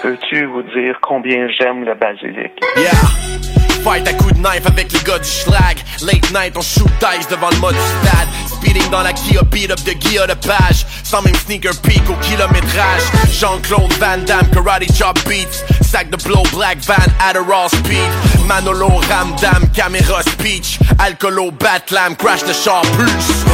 Peux-tu 0.01 0.45
vous 0.45 0.63
dire 0.63 0.97
combien 1.01 1.47
j'aime 1.59 1.83
le 1.83 1.93
basilic? 1.95 2.51
Yeah. 2.77 2.91
Fight 3.83 4.07
à 4.07 4.13
coups 4.13 4.33
de 4.33 4.39
knife 4.39 4.65
avec 4.65 4.91
les 4.91 4.99
gars 4.99 5.19
du 5.19 5.29
schlag. 5.29 5.77
Late 6.01 6.31
night, 6.31 6.57
on 6.57 6.61
shoot 6.61 6.89
dice 6.99 7.27
devant 7.27 7.49
le 7.49 7.57
mode 7.59 7.75
du 7.75 8.07
stade. 8.07 8.48
Speeding 8.61 8.89
dans 8.89 9.03
la 9.03 9.13
Kia, 9.13 9.41
beat 9.43 9.71
up 9.71 9.79
de 9.85 9.93
Guilla 9.93 10.27
de 10.27 10.33
page. 10.33 10.85
Sans 11.03 11.21
même 11.21 11.35
sneaker 11.35 11.73
peak 11.81 12.01
au 12.09 12.15
kilométrage. 12.15 13.03
Jean-Claude 13.31 13.93
Van 13.93 14.17
Damme, 14.25 14.49
karate 14.51 14.85
chop 14.97 15.17
beats. 15.27 15.63
Sac 15.81 16.09
de 16.09 16.17
blow, 16.17 16.43
black 16.53 16.77
van, 16.83 16.95
Adderall 17.19 17.69
speed. 17.69 18.09
Manolo, 18.47 18.89
Ramdam, 19.09 19.65
caméra 19.73 20.21
speech. 20.23 20.77
Alcoolo, 20.99 21.51
Batlam, 21.51 22.17
crash 22.17 22.43
the 22.43 22.53
char 22.53 22.81
plus. 22.97 23.45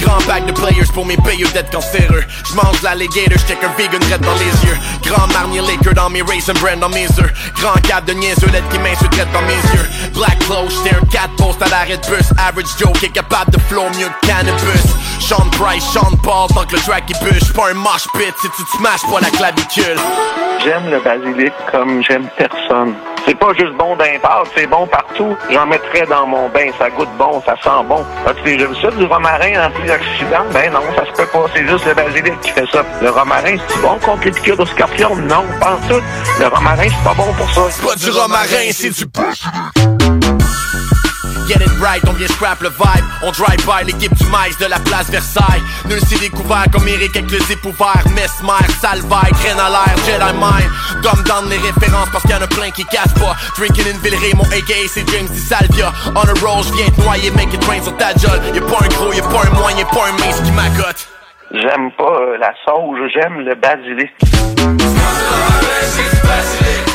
Grand 0.00 0.20
pack 0.26 0.44
de 0.44 0.52
players 0.52 0.92
pour 0.92 1.06
mes 1.06 1.16
payeux 1.16 1.46
d'être 1.54 1.70
cancéreux. 1.70 2.22
J'mange 2.50 2.82
l'alligator, 2.82 3.38
j'check 3.38 3.64
un 3.64 3.72
vegan 3.78 4.02
red 4.12 4.20
dans 4.20 4.34
les 4.34 4.68
yeux. 4.68 4.76
Grand 5.04 5.26
marnier 5.32 5.62
liquor 5.62 5.94
dans 5.94 6.10
mes 6.10 6.20
raisin 6.20 6.52
brand 6.54 6.78
dans 6.78 6.90
mes 6.90 7.06
œufs. 7.06 7.32
Grand 7.60 7.80
cap 7.88 8.04
de 8.04 8.12
niaiseux, 8.12 8.48
lettre 8.48 8.68
qui 8.68 8.78
m'insulte 8.78 9.16
dans 9.32 9.40
mes 9.42 9.54
yeux. 9.54 9.88
Black 10.12 10.38
clothes, 10.40 10.70
j'étais 10.70 10.96
un 10.96 11.06
cat 11.06 11.30
post 11.38 11.62
à 11.62 11.68
l'arrêt 11.68 11.96
de 11.96 12.06
bus. 12.06 12.30
Average 12.36 12.66
Joe 12.78 12.92
qui 12.98 13.06
est 13.06 13.10
capable 13.12 13.50
de 13.52 13.58
flow 13.60 13.84
mieux 13.98 14.08
que 14.20 14.26
cannabis. 14.26 14.84
Sean 15.20 15.48
Price, 15.52 15.84
Sean 15.84 16.14
Paul, 16.22 16.48
tant 16.48 16.66
que 16.66 16.76
le 16.76 16.82
track 16.82 17.04
il 17.08 17.18
bûche. 17.24 17.52
Pas 17.54 17.70
un 17.70 17.74
mosh 17.74 18.06
pit 18.12 18.34
si 18.42 18.48
tu 18.50 18.64
te 18.64 18.76
smashes 18.76 19.10
pas 19.10 19.20
la 19.20 19.30
clavicule. 19.30 19.98
J'aime 20.62 20.90
le 20.90 21.00
basilic 21.00 21.54
comme 21.72 22.02
j'aime 22.02 22.28
personne. 22.36 22.94
C'est 23.26 23.38
pas 23.38 23.52
juste 23.54 23.72
bon 23.74 23.96
d'un 23.96 24.04
c'est 24.54 24.66
bon 24.66 24.86
partout. 24.86 25.36
J'en 25.50 25.66
mettrais 25.66 26.06
dans 26.06 26.26
mon 26.26 26.48
bain, 26.48 26.68
ça 26.78 26.90
goûte 26.90 27.08
bon, 27.18 27.42
ça 27.46 27.54
sent 27.62 27.84
bon. 27.88 28.04
As-tu 28.26 28.42
déjà 28.42 28.66
vu 28.66 28.74
ça, 28.80 28.90
du 28.90 29.04
romarin 29.04 29.66
antioxydant? 29.66 30.44
Ben 30.52 30.72
non, 30.72 30.80
ça 30.94 31.06
se 31.06 31.12
peut 31.12 31.26
pas, 31.26 31.46
c'est 31.54 31.66
juste 31.66 31.86
le 31.86 31.94
basilic 31.94 32.38
qui 32.40 32.50
fait 32.50 32.66
ça. 32.70 32.84
Le 33.00 33.10
romarin, 33.10 33.56
c'est 33.68 33.80
bon 33.80 33.98
contre 34.04 34.24
les 34.24 34.32
piqûres 34.32 34.56
de 34.58 34.64
scorpion? 34.66 35.16
Non, 35.16 35.44
pas 35.60 35.78
tout. 35.88 36.02
Le 36.38 36.46
romarin, 36.46 36.86
c'est 36.88 37.04
pas 37.04 37.14
bon 37.14 37.32
pour 37.34 37.50
ça. 37.50 37.62
Pas 37.86 37.96
du 37.96 38.10
romarin, 38.10 38.70
c'est 38.72 38.90
du 38.90 39.06
Get 41.46 41.60
it 41.60 41.70
right, 41.78 42.02
on 42.08 42.12
vient 42.14 42.28
scrap 42.28 42.60
le 42.62 42.70
vibe. 42.70 43.04
On 43.22 43.30
drive 43.30 43.64
by 43.66 43.84
l'équipe 43.84 44.14
du 44.14 44.24
maïs 44.26 44.56
de 44.58 44.66
la 44.66 44.78
place 44.78 45.10
Versailles. 45.10 45.62
Nul 45.88 46.00
s'est 46.00 46.18
découvert 46.18 46.64
comme 46.72 46.88
Eric 46.88 47.14
avec 47.16 47.30
le 47.30 47.38
zip 47.40 47.64
ouvert 47.66 48.02
Mesmer, 48.14 48.66
Salvaille, 48.80 49.32
graine 49.32 49.60
à 49.60 49.68
l'air, 49.68 49.94
Jedi 50.06 50.32
Mind 50.40 50.70
Dumb 51.02 51.22
down 51.24 51.48
les 51.50 51.58
références 51.58 52.08
parce 52.10 52.22
qu'il 52.22 52.32
y 52.32 52.34
en 52.34 52.42
a 52.42 52.46
plein 52.46 52.70
qui 52.70 52.84
cassent 52.86 53.12
pas. 53.14 53.36
Drinking 53.58 53.84
in 53.92 53.98
Villeray, 54.02 54.32
mon 54.34 54.44
AKA 54.44 54.88
c'est 54.88 55.06
James 55.10 55.28
Di 55.28 55.40
Salvia. 55.40 55.92
On 56.14 56.22
a 56.22 56.32
roll, 56.40 56.64
j'viens 56.64 56.88
te 56.90 57.00
noyer, 57.02 57.30
make 57.32 57.52
it 57.52 57.64
rain 57.64 57.82
sur 57.82 57.96
ta 57.96 58.12
jolle 58.16 58.40
Y'a 58.54 58.62
pas 58.62 58.82
un 58.82 58.88
gros, 58.88 59.12
y'a 59.12 59.22
pas 59.22 59.44
un 59.46 59.50
moyen, 59.58 59.84
pas 59.84 60.08
un 60.08 60.12
mince 60.12 60.40
qui 60.40 60.52
m'accote. 60.52 61.08
J'aime 61.52 61.92
pas 61.92 62.04
euh, 62.04 62.38
la 62.38 62.54
sauge, 62.64 62.98
j'aime 63.12 63.40
le 63.40 63.54
basilic. 63.54 64.12
J'aime 64.56 64.76
le 64.78 66.26
basilic. 66.26 66.94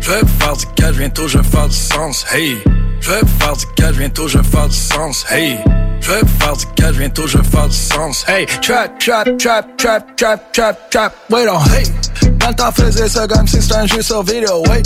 Je 0.00 0.10
vais 0.10 0.20
faire 0.38 0.56
du 0.56 0.66
cash, 0.76 0.96
bientôt 0.96 1.28
je 1.28 1.38
vais 1.38 1.44
faire 1.44 1.68
du 1.68 1.76
sens, 1.76 2.24
hey. 2.32 2.56
Je 3.00 3.10
vais 3.10 3.20
faire 3.38 3.56
du 3.56 3.66
cash, 3.76 3.96
bientôt 3.96 4.28
je 4.28 4.38
vais 4.38 4.44
faire 4.44 4.68
du 4.68 4.76
sens, 4.76 5.24
hey. 5.30 5.58
Je 6.00 6.10
vais 6.12 6.20
faire 6.38 6.56
du 6.56 6.66
cash, 6.76 6.96
bientôt 6.96 7.26
je 7.26 7.38
vais 7.38 7.48
faire 7.48 7.68
du 7.68 7.76
sens, 7.76 8.24
hey. 8.28 8.46
Trap, 8.46 8.98
trap, 8.98 9.38
trap, 9.38 9.76
trap, 9.76 10.16
trap, 10.16 10.52
trap, 10.52 10.90
trap, 10.90 11.14
wait 11.30 11.48
on, 11.48 11.58
hey. 11.74 11.84
Dans 12.38 12.48
le 12.48 12.54
temps 12.54 12.72
faisait 12.72 13.08
ça 13.08 13.26
comme 13.26 13.46
si 13.46 13.60
c'était 13.60 13.74
un 13.76 13.86
jeu 13.86 14.02
sur 14.02 14.22
vidéo, 14.22 14.62
ouais. 14.68 14.82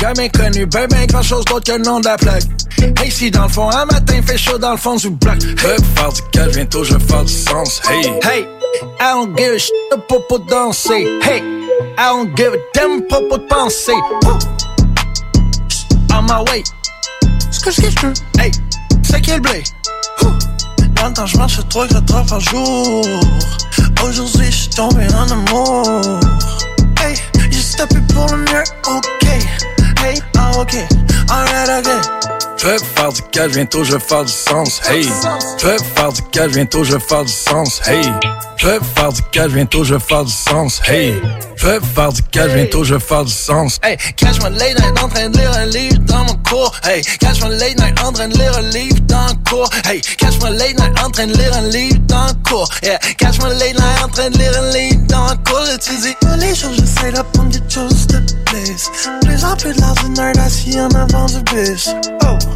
Jamais 0.00 0.28
connu, 0.28 0.66
ben 0.66 0.86
ben 0.88 1.06
grand 1.06 1.22
chose 1.22 1.44
d'autre 1.46 1.64
que 1.64 1.78
le 1.78 1.84
nom 1.84 2.00
de 2.00 2.06
la 2.06 2.16
plaque. 2.16 2.44
Hey, 2.98 3.10
si 3.10 3.30
dans 3.30 3.44
le 3.44 3.48
fond, 3.48 3.70
un 3.70 3.86
matin 3.86 4.20
fait 4.26 4.36
chaud 4.36 4.58
dans 4.58 4.72
le 4.72 4.76
fond 4.76 4.96
du 4.96 5.10
bloc. 5.10 5.36
Je 5.40 5.66
vais 5.66 5.76
faire 5.94 6.12
du 6.12 6.22
cash, 6.32 6.52
bientôt 6.52 6.84
je 6.84 6.94
vais 6.94 7.04
faire 7.04 7.24
du 7.24 7.32
sens, 7.32 7.80
hey. 7.88 8.06
Hey, 8.22 8.46
I 9.00 9.12
don't 9.12 9.36
give 9.36 9.54
a 9.54 9.58
shit 9.58 9.72
de 9.92 9.96
popo 10.08 10.38
danser, 10.38 11.08
hey. 11.22 11.42
I 11.96 12.08
don't 12.08 12.36
give 12.36 12.52
a 12.52 12.58
damn 12.74 13.00
de 13.00 13.48
pensée. 13.48 13.92
Woo. 14.22 14.38
On 16.12 16.22
my 16.22 16.42
way. 16.50 16.62
Ce 17.54 17.60
que 17.60 17.70
je 17.70 18.06
veux. 18.06 18.12
Hey, 18.40 18.50
c'est 19.04 19.20
quel 19.20 19.40
blé? 19.40 19.62
Temps, 21.14 21.26
je 21.26 21.36
marche 21.36 21.60
3 21.68 21.86
4 21.86 22.14
heures 22.14 22.26
par 22.26 22.40
jour. 22.40 23.06
Aujourd'hui, 24.02 24.46
je 24.46 24.56
suis 24.56 24.68
tombé 24.70 25.06
en 25.14 25.30
amour. 25.30 26.18
Hey, 27.00 27.14
j'ai 27.50 27.76
tapé 27.76 28.00
pour 28.12 28.26
le 28.32 28.38
mieux. 28.38 28.64
Ok. 28.88 29.28
Hey, 30.02 30.20
ah, 30.36 30.50
ok. 30.58 30.74
Alright, 31.30 31.86
ok. 31.86 32.33
Je 32.64 32.70
vais 32.70 32.78
faire 32.78 33.12
du 33.12 33.20
cash, 33.30 33.50
bientôt 33.50 33.84
je 33.84 33.92
vais 33.92 34.00
faire 34.00 34.24
du 34.24 34.32
sens, 34.32 34.80
hey. 34.88 35.06
Je 35.58 35.66
vais 35.66 35.76
faire 35.94 36.10
du 36.10 36.22
cash, 36.32 36.50
bientôt 36.52 36.82
je 36.82 36.94
vais 36.94 37.00
faire 37.00 37.22
du 37.22 37.30
sens, 37.30 37.82
hey. 37.86 38.10
Je 38.56 38.66
vais 38.66 38.78
faire 38.96 39.12
du 39.12 39.20
cash, 39.32 39.50
bientôt 39.50 39.84
je 39.84 39.92
vais 39.92 40.00
faire 40.00 40.24
du 40.24 40.32
sens, 40.32 40.80
hey. 40.88 41.14
Je 41.56 41.66
vais 41.66 41.78
faire 41.94 42.10
du 42.10 42.22
cash, 42.22 42.50
bientôt 42.52 42.82
je 42.82 42.94
vais 42.94 43.00
faire 43.00 43.24
du 43.24 43.32
sens. 43.32 43.78
Hey, 43.82 43.98
catch 44.16 44.38
my 44.42 44.48
late 44.58 44.78
night 44.78 45.02
en 45.02 45.08
train 45.08 45.28
de 45.28 45.36
lire 45.36 45.52
un 45.52 45.66
livre 45.66 45.98
dans 46.06 46.24
mon 46.24 46.34
cours. 46.48 46.72
Hey, 46.84 47.02
catch 47.20 47.42
my 47.42 47.50
late 47.50 47.78
night 47.78 48.02
en 48.02 48.12
train 48.12 48.28
de 48.28 48.38
lire 48.38 48.56
un 48.56 48.62
livre 48.62 49.00
dans 49.00 49.26
le 49.26 49.50
cours. 49.50 49.68
Hey, 49.84 50.00
catch 50.00 50.42
my 50.42 50.56
late 50.56 50.78
night 50.78 51.04
en 51.04 51.10
train 51.10 51.26
de 51.26 51.36
lire 51.36 51.54
un 51.54 51.68
livre 51.68 51.98
dans 52.06 52.26
le 52.26 52.48
cours. 52.48 52.68
Yeah, 52.82 52.98
catch 53.18 53.38
my 53.42 53.50
late 53.58 53.78
night 53.78 54.04
en 54.04 54.08
train 54.08 54.30
de 54.30 54.38
lire 54.38 54.52
un 54.58 54.70
livre 54.72 55.06
dans 55.06 55.28
le 55.28 55.36
cours. 55.48 55.68
Et 55.68 55.78
tu 55.78 55.96
dis, 56.00 56.14
tous 56.20 56.38
les 56.38 56.54
jours 56.54 56.72
j'essaie 56.72 57.12
d'apprendre 57.12 57.50
des 57.50 57.62
choses 57.68 58.06
de 58.06 58.20
plus. 58.46 58.90
Plus 59.22 59.44
en 59.44 59.54
plus 59.56 59.74
de 59.74 59.80
l'ordinaire 59.82 60.32
assis 60.44 60.80
en 60.80 60.88
avant 60.90 61.26
du 61.26 61.42
bus. 61.52 61.90
Oh. 62.24 62.53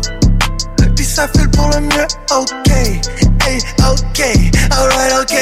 Puis 0.99 1.07
ça 1.07 1.29
fait 1.29 1.49
pour 1.53 1.69
le 1.69 1.81
mieux, 1.81 2.07
ok, 2.37 2.73
hey, 3.47 3.61
ok, 3.89 4.21
alright, 4.73 5.13
ok. 5.23 5.37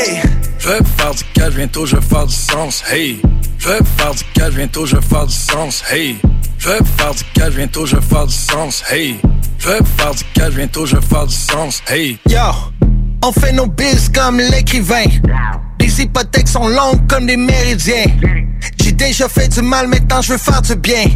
Je 0.59 0.69
vais 0.69 0.79
faire 0.99 1.15
du 1.15 1.25
cash, 1.33 1.55
bientôt 1.55 1.87
je 1.87 1.97
vais 1.97 2.03
faire 2.03 2.27
du 2.27 2.35
sens, 2.35 2.85
hey. 2.93 3.23
Je 3.57 3.69
vais 3.71 3.79
faire 3.97 4.15
du 4.15 4.23
cash, 4.35 4.53
bientôt 4.53 4.85
je 4.85 4.97
vais 4.97 5.03
faire 5.03 5.27
du 5.27 5.33
sens, 5.33 5.83
hey. 5.91 6.19
Je 6.59 6.69
vais 6.69 6.79
faire 6.99 7.15
du 7.15 7.25
cash, 7.33 7.55
bientôt 7.55 7.87
je 7.87 7.97
vais 7.97 8.03
faire 8.03 8.27
du 8.27 8.35
sens, 8.35 8.85
hey. 8.91 9.19
Je 9.59 9.69
vais 9.69 9.79
faire 9.97 10.15
du 10.15 10.25
cash, 10.35 10.53
bientôt 10.53 10.85
je 10.85 10.97
vais 10.97 11.07
faire 11.07 11.27
du 11.27 11.35
sens, 11.35 11.83
hey. 11.89 12.19
Yo, 12.29 12.39
on 13.25 13.33
fait 13.33 13.53
nos 13.53 13.67
bills 13.67 14.13
comme 14.15 14.39
l'écrivain. 14.39 15.05
Les 15.81 16.03
hypothèques 16.03 16.49
sont 16.49 16.69
longues 16.69 17.07
comme 17.09 17.25
des 17.25 17.39
méridiens. 17.39 18.05
J'ai 18.79 18.93
déjà 18.93 19.27
fait 19.27 19.49
du 19.49 19.63
mal, 19.63 19.89
maintenant 19.89 20.21
je 20.21 20.35
veux 20.35 20.39
faire 20.39 20.61
du 20.61 20.77
bien. 20.77 21.07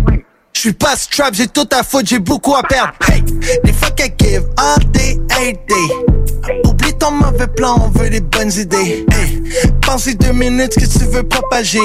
Je 0.52 0.60
suis 0.60 0.72
pas 0.72 0.96
strap, 0.96 1.34
j'ai 1.34 1.46
tout 1.48 1.68
à 1.72 1.82
foutre, 1.82 2.06
j'ai 2.08 2.18
beaucoup 2.18 2.54
à 2.54 2.62
perdre. 2.62 2.92
Hey, 3.08 3.22
des 3.64 3.72
fuck 3.72 3.98
I 4.00 4.12
give 4.18 4.42
all 4.58 4.78
day, 4.92 5.18
every 5.30 5.54
day. 5.68 6.60
Oublie 6.64 6.92
ton 6.98 7.12
mauvais 7.12 7.46
plan, 7.46 7.76
on 7.80 7.98
veut 7.98 8.10
des 8.10 8.20
bonnes 8.20 8.52
idées. 8.52 9.06
Hey, 9.12 9.42
pensez 9.80 10.14
deux 10.14 10.32
minutes 10.32 10.74
que 10.74 10.84
tu 10.84 11.04
veux 11.06 11.22
propager. 11.22 11.80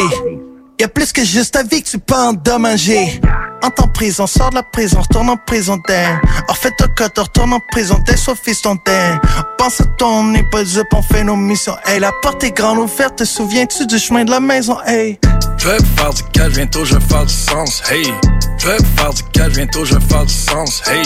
Y'a 0.79 0.89
plus 0.89 1.13
que 1.13 1.23
juste 1.23 1.53
ta 1.53 1.63
vie 1.63 1.81
que 1.83 1.89
tu 1.89 1.99
peux 1.99 2.15
endommager. 2.15 3.21
Entre 3.63 3.83
en 3.83 3.87
prison, 3.87 4.27
sors 4.27 4.49
de 4.49 4.55
la 4.55 4.63
prison, 4.63 4.99
retourne 4.99 5.29
en 5.29 5.37
prison 5.37 5.79
d'air. 5.87 6.21
En 6.49 6.53
fait, 6.53 6.73
ton 6.77 6.87
code, 6.97 7.17
retourne 7.17 7.53
en 7.53 7.61
prison, 7.71 7.97
t'es 8.05 8.17
soit 8.17 8.35
fiston 8.35 8.77
d'air. 8.85 9.21
Pense 9.57 9.79
à 9.79 9.85
toi, 9.97 10.09
on 10.09 10.23
n'est 10.25 10.47
pas 10.51 10.77
up, 10.77 10.87
on 10.91 11.01
fait 11.01 11.23
nos 11.23 11.37
missions. 11.37 11.75
Hey, 11.85 11.99
la 11.99 12.11
porte 12.21 12.43
est 12.43 12.51
grande 12.51 12.79
ouverte, 12.79 13.15
te 13.15 13.23
souviens-tu 13.23 13.87
du 13.87 13.97
chemin 13.97 14.25
de 14.25 14.31
la 14.31 14.41
maison? 14.41 14.77
Hey. 14.85 15.17
Je 15.57 15.69
vais 15.69 15.77
faire 15.95 16.13
du 16.13 16.23
cash, 16.33 16.51
bientôt 16.51 16.83
je 16.83 16.95
vais 16.95 17.05
faire 17.05 17.25
du 17.25 17.33
sens, 17.33 17.81
hey. 17.89 18.13
Je 18.57 18.67
vais 18.67 18.77
faire 18.97 19.13
du 19.13 19.23
cash, 19.33 19.53
bientôt 19.53 19.85
je 19.85 19.95
vais 19.95 20.05
faire 20.05 20.25
du 20.25 20.33
sens, 20.33 20.81
hey. 20.87 21.03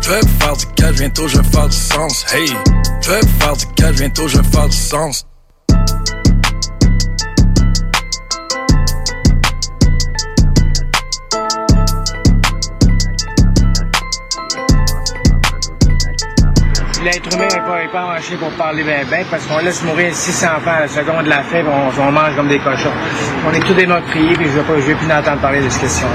Je 0.00 0.10
vais 0.10 0.20
faire 0.40 0.56
du 0.56 0.66
cash, 0.76 0.94
bientôt 0.96 1.28
je 1.28 1.38
vais 1.38 1.48
faire 1.48 1.68
du 1.68 1.76
sens, 1.76 2.24
hey. 2.34 2.48
Je 3.00 3.10
vais 3.10 3.20
faire 3.40 3.56
du 3.56 3.66
cash, 3.76 3.96
bientôt 3.96 4.28
je 4.28 4.38
vais 4.38 4.48
faire 4.48 4.68
du 4.68 4.76
sens. 4.76 5.27
L'être 17.02 17.34
humain 17.34 17.48
n'est 17.48 17.88
pas, 17.90 18.16
pas 18.16 18.36
pour 18.38 18.50
parler 18.52 18.82
bien, 18.82 19.04
bien, 19.08 19.24
parce 19.30 19.44
qu'on 19.46 19.58
laisse 19.58 19.82
mourir 19.82 20.14
600 20.14 20.46
enfants 20.56 20.70
à 20.76 20.80
la 20.80 20.88
seconde 20.88 21.24
de 21.24 21.30
la 21.30 21.42
faim, 21.42 21.64
on, 21.66 22.00
on 22.00 22.12
mange 22.12 22.34
comme 22.36 22.48
des 22.48 22.58
cochons. 22.58 22.92
On 23.46 23.52
est 23.52 23.60
tous 23.60 23.74
des 23.74 23.86
meurtriers, 23.86 24.34
puis 24.34 24.46
je 24.46 24.58
ne 24.58 24.62
veux, 24.62 24.94
plus 24.94 25.12
entendre 25.12 25.40
parler 25.40 25.62
de 25.62 25.68
cette 25.68 25.82
question-là. 25.82 26.14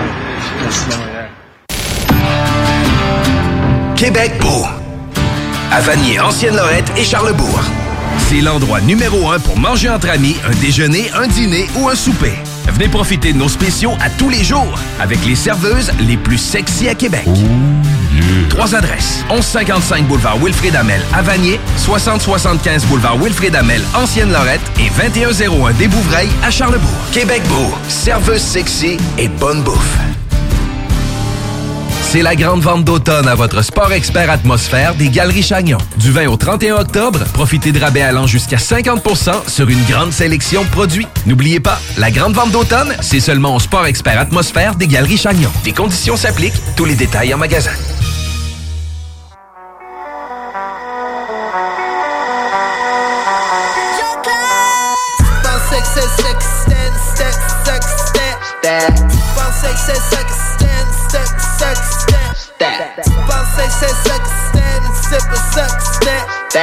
Québec 3.95 4.33
beau. 4.41 4.65
À 5.71 5.81
Vanier, 5.81 6.19
Ancienne-Lorette 6.19 6.91
et 6.97 7.03
Charlebourg. 7.03 7.61
C'est 8.17 8.41
l'endroit 8.41 8.81
numéro 8.81 9.31
un 9.31 9.39
pour 9.39 9.57
manger 9.57 9.89
entre 9.89 10.09
amis, 10.09 10.35
un 10.45 10.53
déjeuner, 10.61 11.09
un 11.15 11.27
dîner 11.27 11.67
ou 11.77 11.89
un 11.89 11.95
souper. 11.95 12.33
Venez 12.67 12.87
profiter 12.87 13.33
de 13.33 13.37
nos 13.37 13.49
spéciaux 13.49 13.93
à 14.01 14.09
tous 14.09 14.29
les 14.29 14.43
jours 14.43 14.79
avec 14.99 15.23
les 15.25 15.35
serveuses 15.35 15.91
les 15.99 16.17
plus 16.17 16.37
sexy 16.37 16.87
à 16.89 16.95
Québec. 16.95 17.27
Trois 18.49 18.75
adresses. 18.75 19.23
1155 19.29 20.07
boulevard 20.07 20.37
Wilfrid 20.37 20.75
Amel 20.75 21.01
à 21.13 21.21
Vanier, 21.21 21.59
6075 21.77 22.85
boulevard 22.85 23.17
Wilfrid 23.17 23.55
Amel, 23.55 23.81
Ancienne-Lorette 23.93 24.61
et 24.79 24.89
2101 25.01 25.73
des 25.73 25.87
Bouvrailles 25.87 26.29
à 26.43 26.51
Charlebourg. 26.51 26.89
Québec 27.11 27.41
beau, 27.49 27.73
serveuse 27.87 28.41
sexy 28.41 28.97
et 29.17 29.27
bonne 29.27 29.61
bouffe. 29.63 29.97
C'est 32.13 32.21
la 32.21 32.35
grande 32.35 32.61
vente 32.61 32.83
d'automne 32.83 33.27
à 33.27 33.33
votre 33.33 33.63
Sport 33.63 33.91
Expert 33.91 34.29
Atmosphère 34.29 34.93
des 34.93 35.09
Galeries 35.09 35.41
Chagnon. 35.41 35.79
Du 35.97 36.11
20 36.11 36.27
au 36.27 36.37
31 36.37 36.75
octobre, 36.75 37.23
profitez 37.33 37.71
de 37.71 37.79
rabais 37.79 38.03
allant 38.03 38.27
jusqu'à 38.27 38.57
50% 38.57 39.49
sur 39.49 39.67
une 39.67 39.83
grande 39.85 40.13
sélection 40.13 40.63
de 40.63 40.69
produits. 40.69 41.07
N'oubliez 41.25 41.59
pas, 41.59 41.79
la 41.97 42.11
grande 42.11 42.33
vente 42.33 42.51
d'automne, 42.51 42.93
c'est 43.01 43.19
seulement 43.19 43.55
au 43.55 43.59
Sport 43.59 43.87
Expert 43.87 44.19
Atmosphère 44.19 44.75
des 44.75 44.85
Galeries 44.85 45.17
Chagnon. 45.17 45.49
Des 45.63 45.71
conditions 45.71 46.15
s'appliquent, 46.15 46.61
tous 46.75 46.85
les 46.85 46.93
détails 46.93 47.33
en 47.33 47.39
magasin. 47.39 47.71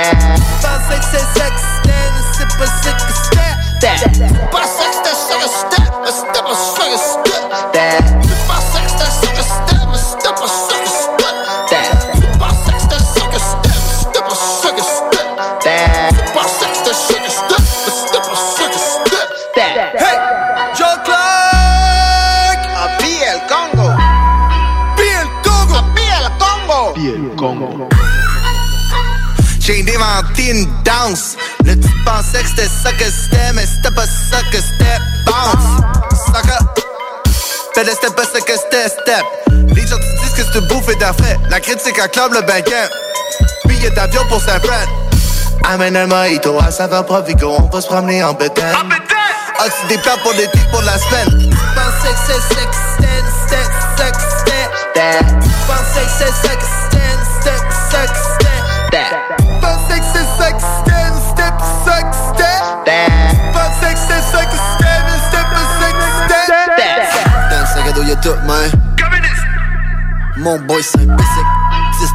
yeah. 0.01 0.40
La 41.49 41.61
critique 41.61 41.99
acclame 41.99 42.35
le 42.35 42.43
banquet. 42.43 42.91
Billet 43.65 43.89
d'avion 43.89 44.23
pour 44.29 44.39
Saint-Fran. 44.39 44.85
Amène 45.67 45.97
un 45.97 46.07
mojito 46.07 46.59
à 46.61 46.71
saveur 46.71 47.07
Provigo, 47.07 47.55
on 47.59 47.75
va 47.75 47.81
se 47.81 47.87
promener 47.87 48.23
en 48.23 48.35
bétail. 48.35 48.75
Ah, 49.59 49.65
tu 49.65 49.87
des 49.89 49.97
plans 50.03 50.19
pour 50.23 50.35
l'été, 50.35 50.59
pour 50.71 50.83
la 50.83 50.99
semaine. 50.99 51.51
Que 51.51 51.57
c'est 52.03 52.55
sex, 52.55 52.77
sex, 53.01 53.25
sex. 53.97 54.19
Pensais 55.67 56.05
que 56.05 56.13
c'est 56.19 56.35
sex, 56.47 56.65
stand, 56.91 57.21
sex, 57.45 57.61
sex, 57.91 58.13
stand. 58.91 59.17
Pensais 59.63 60.01
que 60.01 60.07
c'est 60.13 60.29
sex, 60.45 60.57
stand, 60.85 61.17
step, 61.33 61.55
sex. 61.87 62.09
Pensais 63.55 63.95
que 63.95 64.01
c'est 64.07 64.25
sex, 64.37 64.49
step, 65.29 65.49
sex. 66.77 67.09
Dans 67.51 67.61
le 67.61 67.67
sac 67.67 67.89
à 67.89 67.93
dos, 67.93 68.03
y'a 68.03 68.17
tout, 68.17 68.37
man. 68.47 68.80
Mon 70.41 70.59
boy, 70.61 70.83
c'est 70.83 71.07
basic. 71.07 71.47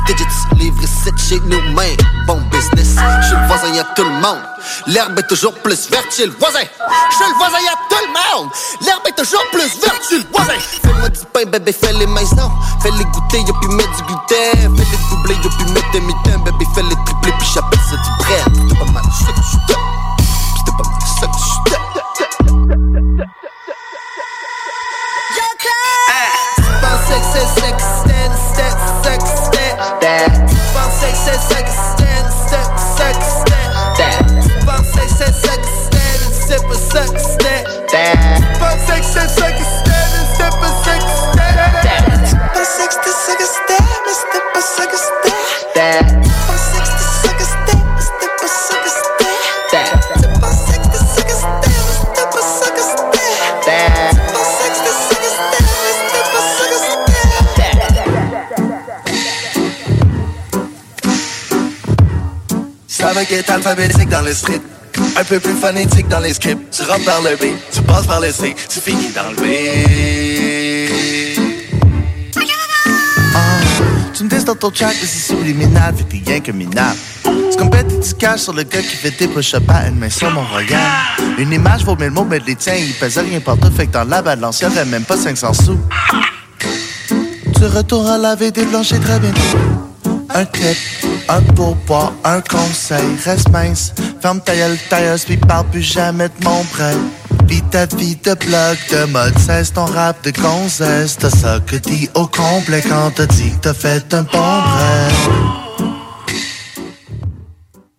10 0.07 0.13
digits, 0.13 0.25
livre 0.57 0.81
ici 0.81 1.11
chez 1.29 1.39
nous, 1.41 1.61
man. 1.73 1.95
Bon 2.25 2.41
business. 2.51 2.95
Chez 3.29 3.35
le 3.35 3.45
voisin, 3.45 3.71
y'a 3.71 3.83
tout 3.95 4.03
le 4.03 4.09
monde. 4.09 4.41
L'herbe 4.87 5.19
est 5.19 5.27
toujours 5.27 5.53
plus 5.53 5.87
verte 5.91 6.11
chez 6.11 6.25
le 6.25 6.31
voisin. 6.31 6.61
Chez 6.61 7.27
le 7.29 7.37
voisin, 7.37 7.59
y'a 7.63 7.75
tout 7.87 8.03
le 8.03 8.07
monde. 8.07 8.49
L'herbe 8.81 9.03
est 9.07 9.15
toujours 9.15 9.43
plus 9.51 9.79
verte 9.79 10.01
chez 10.09 10.17
le 10.17 10.25
voisin. 10.33 10.59
Fais-moi 10.59 11.09
du 11.09 11.19
pain, 11.31 11.45
bébé, 11.45 11.71
fais-les 11.71 12.07
maisons. 12.07 12.51
Fais-les 12.81 13.05
goûter, 13.05 13.41
y'a 13.41 13.53
puis 13.61 13.75
mettre 13.75 13.95
du 13.95 14.03
gluten. 14.03 14.75
Fais-les 14.75 15.09
doubler, 15.11 15.35
y'a 15.35 15.49
puis 15.57 15.71
mettre 15.73 15.91
des 15.91 16.01
mitaines. 16.01 16.43
Bébé, 16.43 16.65
fais-les 16.73 16.95
tripler, 17.05 17.33
puis 17.37 17.47
j'appelle 17.53 17.79
ça 17.87 17.95
du 17.95 18.09
bread. 18.23 18.55
C'était 18.55 18.79
pas 18.79 18.91
mal 18.91 19.03
ça 19.03 19.31
que 19.33 19.84
Va 63.27 63.37
être 63.37 63.49
alphabétique 63.49 64.09
dans 64.09 64.21
le 64.21 64.33
street. 64.33 64.61
Un 65.17 65.23
peu 65.23 65.39
plus 65.39 65.53
phonétique 65.53 66.07
dans 66.07 66.19
les 66.19 66.33
scripts. 66.33 66.69
Tu 66.71 66.83
rentres 66.83 67.05
par 67.05 67.21
le 67.23 67.35
B, 67.35 67.55
tu 67.71 67.81
passes 67.81 68.05
par 68.05 68.19
le 68.19 68.31
C, 68.31 68.55
tu 68.69 68.79
finis 68.79 69.11
dans 69.15 69.29
le 69.31 69.35
B. 69.35 69.45
Ah, 73.33 73.39
tu 74.13 74.23
me 74.25 74.29
dis 74.29 74.43
dans 74.43 74.55
ton 74.55 74.69
track 74.69 74.99
que 74.99 75.07
c'est 75.07 75.33
subliminal, 75.33 75.95
fait 75.95 76.03
t'es 76.03 76.21
rien 76.23 76.39
que 76.39 76.51
minable. 76.51 76.97
Tu 77.23 77.57
compètes 77.57 77.91
et 77.91 77.99
tu 77.99 78.13
caches 78.13 78.41
sur 78.41 78.53
le 78.53 78.61
gars 78.63 78.81
qui 78.81 78.95
fait 78.95 79.17
des 79.17 79.27
push-ups 79.27 79.65
à 79.69 79.87
une 79.87 79.95
main 79.95 80.09
sur 80.09 80.29
mon 80.29 80.43
royal. 80.43 80.79
Une 81.39 81.51
image 81.51 81.83
vaut 81.83 81.95
mille 81.95 82.11
mots, 82.11 82.27
mais 82.29 82.39
les 82.45 82.55
tiens, 82.55 82.75
ils 82.75 82.93
pèsent 82.93 83.17
rien 83.17 83.39
partout, 83.39 83.71
fait 83.75 83.87
que 83.87 83.93
dans 83.93 84.03
la 84.03 84.21
balance, 84.21 84.61
y'aurait 84.61 84.85
même 84.85 85.03
pas 85.03 85.17
500 85.17 85.53
sous. 85.53 85.79
Tu 87.57 87.65
retournes 87.65 88.07
à 88.07 88.17
laver 88.19 88.51
des 88.51 88.65
planchers 88.65 88.99
très 88.99 89.19
bientôt. 89.19 89.39
Un 90.33 90.45
clip, 90.45 90.77
un 91.29 91.41
pourboire, 91.41 92.13
un 92.23 92.41
conseil, 92.41 93.15
reste 93.23 93.49
mince. 93.49 93.93
Ferme 94.21 94.41
ta 94.41 94.55
gueule, 94.55 94.77
tailleuse, 94.89 95.25
puis 95.25 95.37
parle 95.37 95.67
plus 95.67 95.81
jamais 95.81 96.27
de 96.27 96.43
mon 96.43 96.63
prêt. 96.65 96.95
Vis 97.47 97.61
ta 97.71 97.85
vie 97.85 98.15
de 98.15 98.33
blog, 98.33 98.77
de 98.91 99.11
mode, 99.11 99.37
cesse 99.39 99.73
ton 99.73 99.85
rap 99.85 100.23
de 100.23 100.31
gonzesse. 100.31 101.17
T'as 101.17 101.29
ça 101.29 101.59
que 101.65 101.75
dit 101.75 102.09
au 102.15 102.27
complet 102.27 102.81
quand 102.81 103.11
t'as 103.15 103.27
dit 103.27 103.51
que 103.51 103.61
t'as 103.61 103.73
fait 103.73 104.13
un 104.13 104.23
bon 104.23 104.29
bref. 104.31 105.29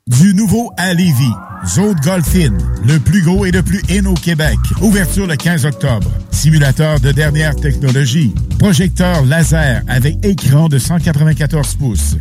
Du 0.06 0.34
nouveau 0.34 0.72
à 0.76 0.94
Lévis. 0.94 1.34
Zone 1.66 1.96
Golf 2.04 2.34
In, 2.36 2.56
le 2.86 2.98
plus 2.98 3.22
gros 3.22 3.44
et 3.44 3.50
le 3.50 3.62
plus 3.62 3.82
in 3.90 4.06
au 4.06 4.14
Québec. 4.14 4.56
Ouverture 4.80 5.26
le 5.26 5.34
15 5.36 5.66
octobre. 5.66 6.08
Simulateur 6.30 7.00
de 7.00 7.10
dernière 7.10 7.56
technologie. 7.56 8.32
Projecteur 8.58 9.24
laser 9.24 9.82
avec 9.88 10.24
écran 10.24 10.68
de 10.68 10.78
194 10.78 11.74
pouces. 11.74 12.16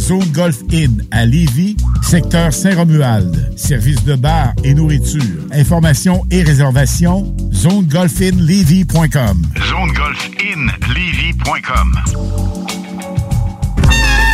Zone 0.00 0.30
Golf 0.32 0.56
In 0.72 0.96
à 1.10 1.26
Lévis, 1.26 1.76
secteur 2.02 2.52
Saint-Romuald. 2.52 3.52
Service 3.56 4.04
de 4.04 4.14
bar 4.16 4.52
et 4.64 4.74
nourriture. 4.74 5.22
Informations 5.52 6.26
et 6.30 6.42
réservations, 6.42 7.34
zonegolfinlevy.com. 7.52 9.42
ZoneGolfInLevy.com. 9.68 11.98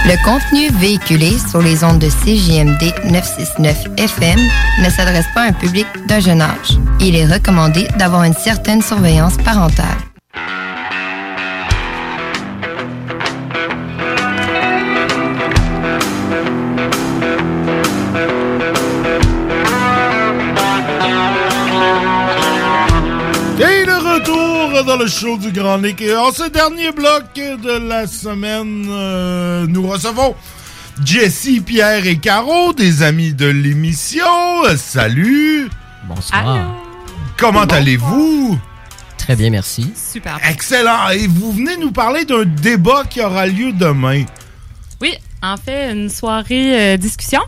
Le 0.06 0.24
contenu 0.24 0.70
véhiculé 0.78 1.32
sur 1.50 1.60
les 1.60 1.82
ondes 1.82 1.98
de 1.98 2.08
CJMD 2.08 3.10
969 3.10 3.86
FM 3.96 4.38
ne 4.84 4.88
s'adresse 4.88 5.26
pas 5.34 5.42
à 5.42 5.48
un 5.48 5.52
public 5.52 5.86
d'un 6.06 6.20
jeune 6.20 6.42
âge. 6.42 6.78
Il 7.00 7.16
est 7.16 7.26
recommandé 7.26 7.88
d'avoir 7.98 8.22
une 8.22 8.34
certaine 8.34 8.82
surveillance 8.82 9.36
parentale. 9.38 9.96
Dans 24.96 25.02
le 25.02 25.08
show 25.08 25.36
du 25.36 25.52
Grand 25.52 25.78
Nick. 25.78 26.00
Et 26.00 26.14
en 26.16 26.30
ce 26.30 26.48
dernier 26.48 26.92
bloc 26.92 27.24
de 27.34 27.88
la 27.88 28.06
semaine, 28.06 28.86
euh, 28.88 29.66
nous 29.68 29.86
recevons 29.86 30.34
Jessie, 31.04 31.60
Pierre 31.60 32.06
et 32.06 32.16
Caro, 32.18 32.72
des 32.72 33.02
amis 33.02 33.34
de 33.34 33.46
l'émission. 33.46 34.24
Euh, 34.64 34.76
Salut! 34.76 35.68
Bonsoir. 36.08 36.74
Comment 37.36 37.64
allez-vous? 37.64 38.58
Très 39.18 39.36
bien, 39.36 39.50
merci. 39.50 39.92
Super. 39.94 40.38
Excellent. 40.48 41.10
Et 41.10 41.26
vous 41.26 41.52
venez 41.52 41.76
nous 41.76 41.92
parler 41.92 42.24
d'un 42.24 42.44
débat 42.44 43.02
qui 43.08 43.20
aura 43.20 43.46
lieu 43.46 43.72
demain. 43.72 44.24
Oui, 45.00 45.14
en 45.42 45.56
fait, 45.56 45.92
une 45.92 46.08
soirée 46.08 46.94
euh, 46.94 46.96
discussion 46.96 47.40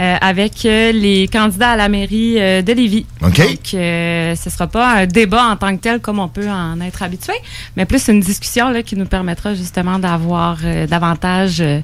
avec 0.00 0.64
euh, 0.64 0.92
les 0.92 1.28
candidats 1.28 1.72
à 1.72 1.76
la 1.76 1.88
mairie 1.88 2.36
euh, 2.38 2.62
de 2.62 2.72
Lévis. 2.72 3.04
OK. 3.22 3.36
Donc, 3.36 3.74
euh, 3.74 4.34
ce 4.34 4.48
sera 4.48 4.66
pas 4.66 4.94
un 4.94 5.06
débat 5.06 5.44
en 5.44 5.56
tant 5.56 5.76
que 5.76 5.82
tel 5.82 6.00
comme 6.00 6.18
on 6.18 6.28
peut 6.28 6.48
en 6.48 6.80
être 6.80 7.02
habitué, 7.02 7.34
mais 7.76 7.84
plus 7.84 8.08
une 8.08 8.20
discussion 8.20 8.70
là, 8.70 8.82
qui 8.82 8.96
nous 8.96 9.04
permettra 9.04 9.54
justement 9.54 9.98
d'avoir 9.98 10.56
euh, 10.64 10.86
davantage 10.86 11.60
euh, 11.60 11.80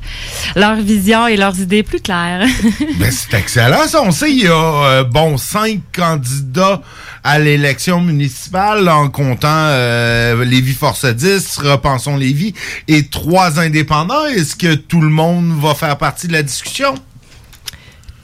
leur 0.54 0.76
vision 0.76 1.26
et 1.26 1.36
leurs 1.36 1.60
idées 1.60 1.82
plus 1.82 2.00
claires. 2.00 2.46
Ben, 2.98 3.10
c'est 3.10 3.34
excellent, 3.36 3.86
ça. 3.86 4.02
On 4.02 4.10
sait, 4.10 4.30
il 4.30 4.44
y 4.44 4.46
a, 4.46 4.52
euh, 4.52 5.04
bon, 5.04 5.36
cinq 5.36 5.80
candidats 5.94 6.80
à 7.22 7.38
l'élection 7.38 8.00
municipale 8.00 8.88
en 8.88 9.08
comptant 9.10 9.48
euh, 9.50 10.44
Lévis 10.44 10.74
Force 10.74 11.04
10, 11.04 11.58
Repensons 11.58 12.16
Lévis 12.16 12.54
et 12.88 13.06
trois 13.08 13.60
indépendants. 13.60 14.24
Est-ce 14.26 14.56
que 14.56 14.74
tout 14.74 15.00
le 15.00 15.10
monde 15.10 15.52
va 15.60 15.74
faire 15.74 15.98
partie 15.98 16.28
de 16.28 16.32
la 16.32 16.42
discussion? 16.42 16.94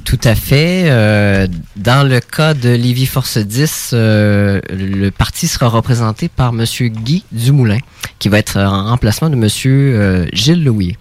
Tout 0.05 0.21
à 0.25 0.35
fait. 0.35 0.85
Euh, 0.87 1.47
dans 1.77 2.07
le 2.07 2.21
cas 2.21 2.55
de 2.55 2.69
Lévis 2.71 3.07
Force 3.07 3.39
10, 3.39 3.91
euh, 3.93 4.61
le 4.71 5.11
parti 5.11 5.49
sera 5.49 5.69
représenté 5.69 6.29
par 6.29 6.51
M. 6.51 6.65
Guy 6.89 7.25
Dumoulin, 7.33 7.79
qui 8.19 8.29
va 8.29 8.39
être 8.39 8.59
en 8.59 8.87
remplacement 8.87 9.31
de 9.31 9.37
M. 9.37 9.49
euh, 9.67 10.27
Gilles 10.33 10.65
Louis. 10.65 10.97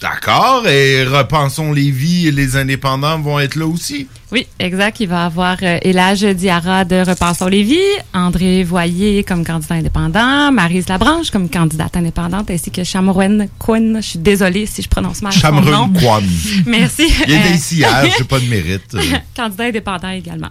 D'accord. 0.00 0.68
Et 0.68 1.02
Repensons 1.04 1.72
Lévis 1.72 2.28
et 2.28 2.30
les 2.30 2.56
indépendants 2.56 3.18
vont 3.18 3.40
être 3.40 3.56
là 3.56 3.66
aussi? 3.66 4.06
Oui, 4.30 4.46
exact. 4.60 5.00
Il 5.00 5.08
va 5.08 5.24
avoir 5.24 5.56
euh, 5.62 5.78
Elage 5.82 6.20
Diarra 6.22 6.84
de 6.84 7.04
Repensons 7.04 7.46
Lévis, 7.48 7.78
André 8.14 8.62
Voyer 8.62 9.24
comme 9.24 9.44
candidat 9.44 9.74
indépendant, 9.74 10.52
Marise 10.52 10.88
Labranche 10.88 11.30
comme 11.32 11.50
candidate 11.50 11.96
indépendante, 11.96 12.48
ainsi 12.50 12.70
que 12.70 12.84
Chamrouen 12.84 13.48
Quinn. 13.58 13.98
Je 14.00 14.06
suis 14.10 14.18
désolée 14.20 14.66
si 14.66 14.82
je 14.82 14.88
prononce 14.88 15.20
mal 15.20 15.32
son 15.32 15.50
nom. 15.62 15.88
Kwan. 15.92 16.24
Merci. 16.66 17.08
Il 17.26 17.34
était 17.34 17.48
Euh, 17.48 17.54
ici 17.54 17.76
hier, 17.78 18.04
j'ai 18.16 18.24
pas 18.24 18.38
de 18.38 18.46
mérite. 18.46 18.96
Candidat 19.36 19.64
indépendant 19.64 20.10
également. 20.10 20.50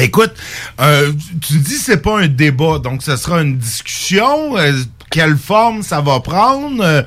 Écoute, 0.00 0.32
euh, 0.80 1.12
tu 1.46 1.58
dis 1.58 1.74
c'est 1.74 1.98
pas 2.02 2.20
un 2.22 2.26
débat, 2.26 2.78
donc 2.78 3.02
ce 3.02 3.14
sera 3.16 3.42
une 3.42 3.58
discussion. 3.58 4.56
Euh, 4.56 4.72
quelle 5.12 5.36
forme 5.36 5.82
ça 5.82 6.00
va 6.00 6.18
prendre? 6.18 6.82
Euh, 6.82 7.02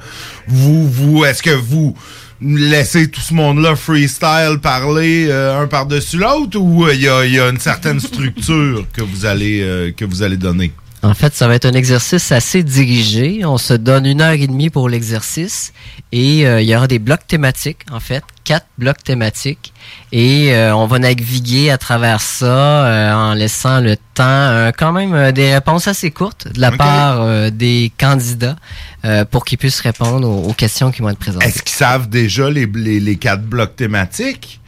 vous, 0.47 0.87
vous, 0.87 1.25
est-ce 1.25 1.43
que 1.43 1.49
vous 1.49 1.97
laissez 2.39 3.09
tout 3.09 3.19
ce 3.19 3.33
monde-là 3.33 3.75
freestyle 3.75 4.59
parler 4.61 5.27
euh, 5.29 5.61
un 5.61 5.67
par-dessus 5.67 6.17
l'autre 6.17 6.57
ou 6.59 6.87
il 6.89 7.01
y, 7.01 7.09
a, 7.09 7.25
y 7.25 7.39
a 7.39 7.49
une 7.49 7.59
certaine 7.59 7.99
structure 8.11 8.85
que 8.93 9.01
vous 9.01 9.25
allez 9.25 9.61
euh, 9.61 9.91
que 9.91 10.05
vous 10.05 10.21
allez 10.23 10.37
donner? 10.37 10.71
En 11.05 11.13
fait, 11.13 11.35
ça 11.35 11.47
va 11.47 11.53
être 11.53 11.65
un 11.65 11.73
exercice 11.73 12.31
assez 12.31 12.63
dirigé. 12.63 13.45
On 13.45 13.59
se 13.59 13.75
donne 13.75 14.07
une 14.07 14.21
heure 14.21 14.31
et 14.31 14.47
demie 14.47 14.71
pour 14.71 14.89
l'exercice 14.89 15.71
et 16.11 16.47
euh, 16.47 16.61
il 16.61 16.67
y 16.67 16.75
aura 16.75 16.87
des 16.87 16.97
blocs 16.97 17.27
thématiques, 17.27 17.85
en 17.91 17.99
fait, 17.99 18.23
quatre 18.43 18.65
blocs 18.79 19.03
thématiques. 19.03 19.71
Et 20.11 20.51
euh, 20.53 20.75
on 20.75 20.87
va 20.87 20.97
naviguer 20.97 21.69
à 21.69 21.77
travers 21.77 22.21
ça 22.21 22.47
euh, 22.87 23.13
en 23.13 23.33
laissant 23.35 23.81
le 23.81 23.97
temps, 24.15 24.71
quand 24.77 24.93
même, 24.93 25.31
des 25.31 25.53
réponses 25.53 25.87
assez 25.87 26.09
courtes 26.09 26.47
de 26.51 26.59
la 26.59 26.71
part 26.71 27.51
des 27.51 27.91
candidats 27.99 28.55
euh, 29.03 29.25
pour 29.25 29.45
qu'ils 29.45 29.59
puissent 29.59 29.81
répondre 29.81 30.27
aux, 30.27 30.49
aux 30.49 30.53
questions 30.53 30.89
qui 30.91 31.03
vont 31.03 31.09
être 31.09 31.19
présentées. 31.19 31.45
Est-ce 31.45 31.61
qu'ils 31.61 31.75
savent 31.75 32.09
déjà 32.09 32.49
les, 32.49 32.65
les, 32.65 32.99
les 32.99 33.15
quatre 33.17 33.43
blocs 33.43 33.75
thématiques? 33.75 34.59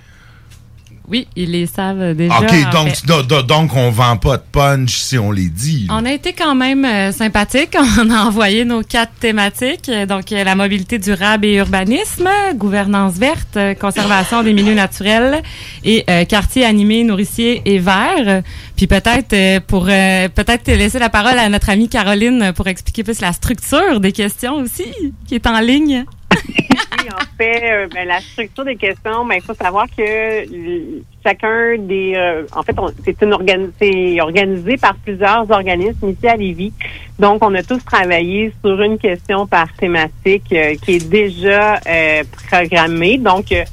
Oui, 1.09 1.25
ils 1.37 1.51
les 1.51 1.67
savent 1.67 2.13
déjà. 2.15 2.37
OK, 2.39 2.71
donc, 2.71 3.05
do- 3.05 3.23
do- 3.23 3.41
donc 3.41 3.73
on 3.75 3.91
vend 3.91 4.17
pas 4.17 4.35
de 4.37 4.43
punch 4.51 4.93
si 4.97 5.17
on 5.17 5.31
les 5.31 5.47
dit. 5.47 5.87
On 5.89 6.03
a 6.05 6.11
été 6.11 6.33
quand 6.33 6.53
même 6.53 6.83
euh, 6.83 7.11
sympathique. 7.13 7.77
On 7.99 8.09
a 8.09 8.25
envoyé 8.25 8.65
nos 8.65 8.81
quatre 8.83 9.13
thématiques. 9.19 9.87
Euh, 9.87 10.05
Donc, 10.05 10.31
euh, 10.33 10.43
la 10.43 10.55
mobilité 10.55 10.99
durable 10.99 11.45
et 11.45 11.55
urbanisme, 11.55 12.27
gouvernance 12.55 13.13
verte, 13.13 13.55
euh, 13.55 13.73
conservation 13.73 14.43
des 14.43 14.51
milieux 14.53 14.73
naturels 14.73 15.41
et 15.85 16.03
euh, 16.09 16.25
quartier 16.25 16.65
animé, 16.65 17.03
nourricier 17.05 17.61
et 17.65 17.79
vert. 17.79 18.41
Puis 18.75 18.87
peut-être 18.87 19.31
euh, 19.33 19.59
pour 19.65 19.85
peut-être 19.85 20.67
laisser 20.67 20.99
la 20.99 21.09
parole 21.09 21.39
à 21.39 21.47
notre 21.47 21.69
amie 21.69 21.87
Caroline 21.89 22.51
pour 22.53 22.67
expliquer 22.67 23.03
plus 23.03 23.21
la 23.21 23.31
structure 23.31 23.99
des 24.01 24.11
questions 24.11 24.55
aussi, 24.55 24.85
qui 25.25 25.35
est 25.35 25.47
en 25.47 25.59
ligne. 25.61 26.03
Oui, 26.45 27.09
en 27.11 27.37
fait, 27.37 27.61
euh, 27.63 27.87
ben, 27.93 28.07
la 28.07 28.19
structure 28.19 28.65
des 28.65 28.75
questions, 28.75 29.25
ben, 29.25 29.35
il 29.35 29.41
faut 29.41 29.53
savoir 29.53 29.85
que 29.87 30.01
euh, 30.01 31.01
chacun 31.23 31.77
des... 31.77 32.13
euh, 32.15 32.43
en 32.55 32.63
fait, 32.63 32.75
c'est 33.05 33.21
organi- 33.23 34.21
organisé 34.21 34.77
par 34.77 34.95
plusieurs 34.95 35.49
organismes 35.49 36.09
ici 36.09 36.27
à 36.27 36.35
Lévis. 36.35 36.73
Donc, 37.19 37.43
on 37.43 37.53
a 37.55 37.63
tous 37.63 37.83
travaillé 37.83 38.53
sur 38.63 38.81
une 38.81 38.97
question 38.97 39.45
par 39.47 39.71
thématique 39.73 40.51
euh, 40.51 40.75
qui 40.75 40.95
est 40.95 41.09
déjà 41.09 41.79
euh, 41.87 42.23
programmée. 42.49 43.17
Donc, 43.17 43.51
euh, 43.51 43.63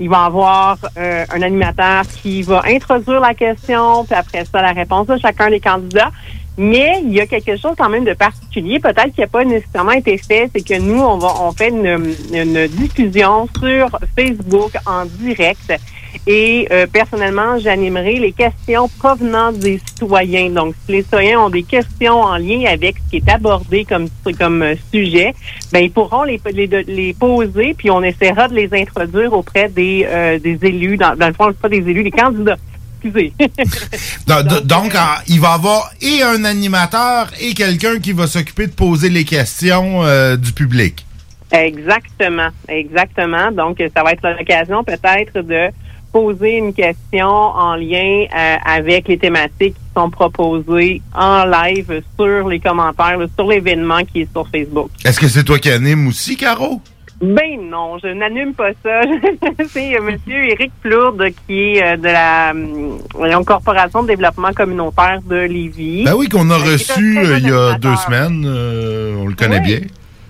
il 0.00 0.08
va 0.08 0.24
avoir 0.24 0.76
euh, 0.98 1.24
un 1.32 1.42
animateur 1.42 2.02
qui 2.20 2.42
va 2.42 2.62
introduire 2.66 3.20
la 3.20 3.32
question, 3.34 4.04
puis 4.04 4.14
après 4.14 4.44
ça, 4.44 4.60
la 4.60 4.72
réponse 4.72 5.06
de 5.06 5.16
chacun 5.18 5.50
des 5.50 5.60
candidats. 5.60 6.10
Mais 6.56 7.00
il 7.02 7.12
y 7.12 7.20
a 7.20 7.26
quelque 7.26 7.56
chose 7.56 7.74
quand 7.76 7.88
même 7.88 8.04
de 8.04 8.14
particulier, 8.14 8.78
peut-être 8.78 9.12
qui 9.12 9.20
n'a 9.20 9.26
pas 9.26 9.44
nécessairement 9.44 9.92
été 9.92 10.16
fait, 10.18 10.48
c'est 10.54 10.64
que 10.64 10.80
nous, 10.80 11.00
on 11.00 11.18
va 11.18 11.28
on 11.40 11.50
fait 11.50 11.70
une, 11.70 12.14
une 12.32 12.66
diffusion 12.68 13.48
sur 13.60 13.88
Facebook 14.16 14.72
en 14.86 15.04
direct. 15.04 15.72
Et 16.26 16.68
euh, 16.70 16.86
personnellement, 16.86 17.58
j'animerai 17.58 18.18
les 18.20 18.32
questions 18.32 18.88
provenant 18.98 19.50
des 19.50 19.80
citoyens. 19.84 20.48
Donc, 20.50 20.74
si 20.86 20.92
les 20.92 21.02
citoyens 21.02 21.40
ont 21.40 21.50
des 21.50 21.64
questions 21.64 22.20
en 22.20 22.36
lien 22.36 22.64
avec 22.66 22.96
ce 22.98 23.10
qui 23.10 23.16
est 23.16 23.28
abordé 23.28 23.84
comme 23.84 24.06
comme 24.38 24.62
euh, 24.62 24.74
sujet, 24.92 25.34
ben 25.72 25.80
ils 25.80 25.90
pourront 25.90 26.22
les, 26.22 26.40
les, 26.52 26.66
les 26.66 27.14
poser, 27.14 27.74
puis 27.74 27.90
on 27.90 28.02
essaiera 28.02 28.48
de 28.48 28.54
les 28.54 28.72
introduire 28.72 29.32
auprès 29.32 29.68
des, 29.68 30.06
euh, 30.08 30.38
des 30.38 30.56
élus, 30.62 30.96
dans, 30.96 31.16
dans 31.16 31.26
le 31.26 31.34
fond, 31.34 31.52
pas 31.52 31.68
des 31.68 31.78
élus, 31.78 32.04
des 32.04 32.10
candidats. 32.10 32.56
Excusez. 33.04 33.32
Donc, 34.64 34.96
il 35.28 35.40
va 35.40 35.48
y 35.48 35.54
avoir 35.54 35.90
et 36.00 36.22
un 36.22 36.44
animateur 36.44 37.28
et 37.40 37.54
quelqu'un 37.54 37.98
qui 37.98 38.12
va 38.12 38.26
s'occuper 38.26 38.66
de 38.66 38.72
poser 38.72 39.10
les 39.10 39.24
questions 39.24 40.04
euh, 40.04 40.36
du 40.36 40.52
public. 40.52 41.04
Exactement, 41.52 42.48
exactement. 42.68 43.52
Donc, 43.52 43.82
ça 43.94 44.02
va 44.02 44.12
être 44.12 44.28
l'occasion 44.28 44.82
peut-être 44.82 45.40
de 45.40 45.68
poser 46.12 46.58
une 46.58 46.72
question 46.72 47.28
en 47.28 47.74
lien 47.74 48.24
euh, 48.34 48.56
avec 48.64 49.08
les 49.08 49.18
thématiques 49.18 49.74
qui 49.74 49.94
sont 49.96 50.10
proposées 50.10 51.02
en 51.14 51.44
live 51.44 52.02
sur 52.18 52.48
les 52.48 52.60
commentaires, 52.60 53.18
sur 53.36 53.48
l'événement 53.48 54.04
qui 54.04 54.22
est 54.22 54.32
sur 54.32 54.48
Facebook. 54.48 54.90
Est-ce 55.04 55.20
que 55.20 55.28
c'est 55.28 55.44
toi 55.44 55.58
qui 55.58 55.70
anime 55.70 56.08
aussi, 56.08 56.36
Caro? 56.36 56.80
Ben 57.24 57.70
non, 57.70 57.96
je 58.02 58.08
n'anime 58.08 58.52
pas 58.52 58.72
ça. 58.82 59.00
c'est 59.68 59.96
euh, 59.96 60.02
Monsieur 60.02 60.44
Éric 60.50 60.72
Plourde 60.82 61.24
qui 61.46 61.76
est 61.76 61.82
euh, 61.82 61.96
de 61.96 62.04
la 62.04 62.52
euh, 62.52 63.44
Corporation 63.44 64.02
de 64.02 64.08
développement 64.08 64.52
communautaire 64.52 65.20
de 65.24 65.36
Lévis. 65.36 66.04
Ben 66.04 66.14
oui, 66.14 66.28
qu'on 66.28 66.50
a 66.50 66.58
reçu 66.58 67.18
euh, 67.18 67.38
il 67.38 67.48
y 67.48 67.50
a 67.52 67.78
deux 67.78 67.96
semaines. 67.96 68.44
euh, 68.46 69.16
on 69.18 69.26
le 69.26 69.34
connaît 69.34 69.60
Oui. 69.60 69.78
bien. 69.78 69.80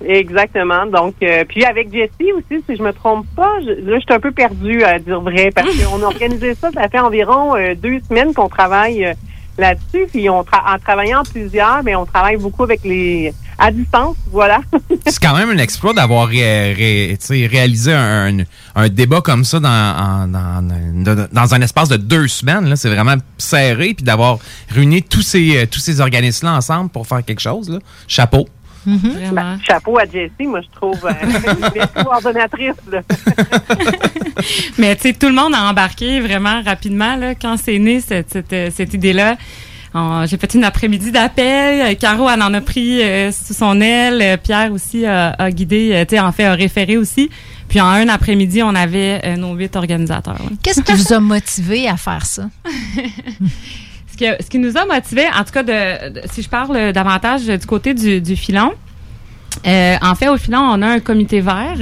Exactement. 0.06 0.86
Donc, 0.86 1.14
euh, 1.22 1.44
puis 1.48 1.64
avec 1.64 1.92
Jessie 1.92 2.30
aussi, 2.32 2.62
si 2.68 2.76
je 2.76 2.82
me 2.82 2.92
trompe 2.92 3.26
pas, 3.34 3.54
je, 3.62 3.70
là, 3.90 3.96
je 3.96 4.00
suis 4.04 4.12
un 4.14 4.20
peu 4.20 4.30
perdue 4.30 4.84
à 4.84 4.98
dire 5.00 5.20
vrai 5.20 5.50
parce 5.54 5.68
qu'on 5.84 6.00
a 6.02 6.06
organisé 6.06 6.54
ça, 6.54 6.70
ça 6.70 6.88
fait 6.88 7.00
environ 7.00 7.56
euh, 7.56 7.74
deux 7.74 7.98
semaines 8.08 8.34
qu'on 8.34 8.48
travaille 8.48 9.12
là-dessus. 9.59 10.06
Puis 10.10 10.28
on 10.31 10.43
tra- 10.43 10.74
en 10.74 10.78
travaillant 10.78 11.22
plusieurs, 11.22 11.82
mais 11.82 11.94
on 11.94 12.06
travaille 12.06 12.36
beaucoup 12.36 12.64
avec 12.64 12.81
les 12.85 13.32
à 13.56 13.70
distance, 13.70 14.16
voilà. 14.32 14.60
C'est 15.06 15.20
quand 15.22 15.36
même 15.36 15.48
un 15.51 15.59
exploit 15.59 15.93
d'avoir 15.93 16.26
ré- 16.26 16.72
ré- 16.72 17.16
réalisé 17.47 17.93
un, 17.93 18.39
un 18.74 18.89
débat 18.89 19.20
comme 19.20 19.44
ça 19.44 19.60
dans, 19.60 20.28
dans, 20.28 21.28
dans- 21.32 21.55
un 21.55 21.60
espace 21.60 21.89
de 21.89 21.97
deux 21.97 22.26
semaines. 22.26 22.74
C'est 22.74 22.89
vraiment 22.93 23.14
serré. 23.39 23.94
Puis 23.94 24.02
d'avoir 24.05 24.39
réuni 24.70 25.05
tous 25.05 25.22
ces, 25.22 25.68
tous 25.70 25.78
ces 25.78 26.01
organismes-là 26.01 26.55
ensemble 26.55 26.90
pour 26.90 27.06
faire 27.06 27.24
quelque 27.24 27.40
chose. 27.40 27.68
là. 27.70 27.78
Chapeau. 28.09 28.48
Ben, 28.86 29.59
chapeau 29.66 29.98
à 29.98 30.05
Jessie, 30.05 30.47
moi 30.47 30.61
je 30.61 30.69
trouve 30.74 30.98
euh, 31.05 31.86
coordonnatrice. 32.05 32.74
là. 32.90 33.01
Mais 34.78 34.94
tu 34.97 35.02
sais, 35.02 35.12
tout 35.15 35.27
le 35.28 35.35
monde 35.35 35.55
a 35.55 35.70
embarqué 35.70 36.20
vraiment 36.20 36.62
rapidement 36.62 37.16
là, 37.16 37.35
quand 37.35 37.56
c'est 37.56 37.78
né 37.78 38.01
cette, 38.01 38.31
cette, 38.31 38.52
euh, 38.52 38.70
cette 38.74 38.94
idée-là. 38.94 39.36
J'ai 40.27 40.39
fait 40.39 40.55
une 40.55 40.65
après-midi 40.65 41.12
d'appel. 41.12 41.81
Euh, 41.81 41.94
Caro, 41.94 42.28
elle 42.28 42.43
en 42.43 42.52
a 42.52 42.61
pris 42.61 43.01
euh, 43.01 43.31
sous 43.31 43.55
son 43.55 43.81
aile. 43.81 44.39
Pierre 44.43 44.73
aussi 44.73 45.06
a, 45.06 45.31
a 45.39 45.51
guidé, 45.52 46.05
tu 46.09 46.16
sais, 46.16 46.20
en 46.20 46.32
fait, 46.32 46.44
a 46.44 46.55
référé 46.55 46.97
aussi. 46.97 47.31
Puis 47.69 47.81
en 47.81 47.86
un 47.86 48.09
après-midi, 48.09 48.62
on 48.62 48.74
avait 48.74 49.20
euh, 49.24 49.36
nos 49.36 49.55
huit 49.55 49.74
organisateurs. 49.77 50.40
Qu'est-ce 50.62 50.81
qui 50.81 50.93
vous 50.93 51.12
a 51.12 51.20
motivé 51.20 51.89
à 51.89 51.97
faire 51.97 52.27
ça? 52.27 52.48
ce, 54.19 54.49
qui 54.49 54.59
nous 54.59 54.77
a 54.77 54.85
motivés, 54.86 55.27
en 55.28 55.45
tout 55.45 55.53
cas, 55.53 55.62
de, 55.62 56.20
si 56.31 56.43
je 56.43 56.49
parle 56.49 56.93
davantage 56.93 57.47
du 57.47 57.66
côté 57.66 57.95
du, 57.95 58.36
filon, 58.36 58.73
euh, 59.66 59.97
en 60.03 60.15
fait, 60.15 60.28
au 60.28 60.36
filon, 60.36 60.59
on 60.59 60.82
a 60.82 60.86
un 60.86 61.01
comité 61.01 61.41
vert 61.41 61.77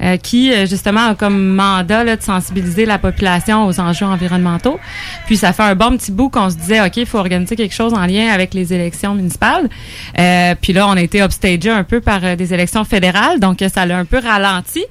euh, 0.00 0.16
qui, 0.16 0.52
euh, 0.52 0.66
justement, 0.66 1.08
a 1.08 1.14
comme 1.14 1.54
mandat 1.54 2.16
de 2.16 2.20
sensibiliser 2.20 2.84
la 2.84 2.98
population 2.98 3.66
aux 3.66 3.80
enjeux 3.80 4.06
environnementaux. 4.06 4.78
Puis, 5.26 5.36
ça 5.36 5.52
fait 5.52 5.62
un 5.62 5.74
bon 5.74 5.96
petit 5.96 6.12
bout 6.12 6.28
qu'on 6.28 6.50
se 6.50 6.56
disait, 6.56 6.80
OK, 6.80 6.96
il 6.96 7.06
faut 7.06 7.18
organiser 7.18 7.56
quelque 7.56 7.74
chose 7.74 7.94
en 7.94 8.06
lien 8.06 8.28
avec 8.28 8.54
les 8.54 8.72
élections 8.72 9.14
municipales. 9.14 9.68
Puis 10.60 10.72
là, 10.72 10.88
on 10.88 10.96
a 10.96 11.00
été 11.00 11.22
upstagé 11.22 11.70
un 11.70 11.84
peu 11.84 12.00
par 12.00 12.36
des 12.36 12.54
élections 12.54 12.84
fédérales, 12.84 13.40
donc 13.40 13.64
ça 13.72 13.86
l'a 13.86 13.98
un 13.98 14.04
peu 14.04 14.18
ralenti. 14.18 14.84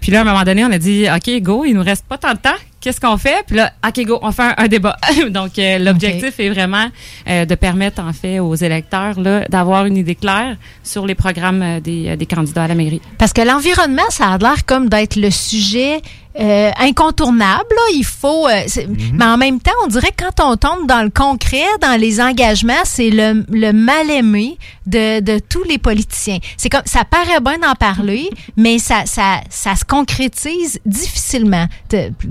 Puis 0.00 0.12
là, 0.12 0.18
à 0.18 0.20
un 0.22 0.24
moment 0.24 0.44
donné, 0.44 0.64
on 0.64 0.70
a 0.70 0.78
dit, 0.78 1.06
OK, 1.14 1.42
go, 1.42 1.64
il 1.64 1.74
nous 1.74 1.82
reste 1.82 2.04
pas 2.06 2.18
tant 2.18 2.32
de 2.32 2.38
temps. 2.38 2.50
Qu'est-ce 2.86 3.00
qu'on 3.00 3.16
fait? 3.16 3.42
Puis 3.44 3.56
là, 3.56 3.72
OK, 3.84 4.00
go, 4.04 4.20
on 4.22 4.30
fait 4.30 4.44
un, 4.44 4.54
un 4.58 4.68
débat. 4.68 4.96
donc, 5.30 5.58
euh, 5.58 5.78
l'objectif 5.78 6.38
est 6.38 6.50
vraiment 6.50 6.86
euh, 7.28 7.44
de 7.44 7.56
permettre, 7.56 8.00
en 8.00 8.12
fait, 8.12 8.38
aux 8.38 8.54
électeurs 8.54 9.18
là, 9.18 9.44
d'avoir 9.48 9.86
une 9.86 9.96
idée 9.96 10.14
claire 10.14 10.56
sur 10.84 11.04
les 11.04 11.16
programmes 11.16 11.62
euh, 11.62 11.80
des, 11.80 12.16
des 12.16 12.26
candidats 12.26 12.62
à 12.62 12.68
la 12.68 12.76
mairie. 12.76 13.00
Parce 13.18 13.32
que 13.32 13.42
l'environnement, 13.42 14.08
ça 14.10 14.28
a 14.28 14.38
l'air 14.38 14.64
comme 14.66 14.88
d'être 14.88 15.16
le 15.16 15.32
sujet 15.32 16.00
euh, 16.38 16.70
incontournable. 16.78 17.64
là. 17.70 17.82
Il 17.94 18.04
faut. 18.04 18.46
euh, 18.48 18.62
c'est- 18.66 18.88
Mais 19.12 19.24
en 19.24 19.36
même 19.36 19.60
temps, 19.60 19.70
on 19.84 19.88
dirait 19.88 20.12
que 20.12 20.24
quand 20.24 20.52
on 20.52 20.56
tombe 20.56 20.86
dans 20.88 21.02
le 21.02 21.10
concret, 21.10 21.64
dans 21.80 21.98
les 21.98 22.20
engagements, 22.20 22.72
c'est 22.84 23.10
le, 23.10 23.44
le 23.50 23.72
mal-aimé 23.72 24.58
de, 24.86 25.20
de 25.20 25.38
tous 25.38 25.62
les 25.64 25.78
politiciens. 25.78 26.38
C'est 26.56 26.68
comme 26.68 26.82
ça 26.84 27.04
paraît 27.04 27.40
bien 27.40 27.58
d'en 27.58 27.74
parler, 27.74 28.28
mais 28.56 28.78
ça, 28.78 29.06
ça, 29.06 29.40
ça 29.50 29.74
se 29.76 29.84
concrétise 29.84 30.78
difficilement. 30.84 31.66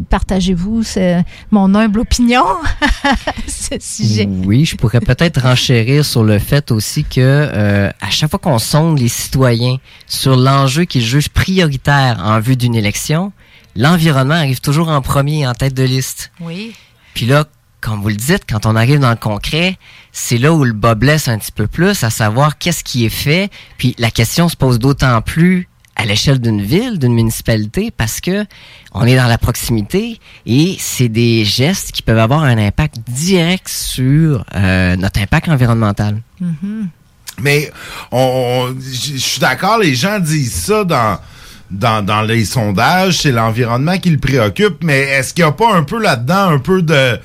Partagez-vous 0.09 0.83
mon 1.51 1.73
humble 1.75 1.99
opinion 2.01 2.43
à 3.03 3.15
ce 3.47 3.75
sujet? 3.79 4.27
Oui, 4.45 4.65
je 4.65 4.75
pourrais 4.75 4.99
peut-être 4.99 5.41
renchérir 5.41 6.05
sur 6.05 6.23
le 6.23 6.39
fait 6.39 6.71
aussi 6.71 7.03
que 7.03 7.19
euh, 7.19 7.89
à 8.01 8.09
chaque 8.09 8.29
fois 8.29 8.39
qu'on 8.39 8.59
sonde 8.59 8.99
les 8.99 9.07
citoyens 9.07 9.77
sur 10.07 10.35
l'enjeu 10.35 10.85
qu'ils 10.85 11.01
jugent 11.03 11.29
prioritaire 11.29 12.21
en 12.23 12.39
vue 12.39 12.55
d'une 12.55 12.75
élection, 12.75 13.31
l'environnement 13.75 14.35
arrive 14.35 14.59
toujours 14.61 14.89
en 14.89 15.01
premier 15.01 15.45
en 15.47 15.53
tête 15.53 15.73
de 15.73 15.83
liste. 15.83 16.31
Oui. 16.39 16.73
Puis 17.13 17.25
là, 17.25 17.45
comme 17.81 18.01
vous 18.01 18.09
le 18.09 18.15
dites, 18.15 18.43
quand 18.49 18.65
on 18.65 18.75
arrive 18.75 18.99
dans 18.99 19.09
le 19.11 19.15
concret, 19.15 19.77
c'est 20.11 20.37
là 20.37 20.51
où 20.53 20.63
le 20.63 20.73
bas 20.73 20.95
blesse 20.95 21.27
un 21.27 21.37
petit 21.37 21.51
peu 21.51 21.67
plus, 21.67 22.03
à 22.03 22.09
savoir 22.09 22.57
qu'est-ce 22.57 22.83
qui 22.83 23.05
est 23.05 23.09
fait. 23.09 23.49
Puis 23.77 23.95
la 23.99 24.09
question 24.11 24.49
se 24.49 24.55
pose 24.55 24.79
d'autant 24.79 25.21
plus 25.21 25.67
à 25.97 26.03
l'échelle 26.03 26.39
d'une 26.39 26.61
ville, 26.61 26.99
d'une 26.99 27.13
municipalité, 27.13 27.89
parce 27.89 28.19
que 28.19 28.45
on 28.91 29.05
est 29.05 29.15
dans 29.15 29.27
la 29.27 29.37
proximité 29.37 30.19
et 30.45 30.75
c'est 30.79 31.07
des 31.07 31.45
gestes 31.45 31.91
qui 31.93 32.01
peuvent 32.01 32.17
avoir 32.19 32.43
un 32.43 32.57
impact 32.57 32.95
direct 33.07 33.69
sur 33.69 34.43
euh, 34.55 34.95
notre 34.97 35.21
impact 35.21 35.47
environnemental. 35.47 36.21
Mais 37.39 37.71
on, 38.11 38.17
on- 38.73 38.75
je 38.79 39.13
je 39.13 39.17
suis 39.19 39.39
d'accord, 39.39 39.77
les 39.77 39.95
gens 39.95 40.19
disent 40.19 40.53
ça 40.53 40.83
dans, 40.83 41.17
dans, 41.71 42.03
dans 42.05 42.21
les 42.21 42.45
sondages, 42.45 43.21
c'est 43.21 43.31
l'environnement 43.31 43.97
qui 43.97 44.09
le 44.11 44.17
préoccupe, 44.19 44.83
mais 44.83 44.99
est-ce 44.99 45.33
qu'il 45.33 45.43
n'y 45.43 45.49
a 45.49 45.53
pas 45.53 45.73
un 45.73 45.83
peu 45.83 45.99
là-dedans, 46.01 46.49
un 46.49 46.59
peu 46.59 46.81
de... 46.81 47.17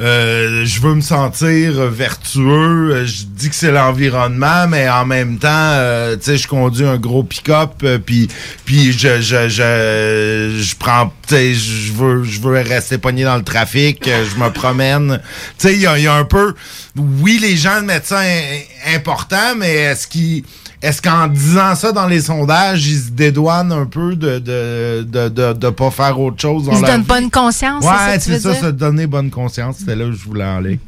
euh, 0.00 0.64
je 0.66 0.80
veux 0.80 0.94
me 0.94 1.00
sentir 1.00 1.72
vertueux, 1.88 3.04
je 3.06 3.22
dis 3.24 3.48
que 3.48 3.54
c'est 3.54 3.70
l'environnement, 3.70 4.66
mais 4.68 4.88
en 4.90 5.06
même 5.06 5.38
temps, 5.38 5.48
euh, 5.50 6.16
tu 6.16 6.24
sais, 6.24 6.36
je 6.36 6.46
conduis 6.48 6.84
un 6.84 6.98
gros 6.98 7.22
pick-up, 7.22 7.70
euh, 7.84 7.98
puis 7.98 8.28
puis 8.64 8.92
je 8.92 9.20
je 9.22 9.48
je 9.48 10.60
je 10.60 10.74
prends, 10.76 11.06
tu 11.26 11.34
sais, 11.34 11.54
je 11.54 11.92
veux 11.92 12.24
je 12.24 12.40
veux 12.40 12.60
rester 12.60 12.98
pogné 12.98 13.24
dans 13.24 13.36
le 13.36 13.44
trafic, 13.44 14.06
euh, 14.08 14.24
je 14.30 14.38
me 14.42 14.50
promène, 14.50 15.20
tu 15.58 15.68
sais, 15.68 15.74
il 15.74 15.80
y 15.80 15.86
a, 15.86 15.98
y 15.98 16.06
a 16.06 16.14
un 16.14 16.24
peu, 16.24 16.54
oui, 16.96 17.38
les 17.40 17.56
gens 17.56 17.80
mettent 17.82 18.06
ça 18.06 18.20
in- 18.20 18.94
important, 18.96 19.54
mais 19.56 19.72
est-ce 19.74 20.06
qu'ils 20.06 20.44
est-ce 20.86 21.02
qu'en 21.02 21.26
disant 21.28 21.74
ça 21.74 21.92
dans 21.92 22.06
les 22.06 22.20
sondages, 22.22 22.86
ils 22.86 22.98
se 23.00 23.10
dédouanent 23.10 23.72
un 23.72 23.86
peu 23.86 24.14
de 24.16 24.38
de 24.38 25.02
de 25.08 25.28
de, 25.28 25.52
de 25.52 25.70
pas 25.70 25.90
faire 25.90 26.18
autre 26.20 26.40
chose 26.40 26.64
dans 26.66 26.72
Ils 26.72 26.78
se 26.78 26.84
donnent 26.84 27.00
vie? 27.02 27.06
bonne 27.06 27.30
conscience, 27.30 27.82
c'est 27.84 27.88
ça 27.90 28.06
Ouais, 28.08 28.16
que 28.18 28.22
tu 28.22 28.30
c'est 28.30 28.32
veux 28.32 28.38
ça, 28.40 28.52
dire? 28.52 28.60
se 28.62 28.70
donner 28.70 29.06
bonne 29.06 29.30
conscience. 29.30 29.76
C'était 29.78 29.96
là 29.96 30.04
où 30.06 30.12
je 30.12 30.24
voulais 30.24 30.44
aller. 30.44 30.80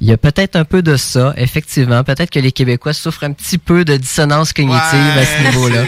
Il 0.00 0.08
y 0.08 0.12
a 0.12 0.16
peut-être 0.16 0.56
un 0.56 0.64
peu 0.64 0.82
de 0.82 0.96
ça, 0.96 1.32
effectivement. 1.36 2.02
Peut-être 2.04 2.30
que 2.30 2.38
les 2.40 2.52
Québécois 2.52 2.92
souffrent 2.92 3.24
un 3.24 3.32
petit 3.32 3.58
peu 3.58 3.84
de 3.84 3.96
dissonance 3.96 4.52
cognitive 4.52 4.78
à 4.82 5.24
ce 5.24 5.42
niveau-là. 5.50 5.84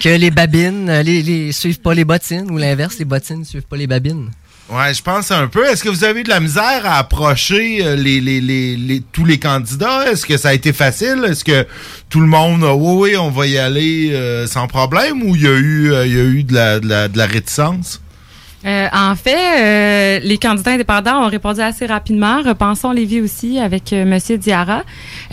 Que 0.00 0.08
les 0.08 0.30
babines, 0.30 0.88
euh, 0.88 1.02
les, 1.02 1.22
les 1.22 1.52
suivent 1.52 1.80
pas 1.80 1.94
les 1.94 2.04
bottines, 2.04 2.50
ou 2.50 2.56
l'inverse, 2.58 2.96
les 2.98 3.04
bottines 3.04 3.44
suivent 3.44 3.62
pas 3.62 3.76
les 3.76 3.86
babines. 3.86 4.30
Ouais, 4.72 4.94
je 4.94 5.02
pense 5.02 5.30
un 5.30 5.48
peu. 5.48 5.66
Est-ce 5.66 5.84
que 5.84 5.90
vous 5.90 6.02
avez 6.04 6.20
eu 6.20 6.22
de 6.22 6.30
la 6.30 6.40
misère 6.40 6.86
à 6.86 6.96
approcher 6.98 7.84
euh, 7.84 7.94
les, 7.94 8.20
les, 8.22 8.40
les, 8.40 8.76
les- 8.76 9.00
tous 9.12 9.24
les 9.26 9.38
candidats? 9.38 10.10
Est-ce 10.10 10.24
que 10.24 10.38
ça 10.38 10.48
a 10.48 10.54
été 10.54 10.72
facile? 10.72 11.26
Est-ce 11.28 11.44
que 11.44 11.66
tout 12.08 12.20
le 12.20 12.26
monde 12.26 12.64
a 12.64 12.74
oui, 12.74 13.10
oui, 13.10 13.16
on 13.18 13.30
va 13.30 13.46
y 13.46 13.58
aller 13.58 14.10
euh, 14.12 14.46
sans 14.46 14.68
problème? 14.68 15.22
Ou 15.24 15.36
il 15.36 15.42
y 15.42 15.46
a 15.46 15.50
eu, 15.50 15.92
euh, 15.92 16.06
il 16.06 16.12
y 16.16 16.20
a 16.20 16.24
eu 16.24 16.42
de 16.44 16.54
la, 16.54 16.80
de 16.80 16.88
la, 16.88 17.08
de 17.08 17.18
la 17.18 17.26
réticence? 17.26 18.00
Euh, 18.64 18.86
en 18.92 19.16
fait, 19.16 19.34
euh, 19.58 20.20
les 20.22 20.38
candidats 20.38 20.72
indépendants 20.72 21.24
ont 21.24 21.28
répondu 21.28 21.60
assez 21.60 21.86
rapidement. 21.86 22.42
Repensons 22.42 22.92
Lévis 22.92 23.20
aussi 23.20 23.58
avec 23.58 23.92
euh, 23.92 24.04
Monsieur 24.04 24.38
Diarra. 24.38 24.82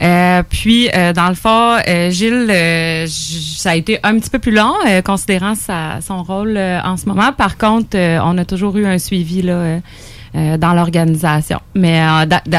Euh, 0.01 0.41
puis, 0.49 0.89
dans 1.15 1.30
le 1.30 1.35
fond, 1.35 1.77
Gilles, 2.10 3.07
ça 3.07 3.72
a 3.72 3.76
été 3.76 3.99
un 4.03 4.18
petit 4.18 4.30
peu 4.30 4.39
plus 4.39 4.51
long, 4.51 4.73
considérant 5.06 5.56
sa, 5.56 6.01
son 6.01 6.23
rôle 6.23 6.57
en 6.57 6.97
ce 6.97 7.06
moment. 7.06 7.31
Par 7.34 7.57
contre, 7.57 7.97
on 7.97 8.38
a 8.38 8.45
toujours 8.45 8.77
eu 8.77 8.85
un 8.85 8.97
suivi 8.97 9.41
là, 9.41 9.80
dans 10.34 10.73
l'organisation. 10.73 11.60
Mais 11.76 12.01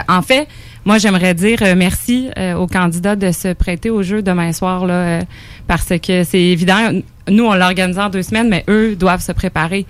en 0.08 0.22
fait, 0.22 0.46
moi, 0.84 0.98
j'aimerais 0.98 1.34
dire 1.34 1.58
merci 1.76 2.28
aux 2.56 2.66
candidats 2.66 3.16
de 3.16 3.32
se 3.32 3.52
prêter 3.52 3.90
au 3.90 4.02
jeu 4.02 4.22
demain 4.22 4.52
soir, 4.52 4.86
parce 5.66 5.92
que 6.02 6.24
c'est 6.24 6.42
évident. 6.42 6.90
Nous, 7.28 7.44
on 7.44 7.54
l'organise 7.54 7.98
en 7.98 8.08
deux 8.08 8.22
semaines, 8.22 8.48
mais 8.48 8.64
eux 8.68 8.96
doivent 8.96 9.22
se 9.22 9.32
préparer 9.32 9.86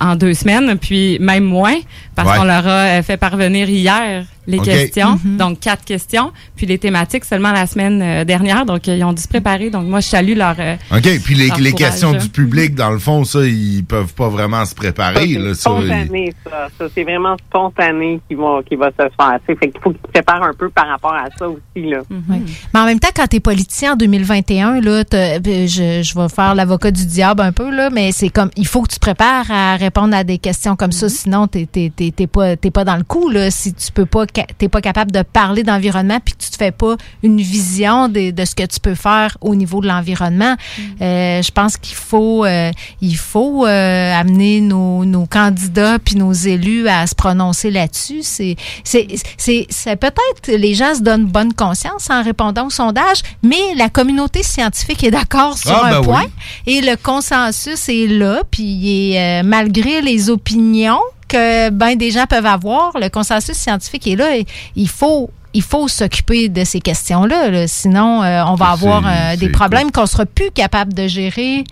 en 0.00 0.16
deux 0.16 0.34
semaines, 0.34 0.76
puis 0.78 1.18
même 1.20 1.44
moins, 1.44 1.74
parce 2.14 2.30
Ouais. 2.30 2.36
qu'on 2.38 2.44
leur 2.44 2.66
a 2.66 2.98
euh, 2.98 3.02
fait 3.02 3.16
parvenir 3.16 3.68
hier 3.68 4.24
les 4.46 4.58
questions, 4.58 5.18
Mhm. 5.24 5.36
donc 5.36 5.60
quatre 5.60 5.84
questions, 5.84 6.32
puis 6.56 6.66
les 6.66 6.78
thématiques 6.78 7.24
seulement 7.24 7.52
la 7.52 7.66
semaine 7.66 8.00
euh, 8.02 8.24
dernière, 8.24 8.64
donc 8.66 8.88
euh, 8.88 8.96
ils 8.96 9.04
ont 9.04 9.12
dû 9.12 9.22
se 9.22 9.28
préparer. 9.28 9.70
Donc 9.70 9.86
moi, 9.86 10.00
je 10.00 10.06
salue 10.08 10.36
leur. 10.36 10.54
euh, 10.58 10.76
OK, 10.92 11.20
puis 11.24 11.34
les, 11.34 11.50
les 11.58 11.72
questions 11.72 12.12
du 12.12 12.28
public, 12.28 12.74
dans 12.74 12.90
le 12.90 12.98
fond, 12.98 13.24
ça, 13.24 13.40
ils 13.44 13.84
peuvent 13.84 14.12
pas 14.14 14.28
vraiment 14.28 14.64
se 14.64 14.74
préparer. 14.74 15.26
Là, 15.26 15.54
C'est 15.54 15.62
ça, 15.62 15.70
ils- 15.80 15.86
spontané, 15.86 16.34
ça. 16.44 16.68
Ça, 16.78 16.84
c'est 16.94 17.04
vraiment 17.04 17.36
spontané 17.48 18.20
qui 18.28 18.34
va, 18.34 18.60
qui 18.68 18.76
va 18.76 18.88
se 18.90 18.96
faire. 18.96 19.38
Fait 19.46 19.56
qu'il 19.70 19.80
faut 19.82 19.90
qu'ils 19.90 20.00
se 20.06 20.12
préparent 20.12 20.42
un 20.42 20.54
peu 20.54 20.68
par 20.70 20.86
rapport 20.88 21.14
à 21.14 21.26
ça 21.38 21.48
aussi, 21.48 21.88
là. 21.88 21.98
Ouais. 22.10 22.40
Mais 22.74 22.80
en 22.80 22.84
même 22.86 23.00
temps, 23.00 23.08
quand 23.14 23.26
tu 23.26 23.36
es 23.36 23.40
politicien 23.40 23.92
en 23.94 23.96
2021, 23.96 24.80
là, 24.80 25.04
t'as- 25.04 25.38
je, 25.42 26.02
je 26.02 26.14
vais 26.18 26.28
faire 26.28 26.54
l'avocat 26.54 26.90
du 26.90 27.06
diable 27.06 27.40
un 27.42 27.52
peu, 27.52 27.70
là, 27.74 27.90
mais 27.90 28.12
c'est 28.12 28.28
comme 28.28 28.50
il 28.56 28.66
faut 28.66 28.82
que 28.82 28.88
tu 28.88 28.96
te 28.96 29.00
prépares 29.00 29.50
à 29.50 29.76
répondre 29.76 30.14
à 30.14 30.24
des 30.24 30.38
questions 30.38 30.76
comme 30.76 30.92
ça, 30.92 31.08
sinon 31.08 31.46
tu 31.48 31.66
n'es 31.76 32.26
pas, 32.26 32.56
t'es 32.56 32.70
pas 32.70 32.84
dans 32.84 32.96
le 32.96 33.04
coup. 33.04 33.28
Là, 33.30 33.50
si 33.50 33.72
tu 33.74 33.92
peux 33.92 34.06
pas 34.06 34.26
t'es 34.58 34.68
pas 34.68 34.80
capable 34.80 35.12
de 35.12 35.22
parler 35.22 35.62
d'environnement 35.62 36.18
puis 36.24 36.34
que 36.34 36.42
tu 36.44 36.50
te 36.50 36.56
fais 36.56 36.72
pas 36.72 36.96
une 37.22 37.40
vision 37.40 38.08
de, 38.08 38.30
de 38.30 38.44
ce 38.44 38.54
que 38.54 38.64
tu 38.64 38.80
peux 38.80 38.94
faire 38.94 39.36
au 39.40 39.54
niveau 39.54 39.80
de 39.80 39.88
l'environnement, 39.88 40.56
euh, 41.00 41.42
je 41.42 41.50
pense 41.50 41.76
qu'il 41.76 41.96
faut, 41.96 42.44
euh, 42.44 42.70
il 43.00 43.16
faut 43.16 43.66
euh, 43.66 44.12
amener 44.14 44.60
nos, 44.60 45.04
nos 45.04 45.26
candidats 45.26 45.98
puis 45.98 46.16
nos 46.16 46.32
élus 46.32 46.88
à 46.88 47.06
se 47.06 47.14
prononcer 47.14 47.70
là-dessus. 47.70 48.20
C'est, 48.22 48.56
c'est, 48.84 49.06
c'est, 49.36 49.66
c'est 49.70 49.96
peut-être 49.96 50.48
les 50.48 50.74
gens 50.74 50.94
se 50.94 51.00
donnent 51.02 51.26
bonne 51.26 51.52
conscience 51.52 52.08
en 52.10 52.22
répondant 52.22 52.66
au 52.66 52.70
sondage, 52.70 53.22
mais 53.42 53.74
la 53.76 53.88
communauté 53.88 54.42
scientifique 54.42 55.04
est 55.04 55.10
d'accord 55.10 55.56
sur 55.58 55.70
Ah, 55.72 55.86
un 55.86 55.90
ben 55.90 56.02
point 56.02 56.24
oui. 56.66 56.74
et 56.74 56.80
le 56.80 56.96
consensus 56.96 57.88
est 57.88 58.06
là. 58.06 58.42
Puis 58.50 58.62
il 58.62 59.12
est, 59.14 59.40
euh, 59.40 59.42
malgré 59.44 60.00
les 60.02 60.30
opinions 60.30 61.00
que 61.36 61.70
ben 61.70 61.96
des 61.96 62.10
gens 62.10 62.26
peuvent 62.26 62.46
avoir, 62.46 62.92
le 62.98 63.08
consensus 63.08 63.56
scientifique 63.56 64.06
est 64.06 64.16
là. 64.16 64.36
Et 64.36 64.46
il 64.74 64.88
faut 64.88 65.30
il 65.54 65.62
faut 65.62 65.88
s'occuper 65.88 66.50
de 66.50 66.64
ces 66.64 66.80
questions-là. 66.80 67.48
là. 67.50 67.66
Sinon, 67.66 68.22
euh, 68.22 68.42
on 68.46 68.56
va 68.56 68.66
avoir 68.72 69.02
euh, 69.06 69.36
des 69.36 69.48
problèmes 69.48 69.90
qu'on 69.90 70.04
sera 70.04 70.26
plus 70.26 70.50
capable 70.50 70.92
de 70.92 71.06
gérer 71.08 71.64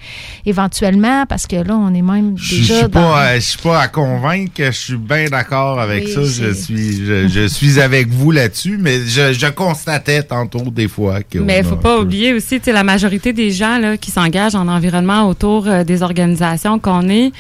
éventuellement 0.46 1.24
parce 1.26 1.46
que 1.46 1.56
là, 1.56 1.74
on 1.76 1.92
est 1.94 2.00
même 2.00 2.34
Je 2.36 2.56
déjà 2.56 2.74
suis 2.78 2.82
dans... 2.84 2.88
pas, 2.88 3.26
euh, 3.26 3.34
je 3.36 3.40
suis 3.40 3.58
pas 3.58 3.80
à 3.80 3.88
convaincre. 3.88 4.52
Je 4.56 4.70
suis 4.70 4.96
bien 4.96 5.26
d'accord 5.26 5.78
avec 5.80 6.04
Oui, 6.06 6.12
ça. 6.14 6.20
Je 6.22 6.52
suis, 6.54 7.04
je, 7.04 7.28
je 7.28 7.46
suis 7.46 7.78
avec 7.80 8.08
vous 8.08 8.30
là-dessus, 8.30 8.78
mais 8.80 9.00
je, 9.06 9.34
je 9.34 9.46
constatais 9.48 10.22
tantôt 10.22 10.70
des 10.70 10.88
fois 10.88 11.22
que. 11.22 11.38
Mais 11.38 11.62
faut 11.62 11.76
pas 11.76 11.96
peu- 11.96 12.02
oublier 12.02 12.32
aussi, 12.32 12.58
tu 12.60 12.64
sais, 12.66 12.72
la 12.72 12.84
majorité 12.84 13.34
des 13.34 13.50
gens 13.50 13.76
là, 13.78 13.98
qui 13.98 14.10
s'engagent 14.10 14.54
en 14.54 14.68
environnement 14.68 15.28
autour 15.28 15.66
euh, 15.68 15.84
des 15.84 16.02
organisations 16.02 16.78
qu'on 16.78 17.08
est, 17.08 17.32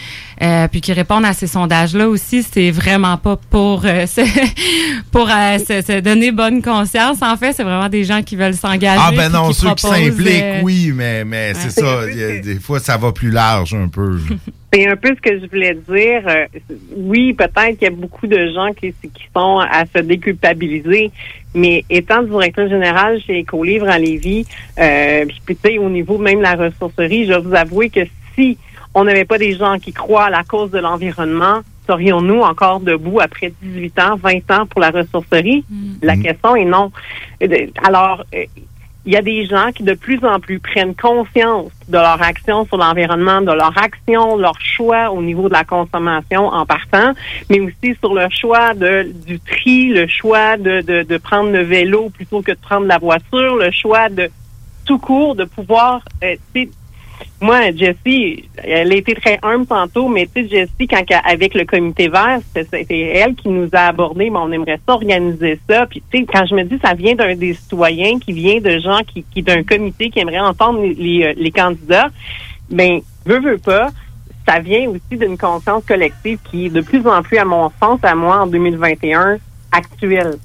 euh, 0.42 0.68
puis 0.68 0.80
qui 0.80 0.92
répondent 0.92 1.24
à 1.24 1.32
ces 1.32 1.46
sondages-là 1.46 2.08
aussi, 2.08 2.42
c'est 2.42 2.70
vraiment 2.70 3.16
pas 3.16 3.36
pour 3.50 3.82
euh, 3.84 4.06
se, 4.06 4.22
pour 5.10 5.28
euh, 5.30 5.58
se, 5.58 5.82
se 5.82 6.00
donner 6.00 6.32
bonnes 6.32 6.62
consciences. 6.62 7.22
En 7.22 7.36
fait, 7.36 7.52
c'est 7.52 7.62
vraiment 7.62 7.88
des 7.88 8.04
gens 8.04 8.22
qui 8.22 8.36
veulent 8.36 8.54
s'engager. 8.54 9.00
Ah 9.00 9.12
ben 9.14 9.30
non, 9.30 9.48
qui 9.48 9.54
ceux 9.54 9.74
qui 9.74 9.86
proposent, 9.86 10.00
s'impliquent, 10.00 10.42
euh, 10.42 10.60
oui, 10.62 10.92
mais, 10.94 11.24
mais 11.24 11.54
c'est 11.54 11.70
ça. 11.70 12.06
des 12.06 12.58
fois, 12.60 12.80
ça 12.80 12.96
va 12.96 13.12
plus 13.12 13.30
large 13.30 13.74
un 13.74 13.88
peu. 13.88 14.18
C'est 14.74 14.88
un 14.88 14.96
peu 14.96 15.14
ce 15.14 15.20
que 15.20 15.38
je 15.38 15.46
voulais 15.46 15.74
dire. 15.74 16.22
Euh, 16.26 16.46
oui, 16.96 17.32
peut-être 17.32 17.78
qu'il 17.78 17.82
y 17.82 17.86
a 17.86 17.90
beaucoup 17.90 18.26
de 18.26 18.52
gens 18.52 18.72
qui, 18.72 18.92
qui 19.02 19.28
sont 19.32 19.60
à 19.60 19.84
se 19.86 20.00
déculpabiliser, 20.00 21.12
mais 21.54 21.84
étant 21.88 22.24
directeur 22.24 22.68
général 22.68 23.20
chez 23.24 23.38
Écolivre 23.38 23.88
à 23.88 24.00
Lévis, 24.00 24.46
euh, 24.80 25.26
puis 25.26 25.40
puis, 25.46 25.56
tu 25.62 25.70
sais, 25.70 25.78
au 25.78 25.88
niveau 25.88 26.18
même 26.18 26.38
de 26.38 26.42
la 26.42 26.56
ressourcerie, 26.56 27.26
je 27.26 27.34
vais 27.34 27.40
vous 27.40 27.54
avouer 27.54 27.88
que 27.88 28.00
si 28.34 28.58
on 28.94 29.04
n'avait 29.04 29.24
pas 29.24 29.38
des 29.38 29.54
gens 29.56 29.78
qui 29.78 29.92
croient 29.92 30.26
à 30.26 30.30
la 30.30 30.44
cause 30.44 30.70
de 30.70 30.78
l'environnement, 30.78 31.60
serions-nous 31.86 32.40
encore 32.40 32.80
debout 32.80 33.20
après 33.20 33.52
18 33.62 33.98
ans, 34.00 34.16
20 34.16 34.50
ans 34.50 34.66
pour 34.66 34.80
la 34.80 34.90
ressourcerie? 34.90 35.64
La 36.02 36.16
question 36.16 36.56
est 36.56 36.64
non. 36.64 36.92
Alors, 37.84 38.24
il 39.06 39.12
y 39.12 39.16
a 39.16 39.22
des 39.22 39.44
gens 39.44 39.70
qui 39.74 39.82
de 39.82 39.92
plus 39.92 40.24
en 40.24 40.40
plus 40.40 40.58
prennent 40.60 40.94
conscience 40.94 41.70
de 41.88 41.98
leur 41.98 42.22
action 42.22 42.64
sur 42.66 42.78
l'environnement, 42.78 43.42
de 43.42 43.52
leur 43.52 43.76
action, 43.76 44.36
leur 44.38 44.58
choix 44.60 45.10
au 45.10 45.20
niveau 45.20 45.48
de 45.48 45.52
la 45.52 45.64
consommation 45.64 46.46
en 46.46 46.64
partant, 46.64 47.12
mais 47.50 47.60
aussi 47.60 47.96
sur 48.00 48.14
le 48.14 48.26
choix 48.30 48.72
de, 48.72 49.12
du 49.26 49.38
tri, 49.40 49.88
le 49.88 50.06
choix 50.06 50.56
de, 50.56 50.80
de, 50.80 51.02
de 51.02 51.16
prendre 51.18 51.50
le 51.50 51.62
vélo 51.62 52.08
plutôt 52.08 52.40
que 52.40 52.52
de 52.52 52.58
prendre 52.58 52.86
la 52.86 52.98
voiture, 52.98 53.56
le 53.56 53.70
choix 53.70 54.08
de 54.08 54.30
tout 54.86 54.98
court 54.98 55.34
de 55.34 55.44
pouvoir, 55.44 56.02
euh, 56.22 56.36
moi, 57.40 57.72
Jessie, 57.72 58.48
elle 58.56 58.92
a 58.92 58.94
été 58.94 59.14
très 59.14 59.38
humble 59.42 59.66
tantôt, 59.66 60.08
mais 60.08 60.26
tu 60.26 60.42
sais, 60.42 60.48
Jessie, 60.48 60.88
quand 60.88 61.02
avec 61.24 61.54
le 61.54 61.64
comité 61.64 62.08
vert, 62.08 62.40
c'était 62.54 63.00
elle 63.00 63.34
qui 63.34 63.48
nous 63.48 63.68
a 63.72 63.88
abordé, 63.88 64.30
mais 64.30 64.38
on 64.38 64.50
aimerait 64.50 64.80
ça 64.86 64.94
organiser 64.94 65.60
ça. 65.68 65.86
Puis 65.86 66.02
tu 66.10 66.20
sais, 66.20 66.26
quand 66.32 66.46
je 66.46 66.54
me 66.54 66.64
dis 66.64 66.78
ça 66.82 66.94
vient 66.94 67.14
d'un 67.14 67.34
des 67.34 67.54
citoyens, 67.54 68.18
qui 68.18 68.32
vient 68.32 68.60
de 68.60 68.78
gens 68.78 69.00
qui, 69.06 69.24
qui 69.24 69.42
d'un 69.42 69.62
comité 69.62 70.10
qui 70.10 70.20
aimerait 70.20 70.40
entendre 70.40 70.80
les, 70.80 70.94
les, 70.94 71.48
euh, 71.48 71.50
candidats, 71.54 72.08
ben 72.70 73.00
veut 73.26 73.40
veut 73.40 73.58
pas. 73.58 73.88
Ça 74.48 74.60
vient 74.60 74.88
aussi 74.90 75.18
d'une 75.18 75.38
conscience 75.38 75.84
collective 75.84 76.38
qui 76.50 76.66
est 76.66 76.70
de 76.70 76.80
plus 76.80 77.06
en 77.06 77.22
plus, 77.22 77.38
à 77.38 77.44
mon 77.44 77.70
sens, 77.80 77.98
à 78.02 78.14
moi, 78.14 78.42
en 78.42 78.46
2021, 78.46 79.38
actuelle. 79.72 80.36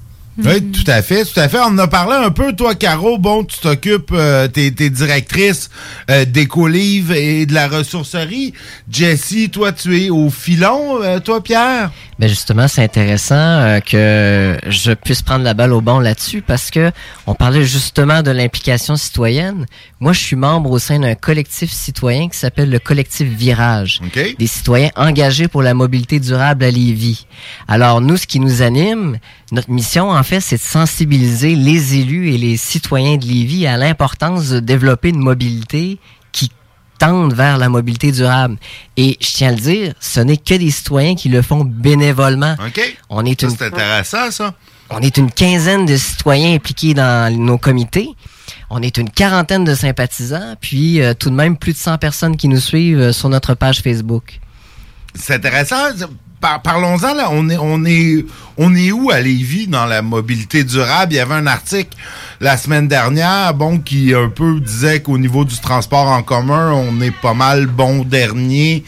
Oui, 0.44 0.62
tout 0.70 0.90
à 0.90 1.02
fait, 1.02 1.24
tout 1.24 1.38
à 1.38 1.48
fait. 1.48 1.58
On 1.58 1.66
en 1.66 1.78
a 1.78 1.88
parlé 1.88 2.14
un 2.14 2.30
peu, 2.30 2.54
toi, 2.54 2.74
Caro. 2.74 3.18
Bon, 3.18 3.44
tu 3.44 3.58
t'occupes, 3.58 4.12
euh, 4.12 4.48
t'es, 4.48 4.70
t'es 4.70 4.90
directrice 4.90 5.70
euh, 6.10 6.24
d'Écolive 6.24 7.12
et 7.12 7.46
de 7.46 7.54
la 7.54 7.68
ressourcerie. 7.68 8.54
Jessie, 8.90 9.50
toi, 9.50 9.72
tu 9.72 10.00
es 10.00 10.10
au 10.10 10.30
filon, 10.30 11.02
euh, 11.02 11.20
toi, 11.20 11.42
Pierre? 11.42 11.90
Ben 12.18 12.28
justement, 12.28 12.68
c'est 12.68 12.82
intéressant 12.82 13.34
euh, 13.34 13.80
que 13.80 14.58
je 14.68 14.92
puisse 14.92 15.22
prendre 15.22 15.42
la 15.42 15.54
balle 15.54 15.72
au 15.72 15.80
bon 15.80 15.98
là-dessus 16.00 16.42
parce 16.42 16.70
que 16.70 16.92
on 17.26 17.34
parlait 17.34 17.64
justement 17.64 18.22
de 18.22 18.30
l'implication 18.30 18.96
citoyenne. 18.96 19.64
Moi, 20.00 20.12
je 20.12 20.20
suis 20.20 20.36
membre 20.36 20.70
au 20.70 20.78
sein 20.78 20.98
d'un 20.98 21.14
collectif 21.14 21.72
citoyen 21.72 22.28
qui 22.28 22.38
s'appelle 22.38 22.68
le 22.68 22.78
collectif 22.78 23.26
Virage. 23.26 24.00
Des 24.38 24.46
citoyens 24.46 24.90
engagés 24.96 25.48
pour 25.48 25.62
la 25.62 25.72
mobilité 25.72 26.20
durable 26.20 26.62
à 26.64 26.70
Lévis. 26.70 27.26
Alors, 27.68 28.02
nous, 28.02 28.18
ce 28.18 28.26
qui 28.26 28.38
nous 28.38 28.60
anime, 28.60 29.18
notre 29.50 29.70
mission, 29.70 30.10
en 30.10 30.22
fait, 30.22 30.29
c'est 30.38 30.56
de 30.56 30.60
sensibiliser 30.60 31.56
les 31.56 31.96
élus 31.96 32.32
et 32.32 32.38
les 32.38 32.56
citoyens 32.56 33.16
de 33.16 33.24
Lévis 33.24 33.66
à 33.66 33.76
l'importance 33.76 34.50
de 34.50 34.60
développer 34.60 35.08
une 35.08 35.18
mobilité 35.18 35.98
qui 36.30 36.52
tendent 36.98 37.32
vers 37.34 37.58
la 37.58 37.68
mobilité 37.68 38.12
durable. 38.12 38.56
Et 38.96 39.16
je 39.20 39.26
tiens 39.32 39.48
à 39.48 39.52
le 39.52 39.56
dire, 39.58 39.94
ce 39.98 40.20
n'est 40.20 40.36
que 40.36 40.54
des 40.54 40.70
citoyens 40.70 41.14
qui 41.16 41.28
le 41.30 41.42
font 41.42 41.64
bénévolement. 41.64 42.54
On 43.08 43.24
est 43.24 43.40
Ça, 43.40 43.46
une, 43.48 43.56
c'est 43.56 43.64
intéressant, 43.66 44.30
ça. 44.30 44.54
on 44.90 45.00
est 45.00 45.16
une 45.16 45.32
quinzaine 45.32 45.86
de 45.86 45.96
citoyens 45.96 46.54
impliqués 46.54 46.94
dans 46.94 47.34
nos 47.36 47.58
comités. 47.58 48.10
On 48.68 48.82
est 48.82 48.98
une 48.98 49.10
quarantaine 49.10 49.64
de 49.64 49.74
sympathisants, 49.74 50.54
puis 50.60 51.00
euh, 51.02 51.14
tout 51.14 51.30
de 51.30 51.34
même 51.34 51.56
plus 51.56 51.72
de 51.72 51.78
100 51.78 51.98
personnes 51.98 52.36
qui 52.36 52.46
nous 52.46 52.60
suivent 52.60 53.00
euh, 53.00 53.12
sur 53.12 53.28
notre 53.28 53.54
page 53.54 53.80
Facebook. 53.80 54.38
C'est 55.14 55.34
intéressant. 55.34 55.76
Par- 56.40 56.62
Parlons-en, 56.62 57.14
là. 57.14 57.28
On 57.30 57.48
est, 57.50 57.58
on, 57.58 57.84
est, 57.84 58.24
on 58.56 58.74
est 58.74 58.92
où 58.92 59.10
à 59.10 59.20
Lévis 59.20 59.66
dans 59.66 59.84
la 59.86 60.00
mobilité 60.02 60.64
durable? 60.64 61.12
Il 61.12 61.16
y 61.16 61.20
avait 61.20 61.34
un 61.34 61.46
article 61.46 61.96
la 62.40 62.56
semaine 62.56 62.88
dernière, 62.88 63.52
bon, 63.54 63.78
qui 63.78 64.14
un 64.14 64.28
peu 64.30 64.58
disait 64.60 65.00
qu'au 65.00 65.18
niveau 65.18 65.44
du 65.44 65.58
transport 65.58 66.06
en 66.08 66.22
commun, 66.22 66.72
on 66.72 67.00
est 67.02 67.14
pas 67.20 67.34
mal 67.34 67.66
bon 67.66 68.04
dernier 68.04 68.84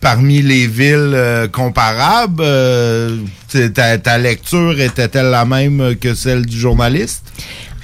parmi 0.00 0.42
les 0.42 0.66
villes 0.66 1.12
euh, 1.14 1.48
comparables. 1.48 2.42
Euh, 2.42 3.18
ta, 3.74 3.98
ta 3.98 4.18
lecture 4.18 4.78
était-elle 4.80 5.26
la 5.30 5.44
même 5.44 5.96
que 5.96 6.14
celle 6.14 6.44
du 6.44 6.58
journaliste? 6.58 7.22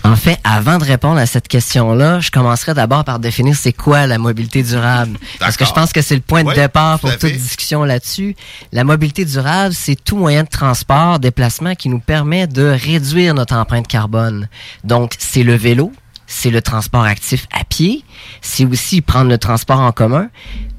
En 0.02 0.16
fait, 0.16 0.38
avant 0.44 0.78
de 0.78 0.84
répondre 0.84 1.18
à 1.18 1.26
cette 1.26 1.46
question-là, 1.46 2.20
je 2.20 2.30
commencerai 2.30 2.72
d'abord 2.74 3.04
par 3.04 3.18
définir 3.18 3.54
c'est 3.54 3.72
quoi 3.72 4.06
la 4.06 4.18
mobilité 4.18 4.62
durable. 4.62 5.18
Parce 5.38 5.56
que 5.56 5.64
je 5.64 5.72
pense 5.72 5.92
que 5.92 6.00
c'est 6.00 6.14
le 6.14 6.22
point 6.22 6.42
de 6.42 6.48
Oui, 6.48 6.54
départ 6.54 6.98
pour 6.98 7.10
toute 7.16 7.32
discussion 7.32 7.84
là-dessus. 7.84 8.34
La 8.72 8.84
mobilité 8.84 9.24
durable, 9.24 9.74
c'est 9.74 9.96
tout 10.02 10.16
moyen 10.16 10.44
de 10.44 10.48
transport, 10.48 11.18
déplacement 11.18 11.74
qui 11.74 11.88
nous 11.88 12.00
permet 12.00 12.46
de 12.46 12.64
réduire 12.64 13.34
notre 13.34 13.54
empreinte 13.54 13.86
carbone. 13.88 14.48
Donc, 14.84 15.14
c'est 15.18 15.42
le 15.42 15.54
vélo, 15.54 15.92
c'est 16.26 16.50
le 16.50 16.62
transport 16.62 17.04
actif 17.04 17.46
à 17.52 17.64
pied, 17.64 18.02
c'est 18.40 18.64
aussi 18.64 19.02
prendre 19.02 19.28
le 19.28 19.38
transport 19.38 19.80
en 19.80 19.92
commun. 19.92 20.28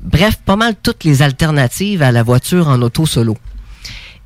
Bref, 0.01 0.37
pas 0.45 0.55
mal 0.55 0.73
toutes 0.81 1.03
les 1.03 1.21
alternatives 1.21 2.01
à 2.01 2.11
la 2.11 2.23
voiture 2.23 2.67
en 2.69 2.81
auto 2.81 3.05
solo. 3.05 3.37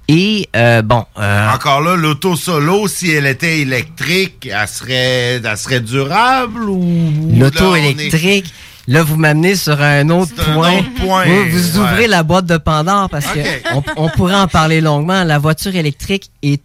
Et 0.08 0.48
euh, 0.56 0.82
bon, 0.84 1.04
euh, 1.18 1.50
Encore 1.54 1.82
là, 1.82 1.96
l'auto 1.96 2.36
solo, 2.36 2.88
si 2.88 3.10
elle 3.12 3.26
était 3.26 3.60
électrique, 3.62 4.48
elle 4.52 4.68
serait, 4.68 5.42
elle 5.44 5.58
serait 5.58 5.80
durable 5.80 6.70
ou... 6.70 7.32
L'auto 7.38 7.76
est- 7.76 7.90
électrique. 7.92 8.54
Là, 8.88 9.02
vous 9.02 9.16
m'amenez 9.16 9.56
sur 9.56 9.82
un 9.82 10.08
autre 10.10 10.32
C'est 10.36 10.44
un 10.48 10.54
point. 10.54 10.78
autre 10.78 10.94
point, 11.04 11.26
Vous, 11.26 11.50
vous 11.58 11.80
ouais. 11.80 11.84
ouvrez 11.90 12.08
la 12.08 12.22
boîte 12.22 12.46
de 12.46 12.58
Pandore 12.58 13.10
parce 13.10 13.26
que 13.26 13.40
on, 13.74 13.82
on 13.98 14.10
pourrait 14.10 14.36
en 14.36 14.48
parler 14.48 14.80
longuement. 14.80 15.24
La 15.24 15.40
voiture 15.40 15.76
électrique 15.76 16.30
est 16.44 16.62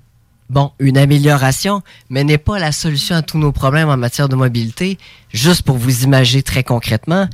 bon 0.51 0.73
une 0.79 0.99
amélioration, 0.99 1.81
mais 2.11 2.25
n'est 2.25 2.37
pas 2.37 2.59
la 2.59 2.73
solution 2.73 3.17
à 3.17 3.23
tous 3.23 3.39
nos 3.39 3.53
problèmes 3.53 3.89
en 3.89 3.97
matière 3.97 4.29
de 4.29 4.37
mobilité. 4.37 4.99
Juste 5.33 5.63
pour 5.63 5.79
vous 5.79 6.03
imaginer 6.05 6.43
très 6.43 6.63
concrètement, 6.63 7.27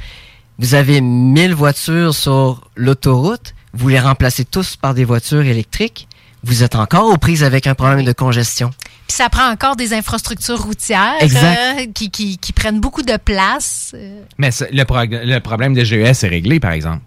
vous 0.61 0.74
avez 0.74 1.01
1000 1.01 1.53
voitures 1.53 2.15
sur 2.15 2.70
l'autoroute, 2.77 3.55
vous 3.77 3.89
les 3.89 4.01
remplacez 4.01 4.44
tous 4.44 4.77
par 4.77 4.94
des 4.94 5.05
voitures 5.05 5.43
électriques. 5.44 6.09
Vous 6.43 6.62
êtes 6.62 6.77
encore 6.77 7.07
aux 7.11 7.16
prises 7.19 7.43
avec 7.43 7.66
un 7.66 7.74
problème 7.74 8.05
de 8.05 8.12
congestion. 8.12 8.70
Puis 9.09 9.16
ça 9.16 9.28
prend 9.28 9.51
encore 9.51 9.74
des 9.77 9.93
infrastructures 9.94 10.61
routières 10.62 11.15
Exact. 11.20 11.59
euh, 11.81 11.86
qui, 11.93 12.11
qui, 12.11 12.39
qui 12.39 12.53
prennent 12.53 12.81
beaucoup 12.81 13.03
de 13.03 13.16
place. 13.16 13.93
euh. 13.94 14.20
Mais 14.39 14.51
le, 14.70 14.82
prog- 14.85 15.20
le 15.24 15.39
problème 15.40 15.74
des 15.74 15.85
GES 15.85 16.24
est 16.24 16.28
réglé, 16.28 16.61
par 16.61 16.73
exemple. 16.73 17.01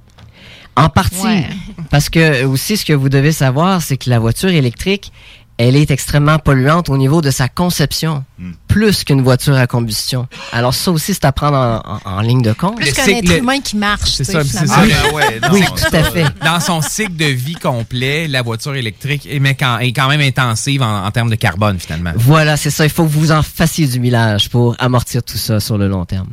En 0.76 0.90
partie. 0.90 1.20
Ouais. 1.22 1.46
Parce 1.90 2.10
que 2.10 2.44
aussi, 2.46 2.78
ce 2.78 2.86
que 2.86 2.94
vous 2.94 3.10
devez 3.10 3.32
savoir, 3.34 3.82
c'est 3.82 3.98
que 3.98 4.10
la 4.10 4.20
voiture 4.20 4.50
électrique, 4.50 5.12
elle 5.62 5.76
est 5.76 5.92
extrêmement 5.92 6.40
polluante 6.40 6.88
au 6.90 6.96
niveau 6.98 7.22
de 7.22 7.32
sa 7.32 7.50
conception, 7.50 8.24
plus 8.70 9.04
qu'une 9.04 9.22
voiture 9.22 9.56
à 9.56 9.68
combustion. 9.68 10.26
Alors 10.54 10.74
ça 10.74 10.90
aussi, 10.90 11.14
c'est 11.14 11.26
à 11.26 11.34
prendre 11.34 11.58
en, 11.58 12.00
en- 12.06 12.18
en 12.18 12.22
ligne 12.22 12.42
de 12.42 12.54
compte. 12.54 12.78
Plus 12.78 12.94
qu'un 12.94 13.06
être 13.08 13.38
humain 13.40 13.60
qui 13.60 13.76
marche. 13.76 14.10
C'est 14.12 14.24
ça, 14.24 14.42
sais, 14.42 14.48
c'est 14.50 14.66
finalement. 14.66 15.20
ça. 15.42 15.52
oui, 15.52 15.64
tout 15.68 15.96
à 15.96 16.04
fait. 16.04 16.26
Dans 16.46 16.62
son 16.62 16.82
cycle 16.82 17.18
de 17.18 17.26
vie 17.26 17.56
complet, 17.56 18.30
la 18.30 18.42
voiture 18.42 18.74
électrique 18.76 19.28
est, 19.30 19.40
mais 19.40 19.54
quand, 19.56 19.80
est 19.80 19.92
quand 19.92 20.08
même 20.08 20.22
intensive 20.22 20.82
en, 20.82 21.06
en 21.06 21.12
termes 21.12 21.30
de 21.30 21.36
carbone, 21.36 21.78
finalement. 21.78 22.14
Voilà, 22.16 22.56
c'est 22.56 22.70
ça. 22.72 22.86
Il 22.86 22.90
faut 22.90 23.04
que 23.04 23.10
vous 23.12 23.34
en 23.34 23.44
fassiez 23.44 23.86
du 23.86 24.00
millage 24.00 24.50
pour 24.50 24.78
amortir 24.80 25.22
tout 25.24 25.38
ça 25.38 25.60
sur 25.60 25.78
le 25.78 25.90
long 25.90 26.06
terme. 26.06 26.30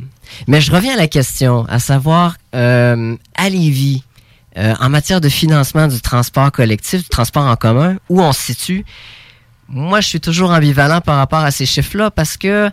Mais 0.46 0.60
je 0.60 0.70
reviens 0.70 0.94
à 0.94 0.98
la 0.98 1.08
question, 1.08 1.66
à 1.68 1.80
savoir, 1.80 2.36
euh, 2.54 3.16
à 3.34 3.48
Lévis, 3.48 4.04
euh, 4.56 4.74
en 4.80 4.88
matière 4.88 5.20
de 5.20 5.28
financement 5.28 5.86
du 5.88 6.00
transport 6.00 6.50
collectif, 6.52 7.02
du 7.02 7.08
transport 7.08 7.44
en 7.44 7.56
commun, 7.56 7.96
où 8.08 8.22
on 8.22 8.32
se 8.32 8.40
situe, 8.40 8.84
moi, 9.68 10.00
je 10.00 10.08
suis 10.08 10.20
toujours 10.20 10.50
ambivalent 10.50 11.00
par 11.00 11.16
rapport 11.16 11.40
à 11.40 11.50
ces 11.50 11.66
chiffres-là 11.66 12.10
parce 12.10 12.36
que 12.36 12.70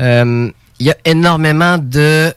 euh, 0.00 0.50
il 0.78 0.86
y 0.86 0.90
a 0.90 0.96
énormément 1.04 1.78
de 1.78 2.32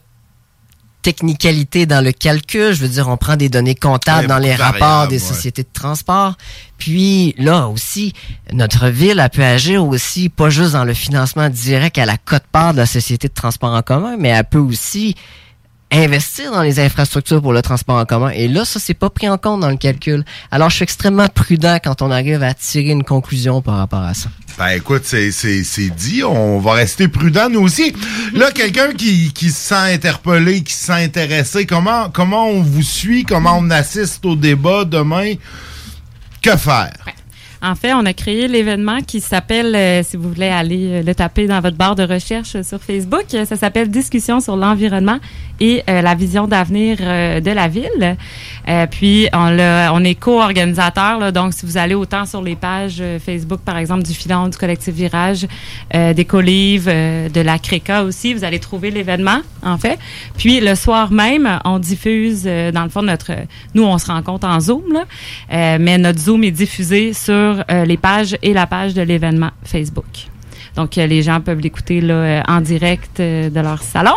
technicalité 1.02 1.86
dans 1.86 2.04
le 2.04 2.12
calcul. 2.12 2.74
Je 2.74 2.82
veux 2.82 2.88
dire, 2.90 3.08
on 3.08 3.16
prend 3.18 3.36
des 3.36 3.48
données 3.48 3.76
comptables 3.76 4.22
Ouais, 4.22 4.28
dans 4.28 4.40
les 4.40 4.56
rapports 4.56 5.08
des 5.08 5.22
ouais. 5.22 5.34
sociétés 5.34 5.62
de 5.62 5.70
transport. 5.72 6.36
Puis 6.80 7.36
là 7.38 7.68
aussi, 7.68 8.14
notre 8.52 8.88
ville 8.88 9.20
elle 9.20 9.30
peut 9.30 9.44
agir 9.44 9.86
aussi, 9.86 10.30
pas 10.30 10.50
juste 10.50 10.74
dans 10.74 10.84
le 10.84 10.94
financement 10.96 11.48
direct 11.50 11.98
à 12.00 12.06
la 12.06 12.18
cote-part 12.18 12.74
de 12.74 12.80
la 12.80 12.86
société 12.88 13.28
de 13.28 13.34
transport 13.34 13.74
en 13.74 13.82
commun, 13.84 14.16
mais 14.20 14.30
elle 14.30 14.44
peut 14.46 14.58
aussi 14.58 15.16
investir 15.96 16.52
dans 16.52 16.62
les 16.62 16.80
infrastructures 16.80 17.42
pour 17.42 17.54
le 17.54 17.62
transport 17.62 17.96
en 17.96 18.06
commun. 18.06 18.30
Et 18.30 18.48
là, 18.48 18.66
ça, 18.66 18.80
c'est 18.80 18.94
pas 18.94 19.10
pris 19.10 19.30
en 19.30 19.38
compte 19.38 19.62
dans 19.62 19.70
le 19.70 19.78
calcul. 19.78 20.24
Alors, 20.52 20.70
je 20.70 20.76
suis 20.76 20.84
extrêmement 20.84 21.28
prudent 21.28 21.78
quand 21.84 22.02
on 22.02 22.12
arrive 22.12 22.44
à 22.44 22.54
tirer 22.54 22.90
une 22.90 23.04
conclusion 23.04 23.62
par 23.62 23.78
rapport 23.78 24.02
à 24.02 24.14
ça. 24.14 24.30
Ben 24.58 24.70
écoute, 24.70 25.02
c'est, 25.04 25.32
c'est, 25.32 25.64
c'est 25.64 25.90
dit, 25.90 26.24
on 26.24 26.60
va 26.60 26.74
rester 26.74 27.08
prudent 27.08 27.50
nous 27.50 27.62
aussi. 27.62 27.94
Là, 28.34 28.52
quelqu'un 28.56 28.94
qui, 28.94 29.34
qui 29.34 29.50
se 29.50 29.70
sent 29.70 29.94
interpellé, 29.94 30.64
qui 30.64 30.74
se 30.74 30.86
sent 30.86 31.04
intéressé, 31.04 31.66
comment, 31.66 32.10
comment 32.10 32.48
on 32.48 32.62
vous 32.62 32.84
suit, 32.84 33.24
comment 33.24 33.58
on 33.58 33.70
assiste 33.70 34.26
au 34.26 34.36
débat 34.36 34.86
demain? 34.86 35.34
Que 36.42 36.56
faire? 36.56 36.94
En 37.61 37.76
fait, 37.76 37.94
on 37.94 38.06
a 38.06 38.14
créé 38.14 38.48
l'événement 38.48 39.02
qui 39.02 39.22
s'appelle, 39.22 39.76
euh, 39.76 40.03
si 40.03 40.18
vous 40.18 40.30
voulez 40.30 40.48
aller 40.48 40.88
euh, 40.88 41.03
le 41.03 41.15
taper 41.15 41.48
dans 41.48 41.61
votre 41.61 41.77
barre 41.77 41.95
de 41.95 42.03
recherche 42.03 42.56
euh, 42.56 42.64
sur 42.64 42.82
Facebook, 42.82 43.26
ça 43.30 43.56
s'appelle 43.56 43.90
Discussion 43.90 44.40
sur 44.40 44.56
l'environnement 44.56 45.18
et 45.61 45.84
la 45.88 46.15
vision 46.15 46.48
d'avenir 46.48 46.98
de 46.98 47.52
la 47.52 47.69
ville. 47.69 48.18
Puis, 48.91 49.30
on, 49.32 50.03
est 50.03 50.15
co-organisateur, 50.15 51.32
donc 51.32 51.53
si 51.53 51.65
vous 51.65 51.77
allez 51.77 51.95
autant 51.95 52.26
sur 52.26 52.41
les 52.41 52.57
pages 52.57 53.02
Facebook, 53.26 53.61
par 53.61 53.77
exemple, 53.77 54.03
du 54.03 54.14
Filon, 54.14 54.49
du 54.49 54.57
Collectif 54.57 54.94
Virage, 54.94 55.48
des 55.94 56.26
Colives, 56.26 56.88
de 56.88 57.40
la 57.40 57.57
CRECA 57.57 58.03
aussi, 58.03 58.34
vous 58.34 58.44
allez 58.44 58.60
trouver 58.60 58.91
l'événement, 58.91 59.40
en 59.64 59.77
fait. 59.77 59.98
Puis, 60.38 60.60
le 60.60 60.76
soir 60.76 61.14
même, 61.14 61.61
on 61.64 61.80
diffuse, 61.80 62.44
dans 62.44 62.84
le 62.84 62.90
fond, 62.90 63.03
notre... 63.03 63.32
Nous, 63.73 63.84
on 63.84 63.98
se 63.98 64.07
rencontre 64.07 64.45
en 64.45 64.60
Zoom, 64.60 65.06
mais 65.49 65.98
notre 65.98 66.19
Zoom 66.19 66.44
est 66.44 66.52
diffusé 66.52 67.14
sur 67.14 67.55
euh, 67.69 67.86
les 67.86 67.98
pages 67.98 68.38
et 68.41 68.53
la 68.53 68.68
page 68.68 68.94
de 68.94 69.02
l'événement 69.02 69.52
Facebook. 69.64 70.27
Donc, 70.76 70.98
euh, 70.98 71.07
les 71.07 71.23
gens 71.23 71.40
peuvent 71.40 71.61
l'écouter 71.61 72.02
là, 72.02 72.14
euh, 72.14 72.41
en 72.49 72.60
direct 72.60 73.22
de 73.22 73.60
leur 73.61 73.82
salon. 73.82 74.15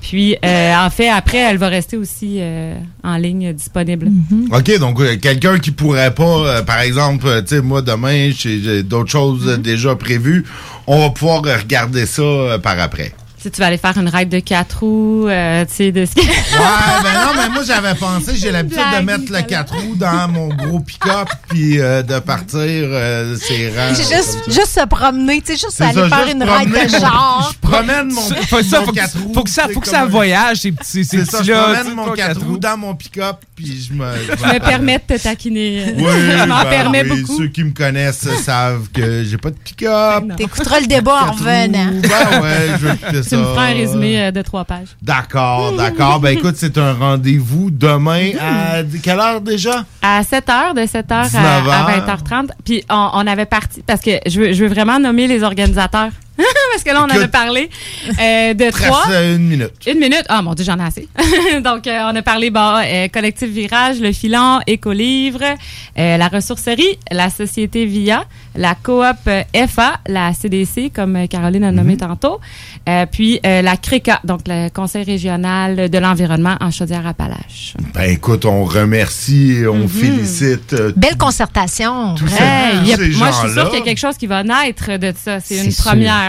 Puis, 0.00 0.36
euh, 0.44 0.74
en 0.76 0.88
fait, 0.88 1.08
après, 1.08 1.38
elle 1.38 1.58
va 1.58 1.66
rester 1.66 1.96
aussi 1.96 2.36
euh, 2.38 2.76
en 3.02 3.16
ligne 3.16 3.52
disponible. 3.52 4.08
OK, 4.52 4.78
donc 4.78 5.00
euh, 5.00 5.16
quelqu'un 5.16 5.58
qui 5.58 5.72
pourrait 5.72 6.14
pas, 6.14 6.22
euh, 6.22 6.62
par 6.62 6.80
exemple, 6.80 7.42
tu 7.42 7.56
sais, 7.56 7.60
moi 7.60 7.82
demain, 7.82 8.30
j'ai 8.30 8.60
j'ai 8.62 8.82
d'autres 8.84 9.10
choses 9.10 9.46
Mm-hmm. 9.46 9.50
euh, 9.50 9.56
déjà 9.56 9.96
prévues, 9.96 10.44
on 10.86 11.00
va 11.00 11.10
pouvoir 11.10 11.42
regarder 11.42 12.06
ça 12.06 12.22
euh, 12.22 12.58
par 12.58 12.78
après. 12.78 13.12
Si 13.46 13.52
tu 13.52 13.60
vas 13.60 13.68
aller 13.68 13.78
faire 13.78 13.96
une 13.96 14.08
ride 14.08 14.28
de 14.28 14.40
quatre 14.40 14.80
roues, 14.80 15.28
euh, 15.28 15.64
tu 15.66 15.74
sais, 15.74 15.92
de 15.92 16.04
ski. 16.04 16.18
Ouais, 16.20 16.26
ben 17.04 17.12
non, 17.14 17.30
mais 17.40 17.48
moi 17.50 17.62
j'avais 17.64 17.94
pensé, 17.94 18.34
j'ai 18.34 18.50
l'habitude 18.50 18.82
de 18.98 19.04
mettre 19.04 19.30
le 19.32 19.40
4 19.42 19.72
roues 19.72 19.94
dans 19.94 20.26
mon 20.26 20.48
gros 20.48 20.80
pick-up 20.80 21.28
puis 21.48 21.78
euh, 21.80 22.02
de 22.02 22.18
partir 22.18 22.58
euh, 22.60 23.36
ces 23.36 23.68
rangs. 23.68 23.94
Juste, 23.94 24.38
juste 24.48 24.80
se 24.80 24.84
promener, 24.86 25.40
tu 25.42 25.52
sais, 25.52 25.60
juste 25.60 25.74
C'est 25.76 25.84
aller 25.84 25.94
ça, 25.94 26.08
faire 26.08 26.24
juste 26.26 26.34
une 26.34 26.42
ride 26.42 26.70
de 26.70 26.88
genre. 26.98 27.52
Je 27.62 27.68
promène 27.68 28.08
mon, 28.12 28.20
Faut 28.20 28.62
ça, 28.64 28.80
mon 28.80 28.86
faut 28.86 28.90
que- 28.90 28.96
quatre 28.96 29.16
roues, 29.16 29.32
faut 29.32 29.42
que 29.44 29.50
ça- 29.50 29.62
c'est 29.68 29.74
faut 29.74 29.80
que 29.80 29.88
ça 29.88 30.02
un- 30.02 30.06
voyage, 30.06 30.56
ces 30.62 30.72
petits- 30.72 31.04
ces 31.04 31.24
C'est 31.24 31.30
ça, 31.30 31.42
je 31.44 31.52
promène 31.52 31.94
mon 31.94 32.06
ton 32.06 32.12
4 32.14 32.28
quatre 32.34 32.44
roues 32.46 32.58
dans 32.58 32.76
mon 32.76 32.96
pick-up 32.96 33.36
puis 33.54 33.86
je 33.88 33.92
me... 33.94 34.06
Je 34.26 34.54
me 34.54 34.58
permets 34.58 34.98
de 35.08 35.14
te 35.16 35.22
taquiner. 35.22 35.94
Oui, 35.96 36.04
je 36.38 36.46
m'en 36.46 36.62
ben 36.64 36.68
permets 36.70 37.04
oui, 37.08 37.20
beaucoup. 37.22 37.38
Ceux 37.38 37.46
qui 37.46 37.62
me 37.62 37.70
connaissent 37.72 38.26
savent 38.44 38.88
que 38.92 39.22
j'ai 39.24 39.36
pas 39.38 39.50
de 39.50 39.56
pick-up. 39.56 40.24
T'écouteras 40.36 40.80
le 40.80 40.86
débat 40.86 41.26
en 41.28 41.32
revenant. 41.32 41.92
Ben 42.02 42.42
ouais, 42.42 42.68
je 42.80 42.86
vais 42.86 42.94
écouter 43.02 43.22
ça. 43.36 43.42
Tu 43.42 43.48
me 43.48 43.54
feras 43.54 43.66
un 43.66 43.74
résumé 43.74 44.20
euh, 44.20 44.30
de 44.30 44.42
trois 44.42 44.64
pages. 44.64 44.88
D'accord, 45.02 45.72
d'accord. 45.72 46.20
Ben 46.20 46.30
écoute, 46.30 46.54
c'est 46.56 46.78
un 46.78 46.92
rendez-vous 46.94 47.70
demain 47.70 48.30
à 48.40 48.82
quelle 49.02 49.18
heure 49.18 49.40
déjà? 49.40 49.84
À 50.02 50.22
7 50.22 50.46
h, 50.46 50.74
de 50.74 50.86
7 50.86 51.06
h 51.08 51.14
à, 51.14 51.24
19 51.24 51.44
à 51.44 51.90
heures. 51.90 52.06
20h30. 52.06 52.48
Puis 52.64 52.84
on, 52.90 53.10
on 53.14 53.26
avait 53.26 53.46
parti, 53.46 53.82
parce 53.86 54.00
que 54.00 54.12
je 54.26 54.40
veux, 54.40 54.52
je 54.52 54.64
veux 54.64 54.70
vraiment 54.70 54.98
nommer 54.98 55.26
les 55.26 55.42
organisateurs. 55.42 56.10
parce 56.72 56.84
que 56.84 56.90
là, 56.90 57.02
on 57.02 57.06
Écoute, 57.06 57.16
avait 57.18 57.28
parlé 57.28 57.70
euh, 58.20 58.54
de 58.54 58.70
trois. 58.70 59.04
une 59.34 59.46
minute. 59.48 59.72
Une 59.86 59.98
minute? 59.98 60.24
Ah, 60.28 60.42
mon 60.42 60.54
Dieu, 60.54 60.64
j'en 60.64 60.78
ai 60.78 60.82
assez. 60.84 61.08
Donc, 61.64 61.86
euh, 61.86 62.10
on 62.12 62.16
a 62.16 62.22
parlé 62.22 62.50
bon, 62.50 62.74
euh, 62.84 63.08
Collectif 63.08 63.48
Virage, 63.48 64.00
Le 64.00 64.12
Filon, 64.12 64.60
Écolivre, 64.66 65.42
euh, 65.42 66.16
la 66.16 66.28
ressourcerie, 66.28 66.98
la 67.10 67.30
Société 67.30 67.86
VIA, 67.86 68.24
la 68.56 68.74
coop 68.74 69.04
FA, 69.68 70.00
la 70.06 70.32
CDC, 70.32 70.90
comme 70.94 71.26
Caroline 71.28 71.64
a 71.64 71.72
nommé 71.72 71.96
tantôt, 71.96 72.40
euh, 72.88 73.06
puis 73.10 73.40
euh, 73.44 73.62
la 73.62 73.76
CRECA, 73.76 74.20
donc 74.24 74.40
le 74.46 74.68
Conseil 74.70 75.04
régional 75.04 75.88
de 75.90 75.98
l'environnement 75.98 76.56
en 76.60 76.70
Chaudière-Appalaches. 76.70 77.74
Ben 77.94 78.10
écoute, 78.10 78.44
on 78.44 78.64
remercie, 78.64 79.62
on 79.70 79.86
félicite. 79.88 80.72
euh, 80.74 80.92
Belle 80.96 81.16
concertation. 81.16 82.14
Hey, 82.38 82.92
a- 82.92 82.96
ces 82.96 83.08
moi, 83.10 83.30
je 83.30 83.36
suis 83.46 83.52
sûre 83.52 83.68
qu'il 83.70 83.78
y 83.78 83.82
a 83.82 83.84
quelque 83.84 83.98
chose 83.98 84.16
qui 84.16 84.26
va 84.26 84.42
naître 84.42 84.96
de 84.98 85.12
ça. 85.16 85.40
C'est 85.40 85.64
une 85.64 85.70
sûr. 85.70 85.84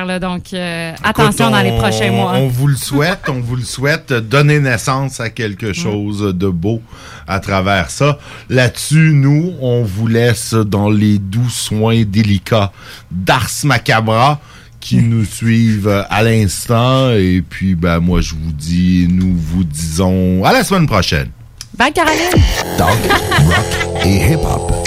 Là, 0.06 0.20
donc 0.20 0.54
euh, 0.54 0.94
attention 1.04 1.46
Écoute, 1.50 1.58
dans 1.58 1.64
les 1.64 1.72
on- 1.72 1.78
prochains 1.80 2.12
mois. 2.12 2.34
On 2.36 2.48
vous 2.48 2.68
le 2.68 2.76
souhaite, 2.76 3.22
on 3.30 3.40
vous 3.40 3.56
le 3.56 3.64
souhaite. 3.64 4.12
Donner 4.14 4.60
naissance 4.60 5.20
à 5.20 5.30
quelque 5.30 5.74
chose 5.74 6.34
de 6.36 6.48
beau 6.48 6.82
à 7.28 7.40
travers 7.40 7.90
ça. 7.90 8.18
Là-dessus, 8.50 9.12
nous, 9.14 9.54
on 9.62 9.84
vous 9.84 10.08
laisse 10.08 10.54
dans 10.54 10.90
les 10.90 11.18
doux 11.20 11.50
soins 11.50 12.04
délicats 12.06 12.72
d'Ars 13.12 13.50
Macabra 13.64 14.40
qui 14.80 14.98
nous 14.98 15.26
suivent 15.26 16.06
à 16.10 16.24
l'instant. 16.24 17.12
Et 17.12 17.44
puis, 17.48 17.76
ben, 17.76 18.00
moi, 18.00 18.22
je 18.22 18.34
vous 18.36 18.52
dis, 18.54 19.08
nous 19.10 19.36
vous 19.36 19.64
disons 19.64 20.44
à 20.46 20.54
la 20.54 20.64
semaine 20.64 20.88
prochaine. 20.88 21.30
Bye, 21.78 21.92
Caroline! 21.94 22.32
Talk, 22.78 22.98
rock 23.40 24.06
et 24.06 24.32
hip-hop. 24.32 24.87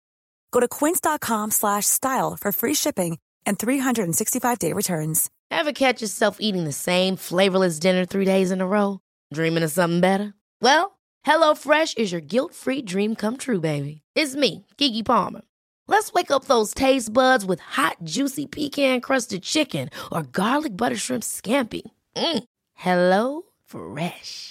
Go 0.51 0.59
to 0.59 0.67
quince.com 0.67 1.51
slash 1.51 1.85
style 1.85 2.37
for 2.39 2.51
free 2.51 2.73
shipping 2.73 3.17
and 3.45 3.57
365-day 3.57 4.73
returns. 4.73 5.29
Ever 5.49 5.71
catch 5.73 6.01
yourself 6.01 6.37
eating 6.39 6.63
the 6.63 6.71
same 6.71 7.15
flavorless 7.15 7.79
dinner 7.79 8.05
three 8.05 8.25
days 8.25 8.51
in 8.51 8.61
a 8.61 8.67
row? 8.67 8.99
Dreaming 9.33 9.63
of 9.63 9.71
something 9.71 9.99
better? 10.01 10.33
Well, 10.61 10.97
HelloFresh 11.25 11.97
is 11.97 12.11
your 12.11 12.21
guilt-free 12.21 12.83
dream 12.83 13.15
come 13.15 13.37
true, 13.37 13.59
baby. 13.59 14.01
It's 14.15 14.35
me, 14.35 14.65
Kiki 14.77 15.03
Palmer. 15.03 15.41
Let's 15.87 16.13
wake 16.13 16.31
up 16.31 16.45
those 16.45 16.73
taste 16.73 17.11
buds 17.11 17.45
with 17.45 17.59
hot, 17.59 17.97
juicy 18.03 18.45
pecan-crusted 18.45 19.43
chicken 19.43 19.89
or 20.11 20.23
garlic 20.23 20.75
butter 20.77 20.97
shrimp 20.97 21.23
scampi. 21.23 21.81
Mm. 22.15 22.43
Hello 22.73 23.43
Fresh. 23.65 24.50